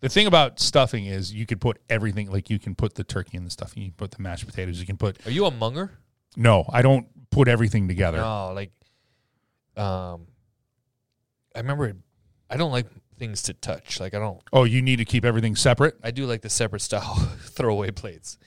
The 0.00 0.08
thing 0.08 0.26
about 0.26 0.58
stuffing 0.58 1.06
is 1.06 1.32
you 1.32 1.46
could 1.46 1.60
put 1.60 1.78
everything. 1.88 2.30
Like 2.30 2.50
you 2.50 2.58
can 2.58 2.74
put 2.74 2.96
the 2.96 3.04
turkey 3.04 3.36
in 3.36 3.44
the 3.44 3.50
stuffing. 3.50 3.84
You 3.84 3.90
can 3.90 3.96
put 3.96 4.10
the 4.10 4.20
mashed 4.22 4.46
potatoes. 4.46 4.80
You 4.80 4.86
can 4.86 4.96
put. 4.96 5.24
Are 5.26 5.30
you 5.30 5.46
a 5.46 5.50
munger? 5.50 5.92
No, 6.36 6.64
I 6.68 6.82
don't 6.82 7.06
put 7.30 7.48
everything 7.48 7.88
together. 7.88 8.18
No, 8.18 8.52
like, 8.54 8.70
um, 9.76 10.26
I 11.54 11.58
remember. 11.58 11.94
I 12.48 12.56
don't 12.56 12.72
like 12.72 12.86
things 13.18 13.42
to 13.44 13.54
touch. 13.54 14.00
Like 14.00 14.14
I 14.14 14.18
don't. 14.18 14.40
Oh, 14.52 14.64
you 14.64 14.82
need 14.82 14.96
to 14.96 15.04
keep 15.04 15.24
everything 15.24 15.56
separate. 15.56 15.96
I 16.02 16.10
do 16.10 16.26
like 16.26 16.42
the 16.42 16.50
separate 16.50 16.80
style 16.82 17.14
throwaway 17.40 17.90
plates. 17.90 18.38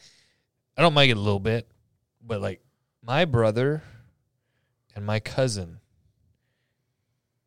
I 0.77 0.81
don't 0.81 0.93
mind 0.93 1.11
it 1.11 1.17
a 1.17 1.19
little 1.19 1.39
bit, 1.39 1.67
but 2.21 2.41
like 2.41 2.61
my 3.01 3.25
brother 3.25 3.83
and 4.95 5.05
my 5.05 5.19
cousin 5.19 5.79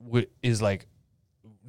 wi- 0.03 0.29
is 0.43 0.63
like 0.63 0.87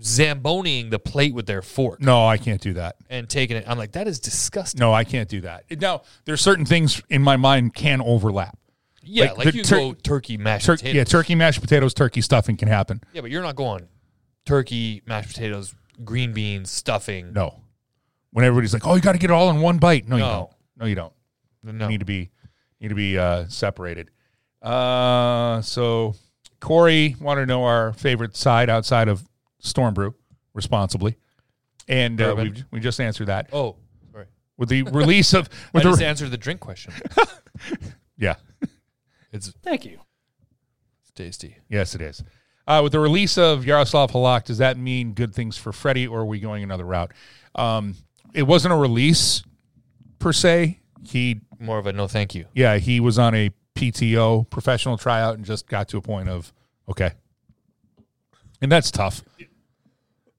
zamboniing 0.01 0.89
the 0.89 0.99
plate 0.99 1.33
with 1.33 1.45
their 1.45 1.61
fork 1.61 2.01
No, 2.01 2.25
I 2.25 2.37
can't 2.37 2.61
do 2.61 2.73
that. 2.73 2.95
and 3.09 3.27
taking 3.29 3.57
it. 3.57 3.65
I'm 3.67 3.77
like, 3.77 3.91
that 3.93 4.07
is 4.07 4.19
disgusting. 4.19 4.79
No, 4.79 4.93
I 4.93 5.03
can't 5.03 5.27
do 5.29 5.41
that. 5.41 5.65
Now, 5.79 6.03
there's 6.25 6.41
certain 6.41 6.65
things 6.65 7.01
in 7.09 7.21
my 7.21 7.35
mind 7.37 7.73
can 7.73 8.01
overlap. 8.01 8.57
Yeah, 9.01 9.25
Like 9.25 9.37
like, 9.37 9.47
the 9.51 9.57
you 9.57 9.63
tur- 9.63 9.75
go 9.77 9.93
turkey 9.93 10.37
mashed 10.37 10.65
Tur- 10.65 10.75
potatoes. 10.75 10.95
yeah, 10.95 11.03
turkey 11.03 11.35
mashed 11.35 11.61
potatoes, 11.61 11.93
turkey 11.93 12.21
stuffing 12.21 12.57
can 12.57 12.67
happen. 12.67 13.01
Yeah, 13.13 13.21
but 13.21 13.31
you're 13.31 13.41
not 13.41 13.55
going 13.55 13.87
turkey 14.45 15.01
mashed 15.05 15.29
potatoes, 15.29 15.73
green 16.03 16.33
beans, 16.33 16.69
stuffing. 16.69 17.33
No, 17.33 17.55
when 18.31 18.45
everybody's 18.45 18.73
like, 18.73 18.85
"Oh, 18.85 18.95
you 18.95 19.01
got 19.01 19.13
to 19.13 19.17
get 19.17 19.29
it 19.31 19.33
all 19.33 19.49
in 19.49 19.61
one 19.61 19.77
bite." 19.79 20.07
No, 20.07 20.15
you 20.17 20.21
No. 20.23 20.31
don't. 20.31 20.49
No, 20.77 20.85
you 20.85 20.95
don't. 20.95 21.13
no. 21.63 21.85
You 21.85 21.89
need 21.91 21.99
to 21.99 22.05
be 22.05 22.29
need 22.79 22.89
to 22.89 22.95
be 22.95 23.17
uh, 23.17 23.45
separated. 23.47 24.11
Uh, 24.61 25.61
so 25.61 26.13
Corey 26.59 27.15
wanted 27.19 27.41
to 27.41 27.47
know 27.47 27.63
our 27.63 27.93
favorite 27.93 28.35
side 28.35 28.69
outside 28.69 29.07
of 29.07 29.27
Storm 29.60 29.93
Brew, 29.93 30.16
responsibly, 30.53 31.18
and 31.88 32.20
uh, 32.22 32.36
we 32.38 32.64
we 32.72 32.80
just 32.80 32.99
answered 32.99 33.28
that 33.28 33.49
Oh, 33.53 33.76
sorry. 34.12 34.26
with 34.57 34.70
the 34.70 34.84
release 34.84 35.34
of 35.34 35.47
I 35.74 35.78
with 35.78 35.84
just 35.84 35.99
the 35.99 36.05
answered 36.07 36.32
the 36.32 36.38
drink 36.38 36.60
question. 36.60 36.93
yeah 38.18 38.36
It's 39.32 39.49
Thank 39.64 39.86
you. 39.86 39.99
it's 41.01 41.12
tasty. 41.12 41.57
yes 41.70 41.95
it 41.95 42.01
is. 42.01 42.24
Uh, 42.68 42.82
with 42.84 42.91
the 42.91 42.99
release 42.99 43.36
of 43.38 43.62
Jaroslav 43.66 44.12
Halak, 44.12 44.43
does 44.45 44.60
that 44.60 44.78
mean 44.78 45.14
good 45.14 45.34
things 45.34 45.57
for 45.57 45.72
Freddie, 45.72 46.05
or 46.07 46.20
are 46.20 46.26
we 46.26 46.39
going 46.39 46.64
another 46.64 46.86
route? 46.86 47.12
Um, 47.55 47.95
it 48.34 48.43
wasn't 48.43 48.76
a 48.76 48.78
release 48.78 49.41
per 50.20 50.32
se. 50.32 50.80
He 51.03 51.41
More 51.60 51.80
of 51.80 51.88
a 51.88 51.93
no, 51.93 52.07
thank 52.07 52.36
you. 52.36 52.45
yeah, 52.53 52.78
he 52.78 52.99
was 52.99 53.18
on 53.18 53.34
a 53.34 53.49
PTO 53.76 54.47
professional 54.51 54.97
tryout 54.97 55.36
and 55.36 55.43
just 55.45 55.68
got 55.68 55.88
to 55.89 55.97
a 55.97 56.01
point 56.01 56.30
of 56.30 56.53
okay. 56.88 57.12
And 58.62 58.72
that's 58.72 58.91
tough. 58.91 59.24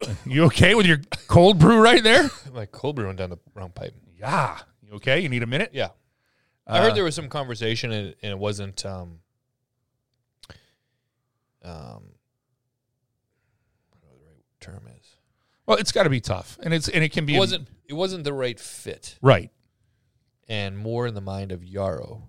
You 0.27 0.45
okay 0.45 0.75
with 0.75 0.87
your 0.87 0.99
cold 1.29 1.59
brew 1.59 1.81
right 1.83 2.03
there? 2.03 2.31
My 2.55 2.67
cold 2.67 2.97
brew 2.97 3.07
went 3.07 3.19
down 3.19 3.31
the 3.31 3.39
wrong 3.55 3.71
pipe. 3.71 3.95
Yeah. 4.19 4.59
You 4.83 4.95
okay? 4.95 5.21
You 5.21 5.29
need 5.29 5.43
a 5.43 5.47
minute? 5.47 5.71
Yeah. 5.73 5.89
I 6.67 6.81
heard 6.81 6.95
there 6.95 7.05
was 7.05 7.15
some 7.17 7.29
conversation 7.29 7.91
and, 7.93 8.15
and 8.23 8.33
it 8.33 8.39
wasn't 8.39 8.85
um 8.87 9.19
um 11.65 12.13
I 13.93 13.97
don't 13.97 14.03
know 14.03 14.09
what 14.09 14.19
the 14.21 14.27
right 14.27 14.45
term 14.61 14.85
is. 14.99 15.17
Well, 15.67 15.79
it's 15.79 15.93
got 15.93 16.05
to 16.05 16.11
be 16.11 16.21
tough. 16.21 16.59
And 16.63 16.73
it's 16.73 16.89
and 16.89 17.05
it 17.05 17.13
can 17.13 17.27
be 17.27 17.37
It 17.37 17.39
wasn't 17.39 17.69
it 17.89 17.95
wasn't 17.95 18.25
the 18.25 18.33
right 18.33 18.59
fit 18.59 19.19
right. 19.21 19.51
and 20.49 20.79
more 20.79 21.07
in 21.07 21.15
the 21.15 21.21
mind 21.21 21.53
of 21.53 21.61
Jaro 21.61 22.23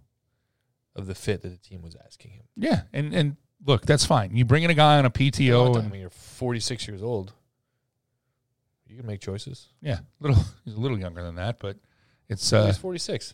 of 0.96 1.08
the 1.08 1.16
fit 1.16 1.42
that 1.44 1.50
the 1.50 1.58
team 1.58 1.82
was 1.82 1.96
asking 2.06 2.32
him. 2.32 2.44
Yeah. 2.58 2.82
And 2.92 3.14
and 3.14 3.38
look, 3.66 3.86
that's 3.86 4.06
fine. 4.06 4.36
You 4.36 4.44
bring 4.44 4.64
in 4.64 4.70
a 4.72 4.76
guy 4.76 4.98
on 4.98 5.06
a 5.06 5.12
PTO 5.12 5.76
I 5.76 5.80
and 5.80 5.92
mean, 5.92 6.02
you're 6.02 6.10
46 6.10 6.88
years 6.88 7.02
old. 7.04 7.34
You 8.92 8.98
can 8.98 9.08
make 9.08 9.22
choices. 9.22 9.70
yeah, 9.82 10.00
little 10.20 10.38
he's 10.66 10.74
a 10.76 10.80
little 10.80 11.00
younger 11.00 11.24
than 11.24 11.36
that, 11.36 11.60
but 11.60 11.78
it's 12.28 12.44
He's 12.44 12.54
uh 12.54 12.74
46. 12.74 13.34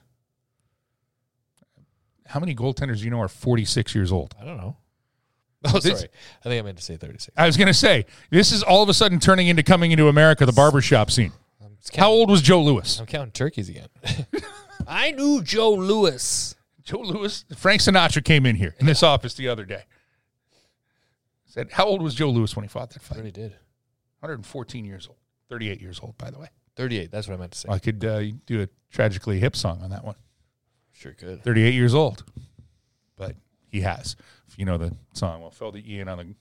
how 2.27 2.39
many 2.39 2.53
goaltenders 2.55 2.99
do 2.99 3.05
you 3.05 3.09
know 3.09 3.21
are 3.21 3.27
46 3.27 3.95
years 3.95 4.11
old? 4.11 4.35
I 4.39 4.45
don't 4.45 4.57
know. 4.57 4.77
Oh, 5.65 5.79
This- 5.79 5.99
sorry. 6.01 6.11
I 6.45 6.49
think 6.49 6.59
I 6.59 6.61
meant 6.61 6.77
to 6.77 6.83
say 6.83 6.97
36. 6.97 7.33
I 7.35 7.47
was 7.47 7.57
going 7.57 7.67
to 7.67 7.73
say, 7.73 8.05
this 8.29 8.51
is 8.51 8.61
all 8.61 8.83
of 8.83 8.89
a 8.89 8.93
sudden 8.93 9.19
turning 9.19 9.47
into 9.47 9.63
coming 9.63 9.89
into 9.91 10.07
America, 10.07 10.45
the 10.45 10.51
barbershop 10.51 11.09
scene. 11.09 11.31
I'm 11.61 11.75
How 11.95 12.11
old 12.11 12.29
was 12.29 12.43
Joe 12.43 12.61
Louis? 12.61 12.99
I'm 12.99 13.07
counting 13.07 13.31
turkeys 13.31 13.67
again. 13.67 13.87
I 14.87 15.11
knew 15.11 15.41
Joe 15.41 15.73
Louis. 15.73 16.55
Joe 16.83 16.99
Louis, 16.99 17.43
Frank 17.57 17.81
Sinatra 17.81 18.23
came 18.23 18.45
in 18.45 18.55
here 18.55 18.75
in 18.79 18.85
this 18.85 19.01
office 19.01 19.33
the 19.33 19.47
other 19.49 19.65
day. 19.65 19.83
Said, 21.47 21.71
how 21.71 21.85
old 21.85 22.03
was 22.03 22.13
Joe 22.13 22.29
Louis 22.29 22.55
when 22.55 22.63
he 22.63 22.69
fought 22.69 22.91
that 22.91 23.01
fight? 23.01 23.15
already 23.15 23.31
did. 23.31 23.51
114 24.19 24.85
years 24.85 25.07
old, 25.07 25.17
38 25.49 25.81
years 25.81 25.99
old, 26.01 26.17
by 26.17 26.29
the 26.29 26.39
way. 26.39 26.47
38. 26.75 27.11
That's 27.11 27.27
what 27.27 27.35
I 27.35 27.37
meant 27.37 27.53
to 27.53 27.57
say. 27.59 27.69
I 27.69 27.79
could 27.79 28.03
uh, 28.05 28.21
do 28.45 28.61
a 28.61 28.67
tragically 28.91 29.39
hip 29.39 29.55
song 29.55 29.81
on 29.81 29.89
that 29.89 30.03
one. 30.05 30.15
Sure 30.93 31.13
could. 31.13 31.43
38 31.43 31.73
years 31.73 31.93
old, 31.93 32.23
but 33.17 33.35
he 33.67 33.81
has. 33.81 34.15
If 34.47 34.57
you 34.57 34.65
know 34.65 34.77
the 34.77 34.95
song, 35.13 35.41
we'll 35.41 35.51
fill 35.51 35.71
the 35.71 35.93
Ian 35.93 36.07
on 36.07 36.17
the 36.17 36.35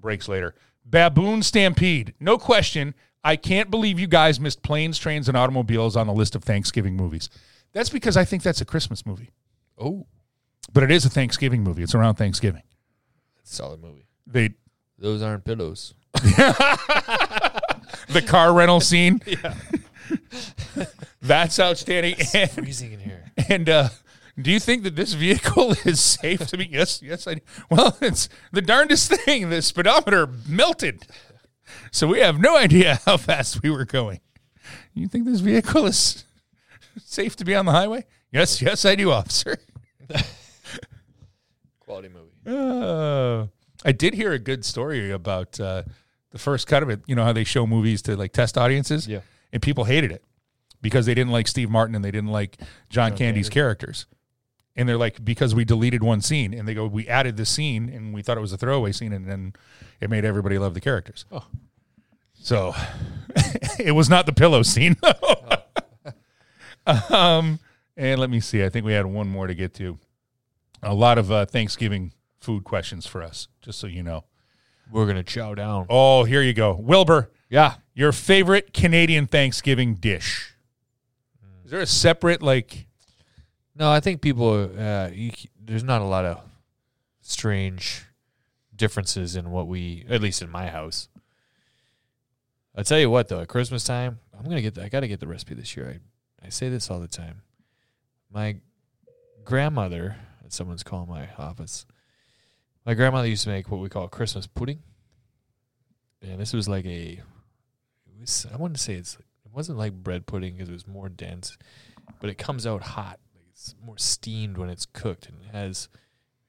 breaks 0.00 0.28
later. 0.28 0.54
Baboon 0.84 1.42
Stampede, 1.42 2.14
no 2.20 2.38
question. 2.38 2.94
I 3.24 3.36
can't 3.36 3.70
believe 3.70 4.00
you 4.00 4.08
guys 4.08 4.40
missed 4.40 4.62
planes, 4.62 4.98
trains, 4.98 5.28
and 5.28 5.36
automobiles 5.36 5.96
on 5.96 6.06
the 6.08 6.12
list 6.12 6.34
of 6.34 6.42
Thanksgiving 6.42 6.96
movies. 6.96 7.28
That's 7.72 7.88
because 7.88 8.16
I 8.16 8.24
think 8.24 8.42
that's 8.42 8.60
a 8.60 8.64
Christmas 8.64 9.06
movie, 9.06 9.30
Oh, 9.78 10.06
but 10.72 10.82
it 10.82 10.90
is 10.90 11.04
a 11.04 11.10
Thanksgiving 11.10 11.62
movie. 11.62 11.82
It's 11.82 11.94
around 11.94 12.16
Thanksgiving. 12.16 12.62
solid 13.44 13.80
movie. 13.80 14.06
They 14.26 14.50
Those 14.98 15.22
aren't 15.22 15.44
pillows. 15.44 15.94
the 18.12 18.22
car 18.22 18.52
rental 18.52 18.80
scene. 18.80 19.20
Yeah. 19.26 19.54
That's 21.22 21.58
outstanding. 21.60 22.16
And, 22.34 22.50
Freezing 22.50 22.92
in 22.92 23.00
here. 23.00 23.24
and 23.48 23.68
uh, 23.68 23.88
do 24.40 24.50
you 24.50 24.58
think 24.60 24.82
that 24.82 24.96
this 24.96 25.12
vehicle 25.14 25.72
is 25.84 26.00
safe 26.00 26.46
to 26.48 26.56
be? 26.58 26.66
Yes, 26.66 27.00
yes. 27.00 27.26
I 27.26 27.40
well, 27.70 27.96
it's 28.00 28.28
the 28.50 28.60
darndest 28.62 29.10
thing. 29.12 29.48
The 29.50 29.62
speedometer 29.62 30.26
melted, 30.48 31.06
so 31.90 32.06
we 32.08 32.20
have 32.20 32.40
no 32.40 32.56
idea 32.56 33.00
how 33.06 33.16
fast 33.16 33.62
we 33.62 33.70
were 33.70 33.84
going. 33.84 34.20
You 34.94 35.08
think 35.08 35.24
this 35.26 35.40
vehicle 35.40 35.86
is 35.86 36.24
safe 37.02 37.36
to 37.36 37.44
be 37.44 37.54
on 37.54 37.64
the 37.64 37.72
highway? 37.72 38.04
Yes, 38.32 38.60
yes, 38.60 38.84
I 38.84 38.94
do, 38.94 39.10
officer. 39.12 39.58
Quality 41.80 42.08
movie. 42.08 42.30
Uh, 42.46 43.46
I 43.84 43.92
did 43.92 44.14
hear 44.14 44.32
a 44.32 44.38
good 44.38 44.64
story 44.64 45.10
about 45.10 45.58
uh, 45.60 45.82
the 46.32 46.38
first 46.38 46.66
cut 46.66 46.82
of 46.82 46.90
it. 46.90 47.00
You 47.06 47.14
know 47.14 47.24
how 47.24 47.32
they 47.32 47.44
show 47.44 47.66
movies 47.66 48.02
to 48.02 48.16
like 48.16 48.32
test 48.32 48.58
audiences, 48.58 49.06
Yeah. 49.06 49.20
and 49.52 49.62
people 49.62 49.84
hated 49.84 50.10
it 50.12 50.24
because 50.80 51.06
they 51.06 51.14
didn't 51.14 51.32
like 51.32 51.46
Steve 51.46 51.70
Martin 51.70 51.94
and 51.94 52.04
they 52.04 52.10
didn't 52.10 52.30
like 52.32 52.58
John, 52.90 53.16
Candy's 53.16 53.48
characters. 53.48 54.06
And 54.74 54.88
they're 54.88 54.96
like, 54.96 55.22
because 55.22 55.54
we 55.54 55.66
deleted 55.66 56.02
one 56.02 56.22
scene, 56.22 56.54
and 56.54 56.66
they 56.66 56.72
go, 56.72 56.86
we 56.86 57.06
added 57.06 57.36
the 57.36 57.44
scene, 57.44 57.90
and 57.90 58.14
we 58.14 58.22
thought 58.22 58.38
it 58.38 58.40
was 58.40 58.54
a 58.54 58.56
throwaway 58.56 58.90
scene, 58.92 59.12
and 59.12 59.28
then 59.28 59.52
it 60.00 60.08
made 60.08 60.24
everybody 60.24 60.58
love 60.58 60.72
the 60.72 60.80
characters. 60.80 61.26
Oh. 61.30 61.44
So 62.32 62.74
it 63.78 63.92
was 63.92 64.08
not 64.08 64.24
the 64.24 64.32
pillow 64.32 64.62
scene. 64.62 64.96
um, 66.86 67.58
and 67.96 68.20
let 68.20 68.30
me 68.30 68.40
see. 68.40 68.64
I 68.64 68.68
think 68.70 68.86
we 68.86 68.92
had 68.94 69.06
one 69.06 69.28
more 69.28 69.46
to 69.46 69.54
get 69.54 69.74
to. 69.74 69.98
A 70.82 70.94
lot 70.94 71.18
of 71.18 71.30
uh, 71.30 71.44
Thanksgiving 71.46 72.12
food 72.40 72.64
questions 72.64 73.06
for 73.06 73.22
us, 73.22 73.48
just 73.60 73.78
so 73.78 73.86
you 73.86 74.02
know. 74.02 74.24
We're 74.92 75.06
gonna 75.06 75.22
chow 75.22 75.54
down. 75.54 75.86
Oh, 75.88 76.24
here 76.24 76.42
you 76.42 76.52
go. 76.52 76.74
Wilbur, 76.74 77.30
Yeah. 77.48 77.76
your 77.94 78.12
favorite 78.12 78.72
Canadian 78.74 79.26
Thanksgiving 79.26 79.94
dish. 79.94 80.54
Is 81.64 81.70
there 81.70 81.80
a 81.80 81.86
separate, 81.86 82.42
like, 82.42 82.86
No, 83.74 83.90
I 83.90 84.00
think 84.00 84.20
people. 84.20 84.70
Uh, 84.78 85.08
you, 85.12 85.32
there's 85.58 85.82
not 85.82 86.02
a 86.02 86.04
lot 86.04 86.26
of 86.26 86.40
strange 87.22 88.04
differences 88.76 89.34
in 89.34 89.50
what 89.50 89.66
we, 89.66 90.04
at 90.10 90.20
least 90.20 90.42
in 90.42 90.50
my 90.50 90.66
house. 90.68 91.08
I 92.74 92.82
tell 92.82 92.98
you 92.98 93.08
what, 93.10 93.28
though, 93.28 93.40
at 93.40 93.48
Christmas 93.48 93.82
time, 93.84 94.18
I'm 94.38 94.44
gonna 94.44 94.60
get. 94.60 94.74
The, 94.74 94.84
I 94.84 94.88
gotta 94.90 95.08
get 95.08 95.20
the 95.20 95.26
recipe 95.26 95.54
this 95.54 95.74
year. 95.76 96.00
I 96.42 96.46
I 96.46 96.48
say 96.50 96.68
this 96.68 96.90
all 96.90 97.00
the 97.00 97.08
time. 97.08 97.42
My 98.30 98.56
grandmother, 99.44 100.16
someone's 100.48 100.82
calling 100.82 101.08
my 101.08 101.28
office. 101.38 101.86
My 102.84 102.94
grandmother 102.94 103.28
used 103.28 103.44
to 103.44 103.50
make 103.50 103.70
what 103.70 103.80
we 103.80 103.88
call 103.88 104.08
Christmas 104.08 104.46
pudding, 104.46 104.80
and 106.20 106.40
this 106.40 106.52
was 106.52 106.68
like 106.68 106.84
a. 106.86 107.20
Was. 108.18 108.46
I 108.52 108.56
wouldn't 108.56 108.80
say 108.80 108.94
it's. 108.94 109.14
It 109.14 109.52
wasn't 109.52 109.78
like 109.78 109.92
bread 109.92 110.26
pudding 110.26 110.54
because 110.54 110.68
it 110.68 110.72
was 110.72 110.88
more 110.88 111.08
dense, 111.08 111.56
but 112.20 112.28
it 112.28 112.38
comes 112.38 112.66
out 112.66 112.82
hot. 112.82 113.20
Like 113.34 113.44
it's 113.50 113.74
more 113.84 113.98
steamed 113.98 114.58
when 114.58 114.68
it's 114.68 114.86
cooked, 114.86 115.28
and 115.28 115.36
it 115.42 115.54
has. 115.54 115.88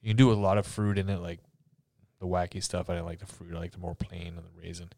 You 0.02 0.10
can 0.10 0.18
do 0.18 0.32
a 0.32 0.34
lot 0.34 0.58
of 0.58 0.66
fruit 0.66 0.98
in 0.98 1.08
it, 1.10 1.22
like 1.22 1.40
the 2.20 2.28
wacky 2.28 2.64
stuff. 2.64 2.90
I 2.90 2.94
didn't 2.94 3.06
like 3.06 3.20
the 3.20 3.26
fruit. 3.28 3.54
I 3.54 3.60
like 3.60 3.72
the 3.72 3.78
more 3.78 3.96
plain 3.96 4.28
and 4.28 4.38
the 4.38 4.62
raisin. 4.62 4.90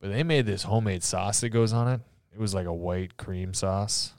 But 0.00 0.10
they 0.10 0.22
made 0.22 0.46
this 0.46 0.64
homemade 0.64 1.02
sauce 1.02 1.40
that 1.40 1.48
goes 1.48 1.72
on 1.72 1.88
it. 1.88 2.00
It 2.32 2.38
was 2.38 2.54
like 2.54 2.66
a 2.66 2.72
white 2.74 3.16
cream 3.16 3.54
sauce. 3.54 4.12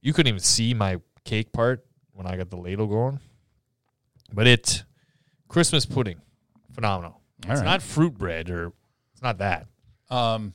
You 0.00 0.12
couldn't 0.12 0.28
even 0.28 0.40
see 0.40 0.74
my 0.74 1.00
cake 1.24 1.52
part 1.52 1.84
when 2.12 2.26
I 2.26 2.36
got 2.36 2.50
the 2.50 2.56
ladle 2.56 2.86
going. 2.86 3.20
But 4.32 4.46
it 4.46 4.84
Christmas 5.54 5.86
pudding, 5.86 6.20
phenomenal. 6.72 7.12
All 7.44 7.52
it's 7.52 7.60
right. 7.60 7.64
not 7.64 7.80
fruit 7.80 8.18
bread 8.18 8.50
or 8.50 8.72
it's 9.12 9.22
not 9.22 9.38
that. 9.38 9.68
um, 10.10 10.52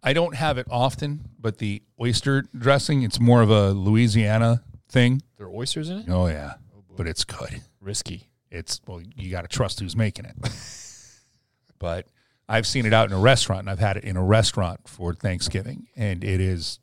I 0.00 0.12
don't 0.12 0.36
have 0.36 0.58
it 0.58 0.68
often, 0.70 1.28
but 1.40 1.58
the 1.58 1.82
oyster 2.00 2.44
dressing, 2.56 3.02
it's 3.02 3.18
more 3.18 3.42
of 3.42 3.50
a 3.50 3.70
Louisiana 3.70 4.62
thing. 4.88 5.22
There 5.38 5.48
are 5.48 5.50
oysters 5.50 5.90
in 5.90 5.98
it. 5.98 6.06
Oh, 6.08 6.28
yeah. 6.28 6.52
But 6.96 7.08
it's 7.08 7.24
good. 7.24 7.62
Risky. 7.80 8.30
It's, 8.48 8.80
well, 8.86 9.02
you 9.16 9.28
got 9.28 9.42
to 9.42 9.48
trust 9.48 9.80
who's 9.80 9.96
making 9.96 10.26
it. 10.26 10.36
but 11.80 12.06
I've 12.48 12.64
seen 12.64 12.86
it 12.86 12.92
out 12.92 13.08
in 13.10 13.16
a 13.16 13.20
restaurant, 13.20 13.62
and 13.62 13.70
I've 13.70 13.80
had 13.80 13.96
it 13.96 14.04
in 14.04 14.16
a 14.16 14.22
restaurant 14.22 14.86
for 14.86 15.14
Thanksgiving, 15.14 15.88
and 15.96 16.22
it 16.22 16.40
is 16.40 16.78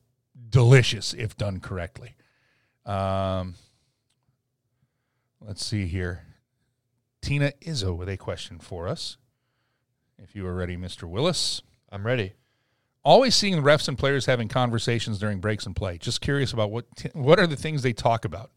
delicious 0.50 1.14
if 1.14 1.38
done 1.38 1.62
correctly. 1.62 2.16
Um, 2.86 3.56
let's 5.40 5.66
see 5.66 5.88
here. 5.88 6.35
Tina 7.26 7.52
Izzo 7.66 7.98
with 7.98 8.08
a 8.08 8.18
question 8.18 8.60
for 8.60 8.88
us. 8.88 9.18
If 10.22 10.36
you 10.36 10.46
are 10.46 10.54
ready, 10.54 10.78
Mr. 10.78 11.04
Willis. 11.10 11.64
I'm 11.92 12.06
ready. 12.06 12.34
Always 13.04 13.36
seeing 13.36 13.56
refs 13.64 13.88
and 13.88 13.98
players 13.98 14.28
having 14.28 14.48
conversations 14.48 15.18
during 15.18 15.40
breaks 15.40 15.66
and 15.66 15.76
play. 15.76 15.98
Just 15.98 16.22
curious 16.22 16.54
about 16.54 16.70
what 16.70 16.86
what 17.14 17.40
are 17.40 17.48
the 17.48 17.56
things 17.56 17.82
they 17.82 17.94
talk 17.94 18.26
about. 18.26 18.52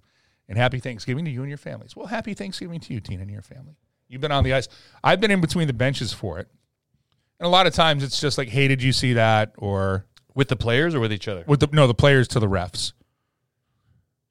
And 0.48 0.58
happy 0.58 0.80
Thanksgiving 0.80 1.24
to 1.24 1.30
you 1.30 1.40
and 1.40 1.48
your 1.48 1.56
families. 1.58 1.96
Well, 1.96 2.06
happy 2.06 2.34
Thanksgiving 2.34 2.78
to 2.80 2.92
you, 2.92 3.00
Tina, 3.00 3.22
and 3.22 3.30
your 3.30 3.42
family. 3.42 3.76
You've 4.06 4.20
been 4.20 4.32
on 4.32 4.44
the 4.44 4.52
ice. 4.52 4.68
I've 5.02 5.20
been 5.20 5.30
in 5.30 5.40
between 5.40 5.66
the 5.66 5.72
benches 5.74 6.12
for 6.12 6.38
it. 6.38 6.48
And 7.40 7.46
a 7.46 7.50
lot 7.50 7.66
of 7.66 7.72
times 7.72 8.02
it's 8.02 8.20
just 8.20 8.36
like, 8.36 8.48
hey, 8.48 8.68
did 8.68 8.82
you 8.82 8.92
see 8.92 9.14
that? 9.14 9.52
Or 9.56 10.04
With 10.34 10.48
the 10.48 10.56
players 10.56 10.94
or 10.94 11.00
with 11.00 11.12
each 11.12 11.28
other? 11.28 11.44
with 11.46 11.60
the 11.60 11.68
no, 11.72 11.86
the 11.86 11.94
players 11.94 12.28
to 12.28 12.40
the 12.40 12.48
refs. 12.48 12.92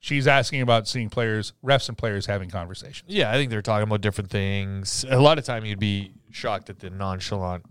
She's 0.08 0.26
asking 0.26 0.62
about 0.62 0.88
seeing 0.88 1.10
players, 1.10 1.52
refs 1.62 1.90
and 1.90 1.98
players 1.98 2.24
having 2.24 2.48
conversations. 2.48 3.04
Yeah, 3.12 3.30
I 3.30 3.34
think 3.34 3.50
they're 3.50 3.60
talking 3.60 3.82
about 3.82 4.00
different 4.00 4.30
things. 4.30 5.04
A 5.06 5.20
lot 5.20 5.36
of 5.36 5.44
time 5.44 5.66
you'd 5.66 5.78
be 5.78 6.12
shocked 6.30 6.70
at 6.70 6.78
the 6.78 6.88
nonchalant, 6.88 7.66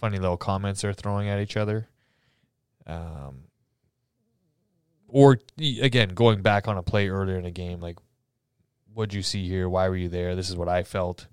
funny 0.00 0.16
little 0.18 0.38
comments 0.38 0.80
they're 0.80 0.94
throwing 0.94 1.28
at 1.28 1.40
each 1.40 1.58
other. 1.58 1.88
Um, 2.86 3.42
or 5.08 5.40
again, 5.58 6.08
going 6.14 6.40
back 6.40 6.68
on 6.68 6.78
a 6.78 6.82
play 6.82 7.10
earlier 7.10 7.38
in 7.38 7.44
a 7.44 7.50
game, 7.50 7.80
like, 7.80 7.98
what'd 8.94 9.12
you 9.12 9.20
see 9.20 9.46
here? 9.46 9.68
Why 9.68 9.90
were 9.90 9.96
you 9.96 10.08
there? 10.08 10.34
This 10.34 10.48
is 10.48 10.56
what 10.56 10.70
I 10.70 10.84
felt. 10.84 11.26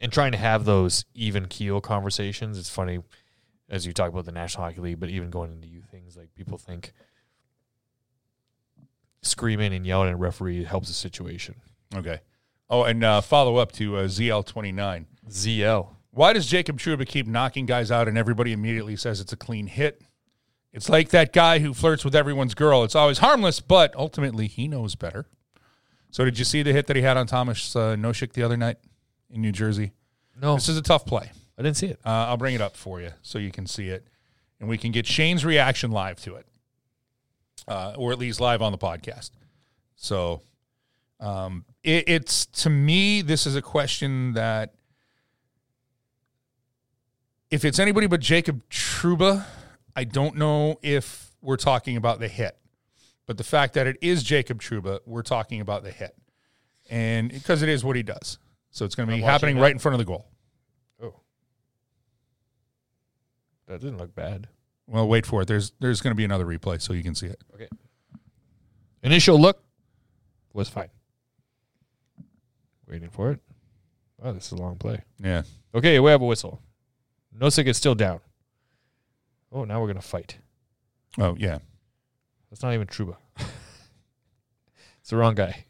And 0.00 0.12
trying 0.12 0.30
to 0.30 0.38
have 0.38 0.64
those 0.64 1.06
even 1.12 1.46
keel 1.46 1.80
conversations. 1.80 2.56
It's 2.56 2.70
funny. 2.70 3.00
as 3.68 3.84
you 3.84 3.92
talk 3.92 4.12
about 4.12 4.26
the 4.26 4.32
National 4.32 4.62
Hockey 4.62 4.80
League, 4.80 5.00
but 5.00 5.08
even 5.08 5.30
going 5.30 5.50
into 5.50 5.66
youth 5.66 5.90
things, 5.90 6.16
like 6.16 6.32
people 6.36 6.56
think 6.56 6.92
screaming 9.24 9.72
and 9.72 9.86
yelling 9.86 10.08
at 10.08 10.14
a 10.14 10.16
referee 10.16 10.64
helps 10.64 10.88
the 10.88 10.94
situation. 10.94 11.56
Okay. 11.94 12.20
Oh, 12.70 12.82
and 12.84 13.04
uh, 13.04 13.20
follow 13.20 13.56
up 13.56 13.72
to 13.72 13.96
uh, 13.96 14.04
ZL29. 14.04 15.06
ZL. 15.28 15.88
Why 16.10 16.32
does 16.32 16.46
Jacob 16.46 16.78
Trouba 16.78 17.06
keep 17.06 17.26
knocking 17.26 17.66
guys 17.66 17.90
out 17.90 18.08
and 18.08 18.16
everybody 18.16 18.52
immediately 18.52 18.96
says 18.96 19.20
it's 19.20 19.32
a 19.32 19.36
clean 19.36 19.66
hit? 19.66 20.02
It's 20.72 20.88
like 20.88 21.10
that 21.10 21.32
guy 21.32 21.60
who 21.60 21.72
flirts 21.72 22.04
with 22.04 22.16
everyone's 22.16 22.54
girl. 22.54 22.82
It's 22.82 22.96
always 22.96 23.18
harmless, 23.18 23.60
but 23.60 23.94
ultimately 23.94 24.48
he 24.48 24.66
knows 24.66 24.96
better. 24.96 25.26
So, 26.10 26.24
did 26.24 26.38
you 26.38 26.44
see 26.44 26.62
the 26.62 26.72
hit 26.72 26.86
that 26.88 26.96
he 26.96 27.02
had 27.02 27.16
on 27.16 27.26
Thomas 27.26 27.74
uh, 27.76 27.94
Nosek 27.96 28.32
the 28.32 28.42
other 28.42 28.56
night 28.56 28.76
in 29.30 29.40
New 29.40 29.52
Jersey? 29.52 29.92
No, 30.40 30.54
This 30.54 30.68
is 30.68 30.76
a 30.76 30.82
tough 30.82 31.06
play. 31.06 31.30
I 31.58 31.62
didn't 31.62 31.76
see 31.76 31.86
it. 31.86 32.00
Uh, 32.04 32.10
I'll 32.10 32.36
bring 32.36 32.54
it 32.54 32.60
up 32.60 32.76
for 32.76 33.00
you 33.00 33.10
so 33.22 33.38
you 33.38 33.52
can 33.52 33.66
see 33.66 33.88
it, 33.88 34.06
and 34.58 34.68
we 34.68 34.76
can 34.78 34.90
get 34.90 35.06
Shane's 35.06 35.44
reaction 35.44 35.92
live 35.92 36.20
to 36.22 36.34
it, 36.34 36.46
uh, 37.68 37.94
or 37.96 38.12
at 38.12 38.18
least 38.18 38.40
live 38.40 38.62
on 38.62 38.72
the 38.72 38.78
podcast. 38.78 39.30
So, 39.96 40.42
um, 41.20 41.64
it, 41.82 42.04
it's 42.08 42.46
to 42.46 42.70
me, 42.70 43.22
this 43.22 43.46
is 43.46 43.56
a 43.56 43.62
question 43.62 44.32
that 44.34 44.74
if 47.50 47.64
it's 47.64 47.78
anybody 47.78 48.06
but 48.06 48.20
Jacob 48.20 48.68
Trouba, 48.68 49.44
I 49.94 50.04
don't 50.04 50.36
know 50.36 50.78
if 50.82 51.34
we're 51.40 51.56
talking 51.56 51.96
about 51.96 52.18
the 52.18 52.28
hit, 52.28 52.56
but 53.26 53.38
the 53.38 53.44
fact 53.44 53.74
that 53.74 53.86
it 53.86 53.96
is 54.00 54.22
Jacob 54.22 54.60
Trouba, 54.60 55.00
we're 55.06 55.22
talking 55.22 55.60
about 55.60 55.84
the 55.84 55.90
hit, 55.90 56.16
and 56.90 57.30
because 57.30 57.62
it 57.62 57.68
is 57.68 57.84
what 57.84 57.96
he 57.96 58.02
does, 58.02 58.38
so 58.70 58.84
it's 58.84 58.94
going 58.94 59.08
to 59.08 59.14
be 59.14 59.22
I'm 59.22 59.28
happening 59.28 59.58
right 59.58 59.72
in 59.72 59.78
front 59.78 59.94
of 59.94 59.98
the 59.98 60.04
goal. 60.04 60.26
Oh, 61.00 61.14
that 63.68 63.80
didn't 63.80 63.98
look 63.98 64.14
bad. 64.14 64.48
Well, 64.86 65.08
wait 65.08 65.26
for 65.26 65.42
it. 65.42 65.48
There's 65.48 65.72
there's 65.80 66.00
going 66.00 66.12
to 66.12 66.16
be 66.16 66.24
another 66.24 66.44
replay 66.44 66.80
so 66.80 66.92
you 66.92 67.02
can 67.02 67.14
see 67.14 67.26
it. 67.26 67.42
Okay. 67.54 67.68
Initial 69.02 69.38
look 69.40 69.62
was 70.52 70.68
fine. 70.68 70.90
Waiting 72.86 73.10
for 73.10 73.32
it. 73.32 73.40
Oh, 74.22 74.32
this 74.32 74.46
is 74.46 74.52
a 74.52 74.56
long 74.56 74.76
play. 74.76 75.02
Yeah. 75.18 75.42
Okay, 75.74 75.98
we 76.00 76.10
have 76.10 76.22
a 76.22 76.26
whistle. 76.26 76.62
Nosek 77.36 77.66
is 77.66 77.76
still 77.76 77.94
down. 77.94 78.20
Oh, 79.50 79.64
now 79.64 79.80
we're 79.80 79.88
gonna 79.88 80.00
fight. 80.00 80.38
Oh 81.18 81.36
yeah. 81.38 81.58
That's 82.50 82.62
not 82.62 82.74
even 82.74 82.86
Trouba. 82.86 83.16
it's 85.00 85.10
the 85.10 85.16
wrong 85.16 85.34
guy. 85.34 85.64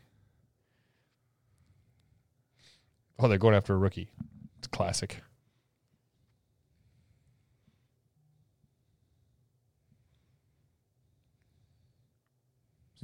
Oh, 3.18 3.28
they're 3.28 3.38
going 3.38 3.54
after 3.54 3.74
a 3.74 3.78
rookie. 3.78 4.10
It's 4.58 4.66
classic. 4.66 5.22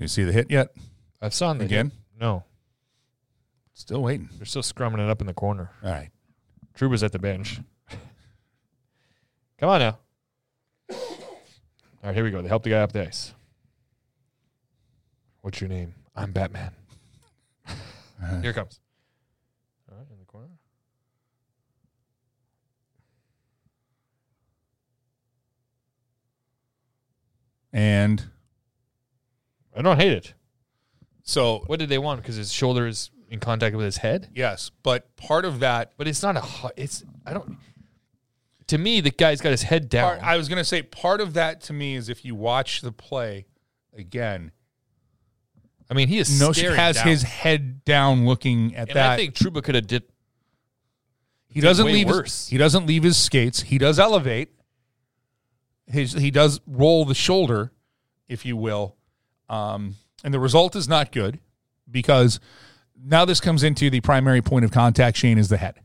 You 0.00 0.08
see 0.08 0.24
the 0.24 0.32
hit 0.32 0.50
yet? 0.50 0.70
I've 1.20 1.34
saw 1.34 1.52
the 1.52 1.64
Again? 1.66 1.92
No, 2.18 2.44
Still 3.74 4.02
waiting. 4.02 4.30
they're 4.36 4.46
still 4.46 4.62
scrumming 4.62 4.98
it 4.98 5.10
up 5.10 5.20
in 5.20 5.26
the 5.26 5.34
corner. 5.34 5.70
All 5.84 5.90
right. 5.90 6.08
Trouba's 6.74 7.02
at 7.02 7.12
the 7.12 7.18
bench. 7.18 7.60
Come 9.58 9.68
on 9.68 9.80
now. 9.80 9.98
All 10.90 10.96
right, 12.04 12.14
here 12.14 12.24
we 12.24 12.30
go. 12.30 12.40
They 12.40 12.48
help 12.48 12.62
the 12.62 12.70
guy 12.70 12.78
up 12.80 12.92
the 12.92 13.06
ice. 13.06 13.34
What's 15.42 15.60
your 15.60 15.68
name? 15.68 15.94
I'm 16.16 16.32
Batman. 16.32 16.72
Uh-huh. 17.68 18.40
Here 18.40 18.50
it 18.50 18.54
comes. 18.54 18.80
All 19.90 19.96
right, 19.98 20.06
in 20.10 20.18
the 20.18 20.24
corner. 20.24 20.48
And 27.72 28.24
I 29.76 29.82
don't 29.82 29.98
hate 29.98 30.12
it. 30.12 30.34
so 31.22 31.62
What 31.66 31.78
did 31.78 31.88
they 31.88 31.98
want? 31.98 32.20
Because 32.22 32.36
his 32.36 32.52
shoulder 32.52 32.86
is 32.86 33.10
in 33.28 33.38
contact 33.40 33.76
with 33.76 33.84
his 33.84 33.98
head. 33.98 34.28
yes, 34.34 34.70
but 34.82 35.14
part 35.16 35.44
of 35.44 35.60
that 35.60 35.92
But 35.96 36.08
it's 36.08 36.22
not 36.22 36.36
a. 36.36 36.40
hu- 36.40 36.70
It's 36.76 37.04
I 37.24 37.32
don't. 37.32 37.56
To 38.68 38.78
me, 38.78 39.00
the 39.00 39.10
guy's 39.10 39.40
got 39.40 39.50
his 39.50 39.62
head 39.64 39.88
down. 39.88 40.18
part, 40.18 40.22
I 40.22 40.36
was 40.36 40.48
going 40.48 40.58
to 40.58 40.64
say 40.64 40.82
part 40.82 41.20
of 41.20 41.34
that 41.34 41.60
to 41.62 41.72
me 41.72 41.96
is 41.96 42.08
if 42.08 42.24
you 42.24 42.34
watch 42.36 42.82
the 42.82 42.92
play 42.92 43.46
again, 43.96 44.52
I 45.90 45.94
mean, 45.94 46.06
he 46.06 46.18
is 46.18 46.40
no, 46.40 46.52
staring 46.52 46.76
has 46.76 46.96
down. 46.96 47.06
his 47.08 47.22
head 47.24 47.84
down 47.84 48.26
looking 48.26 48.76
at 48.76 48.88
And 48.90 48.96
that. 48.96 49.10
I 49.10 49.16
think 49.16 49.34
Trouba 49.34 49.62
could 49.64 49.74
have 49.74 49.88
did. 49.88 50.04
he 51.48 51.60
doesn't 51.60 51.84
way 51.86 51.92
leave 51.94 52.08
his, 52.08 52.46
he 52.48 52.58
doesn't 52.58 52.86
leave 52.86 53.02
his 53.02 53.16
skates. 53.16 53.62
He 53.62 53.76
does 53.78 53.98
elevate. 53.98 54.50
His 55.86 56.12
he 56.12 56.30
does 56.30 56.60
roll 56.68 57.04
the 57.04 57.14
shoulder, 57.16 57.72
if 58.28 58.46
you 58.46 58.56
will. 58.56 58.94
Um, 59.50 59.96
and 60.24 60.32
the 60.32 60.40
result 60.40 60.74
is 60.76 60.88
not 60.88 61.12
good 61.12 61.38
because 61.90 62.40
now 63.02 63.24
this 63.24 63.40
comes 63.40 63.62
into 63.62 63.90
the 63.90 64.00
primary 64.00 64.40
point 64.40 64.64
of 64.64 64.70
contact, 64.70 65.18
Shane, 65.18 65.36
is 65.36 65.48
the 65.48 65.56
head. 65.58 65.80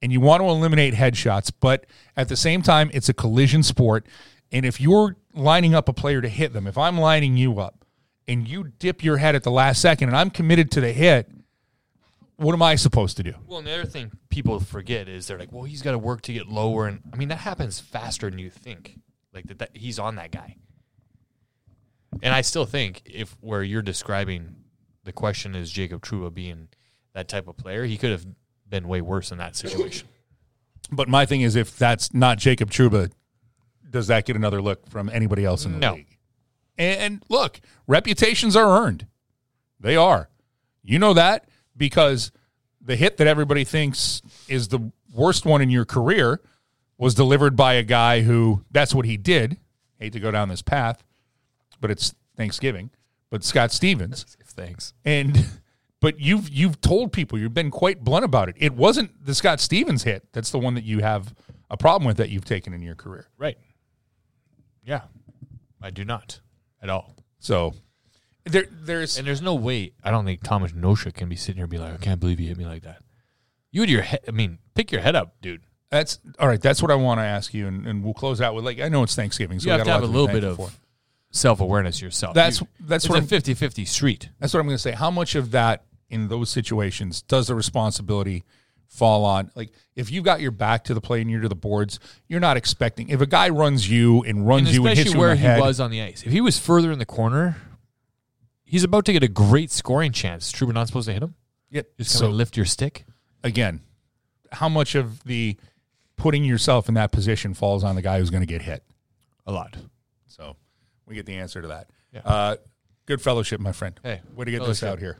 And 0.00 0.12
you 0.12 0.20
want 0.20 0.42
to 0.42 0.48
eliminate 0.48 0.94
headshots, 0.94 1.50
but 1.58 1.86
at 2.16 2.28
the 2.28 2.36
same 2.36 2.62
time, 2.62 2.90
it's 2.92 3.08
a 3.08 3.14
collision 3.14 3.62
sport. 3.62 4.06
And 4.50 4.66
if 4.66 4.80
you're 4.80 5.16
lining 5.32 5.74
up 5.74 5.88
a 5.88 5.92
player 5.92 6.20
to 6.20 6.28
hit 6.28 6.52
them, 6.52 6.66
if 6.66 6.76
I'm 6.76 6.98
lining 6.98 7.36
you 7.36 7.58
up 7.60 7.84
and 8.28 8.46
you 8.46 8.72
dip 8.78 9.02
your 9.02 9.16
head 9.16 9.34
at 9.34 9.44
the 9.44 9.50
last 9.50 9.80
second 9.80 10.08
and 10.08 10.16
I'm 10.16 10.28
committed 10.28 10.70
to 10.72 10.80
the 10.80 10.92
hit, 10.92 11.30
what 12.36 12.52
am 12.52 12.62
I 12.62 12.74
supposed 12.74 13.16
to 13.18 13.22
do? 13.22 13.34
Well, 13.46 13.58
and 13.58 13.66
the 13.66 13.72
other 13.72 13.84
thing 13.84 14.10
people 14.28 14.58
forget 14.58 15.08
is 15.08 15.28
they're 15.28 15.38
like, 15.38 15.52
well, 15.52 15.62
he's 15.62 15.82
got 15.82 15.92
to 15.92 15.98
work 15.98 16.22
to 16.22 16.32
get 16.32 16.48
lower, 16.48 16.88
and 16.88 17.00
I 17.12 17.16
mean 17.16 17.28
that 17.28 17.36
happens 17.36 17.78
faster 17.78 18.28
than 18.28 18.38
you 18.40 18.50
think. 18.50 18.98
Like 19.32 19.46
that, 19.46 19.58
that 19.60 19.70
he's 19.76 19.98
on 19.98 20.16
that 20.16 20.32
guy. 20.32 20.56
And 22.22 22.32
I 22.34 22.40
still 22.40 22.64
think 22.66 23.02
if 23.04 23.36
where 23.40 23.62
you're 23.62 23.82
describing 23.82 24.54
the 25.04 25.12
question 25.12 25.54
is 25.56 25.70
Jacob 25.70 26.02
Trouba 26.02 26.32
being 26.32 26.68
that 27.14 27.28
type 27.28 27.48
of 27.48 27.56
player, 27.56 27.84
he 27.84 27.96
could 27.98 28.10
have 28.10 28.24
been 28.68 28.86
way 28.88 29.00
worse 29.00 29.32
in 29.32 29.38
that 29.38 29.56
situation. 29.56 30.08
But 30.90 31.08
my 31.08 31.26
thing 31.26 31.40
is, 31.40 31.56
if 31.56 31.76
that's 31.76 32.14
not 32.14 32.38
Jacob 32.38 32.70
Trouba, 32.70 33.10
does 33.90 34.06
that 34.06 34.24
get 34.24 34.36
another 34.36 34.62
look 34.62 34.88
from 34.88 35.08
anybody 35.08 35.44
else 35.44 35.64
in 35.64 35.72
the 35.72 35.78
No. 35.78 35.94
league? 35.94 36.18
And, 36.78 37.00
and 37.00 37.24
look, 37.28 37.60
reputations 37.86 38.56
are 38.56 38.82
earned. 38.84 39.06
They 39.80 39.96
are. 39.96 40.28
You 40.82 40.98
know 40.98 41.14
that 41.14 41.48
because 41.76 42.30
the 42.80 42.96
hit 42.96 43.16
that 43.18 43.26
everybody 43.26 43.64
thinks 43.64 44.22
is 44.48 44.68
the 44.68 44.92
worst 45.12 45.44
one 45.44 45.60
in 45.60 45.70
your 45.70 45.84
career 45.84 46.40
was 46.98 47.14
delivered 47.14 47.56
by 47.56 47.74
a 47.74 47.82
guy 47.82 48.22
who 48.22 48.64
that's 48.70 48.94
what 48.94 49.06
he 49.06 49.16
did. 49.16 49.56
Hate 49.98 50.12
to 50.14 50.20
go 50.20 50.30
down 50.30 50.48
this 50.48 50.62
path, 50.62 51.02
but 51.82 51.90
it's 51.90 52.14
Thanksgiving. 52.36 52.88
But 53.28 53.44
Scott 53.44 53.72
Stevens. 53.72 54.36
Thanks. 54.46 54.94
And 55.04 55.46
but 56.00 56.18
you've 56.20 56.48
you've 56.48 56.80
told 56.80 57.12
people 57.12 57.38
you've 57.38 57.54
been 57.54 57.70
quite 57.70 58.02
blunt 58.02 58.24
about 58.24 58.48
it. 58.48 58.56
It 58.58 58.74
wasn't 58.74 59.24
the 59.24 59.34
Scott 59.34 59.60
Stevens 59.60 60.04
hit. 60.04 60.26
That's 60.32 60.50
the 60.50 60.58
one 60.58 60.74
that 60.74 60.84
you 60.84 61.00
have 61.00 61.34
a 61.70 61.76
problem 61.76 62.06
with 62.06 62.16
that 62.18 62.30
you've 62.30 62.44
taken 62.44 62.72
in 62.72 62.82
your 62.82 62.94
career. 62.94 63.28
Right. 63.36 63.58
Yeah, 64.84 65.02
I 65.80 65.90
do 65.90 66.04
not 66.04 66.40
at 66.82 66.90
all. 66.90 67.14
So 67.38 67.74
there 68.44 68.66
there's 68.70 69.16
And 69.16 69.26
there's 69.26 69.42
no 69.42 69.54
way. 69.54 69.92
I 70.02 70.10
don't 70.10 70.24
think 70.24 70.42
Thomas 70.42 70.72
Nosek 70.72 71.14
can 71.14 71.28
be 71.28 71.36
sitting 71.36 71.56
here 71.56 71.64
and 71.64 71.70
be 71.70 71.78
like, 71.78 71.94
I 71.94 71.96
can't 71.98 72.20
believe 72.20 72.40
you 72.40 72.48
hit 72.48 72.58
me 72.58 72.66
like 72.66 72.82
that. 72.82 73.02
You 73.70 73.82
had 73.82 73.90
your 73.90 74.02
head. 74.02 74.20
I 74.28 74.32
mean, 74.32 74.58
pick 74.74 74.92
your 74.92 75.00
head 75.00 75.16
up, 75.16 75.36
dude. 75.40 75.62
that's 75.90 76.18
all 76.38 76.48
right. 76.48 76.60
That's 76.60 76.82
what 76.82 76.90
I 76.90 76.96
want 76.96 77.20
to 77.20 77.24
ask 77.24 77.54
you, 77.54 77.66
and, 77.66 77.86
and 77.86 78.04
we'll 78.04 78.14
close 78.14 78.40
out 78.40 78.54
with 78.54 78.64
like 78.64 78.80
I 78.80 78.88
know 78.88 79.02
it's 79.02 79.14
Thanksgiving, 79.14 79.60
so 79.60 79.66
you 79.66 79.72
we 79.72 79.78
have 79.78 79.86
got 79.86 79.92
to 80.00 80.00
have 80.00 80.02
a 80.02 80.12
little 80.12 80.26
bit 80.28 80.44
of 80.44 80.56
for. 80.56 80.70
Self 81.34 81.60
awareness 81.60 82.00
yourself. 82.00 82.34
That's 82.34 82.60
You- 82.60 82.68
that's 82.80 83.04
it's 83.04 83.10
what 83.10 83.18
a 83.18 83.22
I'm, 83.22 83.26
50 83.26 83.54
50 83.54 83.84
street. 83.86 84.28
that's 84.38 84.52
what 84.54 84.60
I'm 84.60 84.66
going 84.66 84.76
to 84.76 84.82
say. 84.82 84.92
How 84.92 85.10
much 85.10 85.34
of 85.34 85.50
that 85.52 85.84
in 86.10 86.28
those 86.28 86.50
situations 86.50 87.22
does 87.22 87.46
the 87.48 87.54
responsibility 87.54 88.44
fall 88.86 89.24
on? 89.24 89.50
Like 89.54 89.72
if 89.96 90.12
you 90.12 90.20
got 90.22 90.40
your 90.42 90.50
back 90.50 90.84
to 90.84 90.94
the 90.94 91.00
play 91.00 91.22
and 91.22 91.30
you're 91.30 91.40
to 91.40 91.48
the 91.48 91.54
boards, 91.56 91.98
you're 92.28 92.38
not 92.40 92.56
expecting 92.58 93.08
if 93.08 93.20
a 93.22 93.26
guy 93.26 93.48
runs 93.48 93.88
you 93.90 94.22
and 94.24 94.46
runs 94.46 94.68
And 94.68 94.74
you 94.76 94.86
and 94.86 94.96
hits 94.98 95.14
you 95.14 95.18
where 95.18 95.30
in 95.30 95.36
the 95.36 95.40
he 95.40 95.46
head. 95.46 95.60
was 95.60 95.80
on 95.80 95.90
the 95.90 96.02
ice. 96.02 96.22
If 96.22 96.32
he 96.32 96.42
was 96.42 96.58
further 96.58 96.92
in 96.92 96.98
the 96.98 97.06
corner, 97.06 97.56
he's 98.64 98.84
about 98.84 99.06
to 99.06 99.12
get 99.14 99.22
a 99.22 99.28
great 99.28 99.70
scoring 99.70 100.12
chance. 100.12 100.46
Is 100.48 100.52
Trouba 100.52 100.74
not 100.74 100.86
supposed 100.86 101.06
to 101.08 101.14
hit 101.14 101.22
him? 101.22 101.34
yeah, 101.70 101.82
Just 101.98 102.10
so 102.18 102.26
of 102.26 102.32
lift 102.34 102.56
your 102.58 102.66
stick. 102.66 103.06
again, 103.42 103.80
how 104.52 104.68
much 104.68 104.94
of 104.94 105.24
the 105.24 105.56
putting 106.16 106.44
yourself 106.44 106.88
in 106.88 106.94
that 106.94 107.10
position 107.10 107.54
falls 107.54 107.82
on 107.82 107.94
the 107.94 108.02
guy 108.02 108.18
who's 108.18 108.28
going 108.28 108.42
to 108.42 108.46
get 108.46 108.60
hit? 108.60 108.84
A 109.46 109.52
lot. 109.52 109.76
So 110.26 110.56
we 111.06 111.14
get 111.14 111.26
the 111.26 111.34
answer 111.34 111.62
to 111.62 111.68
that. 111.68 111.88
Yeah. 112.12 112.20
Uh, 112.24 112.56
good 113.06 113.20
fellowship, 113.20 113.60
my 113.60 113.72
friend. 113.72 113.98
Hey, 114.02 114.20
way 114.34 114.44
to 114.44 114.50
get 114.50 114.64
this 114.64 114.82
out 114.82 114.98
here. 114.98 115.18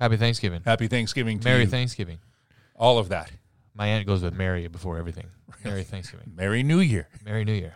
Happy 0.00 0.16
Thanksgiving. 0.16 0.62
Happy 0.64 0.86
Thanksgiving 0.88 1.38
to 1.40 1.48
Merry 1.48 1.62
you. 1.62 1.66
Thanksgiving. 1.68 2.18
All 2.76 2.98
of 2.98 3.08
that. 3.08 3.30
My 3.74 3.86
aunt 3.88 4.06
goes 4.06 4.22
with 4.22 4.34
Mary 4.34 4.66
before 4.68 4.98
everything. 4.98 5.26
Merry 5.64 5.82
Thanksgiving. 5.84 6.32
Merry 6.36 6.62
New 6.62 6.80
Year. 6.80 7.08
Merry 7.24 7.44
New 7.44 7.52
Year. 7.54 7.74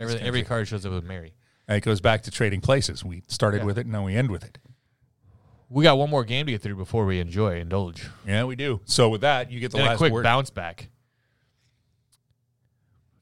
Every, 0.00 0.16
every 0.20 0.42
card 0.42 0.68
shows 0.68 0.84
up 0.84 0.92
with 0.92 1.04
Mary. 1.04 1.34
And 1.68 1.76
it 1.76 1.82
goes 1.82 2.00
back 2.00 2.22
to 2.24 2.30
trading 2.30 2.60
places. 2.60 3.04
We 3.04 3.22
started 3.28 3.58
Yeah. 3.58 3.64
with 3.64 3.78
it, 3.78 3.82
and 3.82 3.92
now 3.92 4.04
we 4.04 4.14
end 4.16 4.30
with 4.30 4.44
it. 4.44 4.58
We 5.68 5.84
got 5.84 5.96
one 5.96 6.10
more 6.10 6.24
game 6.24 6.44
to 6.46 6.52
get 6.52 6.60
through 6.60 6.76
before 6.76 7.06
we 7.06 7.18
enjoy, 7.20 7.58
indulge. 7.58 8.06
Yeah, 8.26 8.44
we 8.44 8.56
do. 8.56 8.80
So 8.84 9.08
with 9.08 9.22
that, 9.22 9.50
you 9.50 9.60
get 9.60 9.70
the 9.70 9.78
Then 9.78 9.86
a 9.86 9.90
last 9.90 9.98
quick 9.98 10.12
word. 10.12 10.22
bounce 10.24 10.50
back. 10.50 10.88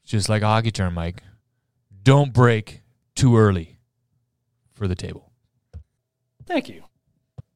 just 0.03 0.27
like 0.27 0.41
a 0.41 0.47
hockey 0.47 0.71
term, 0.71 0.93
Mike. 0.93 1.23
Don't 2.03 2.33
break 2.33 2.81
too 3.15 3.37
early 3.37 3.77
for 4.73 4.87
the 4.87 4.95
table. 4.95 5.31
Thank 6.45 6.69
you. 6.69 6.83